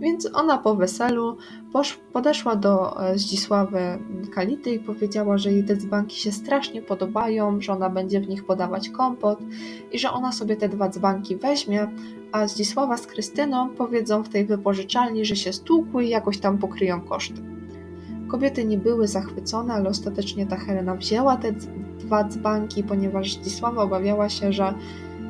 Więc 0.00 0.28
ona 0.34 0.58
po 0.58 0.74
weselu 0.74 1.36
posz, 1.72 1.98
podeszła 2.12 2.56
do 2.56 3.02
e, 3.02 3.18
Zdzisławy 3.18 3.78
Kality 4.34 4.70
i 4.70 4.78
powiedziała, 4.78 5.38
że 5.38 5.52
jej 5.52 5.64
te 5.64 5.76
dzbanki 5.76 6.20
się 6.20 6.32
strasznie 6.32 6.82
podobają, 6.82 7.60
że 7.60 7.72
ona 7.72 7.90
będzie 7.90 8.20
w 8.20 8.28
nich 8.28 8.46
podawać 8.46 8.88
kompot 8.88 9.38
i 9.92 9.98
że 9.98 10.10
ona 10.10 10.32
sobie 10.32 10.56
te 10.56 10.68
dwa 10.68 10.88
dzbanki 10.88 11.36
weźmie, 11.36 11.88
a 12.32 12.48
Zdzisława 12.48 12.96
z 12.96 13.06
Krystyną 13.06 13.68
powiedzą 13.68 14.22
w 14.22 14.28
tej 14.28 14.44
wypożyczalni, 14.44 15.24
że 15.24 15.36
się 15.36 15.52
stłukły 15.52 16.04
i 16.04 16.08
jakoś 16.08 16.38
tam 16.38 16.58
pokryją 16.58 17.00
koszty. 17.00 17.42
Kobiety 18.28 18.64
nie 18.64 18.78
były 18.78 19.08
zachwycone, 19.08 19.74
ale 19.74 19.88
ostatecznie 19.88 20.46
ta 20.46 20.56
Helena 20.56 20.94
wzięła 20.94 21.36
te 21.36 21.52
dwa 21.98 22.24
dzbanki, 22.24 22.82
ponieważ 22.82 23.34
Zdzisława 23.34 23.82
obawiała 23.82 24.28
się, 24.28 24.52
że 24.52 24.74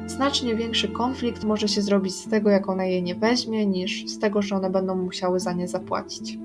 znacznie 0.06 0.56
większy 0.56 0.88
konflikt 0.88 1.44
może 1.44 1.68
się 1.68 1.82
zrobić 1.82 2.14
z 2.14 2.28
tego, 2.28 2.50
jak 2.50 2.68
ona 2.68 2.84
je 2.84 3.02
nie 3.02 3.14
weźmie, 3.14 3.66
niż 3.66 4.06
z 4.06 4.18
tego, 4.18 4.42
że 4.42 4.56
one 4.56 4.70
będą 4.70 4.94
musiały 4.94 5.40
za 5.40 5.52
nie 5.52 5.68
zapłacić. 5.68 6.38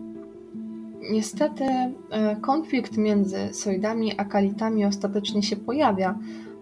Niestety 1.11 1.63
e, 1.63 2.35
konflikt 2.41 2.97
między 2.97 3.37
Sojdami 3.51 4.13
a 4.17 4.25
Kalitami 4.25 4.85
ostatecznie 4.85 5.43
się 5.43 5.55
pojawia, 5.55 6.19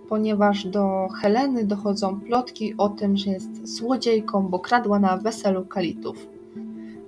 ponieważ 0.09 0.65
do 0.65 1.07
Heleny 1.21 1.63
dochodzą 1.63 2.19
plotki 2.19 2.73
o 2.77 2.89
tym, 2.89 3.17
że 3.17 3.31
jest 3.31 3.67
złodziejką, 3.67 4.47
bo 4.47 4.59
kradła 4.59 4.99
na 4.99 5.17
weselu 5.17 5.65
Kalitów. 5.65 6.27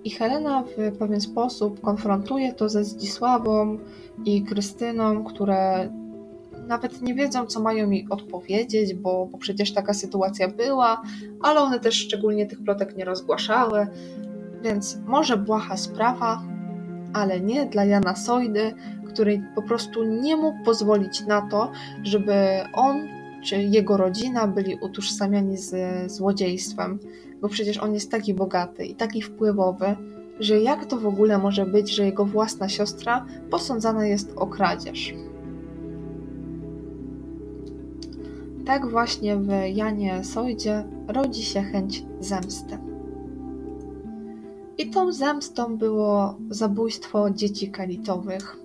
I 0.03 0.09
Helena 0.09 0.63
w 0.63 0.97
pewien 0.97 1.21
sposób 1.21 1.81
konfrontuje 1.81 2.53
to 2.53 2.69
ze 2.69 2.83
Zdzisławą 2.83 3.77
i 4.25 4.43
Krystyną, 4.43 5.23
które 5.23 5.89
nawet 6.67 7.01
nie 7.01 7.15
wiedzą, 7.15 7.45
co 7.45 7.59
mają 7.59 7.89
jej 7.89 8.05
odpowiedzieć, 8.09 8.93
bo, 8.93 9.25
bo 9.25 9.37
przecież 9.37 9.73
taka 9.73 9.93
sytuacja 9.93 10.47
była, 10.47 11.01
ale 11.41 11.59
one 11.59 11.79
też 11.79 11.95
szczególnie 11.95 12.45
tych 12.45 12.63
plotek 12.63 12.97
nie 12.97 13.05
rozgłaszały. 13.05 13.87
Więc 14.63 14.97
może 15.07 15.37
błaha 15.37 15.77
sprawa, 15.77 16.41
ale 17.13 17.41
nie 17.41 17.65
dla 17.65 17.85
Jana 17.85 18.15
Sojdy, 18.15 18.73
który 19.07 19.43
po 19.55 19.61
prostu 19.61 20.03
nie 20.03 20.37
mógł 20.37 20.63
pozwolić 20.63 21.25
na 21.25 21.41
to, 21.41 21.71
żeby 22.03 22.33
on 22.73 23.07
czy 23.43 23.63
jego 23.63 23.97
rodzina 23.97 24.47
byli 24.47 24.75
utożsamiani 24.81 25.57
z 25.57 25.75
złodziejstwem, 26.11 26.99
bo 27.43 27.49
przecież 27.49 27.77
on 27.77 27.93
jest 27.93 28.11
taki 28.11 28.33
bogaty 28.33 28.85
i 28.85 28.95
taki 28.95 29.21
wpływowy, 29.21 29.95
że 30.39 30.61
jak 30.61 30.85
to 30.85 30.97
w 30.97 31.05
ogóle 31.07 31.37
może 31.37 31.65
być, 31.65 31.95
że 31.95 32.05
jego 32.05 32.25
własna 32.25 32.69
siostra 32.69 33.25
posądzana 33.49 34.07
jest 34.07 34.33
o 34.35 34.47
kradzież. 34.47 35.13
Tak 38.65 38.89
właśnie 38.89 39.37
w 39.37 39.47
Janie 39.73 40.23
Sojdzie 40.23 40.83
rodzi 41.07 41.43
się 41.43 41.61
chęć 41.61 42.05
zemsty. 42.19 42.77
I 44.77 44.89
tą 44.89 45.11
zemstą 45.11 45.77
było 45.77 46.37
zabójstwo 46.49 47.29
dzieci 47.29 47.71
kalitowych, 47.71 48.57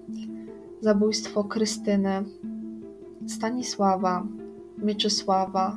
zabójstwo 0.80 1.44
Krystyny, 1.44 2.24
Stanisława, 3.26 4.26
Mieczysława, 4.78 5.76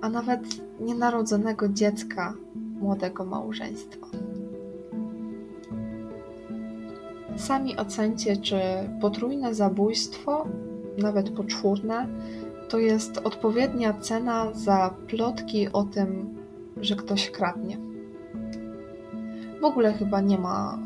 a 0.00 0.08
nawet 0.08 0.40
nienarodzonego 0.82 1.68
dziecka 1.68 2.34
młodego 2.80 3.24
małżeństwa. 3.24 4.06
Sami 7.36 7.76
ocencie, 7.76 8.36
czy 8.36 8.60
potrójne 9.00 9.54
zabójstwo, 9.54 10.46
nawet 10.98 11.30
poczwórne, 11.30 12.08
to 12.68 12.78
jest 12.78 13.18
odpowiednia 13.18 13.92
cena 13.92 14.52
za 14.54 14.94
plotki 15.08 15.68
o 15.72 15.82
tym, 15.84 16.38
że 16.76 16.96
ktoś 16.96 17.30
kradnie. 17.30 17.78
W 19.60 19.64
ogóle 19.64 19.92
chyba 19.92 20.20
nie 20.20 20.38
ma 20.38 20.78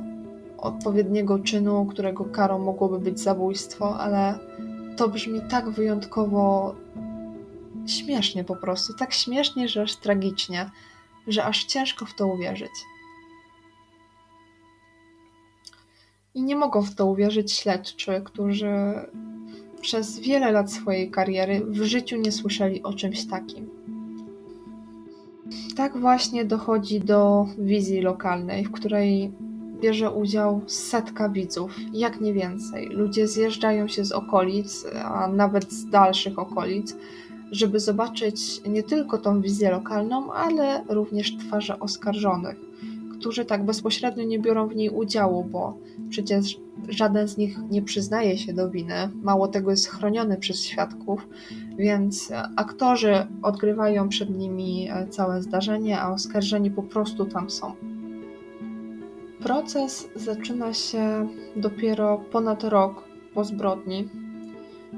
odpowiedniego 0.59 1.39
czynu, 1.39 1.87
którego 1.87 2.25
karą 2.25 2.59
mogłoby 2.59 2.99
być 2.99 3.21
zabójstwo, 3.21 3.99
ale 3.99 4.39
to 4.97 5.09
brzmi 5.09 5.41
tak 5.51 5.71
wyjątkowo 5.71 6.75
śmiesznie 7.87 8.45
po 8.45 8.57
prostu, 8.57 8.95
tak 8.95 9.13
śmiesznie, 9.13 9.69
że 9.69 9.83
aż 9.83 9.97
tragicznie, 9.97 10.71
że 11.27 11.45
aż 11.45 11.65
ciężko 11.65 12.07
w 12.07 12.15
to 12.15 12.27
uwierzyć. 12.27 12.71
I 16.35 16.43
nie 16.43 16.57
mogą 16.57 16.83
w 16.83 16.95
to 16.95 17.07
uwierzyć 17.07 17.53
śledczy, 17.53 18.23
którzy 18.25 18.75
przez 19.81 20.19
wiele 20.19 20.53
lat 20.53 20.73
swojej 20.73 21.11
kariery 21.11 21.61
w 21.61 21.83
życiu 21.83 22.17
nie 22.17 22.33
słyszeli 22.33 22.83
o 22.83 22.93
czymś 22.93 23.27
takim. 23.27 23.71
Tak 25.77 25.99
właśnie 25.99 26.45
dochodzi 26.45 27.01
do 27.01 27.47
wizji 27.59 28.01
lokalnej, 28.01 28.65
w 28.65 28.73
której 28.73 29.33
bierze 29.81 30.11
udział 30.11 30.61
setka 30.67 31.29
widzów, 31.29 31.77
jak 31.93 32.21
nie 32.21 32.33
więcej. 32.33 32.89
Ludzie 32.89 33.29
zjeżdżają 33.29 33.89
się 33.89 34.05
z 34.05 34.13
okolic, 34.13 34.87
a 35.05 35.29
nawet 35.29 35.73
z 35.73 35.91
dalszych 35.91 36.39
okolic, 36.39 36.97
żeby 37.53 37.81
zobaczyć 37.81 38.61
nie 38.69 38.83
tylko 38.83 39.19
tą 39.19 39.41
wizję 39.41 39.71
lokalną, 39.71 40.33
ale 40.33 40.85
również 40.89 41.37
twarze 41.37 41.79
oskarżonych, 41.79 42.57
którzy 43.19 43.45
tak 43.45 43.65
bezpośrednio 43.65 44.25
nie 44.25 44.39
biorą 44.39 44.69
w 44.69 44.77
niej 44.77 44.91
udziału, 44.91 45.45
bo 45.45 45.79
przecież 46.11 46.61
żaden 46.89 47.29
z 47.29 47.37
nich 47.37 47.59
nie 47.71 47.83
przyznaje 47.83 48.39
się 48.39 48.53
do 48.53 48.71
winy, 48.71 48.95
mało 49.23 49.49
tego 49.49 49.71
jest 49.71 49.89
chroniony 49.89 50.37
przez 50.37 50.63
świadków, 50.65 51.29
więc 51.79 52.33
aktorzy 52.57 53.27
odgrywają 53.43 54.09
przed 54.09 54.31
nimi 54.31 54.89
e, 54.91 55.09
całe 55.09 55.43
zdarzenie, 55.43 56.01
a 56.01 56.13
oskarżeni 56.13 56.71
po 56.71 56.83
prostu 56.83 57.25
tam 57.25 57.51
są. 57.51 57.73
Proces 59.41 60.09
zaczyna 60.15 60.75
się 60.75 61.29
dopiero 61.57 62.19
ponad 62.33 62.65
rok 62.65 63.05
po 63.35 63.45
zbrodni, 63.45 64.09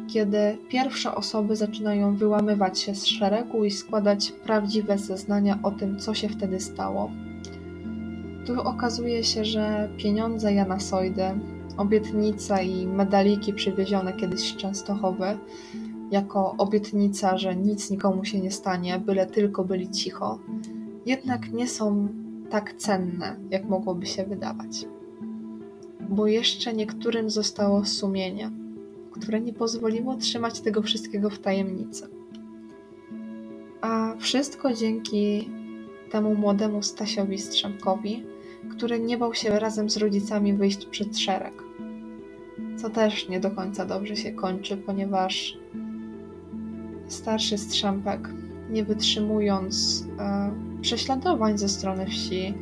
kiedy 0.06 0.58
pierwsze 0.68 1.14
osoby 1.14 1.56
zaczynają 1.56 2.16
wyłamywać 2.16 2.78
się 2.78 2.94
z 2.94 3.06
szeregu 3.06 3.64
i 3.64 3.70
składać 3.70 4.32
prawdziwe 4.32 4.98
zeznania 4.98 5.58
o 5.62 5.70
tym, 5.70 5.98
co 5.98 6.14
się 6.14 6.28
wtedy 6.28 6.60
stało. 6.60 7.10
Tu 8.46 8.62
okazuje 8.62 9.24
się, 9.24 9.44
że 9.44 9.88
pieniądze 9.96 10.54
Jana 10.54 10.80
Sojdy, 10.80 11.24
obietnica 11.76 12.62
i 12.62 12.86
medaliki 12.86 13.52
przywiezione 13.52 14.12
kiedyś 14.12 14.40
z 14.40 14.56
Częstochowy, 14.56 15.38
jako 16.10 16.54
obietnica, 16.58 17.38
że 17.38 17.56
nic 17.56 17.90
nikomu 17.90 18.24
się 18.24 18.40
nie 18.40 18.50
stanie, 18.50 18.98
byle 18.98 19.26
tylko 19.26 19.64
byli 19.64 19.90
cicho, 19.90 20.38
jednak 21.06 21.52
nie 21.52 21.68
są 21.68 22.08
tak 22.50 22.74
cenne, 22.74 23.36
jak 23.50 23.64
mogłoby 23.64 24.06
się 24.06 24.24
wydawać. 24.24 24.86
Bo 26.08 26.26
jeszcze 26.26 26.72
niektórym 26.72 27.30
zostało 27.30 27.84
sumienie, 27.84 28.50
które 29.20 29.40
nie 29.40 29.52
pozwoliło 29.52 30.16
trzymać 30.16 30.60
tego 30.60 30.82
wszystkiego 30.82 31.30
w 31.30 31.38
tajemnicy. 31.38 32.08
A 33.80 34.14
wszystko 34.18 34.72
dzięki 34.72 35.50
temu 36.10 36.34
młodemu 36.34 36.82
Stasiowi 36.82 37.38
Strzemkowi, 37.38 38.24
który 38.70 39.00
nie 39.00 39.18
bał 39.18 39.34
się 39.34 39.58
razem 39.58 39.90
z 39.90 39.96
rodzicami 39.96 40.54
wyjść 40.54 40.86
przed 40.86 41.18
szereg. 41.18 41.62
Co 42.76 42.90
też 42.90 43.28
nie 43.28 43.40
do 43.40 43.50
końca 43.50 43.84
dobrze 43.84 44.16
się 44.16 44.32
kończy, 44.32 44.76
ponieważ 44.76 45.58
starszy 47.08 47.58
Strzępek, 47.58 48.28
nie 48.70 48.84
wytrzymując 48.84 50.04
e, 50.18 50.50
prześladowań 50.80 51.58
ze 51.58 51.68
strony 51.68 52.06
wsi, 52.06 52.54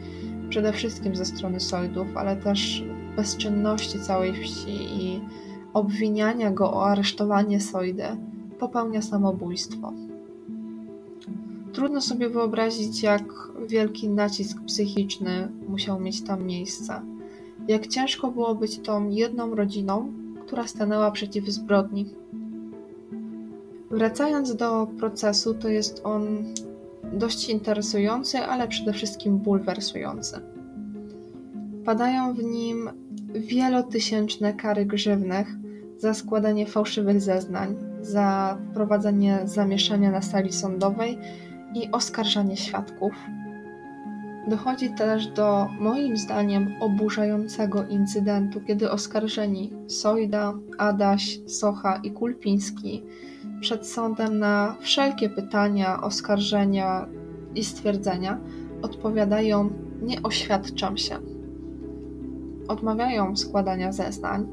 przede 0.48 0.72
wszystkim 0.72 1.16
ze 1.16 1.24
strony 1.24 1.60
Sojdów, 1.60 2.16
ale 2.16 2.36
też 2.36 2.84
bezczynności 3.16 4.00
całej 4.00 4.32
wsi 4.32 4.70
i 4.70 5.20
obwiniania 5.77 6.51
go 6.51 6.73
o 6.73 6.86
aresztowanie 6.86 7.61
Sojdy, 7.61 8.05
popełnia 8.59 9.03
samobójstwo. 9.03 9.93
Trudno 11.73 12.01
sobie 12.01 12.28
wyobrazić, 12.28 13.03
jak 13.03 13.23
wielki 13.66 14.09
nacisk 14.09 14.61
psychiczny 14.66 15.48
musiał 15.69 16.01
mieć 16.01 16.23
tam 16.23 16.44
miejsce. 16.44 17.01
Jak 17.69 17.86
ciężko 17.86 18.31
było 18.31 18.55
być 18.55 18.78
tą 18.78 19.11
jedną 19.11 19.55
rodziną, 19.55 20.12
która 20.47 20.66
stanęła 20.66 21.11
przeciw 21.11 21.48
zbrodni. 21.48 22.07
Wracając 23.90 24.57
do 24.57 24.86
procesu, 24.98 25.55
to 25.55 25.69
jest 25.69 26.01
on 26.05 26.44
dość 27.12 27.48
interesujący, 27.48 28.39
ale 28.39 28.69
przede 28.69 28.93
wszystkim 28.93 29.39
bulwersujący. 29.39 30.40
Padają 31.85 32.35
w 32.35 32.43
nim 32.43 32.90
wielotysięczne 33.35 34.55
kary 34.55 34.86
grzywnych 34.86 35.65
za 35.98 36.14
składanie 36.14 36.66
fałszywych 36.66 37.20
zeznań, 37.20 37.77
za 38.01 38.59
wprowadzenie 38.70 39.39
zamieszania 39.44 40.10
na 40.10 40.23
sali 40.23 40.52
sądowej 40.52 41.18
i 41.74 41.90
oskarżanie 41.93 42.56
świadków. 42.56 43.12
Dochodzi 44.48 44.94
też 44.94 45.27
do, 45.27 45.68
moim 45.81 46.16
zdaniem, 46.16 46.74
oburzającego 46.81 47.86
incydentu, 47.86 48.60
kiedy 48.60 48.90
oskarżeni 48.90 49.73
Sojda, 49.86 50.55
Adaś, 50.78 51.40
Socha 51.47 52.01
i 52.02 52.10
Kulpiński 52.10 53.02
przed 53.60 53.86
sądem 53.86 54.39
na 54.39 54.77
wszelkie 54.81 55.31
pytania, 55.31 56.02
oskarżenia 56.02 57.06
i 57.55 57.64
stwierdzenia 57.64 58.39
odpowiadają: 58.82 59.70
Nie 60.02 60.23
oświadczam 60.23 60.97
się. 60.97 61.18
Odmawiają 62.68 63.36
składania 63.36 63.93
zeznań, 63.93 64.47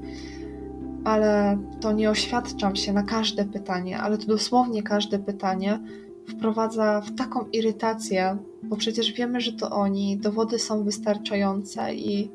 ale 1.04 1.58
to 1.82 1.92
nie 1.92 2.10
oświadczam 2.10 2.76
się 2.76 2.94
na 2.94 3.04
każde 3.04 3.46
pytanie, 3.46 4.00
ale 4.00 4.18
to 4.18 4.28
dosłownie 4.28 4.84
każde 4.84 5.20
pytanie 5.20 5.80
wprowadza 6.28 7.02
w 7.02 7.16
taką 7.16 7.46
irytację, 7.54 8.38
bo 8.64 8.76
przecież 8.76 9.14
wiemy, 9.14 9.42
że 9.42 9.54
to 9.54 9.70
oni, 9.70 10.18
dowody 10.18 10.60
są 10.60 10.84
wystarczające 10.84 11.96
i 11.96 12.32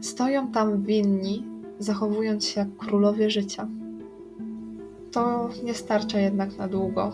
stoją 0.00 0.48
tam 0.48 0.82
winni, 0.82 1.44
zachowując 1.78 2.46
się 2.46 2.60
jak 2.60 2.76
królowie 2.76 3.30
życia. 3.30 3.68
To 5.12 5.48
nie 5.64 5.74
starcza 5.74 6.18
jednak 6.18 6.58
na 6.58 6.68
długo, 6.68 7.12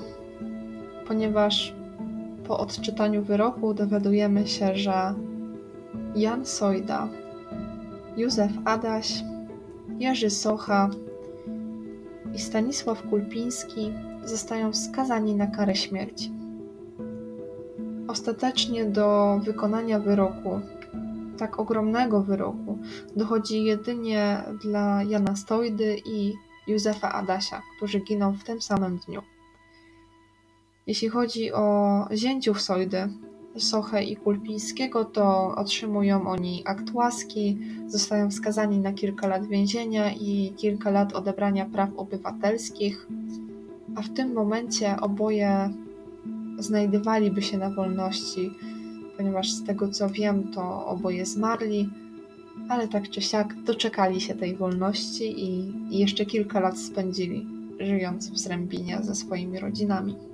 ponieważ 1.08 1.74
po 2.46 2.58
odczytaniu 2.58 3.22
wyroku 3.22 3.74
dowiadujemy 3.74 4.46
się, 4.46 4.76
że 4.76 5.14
Jan 6.16 6.46
Sojda, 6.46 7.08
Józef 8.16 8.52
Adaś, 8.64 9.24
Jerzy 10.02 10.30
Socha 10.30 10.90
i 12.34 12.38
Stanisław 12.38 13.02
Kulpiński 13.02 13.92
zostają 14.24 14.72
skazani 14.74 15.34
na 15.34 15.46
karę 15.46 15.76
śmierci. 15.76 16.32
Ostatecznie 18.08 18.84
do 18.84 19.40
wykonania 19.44 19.98
wyroku, 19.98 20.60
tak 21.38 21.58
ogromnego 21.58 22.22
wyroku, 22.22 22.78
dochodzi 23.16 23.64
jedynie 23.64 24.42
dla 24.62 25.02
Jana 25.02 25.36
Stojdy 25.36 25.96
i 26.04 26.34
Józefa 26.66 27.12
Adasia, 27.12 27.62
którzy 27.76 28.00
giną 28.00 28.32
w 28.32 28.44
tym 28.44 28.62
samym 28.62 28.98
dniu. 28.98 29.22
Jeśli 30.86 31.08
chodzi 31.08 31.52
o 31.52 32.08
zięciów 32.12 32.60
Sojdy, 32.60 33.08
Sochę 33.58 34.04
i 34.04 34.16
Kulpińskiego, 34.16 35.04
to 35.04 35.54
otrzymują 35.56 36.26
oni 36.26 36.62
akt 36.64 36.94
łaski, 36.94 37.58
zostają 37.86 38.30
skazani 38.30 38.78
na 38.78 38.92
kilka 38.92 39.26
lat 39.26 39.46
więzienia 39.46 40.12
i 40.12 40.52
kilka 40.56 40.90
lat 40.90 41.12
odebrania 41.12 41.66
praw 41.66 41.90
obywatelskich, 41.96 43.06
a 43.96 44.02
w 44.02 44.08
tym 44.08 44.32
momencie 44.32 45.00
oboje 45.00 45.72
znajdowaliby 46.58 47.42
się 47.42 47.58
na 47.58 47.70
wolności, 47.70 48.50
ponieważ 49.16 49.52
z 49.52 49.64
tego 49.64 49.88
co 49.88 50.08
wiem, 50.08 50.52
to 50.52 50.86
oboje 50.86 51.26
zmarli, 51.26 51.90
ale 52.68 52.88
tak 52.88 53.10
czy 53.10 53.22
siak 53.22 53.62
doczekali 53.62 54.20
się 54.20 54.34
tej 54.34 54.56
wolności 54.56 55.44
i, 55.44 55.72
i 55.94 55.98
jeszcze 55.98 56.26
kilka 56.26 56.60
lat 56.60 56.78
spędzili, 56.78 57.46
żyjąc 57.80 58.30
w 58.30 58.38
Zrębinie 58.38 58.98
ze 59.02 59.14
swoimi 59.14 59.58
rodzinami. 59.58 60.31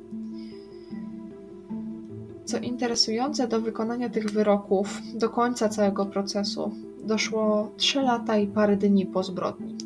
Co 2.49 2.59
interesujące, 2.59 3.49
do 3.49 3.61
wykonania 3.61 4.09
tych 4.09 4.31
wyroków, 4.31 5.01
do 5.15 5.29
końca 5.31 5.69
całego 5.69 6.07
procesu, 6.07 6.73
doszło 7.05 7.73
3 7.77 8.01
lata 8.01 8.39
i 8.39 8.47
parę 8.47 8.77
dni 8.77 9.07
po 9.07 9.23
zbrodni. 9.23 9.77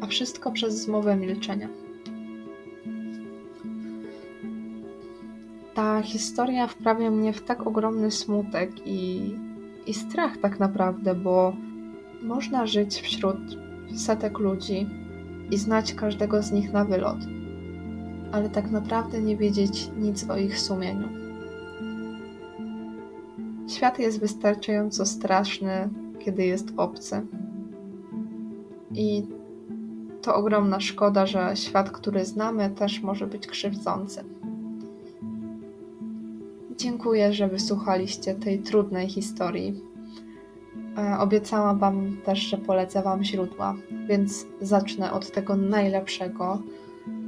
A 0.00 0.06
wszystko 0.06 0.52
przez 0.52 0.74
zmowę 0.74 1.16
milczenia. 1.16 1.68
Ta 5.74 6.02
historia 6.02 6.66
wprawia 6.66 7.10
mnie 7.10 7.32
w 7.32 7.42
tak 7.42 7.66
ogromny 7.66 8.10
smutek 8.10 8.70
i, 8.86 9.34
i 9.86 9.94
strach, 9.94 10.38
tak 10.38 10.60
naprawdę, 10.60 11.14
bo 11.14 11.56
można 12.22 12.66
żyć 12.66 13.00
wśród 13.00 13.38
setek 13.96 14.38
ludzi 14.38 14.88
i 15.50 15.56
znać 15.56 15.94
każdego 15.94 16.42
z 16.42 16.52
nich 16.52 16.72
na 16.72 16.84
wylot 16.84 17.39
ale 18.32 18.50
tak 18.50 18.70
naprawdę 18.70 19.20
nie 19.22 19.36
wiedzieć 19.36 19.90
nic 19.98 20.30
o 20.30 20.36
ich 20.36 20.58
sumieniu. 20.58 21.08
Świat 23.68 23.98
jest 23.98 24.20
wystarczająco 24.20 25.06
straszny, 25.06 25.88
kiedy 26.18 26.44
jest 26.44 26.72
obcy. 26.76 27.26
I 28.94 29.26
to 30.22 30.34
ogromna 30.34 30.80
szkoda, 30.80 31.26
że 31.26 31.52
świat, 31.54 31.90
który 31.90 32.24
znamy, 32.24 32.70
też 32.70 33.02
może 33.02 33.26
być 33.26 33.46
krzywdzący. 33.46 34.24
Dziękuję, 36.76 37.32
że 37.32 37.48
wysłuchaliście 37.48 38.34
tej 38.34 38.58
trudnej 38.58 39.08
historii. 39.08 39.80
E, 40.98 41.18
obiecałam 41.18 41.78
Wam 41.78 42.16
też, 42.24 42.38
że 42.38 42.58
polecę 42.58 43.02
Wam 43.02 43.24
źródła, 43.24 43.74
więc 44.08 44.46
zacznę 44.60 45.12
od 45.12 45.30
tego 45.30 45.56
najlepszego 45.56 46.62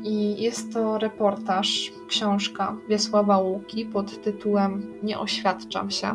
i 0.04 0.42
jest 0.42 0.72
to 0.72 0.98
reportaż, 0.98 1.92
książka 2.08 2.76
Wiesława 2.88 3.38
Łuki 3.38 3.84
pod 3.84 4.22
tytułem 4.22 4.92
Nie 5.02 5.18
oświadczam 5.18 5.90
się. 5.90 6.08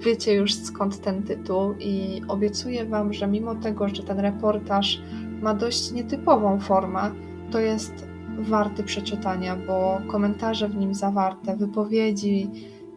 Wiecie 0.00 0.34
już 0.34 0.54
skąd 0.54 1.00
ten 1.00 1.22
tytuł 1.22 1.74
i 1.80 2.22
obiecuję 2.28 2.84
Wam, 2.84 3.12
że 3.12 3.26
mimo 3.26 3.54
tego, 3.54 3.88
że 3.88 4.02
ten 4.02 4.18
reportaż 4.18 5.02
ma 5.42 5.54
dość 5.54 5.92
nietypową 5.92 6.60
formę, 6.60 7.10
to 7.50 7.60
jest 7.60 8.06
warty 8.38 8.82
przeczytania, 8.82 9.56
bo 9.66 10.00
komentarze 10.10 10.68
w 10.68 10.76
nim 10.76 10.94
zawarte, 10.94 11.56
wypowiedzi 11.56 12.50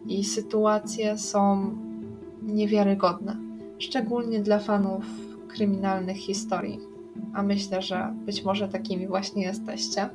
i 0.06 0.24
sytuacje 0.24 1.18
są 1.18 1.74
niewiarygodne, 2.42 3.36
szczególnie 3.78 4.40
dla 4.40 4.58
fanów 4.58 5.04
kryminalnych 5.48 6.16
historii 6.16 6.95
a 7.34 7.42
myślę, 7.42 7.82
że 7.82 8.14
być 8.26 8.44
może 8.44 8.68
takimi 8.68 9.06
właśnie 9.06 9.42
jesteście. 9.42 10.08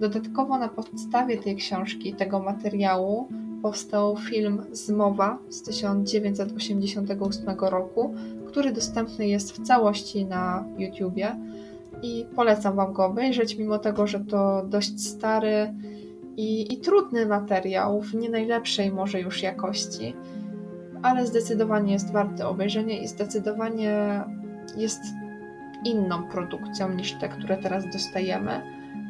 Dodatkowo 0.00 0.58
na 0.58 0.68
podstawie 0.68 1.38
tej 1.38 1.56
książki, 1.56 2.14
tego 2.14 2.40
materiału, 2.40 3.28
powstał 3.62 4.16
film 4.16 4.62
Zmowa 4.72 5.38
z 5.48 5.62
1988 5.62 7.56
roku, 7.60 8.14
który 8.46 8.72
dostępny 8.72 9.28
jest 9.28 9.52
w 9.52 9.62
całości 9.66 10.24
na 10.24 10.64
YouTubie 10.78 11.36
i 12.02 12.26
polecam 12.36 12.76
Wam 12.76 12.92
go 12.92 13.04
obejrzeć, 13.04 13.56
mimo 13.56 13.78
tego, 13.78 14.06
że 14.06 14.20
to 14.20 14.64
dość 14.68 15.06
stary 15.08 15.74
i, 16.36 16.74
i 16.74 16.76
trudny 16.78 17.26
materiał, 17.26 18.00
w 18.00 18.14
nie 18.14 18.30
najlepszej 18.30 18.92
może 18.92 19.20
już 19.20 19.42
jakości, 19.42 20.14
ale 21.02 21.26
zdecydowanie 21.26 21.92
jest 21.92 22.12
warty 22.12 22.46
obejrzenia 22.46 22.98
i 22.98 23.08
zdecydowanie 23.08 24.24
jest 24.76 25.00
inną 25.84 26.22
produkcją 26.22 26.94
niż 26.94 27.12
te, 27.12 27.28
które 27.28 27.56
teraz 27.56 27.84
dostajemy, 27.92 28.60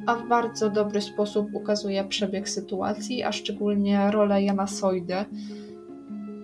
a 0.06 0.14
w 0.14 0.28
bardzo 0.28 0.70
dobry 0.70 1.00
sposób 1.00 1.54
ukazuje 1.54 2.04
przebieg 2.04 2.48
sytuacji, 2.48 3.22
a 3.22 3.32
szczególnie 3.32 4.10
rolę 4.10 4.42
Jana 4.42 4.66
Sojdy, 4.66 5.14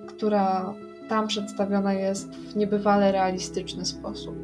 która 0.07 0.75
tam 1.09 1.27
przedstawiona 1.27 1.93
jest 1.93 2.35
w 2.35 2.57
niebywale 2.57 3.13
realistyczny 3.13 3.85
sposób. 3.85 4.35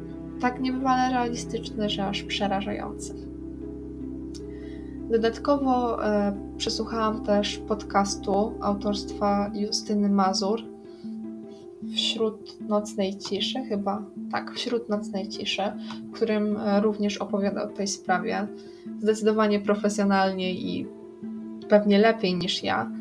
Tak 0.41 0.61
niebywale 0.61 1.13
realistyczny, 1.13 1.89
że 1.89 2.05
aż 2.05 2.23
przerażający. 2.23 3.15
Dodatkowo 5.11 6.05
e, 6.05 6.33
przesłuchałam 6.57 7.23
też 7.23 7.57
podcastu 7.57 8.53
autorstwa 8.61 9.51
Justyny 9.53 10.09
Mazur, 10.09 10.72
Wśród 11.95 12.69
nocnej 12.69 13.17
ciszy, 13.17 13.59
chyba 13.69 14.05
tak, 14.31 14.51
wśród 14.51 14.89
nocnej 14.89 15.27
ciszy, 15.27 15.61
w 16.11 16.11
którym 16.11 16.57
e, 16.57 16.81
również 16.81 17.17
opowiada 17.17 17.63
o 17.63 17.67
tej 17.67 17.87
sprawie 17.87 18.47
zdecydowanie 18.99 19.59
profesjonalnie 19.59 20.53
i 20.53 20.87
pewnie 21.69 21.99
lepiej 21.99 22.35
niż 22.35 22.63
ja. 22.63 22.91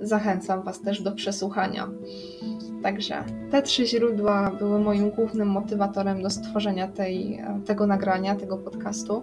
Zachęcam 0.00 0.62
Was 0.62 0.80
też 0.80 1.02
do 1.02 1.12
przesłuchania. 1.12 1.88
Także 2.82 3.24
te 3.50 3.62
trzy 3.62 3.86
źródła 3.86 4.50
były 4.58 4.80
moim 4.80 5.10
głównym 5.10 5.48
motywatorem 5.48 6.22
do 6.22 6.30
stworzenia 6.30 6.88
tej, 6.88 7.34
e, 7.34 7.60
tego 7.64 7.86
nagrania, 7.86 8.34
tego 8.34 8.56
podcastu. 8.56 9.22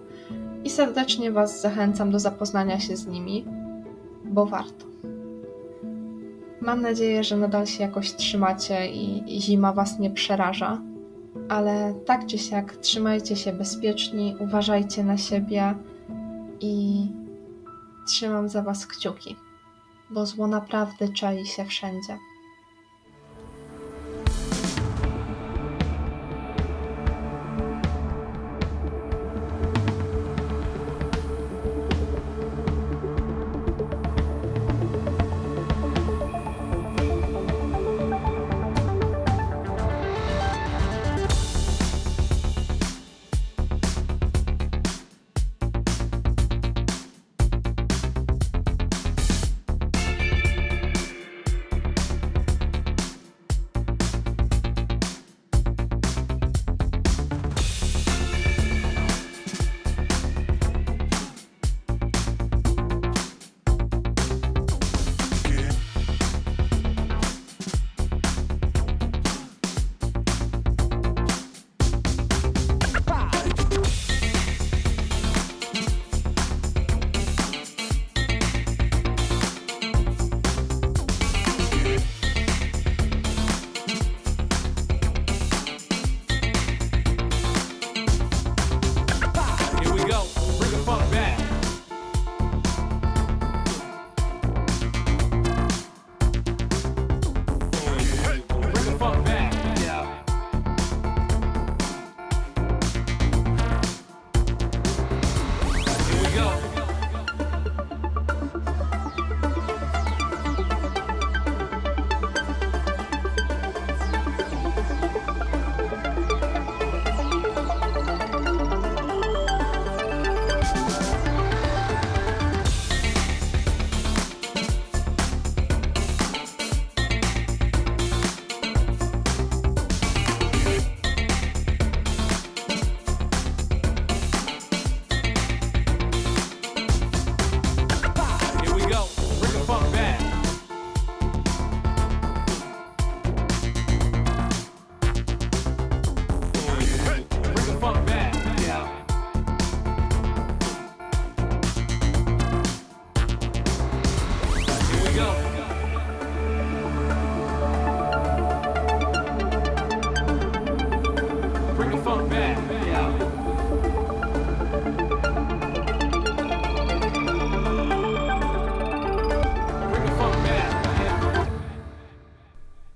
i 0.64 0.70
serdecznie 0.70 1.32
Was 1.32 1.60
zachęcam 1.60 2.10
do 2.10 2.18
zapoznania 2.18 2.80
się 2.80 2.96
z 2.96 3.06
nimi, 3.06 3.44
bo 4.24 4.46
warto. 4.46 4.95
Mam 6.66 6.82
nadzieję, 6.82 7.24
że 7.24 7.36
nadal 7.36 7.66
się 7.66 7.82
jakoś 7.82 8.12
trzymacie 8.12 8.86
i 8.88 9.40
zima 9.40 9.72
Was 9.72 9.98
nie 9.98 10.10
przeraża, 10.10 10.80
ale 11.48 11.94
tak 12.06 12.26
czy 12.26 12.38
siak 12.38 12.76
trzymajcie 12.76 13.36
się 13.36 13.52
bezpieczni, 13.52 14.36
uważajcie 14.38 15.04
na 15.04 15.16
siebie 15.16 15.74
i 16.60 17.06
trzymam 18.06 18.48
za 18.48 18.62
Was 18.62 18.86
kciuki, 18.86 19.36
bo 20.10 20.26
zło 20.26 20.46
naprawdę 20.46 21.08
czai 21.08 21.46
się 21.46 21.64
wszędzie. 21.64 22.18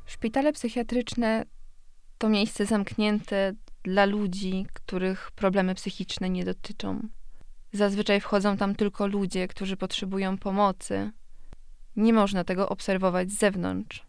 Szpitale 0.07 0.53
psychiatryczne 0.53 1.45
to 2.19 2.29
miejsce 2.29 2.67
zamknięte 2.67 3.53
dla 3.83 4.05
ludzi, 4.05 4.67
których 4.73 5.31
problemy 5.31 5.75
psychiczne 5.75 6.31
nie 6.31 6.45
dotyczą. 6.45 7.09
Zazwyczaj 7.73 8.21
wchodzą 8.21 8.57
tam 8.57 8.75
tylko 8.75 9.07
ludzie, 9.07 9.49
którzy 9.49 9.77
potrzebują 9.77 10.39
pomocy. 10.39 11.13
Nie 11.97 12.13
można 12.13 12.45
tego 12.45 12.69
obserwować 12.69 13.31
z 13.31 13.39
zewnątrz. 13.39 14.07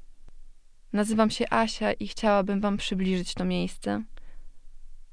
Nazywam 0.94 1.30
się 1.30 1.46
Asia 1.50 1.94
i 1.94 2.08
chciałabym 2.08 2.62
Wam 2.62 2.78
przybliżyć 2.78 3.34
to 3.34 3.46
miejsce, 3.46 4.04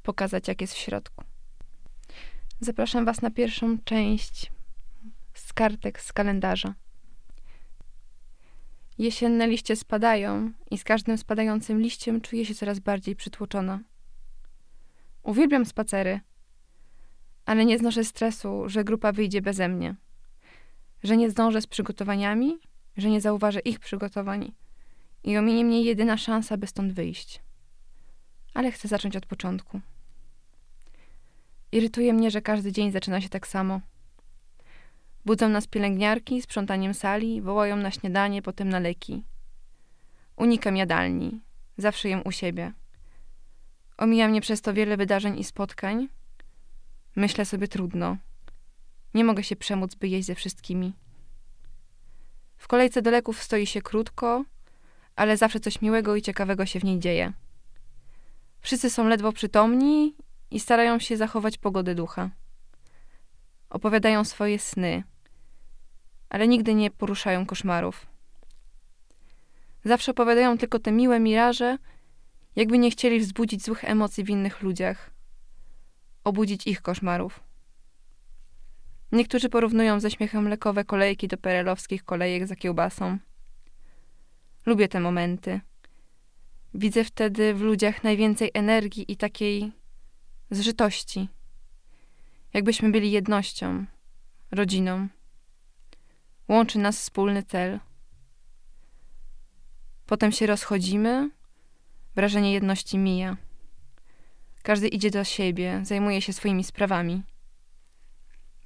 pokazać, 0.03 0.49
jak 0.49 0.61
jest 0.61 0.75
w 0.75 0.79
środku. 0.79 1.25
Zapraszam 2.61 3.05
Was 3.05 3.23
na 3.23 3.31
pierwszą 3.31 3.79
część 3.85 4.53
z 5.35 5.53
kartek 5.53 6.01
z 6.01 6.13
kalendarza. 6.13 6.75
Jesienne 8.99 9.49
liście 9.49 9.77
spadają 9.77 10.53
i 10.71 10.79
z 10.79 10.85
każdym 10.85 11.19
spadającym 11.19 11.81
liściem 11.81 12.21
czuję 12.21 12.47
się 12.47 12.55
coraz 12.55 12.79
bardziej 12.79 13.17
przytłoczona. 13.17 13.81
Uwielbiam 15.23 15.67
spacery, 15.67 16.21
ale 17.47 17.65
nie 17.65 17.79
znoszę 17.79 18.05
stresu, 18.05 18.69
że 18.69 18.85
grupa 18.85 19.13
wyjdzie 19.13 19.43
beze 19.43 19.69
mnie. 19.69 19.95
Że 21.03 21.17
nie 21.17 21.31
zdążę 21.31 21.61
z 21.61 21.67
przygotowaniami, 21.67 22.59
że 22.97 23.11
nie 23.11 23.21
zauważę 23.21 23.61
ich 23.61 23.79
przygotowań 23.79 24.53
i 25.25 25.37
ominie 25.37 25.65
mnie 25.65 25.83
jedyna 25.83 26.17
szansa, 26.17 26.57
by 26.57 26.67
stąd 26.67 26.93
wyjść. 26.93 27.43
Ale 28.55 28.73
chcę 28.73 28.89
zacząć 28.89 29.17
od 29.17 29.27
początku. 29.27 29.81
Irytuje 31.73 32.13
mnie, 32.13 32.31
że 32.31 32.43
każdy 32.43 32.73
dzień 32.73 32.93
zaczyna 32.93 33.21
się 33.21 33.29
tak 33.29 33.47
samo. 33.47 33.81
Budzą 35.25 35.49
nas 35.49 35.67
pielęgniarki 35.67 36.43
sprzątaniem 36.43 36.95
sali, 36.95 37.43
wołają 37.43 37.77
na 37.77 37.91
śniadanie, 37.91 38.43
potem 38.43 38.69
na 38.69 38.79
leki. 38.79 39.23
Unikam 40.37 40.77
jadalni. 40.77 41.41
Zawsze 41.77 42.09
jem 42.09 42.23
u 42.25 42.33
siebie. 42.33 42.73
Omija 43.97 44.29
mnie 44.29 44.41
przez 44.41 44.63
to 44.63 44.75
wiele 44.75 44.97
wydarzeń 44.97 45.39
i 45.39 45.45
spotkań. 45.45 46.09
Myślę 47.17 47.45
sobie 47.45 47.69
trudno. 47.69 48.17
Nie 49.15 49.25
mogę 49.25 49.43
się 49.45 49.57
przemóc, 49.57 49.95
by 49.95 50.09
jeść 50.09 50.27
ze 50.27 50.35
wszystkimi. 50.35 50.93
W 52.57 52.69
kolejce 52.69 53.03
do 53.03 53.11
leków 53.11 53.43
stoi 53.43 53.67
się 53.67 53.83
krótko, 53.83 54.45
ale 55.17 55.37
zawsze 55.37 55.61
coś 55.61 55.83
miłego 55.83 56.17
i 56.17 56.23
ciekawego 56.23 56.67
się 56.67 56.81
w 56.81 56.85
niej 56.85 56.99
dzieje. 56.99 57.33
Wszyscy 58.61 58.91
są 58.91 59.09
ledwo 59.09 59.33
przytomni 59.33 60.15
i 60.51 60.61
starają 60.61 60.99
się 60.99 61.17
zachować 61.17 61.59
pogodę 61.59 61.95
ducha. 61.95 62.31
Opowiadają 63.71 64.25
swoje 64.25 64.59
sny, 64.59 65.03
ale 66.29 66.49
nigdy 66.49 66.75
nie 66.75 66.91
poruszają 66.91 67.47
koszmarów. 67.47 68.07
Zawsze 69.85 70.11
opowiadają 70.11 70.59
tylko 70.59 70.79
te 70.79 70.93
miłe 70.93 71.21
miraże, 71.21 71.79
jakby 72.57 72.79
nie 72.79 72.91
chcieli 72.91 73.21
wzbudzić 73.21 73.65
złych 73.65 73.85
emocji 73.85 74.25
w 74.25 74.31
innych 74.31 74.63
ludziach, 74.63 75.11
obudzić 76.25 76.67
ich 76.67 76.83
koszmarów. 76.83 77.48
Niektórzy 79.13 79.49
porównują 79.49 80.01
ze 80.01 80.11
śmiechem 80.11 80.49
lekowe 80.49 80.85
kolejki 80.85 81.29
do 81.29 81.37
perelowskich 81.37 82.05
kolejek 82.05 82.47
za 82.47 82.57
kiełbasą. 82.57 83.19
Lubię 84.67 84.89
te 84.89 85.01
momenty. 85.01 85.61
Widzę 86.75 87.05
wtedy 87.05 87.55
w 87.55 87.61
ludziach 87.61 88.05
najwięcej 88.05 88.51
energii 88.55 89.13
i 89.13 89.17
takiej 89.17 89.73
zżytości. 90.51 91.29
Jakbyśmy 92.55 92.91
byli 92.91 93.11
jednością, 93.11 93.87
rodziną. 94.51 95.09
Łączy 96.49 96.79
nas 96.79 96.99
wspólny 96.99 97.43
cel. 97.43 97.81
Potem 100.07 100.33
się 100.33 100.47
rozchodzimy, 100.47 101.31
wrażenie 102.15 102.53
jedności 102.53 102.99
mija. 102.99 103.37
Każdy 104.63 104.89
idzie 104.89 105.11
do 105.11 105.25
siebie, 105.25 105.81
zajmuje 105.83 106.23
się 106.23 106.33
swoimi 106.33 106.65
sprawami. 106.65 107.23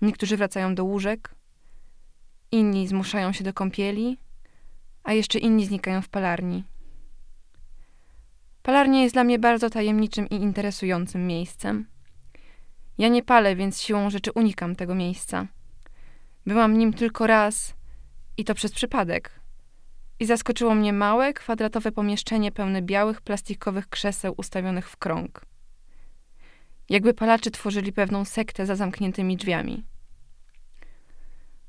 Niektórzy 0.02 0.36
wracają 0.36 0.74
do 0.74 0.84
łóżek, 0.84 1.34
inni 2.52 2.88
zmuszają 2.88 3.32
się 3.32 3.44
do 3.44 3.52
kąpieli, 3.52 4.18
a 5.02 5.12
jeszcze 5.12 5.38
inni 5.38 5.66
znikają 5.66 6.02
w 6.02 6.08
palarni. 6.08 6.64
Palarnia 8.62 9.02
jest 9.02 9.14
dla 9.14 9.24
mnie 9.24 9.38
bardzo 9.38 9.70
tajemniczym 9.70 10.28
i 10.28 10.34
interesującym 10.34 11.26
miejscem. 11.26 11.86
Ja 12.98 13.08
nie 13.08 13.22
palę, 13.22 13.56
więc 13.56 13.80
siłą 13.80 14.10
rzeczy 14.10 14.32
unikam 14.32 14.76
tego 14.76 14.94
miejsca. 14.94 15.46
Byłam 16.46 16.78
nim 16.78 16.92
tylko 16.92 17.26
raz 17.26 17.74
i 18.36 18.44
to 18.44 18.54
przez 18.54 18.72
przypadek. 18.72 19.40
I 20.20 20.26
zaskoczyło 20.26 20.74
mnie 20.74 20.92
małe, 20.92 21.32
kwadratowe 21.32 21.92
pomieszczenie 21.92 22.52
pełne 22.52 22.82
białych, 22.82 23.20
plastikowych 23.20 23.88
krzeseł 23.88 24.34
ustawionych 24.36 24.88
w 24.88 24.96
krąg. 24.96 25.46
Jakby 26.88 27.14
palacze 27.14 27.50
tworzyli 27.50 27.92
pewną 27.92 28.24
sektę 28.24 28.66
za 28.66 28.76
zamkniętymi 28.76 29.36
drzwiami. 29.36 29.91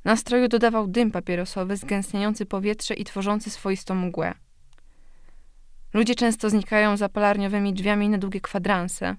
Nastroju 0.04 0.48
dodawał 0.48 0.88
dym 0.88 1.12
papierosowy, 1.12 1.78
zgęstniający 1.78 2.46
powietrze 2.46 2.94
i 2.94 3.04
tworzący 3.04 3.50
swoistą 3.50 3.96
mgłę. 3.96 4.34
Ludzie 5.94 6.16
często 6.16 6.50
znikają 6.50 6.98
za 6.98 7.10
palarniowymi 7.10 7.74
drzwiami 7.74 8.10
na 8.10 8.18
długie 8.18 8.42
kwadranse, 8.42 9.16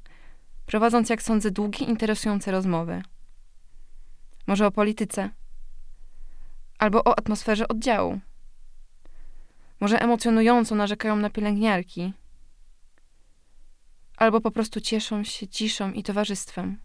prowadząc, 0.66 1.11
jak 1.11 1.23
sądzę, 1.23 1.51
długie, 1.51 1.86
interesujące 1.86 2.51
rozmowy. 2.51 3.02
Może 4.47 4.66
o 4.66 4.70
polityce, 4.70 5.31
albo 6.78 7.05
o 7.05 7.19
atmosferze 7.19 7.69
oddziału. 7.69 8.20
Może 9.81 10.02
emocjonująco 10.02 10.74
narzekają 10.74 11.16
na 11.16 11.31
pielęgniarki, 11.31 12.12
albo 14.16 14.40
po 14.40 14.51
prostu 14.51 14.81
cieszą 14.81 15.24
się 15.24 15.48
ciszą 15.48 15.93
i 15.93 16.02
towarzystwem. 16.02 16.78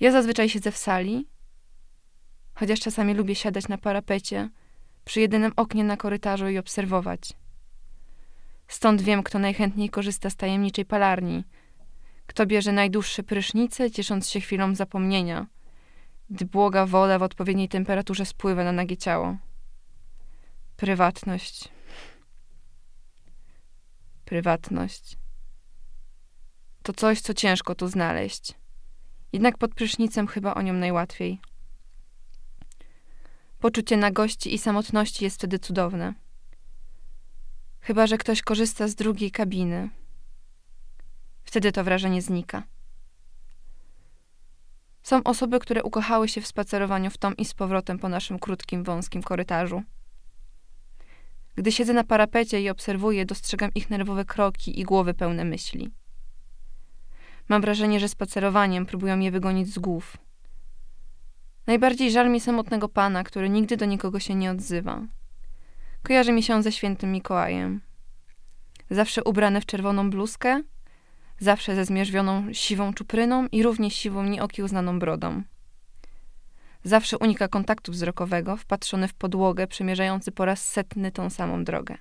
Ja 0.00 0.12
zazwyczaj 0.12 0.48
siedzę 0.48 0.72
w 0.72 0.76
sali, 0.76 1.26
chociaż 2.56 2.80
czasami 2.80 3.14
lubię 3.14 3.34
siadać 3.34 3.68
na 3.68 3.78
parapecie 3.78 4.48
przy 5.04 5.20
jedynym 5.20 5.52
oknie 5.56 5.84
na 5.84 5.96
korytarzu 5.96 6.48
i 6.48 6.58
obserwować. 6.58 7.32
Stąd 8.68 9.02
wiem, 9.02 9.22
kto 9.22 9.38
najchętniej 9.38 9.90
korzysta 9.90 10.30
z 10.30 10.36
tajemniczej 10.36 10.84
palarni, 10.84 11.44
kto 12.26 12.46
bierze 12.46 12.72
najdłuższe 12.72 13.22
prysznice, 13.22 13.90
ciesząc 13.90 14.28
się 14.28 14.40
chwilą 14.40 14.74
zapomnienia, 14.74 15.46
gdy 16.30 16.44
błoga 16.44 16.86
woda 16.86 17.18
w 17.18 17.22
odpowiedniej 17.22 17.68
temperaturze 17.68 18.26
spływa 18.26 18.64
na 18.64 18.72
nagie 18.72 18.96
ciało. 18.96 19.36
Prywatność. 20.76 21.68
Prywatność. 24.24 25.16
To 26.82 26.92
coś, 26.92 27.20
co 27.20 27.34
ciężko 27.34 27.74
tu 27.74 27.88
znaleźć. 27.88 28.54
Jednak 29.32 29.58
pod 29.58 29.74
prysznicem 29.74 30.26
chyba 30.26 30.54
o 30.54 30.62
nią 30.62 30.72
najłatwiej. 30.72 31.40
Poczucie 33.66 33.96
nagości 33.96 34.54
i 34.54 34.58
samotności 34.58 35.24
jest 35.24 35.36
wtedy 35.36 35.58
cudowne. 35.58 36.14
Chyba, 37.80 38.06
że 38.06 38.18
ktoś 38.18 38.42
korzysta 38.42 38.88
z 38.88 38.94
drugiej 38.94 39.30
kabiny. 39.30 39.90
Wtedy 41.44 41.72
to 41.72 41.84
wrażenie 41.84 42.22
znika. 42.22 42.62
Są 45.02 45.22
osoby, 45.22 45.58
które 45.58 45.82
ukochały 45.82 46.28
się 46.28 46.40
w 46.40 46.46
spacerowaniu 46.46 47.10
w 47.10 47.18
tom 47.18 47.36
i 47.36 47.44
z 47.44 47.54
powrotem 47.54 47.98
po 47.98 48.08
naszym 48.08 48.38
krótkim, 48.38 48.84
wąskim 48.84 49.22
korytarzu. 49.22 49.82
Gdy 51.54 51.72
siedzę 51.72 51.92
na 51.92 52.04
parapecie 52.04 52.62
i 52.62 52.70
obserwuję, 52.70 53.26
dostrzegam 53.26 53.70
ich 53.74 53.90
nerwowe 53.90 54.24
kroki 54.24 54.80
i 54.80 54.84
głowy 54.84 55.14
pełne 55.14 55.44
myśli. 55.44 55.90
Mam 57.48 57.62
wrażenie, 57.62 58.00
że 58.00 58.08
spacerowaniem 58.08 58.86
próbują 58.86 59.18
je 59.18 59.30
wygonić 59.30 59.68
z 59.68 59.78
głów. 59.78 60.25
Najbardziej 61.66 62.10
żal 62.10 62.30
mi 62.30 62.40
samotnego 62.40 62.88
pana, 62.88 63.24
który 63.24 63.48
nigdy 63.48 63.76
do 63.76 63.84
nikogo 63.84 64.20
się 64.20 64.34
nie 64.34 64.50
odzywa. 64.50 65.02
Kojarzy 66.02 66.32
mi 66.32 66.42
się 66.42 66.54
on 66.54 66.62
ze 66.62 66.72
świętym 66.72 67.12
Mikołajem. 67.12 67.80
Zawsze 68.90 69.24
ubrany 69.24 69.60
w 69.60 69.66
czerwoną 69.66 70.10
bluzkę, 70.10 70.62
zawsze 71.38 71.74
ze 71.74 71.84
zmierzwioną 71.84 72.52
siwą 72.52 72.92
czupryną 72.92 73.46
i 73.52 73.62
równie 73.62 73.90
siwą 73.90 74.24
nieokiełznaną 74.24 74.98
brodą. 74.98 75.42
Zawsze 76.84 77.18
unika 77.18 77.48
kontaktu 77.48 77.92
wzrokowego, 77.92 78.56
wpatrzony 78.56 79.08
w 79.08 79.14
podłogę, 79.14 79.66
przemierzający 79.66 80.32
po 80.32 80.44
raz 80.44 80.68
setny 80.68 81.12
tą 81.12 81.30
samą 81.30 81.64
drogę. 81.64 81.98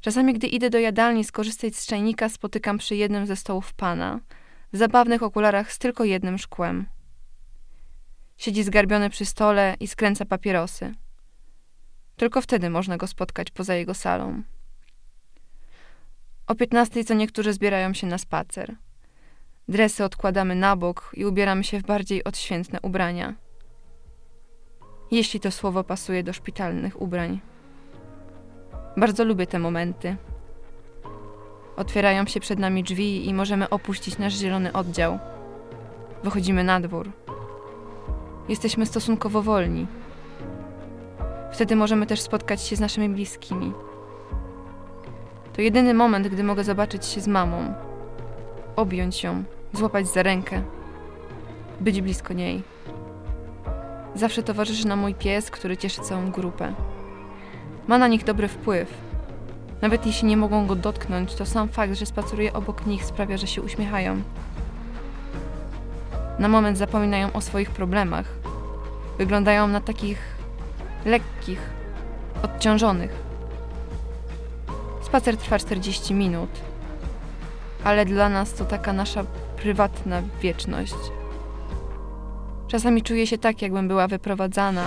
Czasami, 0.00 0.34
gdy 0.34 0.46
idę 0.46 0.70
do 0.70 0.78
jadalni 0.78 1.24
skorzystać 1.24 1.76
z 1.76 1.86
czajnika, 1.86 2.28
spotykam 2.28 2.78
przy 2.78 2.96
jednym 2.96 3.26
ze 3.26 3.36
stołów 3.36 3.72
pana, 3.72 4.20
w 4.72 4.76
zabawnych 4.76 5.22
okularach 5.22 5.72
z 5.72 5.78
tylko 5.78 6.04
jednym 6.04 6.38
szkłem. 6.38 6.86
Siedzi 8.36 8.62
zgarbiony 8.62 9.10
przy 9.10 9.24
stole 9.24 9.76
i 9.80 9.88
skręca 9.88 10.24
papierosy. 10.24 10.94
Tylko 12.16 12.40
wtedy 12.40 12.70
można 12.70 12.96
go 12.96 13.06
spotkać 13.06 13.50
poza 13.50 13.74
jego 13.74 13.94
salą. 13.94 14.42
O 16.46 16.54
piętnastej 16.54 17.04
co 17.04 17.14
niektórzy 17.14 17.52
zbierają 17.52 17.94
się 17.94 18.06
na 18.06 18.18
spacer. 18.18 18.76
Dresy 19.68 20.04
odkładamy 20.04 20.54
na 20.54 20.76
bok 20.76 21.10
i 21.14 21.24
ubieramy 21.24 21.64
się 21.64 21.80
w 21.80 21.82
bardziej 21.82 22.24
odświętne 22.24 22.80
ubrania. 22.82 23.34
Jeśli 25.10 25.40
to 25.40 25.50
słowo 25.50 25.84
pasuje 25.84 26.22
do 26.22 26.32
szpitalnych 26.32 27.02
ubrań. 27.02 27.40
Bardzo 28.96 29.24
lubię 29.24 29.46
te 29.46 29.58
momenty. 29.58 30.16
Otwierają 31.76 32.26
się 32.26 32.40
przed 32.40 32.58
nami 32.58 32.82
drzwi 32.82 33.28
i 33.28 33.34
możemy 33.34 33.68
opuścić 33.68 34.18
nasz 34.18 34.34
zielony 34.34 34.72
oddział. 34.72 35.18
Wychodzimy 36.24 36.64
na 36.64 36.80
dwór. 36.80 37.23
Jesteśmy 38.48 38.86
stosunkowo 38.86 39.42
wolni. 39.42 39.86
Wtedy 41.52 41.76
możemy 41.76 42.06
też 42.06 42.20
spotkać 42.20 42.62
się 42.62 42.76
z 42.76 42.80
naszymi 42.80 43.08
bliskimi. 43.08 43.72
To 45.52 45.62
jedyny 45.62 45.94
moment, 45.94 46.28
gdy 46.28 46.44
mogę 46.44 46.64
zobaczyć 46.64 47.06
się 47.06 47.20
z 47.20 47.28
mamą, 47.28 47.74
objąć 48.76 49.22
ją, 49.22 49.44
złapać 49.72 50.08
za 50.08 50.22
rękę, 50.22 50.62
być 51.80 52.00
blisko 52.00 52.34
niej. 52.34 52.62
Zawsze 54.14 54.42
towarzyszy 54.42 54.88
nam 54.88 54.98
mój 54.98 55.14
pies, 55.14 55.50
który 55.50 55.76
cieszy 55.76 56.00
całą 56.00 56.30
grupę. 56.30 56.74
Ma 57.88 57.98
na 57.98 58.08
nich 58.08 58.24
dobry 58.24 58.48
wpływ. 58.48 58.94
Nawet 59.82 60.06
jeśli 60.06 60.28
nie 60.28 60.36
mogą 60.36 60.66
go 60.66 60.76
dotknąć, 60.76 61.34
to 61.34 61.46
sam 61.46 61.68
fakt, 61.68 61.94
że 61.94 62.06
spaceruje 62.06 62.52
obok 62.52 62.86
nich 62.86 63.04
sprawia, 63.04 63.36
że 63.36 63.46
się 63.46 63.62
uśmiechają. 63.62 64.22
Na 66.38 66.48
moment 66.48 66.78
zapominają 66.78 67.32
o 67.32 67.40
swoich 67.40 67.70
problemach. 67.70 68.26
Wyglądają 69.18 69.68
na 69.68 69.80
takich 69.80 70.18
lekkich, 71.04 71.70
odciążonych. 72.42 73.10
Spacer 75.02 75.36
trwa 75.36 75.58
40 75.58 76.14
minut, 76.14 76.50
ale 77.84 78.06
dla 78.06 78.28
nas 78.28 78.54
to 78.54 78.64
taka 78.64 78.92
nasza 78.92 79.24
prywatna 79.56 80.22
wieczność. 80.40 80.94
Czasami 82.68 83.02
czuję 83.02 83.26
się 83.26 83.38
tak, 83.38 83.62
jakbym 83.62 83.88
była 83.88 84.08
wyprowadzana, 84.08 84.84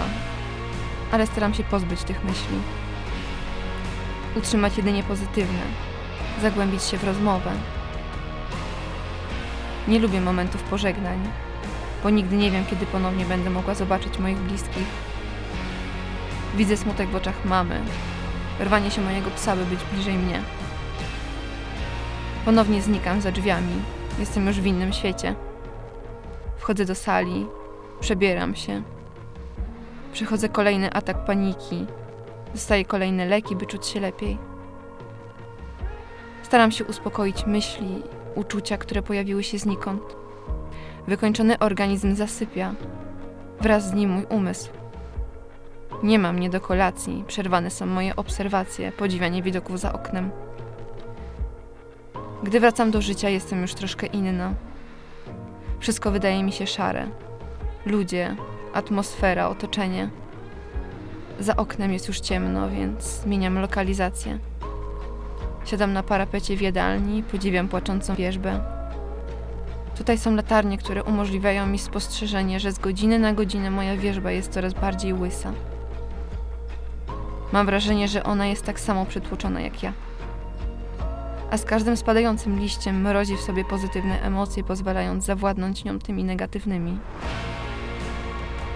ale 1.12 1.28
staram 1.28 1.54
się 1.54 1.64
pozbyć 1.64 2.04
tych 2.04 2.24
myśli. 2.24 2.58
Utrzymać 4.36 4.78
jedynie 4.78 5.04
pozytywne, 5.04 5.62
zagłębić 6.42 6.84
się 6.84 6.98
w 6.98 7.04
rozmowę. 7.04 7.52
Nie 9.88 10.00
lubię 10.00 10.22
momentów 10.22 10.64
pożegnań, 10.64 11.20
bo 12.04 12.10
nigdy 12.10 12.36
nie 12.38 12.52
wiem, 12.52 12.66
kiedy 12.66 12.86
ponownie 12.86 13.26
będę 13.26 13.50
mogła 13.50 13.74
zobaczyć 13.74 14.20
moich 14.20 14.38
bliskich. 14.38 14.88
Widzę 16.56 16.78
smutek 16.78 17.10
w 17.10 17.16
oczach 17.16 17.46
mamy, 17.46 17.80
rwanie 18.60 18.92
się 18.92 19.02
mojego 19.02 19.32
psa, 19.32 19.56
by 19.56 19.66
być 19.66 19.80
bliżej 19.94 20.14
mnie. 20.14 20.42
Ponownie 22.46 22.82
znikam 22.82 23.22
za 23.22 23.32
drzwiami. 23.32 23.74
Jestem 24.20 24.48
już 24.48 24.62
w 24.62 24.66
innym 24.66 24.94
świecie. 24.94 25.36
Wchodzę 26.58 26.86
do 26.86 26.96
sali, 26.96 27.46
przebieram 28.00 28.56
się. 28.56 28.84
Przechodzę 30.14 30.50
kolejny 30.50 30.94
atak 30.94 31.26
paniki. 31.26 31.86
Dostaję 32.54 32.86
kolejne 32.86 33.26
leki, 33.26 33.56
by 33.56 33.66
czuć 33.66 33.86
się 33.88 34.00
lepiej. 34.00 34.38
Staram 36.44 36.72
się 36.72 36.86
uspokoić 36.86 37.46
myśli, 37.46 38.04
uczucia, 38.38 38.78
które 38.78 39.02
pojawiły 39.02 39.44
się 39.44 39.58
znikąd. 39.58 40.02
Wykończony 41.08 41.60
organizm 41.60 42.16
zasypia. 42.16 42.76
Wraz 43.62 43.90
z 43.90 43.94
nim 43.94 44.10
mój 44.10 44.26
umysł. 44.30 44.70
Nie 46.04 46.20
mam 46.20 46.36
mnie 46.36 46.50
do 46.50 46.62
kolacji, 46.62 47.24
przerwane 47.28 47.70
są 47.70 47.86
moje 47.86 48.16
obserwacje, 48.16 48.92
podziwianie 48.92 49.44
widoków 49.44 49.80
za 49.80 49.94
oknem. 49.94 50.32
Gdy 52.44 52.60
wracam 52.60 52.92
do 52.92 53.02
życia, 53.02 53.30
jestem 53.30 53.62
już 53.62 53.74
troszkę 53.74 54.08
inna. 54.08 54.54
Wszystko 55.80 56.12
wydaje 56.12 56.44
mi 56.44 56.52
się 56.52 56.68
szare. 56.68 57.08
Ludzie, 57.86 58.36
atmosfera, 58.74 59.48
otoczenie. 59.48 60.10
Za 61.40 61.56
oknem 61.56 61.94
jest 61.94 62.08
już 62.08 62.20
ciemno, 62.20 62.70
więc 62.70 63.04
zmieniam 63.04 63.60
lokalizację. 63.60 64.40
Siadam 65.68 65.94
na 65.94 66.04
parapecie 66.04 66.58
w 66.58 66.62
jadalni, 66.62 67.24
podziwiam 67.24 67.68
płaczącą 67.68 68.16
wierzbę. 68.16 68.60
Tutaj 69.98 70.18
są 70.18 70.36
latarnie, 70.36 70.78
które 70.78 71.04
umożliwiają 71.04 71.68
mi 71.68 71.80
spostrzeżenie, 71.80 72.60
że 72.60 72.72
z 72.72 72.80
godziny 72.80 73.20
na 73.20 73.34
godzinę 73.34 73.72
moja 73.72 73.98
wierzba 73.98 74.32
jest 74.32 74.52
coraz 74.52 74.74
bardziej 74.74 75.14
łysa. 75.14 75.54
Mam 77.52 77.66
wrażenie, 77.66 78.08
że 78.08 78.24
ona 78.24 78.48
jest 78.48 78.66
tak 78.66 78.80
samo 78.80 79.06
przytłoczona 79.06 79.62
jak 79.62 79.84
ja. 79.84 79.94
A 81.52 81.58
z 81.58 81.66
każdym 81.66 81.98
spadającym 81.98 82.60
liściem 82.60 83.02
mrozi 83.02 83.38
w 83.38 83.42
sobie 83.42 83.66
pozytywne 83.66 84.22
emocje, 84.22 84.64
pozwalając 84.64 85.26
zawładnąć 85.26 85.84
nią 85.84 86.00
tymi 86.00 86.24
negatywnymi. 86.24 87.00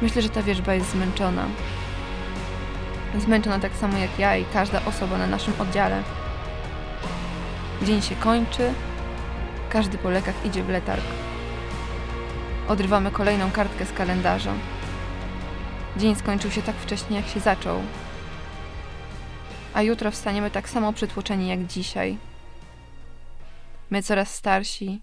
Myślę, 0.01 0.21
że 0.21 0.29
ta 0.29 0.43
wierzba 0.43 0.73
jest 0.73 0.91
zmęczona. 0.91 1.45
Zmęczona 3.19 3.59
tak 3.59 3.73
samo 3.75 3.97
jak 3.97 4.19
ja 4.19 4.37
i 4.37 4.45
każda 4.45 4.85
osoba 4.85 5.17
na 5.17 5.27
naszym 5.27 5.53
oddziale. 5.59 6.03
Dzień 7.83 8.01
się 8.01 8.15
kończy, 8.15 8.73
każdy 9.69 9.97
po 9.97 10.09
lekach 10.09 10.45
idzie 10.45 10.63
w 10.63 10.69
letarg. 10.69 11.03
Odrywamy 12.67 13.11
kolejną 13.11 13.51
kartkę 13.51 13.85
z 13.85 13.91
kalendarza. 13.91 14.53
Dzień 15.97 16.15
skończył 16.15 16.51
się 16.51 16.61
tak 16.61 16.75
wcześnie, 16.75 17.17
jak 17.17 17.27
się 17.27 17.39
zaczął. 17.39 17.81
A 19.73 19.81
jutro 19.81 20.11
wstaniemy 20.11 20.51
tak 20.51 20.69
samo 20.69 20.93
przytłoczeni 20.93 21.47
jak 21.47 21.65
dzisiaj. 21.65 22.17
My 23.89 24.03
coraz 24.03 24.35
starsi, 24.35 25.01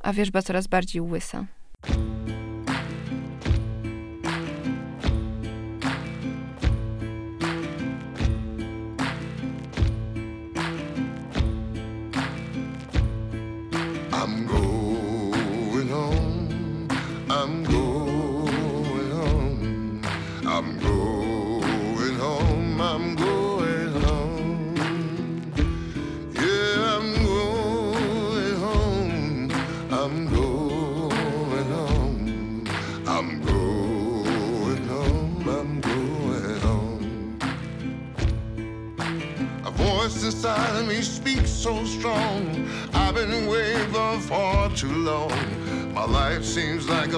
a 0.00 0.12
wierzba 0.12 0.42
coraz 0.42 0.66
bardziej 0.66 1.02
łysa. 1.02 1.44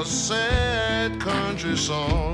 Sad 0.06 1.20
country 1.20 1.76
song. 1.76 2.26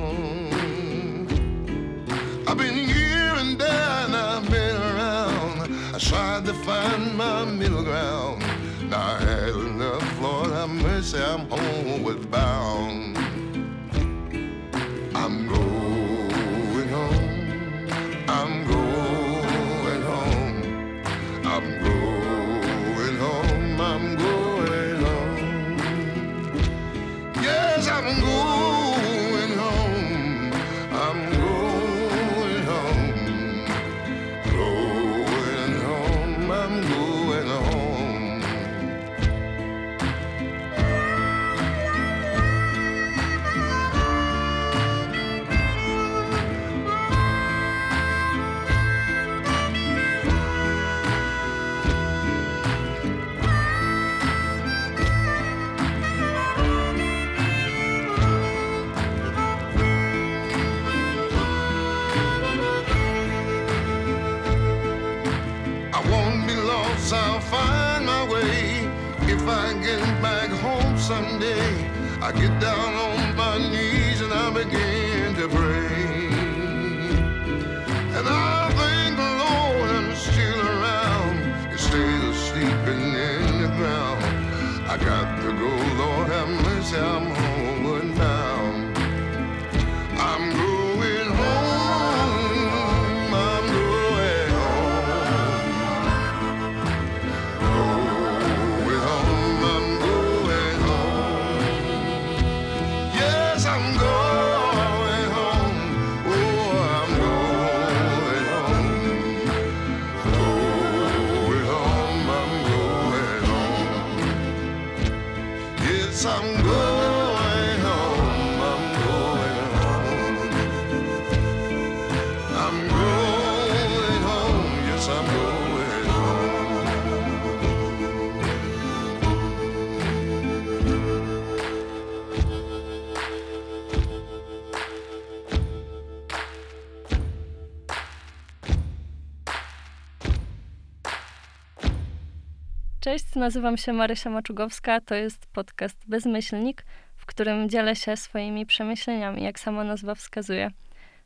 Nazywam 143.37 143.77
się 143.77 143.93
Marysia 143.93 144.31
Maczugowska. 144.31 145.01
To 145.01 145.15
jest 145.15 145.47
podcast 145.47 145.97
Bezmyślnik, 146.09 146.85
w 147.17 147.27
którym 147.27 147.69
dzielę 147.69 147.97
się 147.97 148.17
swoimi 148.17 148.67
przemyśleniami, 148.67 149.43
jak 149.43 149.61
sama 149.61 149.85
nazwa 149.85 150.15
wskazuje, 150.15 150.71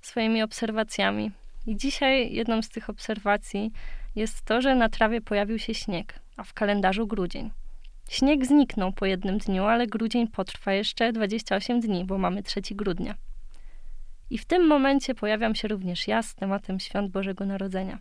swoimi 0.00 0.42
obserwacjami. 0.42 1.30
I 1.66 1.76
dzisiaj 1.76 2.32
jedną 2.32 2.62
z 2.62 2.68
tych 2.68 2.90
obserwacji 2.90 3.72
jest 4.16 4.42
to, 4.42 4.60
że 4.60 4.74
na 4.74 4.88
trawie 4.88 5.20
pojawił 5.20 5.58
się 5.58 5.74
śnieg, 5.74 6.20
a 6.36 6.44
w 6.44 6.52
kalendarzu 6.52 7.06
grudzień. 7.06 7.50
Śnieg 8.10 8.46
zniknął 8.46 8.92
po 8.92 9.06
jednym 9.06 9.38
dniu, 9.38 9.64
ale 9.64 9.86
grudzień 9.86 10.28
potrwa 10.28 10.72
jeszcze 10.72 11.12
28 11.12 11.80
dni, 11.80 12.04
bo 12.04 12.18
mamy 12.18 12.42
3 12.42 12.60
grudnia. 12.70 13.14
I 14.30 14.38
w 14.38 14.44
tym 14.44 14.66
momencie 14.66 15.14
pojawiam 15.14 15.54
się 15.54 15.68
również 15.68 16.08
ja 16.08 16.22
z 16.22 16.34
tematem 16.34 16.80
świąt 16.80 17.10
Bożego 17.10 17.46
Narodzenia 17.46 17.98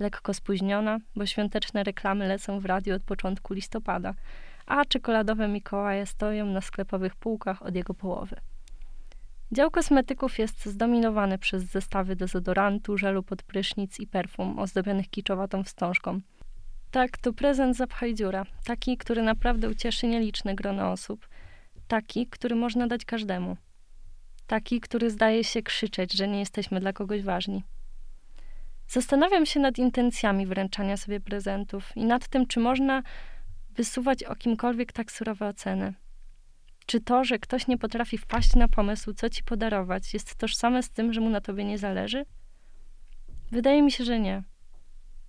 lekko 0.00 0.34
spóźniona, 0.34 0.98
bo 1.16 1.26
świąteczne 1.26 1.84
reklamy 1.84 2.28
lecą 2.28 2.60
w 2.60 2.64
radio 2.64 2.94
od 2.94 3.02
początku 3.02 3.54
listopada, 3.54 4.14
a 4.66 4.84
czekoladowe 4.84 5.48
Mikołaje 5.48 6.06
stoją 6.06 6.46
na 6.46 6.60
sklepowych 6.60 7.16
półkach 7.16 7.62
od 7.62 7.74
jego 7.74 7.94
połowy. 7.94 8.36
Dział 9.52 9.70
kosmetyków 9.70 10.38
jest 10.38 10.66
zdominowany 10.66 11.38
przez 11.38 11.64
zestawy 11.64 12.16
dezodorantu, 12.16 12.98
żelu 12.98 13.22
pod 13.22 13.42
prysznic 13.42 14.00
i 14.00 14.06
perfum 14.06 14.58
ozdobionych 14.58 15.10
kiczowatą 15.10 15.64
wstążką. 15.64 16.20
Tak, 16.90 17.18
to 17.18 17.32
prezent 17.32 17.76
zapchaj 17.76 18.14
dziura, 18.14 18.44
taki, 18.64 18.96
który 18.96 19.22
naprawdę 19.22 19.68
ucieszy 19.68 20.06
nieliczne 20.06 20.54
grono 20.54 20.92
osób, 20.92 21.28
taki, 21.88 22.26
który 22.26 22.56
można 22.56 22.86
dać 22.86 23.04
każdemu, 23.04 23.56
taki, 24.46 24.80
który 24.80 25.10
zdaje 25.10 25.44
się 25.44 25.62
krzyczeć, 25.62 26.12
że 26.12 26.28
nie 26.28 26.38
jesteśmy 26.38 26.80
dla 26.80 26.92
kogoś 26.92 27.22
ważni. 27.22 27.64
Zastanawiam 28.88 29.46
się 29.46 29.60
nad 29.60 29.78
intencjami 29.78 30.46
wręczania 30.46 30.96
sobie 30.96 31.20
prezentów 31.20 31.96
i 31.96 32.04
nad 32.04 32.28
tym, 32.28 32.46
czy 32.46 32.60
można 32.60 33.02
wysuwać 33.70 34.24
o 34.24 34.36
kimkolwiek 34.36 34.92
tak 34.92 35.12
surowe 35.12 35.48
oceny? 35.48 35.94
Czy 36.86 37.00
to, 37.00 37.24
że 37.24 37.38
ktoś 37.38 37.66
nie 37.66 37.78
potrafi 37.78 38.18
wpaść 38.18 38.54
na 38.54 38.68
pomysł, 38.68 39.12
co 39.12 39.30
ci 39.30 39.44
podarować, 39.44 40.14
jest 40.14 40.34
tożsame 40.34 40.82
z 40.82 40.90
tym, 40.90 41.12
że 41.12 41.20
mu 41.20 41.30
na 41.30 41.40
tobie 41.40 41.64
nie 41.64 41.78
zależy? 41.78 42.26
Wydaje 43.50 43.82
mi 43.82 43.92
się, 43.92 44.04
że 44.04 44.20
nie. 44.20 44.42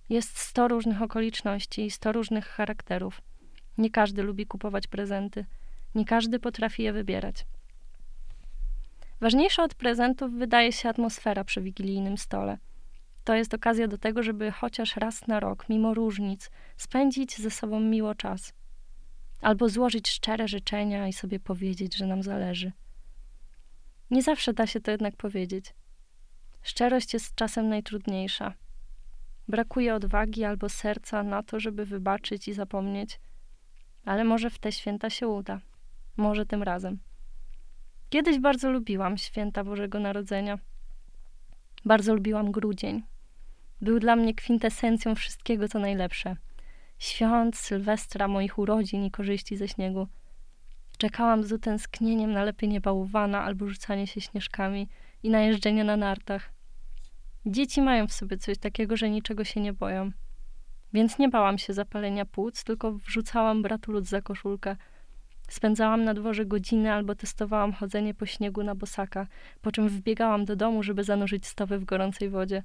Jest 0.08 0.38
sto 0.38 0.68
różnych 0.68 1.02
okoliczności 1.02 1.86
i 1.86 1.90
sto 1.90 2.12
różnych 2.12 2.46
charakterów. 2.46 3.22
Nie 3.78 3.90
każdy 3.90 4.22
lubi 4.22 4.46
kupować 4.46 4.86
prezenty, 4.86 5.46
nie 5.94 6.04
każdy 6.04 6.38
potrafi 6.38 6.82
je 6.82 6.92
wybierać. 6.92 7.46
Ważniejsza 9.20 9.62
od 9.62 9.74
prezentów 9.74 10.32
wydaje 10.32 10.72
się 10.72 10.88
atmosfera 10.88 11.44
przy 11.44 11.60
wigilijnym 11.60 12.18
stole. 12.18 12.58
To 13.28 13.34
jest 13.34 13.54
okazja 13.54 13.88
do 13.88 13.98
tego, 13.98 14.22
żeby 14.22 14.50
chociaż 14.50 14.96
raz 14.96 15.26
na 15.26 15.40
rok, 15.40 15.68
mimo 15.68 15.94
różnic, 15.94 16.50
spędzić 16.76 17.38
ze 17.38 17.50
sobą 17.50 17.80
miło 17.80 18.14
czas. 18.14 18.52
Albo 19.40 19.68
złożyć 19.68 20.08
szczere 20.08 20.48
życzenia 20.48 21.08
i 21.08 21.12
sobie 21.12 21.40
powiedzieć, 21.40 21.96
że 21.96 22.06
nam 22.06 22.22
zależy. 22.22 22.72
Nie 24.10 24.22
zawsze 24.22 24.52
da 24.52 24.66
się 24.66 24.80
to 24.80 24.90
jednak 24.90 25.16
powiedzieć. 25.16 25.74
Szczerość 26.62 27.14
jest 27.14 27.34
czasem 27.34 27.68
najtrudniejsza. 27.68 28.54
Brakuje 29.48 29.94
odwagi 29.94 30.44
albo 30.44 30.68
serca 30.68 31.22
na 31.22 31.42
to, 31.42 31.60
żeby 31.60 31.84
wybaczyć 31.84 32.48
i 32.48 32.52
zapomnieć, 32.52 33.20
ale 34.04 34.24
może 34.24 34.50
w 34.50 34.58
te 34.58 34.72
święta 34.72 35.10
się 35.10 35.28
uda. 35.28 35.60
Może 36.16 36.46
tym 36.46 36.62
razem. 36.62 36.98
Kiedyś 38.08 38.38
bardzo 38.38 38.70
lubiłam 38.70 39.18
święta 39.18 39.64
Bożego 39.64 40.00
Narodzenia. 40.00 40.58
Bardzo 41.84 42.14
lubiłam 42.14 42.52
grudzień. 42.52 43.02
Był 43.80 43.98
dla 43.98 44.16
mnie 44.16 44.34
kwintesencją 44.34 45.14
wszystkiego, 45.14 45.68
co 45.68 45.78
najlepsze. 45.78 46.36
Świąt, 46.98 47.56
Sylwestra, 47.56 48.28
moich 48.28 48.58
urodzin 48.58 49.04
i 49.04 49.10
korzyści 49.10 49.56
ze 49.56 49.68
śniegu. 49.68 50.08
Czekałam 50.98 51.44
z 51.44 51.52
utęsknieniem 51.52 52.32
na 52.32 52.44
lepienie 52.44 52.80
bałwana 52.80 53.42
albo 53.42 53.68
rzucanie 53.68 54.06
się 54.06 54.20
śnieżkami 54.20 54.88
i 55.22 55.30
na 55.30 55.40
jeżdżenie 55.40 55.84
na 55.84 55.96
nartach. 55.96 56.52
Dzieci 57.46 57.82
mają 57.82 58.06
w 58.06 58.12
sobie 58.12 58.36
coś 58.36 58.58
takiego, 58.58 58.96
że 58.96 59.10
niczego 59.10 59.44
się 59.44 59.60
nie 59.60 59.72
boją. 59.72 60.10
Więc 60.92 61.18
nie 61.18 61.28
bałam 61.28 61.58
się 61.58 61.72
zapalenia 61.72 62.24
płuc, 62.24 62.64
tylko 62.64 62.92
wrzucałam 62.92 63.62
bratu 63.62 63.92
lód 63.92 64.04
za 64.04 64.22
koszulkę. 64.22 64.76
Spędzałam 65.48 66.04
na 66.04 66.14
dworze 66.14 66.46
godziny 66.46 66.92
albo 66.92 67.14
testowałam 67.14 67.72
chodzenie 67.72 68.14
po 68.14 68.26
śniegu 68.26 68.62
na 68.62 68.74
bosaka, 68.74 69.26
po 69.62 69.72
czym 69.72 69.88
wbiegałam 69.88 70.44
do 70.44 70.56
domu, 70.56 70.82
żeby 70.82 71.04
zanurzyć 71.04 71.46
stopy 71.46 71.78
w 71.78 71.84
gorącej 71.84 72.30
wodzie. 72.30 72.62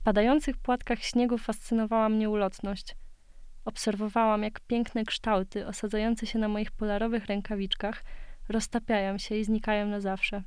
W 0.00 0.02
padających 0.02 0.56
płatkach 0.56 1.02
śniegu 1.02 1.38
fascynowała 1.38 2.08
mnie 2.08 2.30
ulotność. 2.30 2.96
Obserwowałam, 3.64 4.42
jak 4.42 4.60
piękne 4.60 5.04
kształty 5.04 5.66
osadzające 5.66 6.26
się 6.26 6.38
na 6.38 6.48
moich 6.48 6.70
polarowych 6.70 7.26
rękawiczkach 7.26 8.04
roztapiają 8.48 9.18
się 9.18 9.36
i 9.36 9.44
znikają 9.44 9.86
na 9.86 10.00
zawsze. 10.00 10.42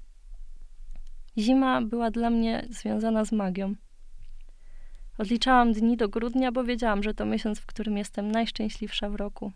Zima 1.37 1.81
była 1.81 2.11
dla 2.11 2.29
mnie 2.29 2.65
związana 2.69 3.25
z 3.25 3.31
magią. 3.31 3.75
Odliczałam 5.17 5.73
dni 5.73 5.97
do 5.97 6.09
grudnia, 6.09 6.51
bo 6.51 6.63
wiedziałam, 6.63 7.03
że 7.03 7.13
to 7.13 7.25
miesiąc, 7.25 7.59
w 7.59 7.65
którym 7.65 7.97
jestem 7.97 8.31
najszczęśliwsza 8.31 9.09
w 9.09 9.15
roku. 9.15 9.51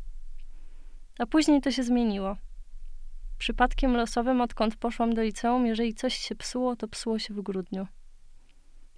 A 1.19 1.25
później 1.25 1.61
to 1.61 1.71
się 1.71 1.83
zmieniło. 1.83 2.37
Przypadkiem 3.37 3.97
losowym, 3.97 4.41
odkąd 4.41 4.75
poszłam 4.75 5.13
do 5.13 5.21
liceum, 5.21 5.65
jeżeli 5.65 5.93
coś 5.93 6.15
się 6.15 6.35
psuło, 6.35 6.75
to 6.75 6.87
psuło 6.87 7.19
się 7.19 7.33
w 7.33 7.41
grudniu. 7.41 7.87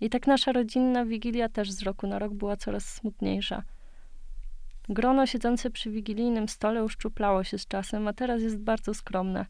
I 0.01 0.09
tak 0.09 0.27
nasza 0.27 0.51
rodzinna 0.51 1.05
wigilia 1.05 1.49
też 1.49 1.71
z 1.71 1.81
roku 1.81 2.07
na 2.07 2.19
rok 2.19 2.34
była 2.34 2.57
coraz 2.57 2.85
smutniejsza. 2.85 3.63
Grono 4.89 5.26
siedzące 5.26 5.69
przy 5.69 5.91
wigilijnym 5.91 6.49
stole 6.49 6.84
uszczuplało 6.84 7.43
się 7.43 7.57
z 7.57 7.67
czasem, 7.67 8.07
a 8.07 8.13
teraz 8.13 8.41
jest 8.41 8.57
bardzo 8.57 8.93
skromne. 8.93 9.45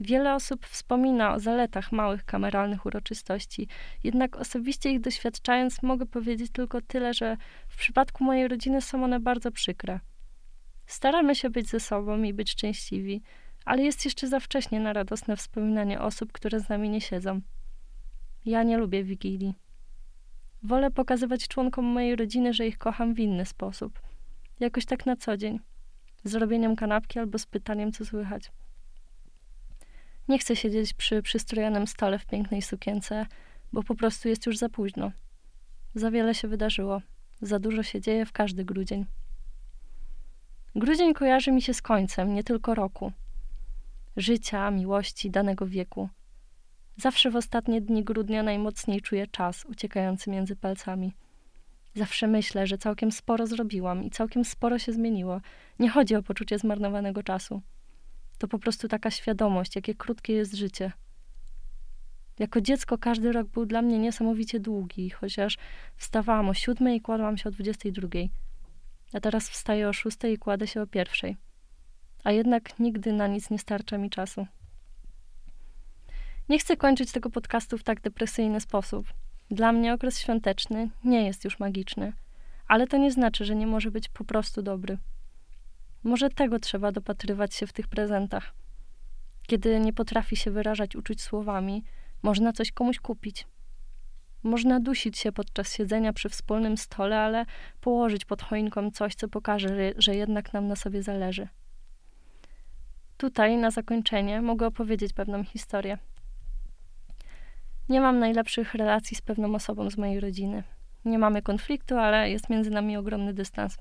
Wiele 0.00 0.34
osób 0.34 0.66
wspomina 0.66 1.34
o 1.34 1.40
zaletach 1.40 1.92
małych 1.92 2.24
kameralnych 2.24 2.86
uroczystości, 2.86 3.68
jednak 4.04 4.36
osobiście 4.36 4.90
ich 4.90 5.00
doświadczając 5.00 5.82
mogę 5.82 6.06
powiedzieć 6.06 6.52
tylko 6.52 6.80
tyle, 6.80 7.14
że 7.14 7.36
w 7.68 7.76
przypadku 7.76 8.24
mojej 8.24 8.48
rodziny 8.48 8.80
są 8.80 9.04
one 9.04 9.20
bardzo 9.20 9.50
przykre. 9.50 10.00
Staramy 10.86 11.34
się 11.34 11.50
być 11.50 11.68
ze 11.68 11.80
sobą 11.80 12.22
i 12.22 12.34
być 12.34 12.50
szczęśliwi, 12.50 13.22
ale 13.64 13.82
jest 13.82 14.04
jeszcze 14.04 14.28
za 14.28 14.40
wcześnie 14.40 14.80
na 14.80 14.92
radosne 14.92 15.36
wspominanie 15.36 16.00
osób, 16.00 16.32
które 16.32 16.60
z 16.60 16.68
nami 16.68 16.88
nie 16.88 17.00
siedzą. 17.00 17.40
Ja 18.44 18.62
nie 18.62 18.78
lubię 18.78 19.04
wigilii. 19.04 19.54
Wolę 20.62 20.90
pokazywać 20.90 21.48
członkom 21.48 21.84
mojej 21.84 22.16
rodziny, 22.16 22.52
że 22.54 22.66
ich 22.66 22.78
kocham 22.78 23.14
w 23.14 23.18
inny 23.18 23.46
sposób. 23.46 24.00
Jakoś 24.60 24.86
tak 24.86 25.06
na 25.06 25.16
co 25.16 25.36
dzień. 25.36 25.60
Z 26.24 26.34
robieniem 26.34 26.76
kanapki 26.76 27.18
albo 27.18 27.38
z 27.38 27.46
pytaniem, 27.46 27.92
co 27.92 28.04
słychać. 28.04 28.52
Nie 30.28 30.38
chcę 30.38 30.56
siedzieć 30.56 30.94
przy 30.94 31.22
przystrojonym 31.22 31.86
stole 31.86 32.18
w 32.18 32.26
pięknej 32.26 32.62
sukience, 32.62 33.26
bo 33.72 33.82
po 33.82 33.94
prostu 33.94 34.28
jest 34.28 34.46
już 34.46 34.58
za 34.58 34.68
późno. 34.68 35.12
Za 35.94 36.10
wiele 36.10 36.34
się 36.34 36.48
wydarzyło. 36.48 37.02
Za 37.42 37.58
dużo 37.58 37.82
się 37.82 38.00
dzieje 38.00 38.26
w 38.26 38.32
każdy 38.32 38.64
grudzień. 38.64 39.06
Grudzień 40.74 41.14
kojarzy 41.14 41.52
mi 41.52 41.62
się 41.62 41.74
z 41.74 41.82
końcem, 41.82 42.34
nie 42.34 42.44
tylko 42.44 42.74
roku. 42.74 43.12
Życia, 44.16 44.70
miłości, 44.70 45.30
danego 45.30 45.66
wieku. 45.66 46.08
Zawsze 47.00 47.30
w 47.30 47.36
ostatnie 47.36 47.80
dni 47.80 48.04
grudnia 48.04 48.42
najmocniej 48.42 49.00
czuję 49.00 49.26
czas 49.26 49.64
uciekający 49.64 50.30
między 50.30 50.56
palcami. 50.56 51.12
Zawsze 51.94 52.26
myślę, 52.26 52.66
że 52.66 52.78
całkiem 52.78 53.12
sporo 53.12 53.46
zrobiłam 53.46 54.04
i 54.04 54.10
całkiem 54.10 54.44
sporo 54.44 54.78
się 54.78 54.92
zmieniło. 54.92 55.40
Nie 55.78 55.88
chodzi 55.88 56.14
o 56.14 56.22
poczucie 56.22 56.58
zmarnowanego 56.58 57.22
czasu. 57.22 57.62
To 58.38 58.48
po 58.48 58.58
prostu 58.58 58.88
taka 58.88 59.10
świadomość, 59.10 59.76
jakie 59.76 59.94
krótkie 59.94 60.32
jest 60.32 60.54
życie. 60.54 60.92
Jako 62.38 62.60
dziecko 62.60 62.98
każdy 62.98 63.32
rok 63.32 63.48
był 63.48 63.66
dla 63.66 63.82
mnie 63.82 63.98
niesamowicie 63.98 64.60
długi, 64.60 65.10
chociaż 65.10 65.58
wstawałam 65.96 66.48
o 66.48 66.54
siódmej 66.54 66.96
i 66.96 67.00
kładłam 67.00 67.36
się 67.36 67.48
o 67.48 67.52
dwudziestej 67.52 67.92
drugiej. 67.92 68.30
A 69.12 69.20
teraz 69.20 69.48
wstaję 69.48 69.88
o 69.88 69.92
szóstej 69.92 70.34
i 70.34 70.38
kładę 70.38 70.66
się 70.66 70.82
o 70.82 70.86
pierwszej. 70.86 71.36
A 72.24 72.32
jednak 72.32 72.78
nigdy 72.78 73.12
na 73.12 73.26
nic 73.26 73.50
nie 73.50 73.58
starcza 73.58 73.98
mi 73.98 74.10
czasu. 74.10 74.46
Nie 76.50 76.58
chcę 76.58 76.76
kończyć 76.76 77.12
tego 77.12 77.30
podcastu 77.30 77.78
w 77.78 77.82
tak 77.82 78.00
depresyjny 78.00 78.60
sposób. 78.60 79.06
Dla 79.50 79.72
mnie 79.72 79.94
okres 79.94 80.18
świąteczny 80.18 80.90
nie 81.04 81.26
jest 81.26 81.44
już 81.44 81.58
magiczny, 81.58 82.12
ale 82.68 82.86
to 82.86 82.96
nie 82.96 83.12
znaczy, 83.12 83.44
że 83.44 83.54
nie 83.54 83.66
może 83.66 83.90
być 83.90 84.08
po 84.08 84.24
prostu 84.24 84.62
dobry. 84.62 84.98
Może 86.04 86.30
tego 86.30 86.58
trzeba 86.58 86.92
dopatrywać 86.92 87.54
się 87.54 87.66
w 87.66 87.72
tych 87.72 87.88
prezentach. 87.88 88.54
Kiedy 89.46 89.80
nie 89.80 89.92
potrafi 89.92 90.36
się 90.36 90.50
wyrażać 90.50 90.96
uczuć 90.96 91.22
słowami, 91.22 91.84
można 92.22 92.52
coś 92.52 92.72
komuś 92.72 93.00
kupić. 93.00 93.46
Można 94.42 94.80
dusić 94.80 95.18
się 95.18 95.32
podczas 95.32 95.74
siedzenia 95.76 96.12
przy 96.12 96.28
wspólnym 96.28 96.76
stole, 96.76 97.20
ale 97.20 97.46
położyć 97.80 98.24
pod 98.24 98.42
choinką 98.42 98.90
coś, 98.90 99.14
co 99.14 99.28
pokaże, 99.28 99.92
że 99.96 100.14
jednak 100.16 100.52
nam 100.52 100.68
na 100.68 100.76
sobie 100.76 101.02
zależy. 101.02 101.48
Tutaj, 103.16 103.56
na 103.56 103.70
zakończenie, 103.70 104.42
mogę 104.42 104.66
opowiedzieć 104.66 105.12
pewną 105.12 105.44
historię. 105.44 105.98
Nie 107.90 108.00
mam 108.00 108.18
najlepszych 108.18 108.74
relacji 108.74 109.16
z 109.16 109.22
pewną 109.22 109.54
osobą 109.54 109.90
z 109.90 109.98
mojej 109.98 110.20
rodziny. 110.20 110.62
Nie 111.04 111.18
mamy 111.18 111.42
konfliktu, 111.42 111.96
ale 111.96 112.30
jest 112.30 112.50
między 112.50 112.70
nami 112.70 112.96
ogromny 112.96 113.34
dystans. 113.34 113.78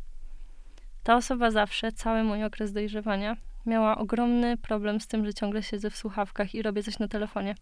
Ta 1.03 1.15
osoba 1.15 1.51
zawsze, 1.51 1.91
cały 1.91 2.23
mój 2.23 2.43
okres 2.43 2.73
dojrzewania, 2.73 3.37
miała 3.65 3.97
ogromny 3.97 4.57
problem 4.57 5.01
z 5.01 5.07
tym, 5.07 5.25
że 5.25 5.33
ciągle 5.33 5.63
siedzę 5.63 5.89
w 5.89 5.97
słuchawkach 5.97 6.55
i 6.55 6.61
robię 6.61 6.83
coś 6.83 6.99
na 6.99 7.07
telefonie. 7.07 7.55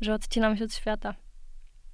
Że 0.00 0.14
odcinam 0.14 0.56
się 0.56 0.64
od 0.64 0.74
świata. 0.74 1.14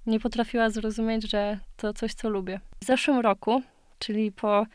Nie 0.07 0.20
potrafiła 0.20 0.70
zrozumieć, 0.70 1.31
że 1.31 1.59
to 1.77 1.93
coś, 1.93 2.15
co 2.15 2.28
lubię. 2.28 2.61
W 2.82 2.85
zeszłym 2.85 3.20
roku, 3.20 3.62
czyli 3.99 4.32
po 4.32 4.66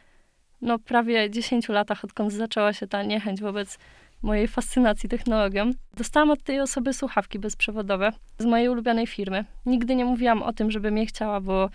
no, 0.62 0.80
prawie 0.80 1.30
10 1.30 1.70
latach, 1.70 2.04
odkąd 2.04 2.34
zaczęła 2.34 2.74
się 2.74 2.88
ta 2.88 3.04
niechęć 3.04 3.42
wobec 3.42 3.78
mojej 4.26 4.48
fascynacji 4.48 5.10
technologią, 5.10 5.72
dostałam 5.98 6.32
od 6.32 6.44
tej 6.44 6.60
osoby 6.60 6.94
słuchawki 6.94 7.40
bezprzewodowe 7.40 8.12
z 8.40 8.46
mojej 8.46 8.70
ulubionej 8.70 9.08
firmy. 9.08 9.46
Nigdy 9.66 9.96
nie 9.96 10.06
mówiłam 10.06 10.44
o 10.44 10.54
tym, 10.54 10.72
żeby 10.72 10.92
mnie 10.92 11.06
chciała, 11.06 11.42
bo, 11.42 11.70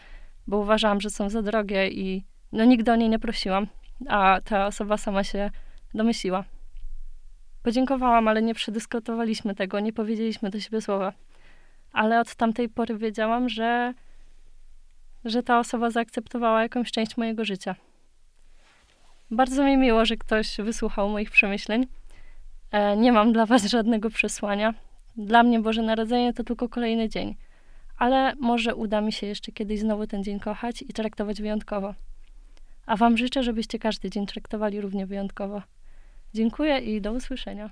bo 0.46 0.58
uważałam, 0.58 1.00
że 1.00 1.10
są 1.10 1.30
za 1.30 1.42
drogie 1.42 1.88
i 1.88 2.24
no, 2.52 2.64
nigdy 2.64 2.92
o 2.92 2.96
niej 2.96 3.08
nie 3.08 3.18
prosiłam, 3.18 3.66
a 4.08 4.40
ta 4.44 4.66
osoba 4.66 4.96
sama 4.96 5.24
się 5.24 5.50
domyśliła. 5.94 6.44
Podziękowałam, 7.62 8.28
ale 8.28 8.42
nie 8.42 8.54
przedyskutowaliśmy 8.54 9.54
tego, 9.54 9.80
nie 9.80 9.92
powiedzieliśmy 9.92 10.50
do 10.50 10.60
siebie 10.60 10.80
słowa. 10.80 11.12
Ale 11.92 12.20
od 12.20 12.34
tamtej 12.34 12.68
pory 12.68 12.98
wiedziałam, 12.98 13.48
że, 13.48 13.94
że 15.24 15.42
ta 15.42 15.58
osoba 15.58 15.90
zaakceptowała 15.90 16.62
jakąś 16.62 16.90
część 16.90 17.16
mojego 17.16 17.44
życia. 17.44 17.74
Bardzo 19.30 19.64
mi 19.64 19.76
miło, 19.76 20.04
że 20.04 20.16
ktoś 20.16 20.56
wysłuchał 20.56 21.08
moich 21.08 21.30
przemyśleń. 21.30 21.86
E, 22.70 22.96
nie 22.96 23.12
mam 23.12 23.32
dla 23.32 23.46
Was 23.46 23.64
żadnego 23.64 24.10
przesłania. 24.10 24.74
Dla 25.16 25.42
mnie 25.42 25.60
Boże 25.60 25.82
Narodzenie 25.82 26.32
to 26.32 26.44
tylko 26.44 26.68
kolejny 26.68 27.08
dzień, 27.08 27.36
ale 27.98 28.34
może 28.36 28.74
uda 28.74 29.00
mi 29.00 29.12
się 29.12 29.26
jeszcze 29.26 29.52
kiedyś 29.52 29.80
znowu 29.80 30.06
ten 30.06 30.24
dzień 30.24 30.40
kochać 30.40 30.82
i 30.82 30.92
traktować 30.92 31.42
wyjątkowo. 31.42 31.94
A 32.86 32.96
Wam 32.96 33.16
życzę, 33.16 33.42
żebyście 33.42 33.78
każdy 33.78 34.10
dzień 34.10 34.26
traktowali 34.26 34.80
równie 34.80 35.06
wyjątkowo. 35.06 35.62
Dziękuję 36.34 36.78
i 36.78 37.00
do 37.00 37.12
usłyszenia. 37.12 37.70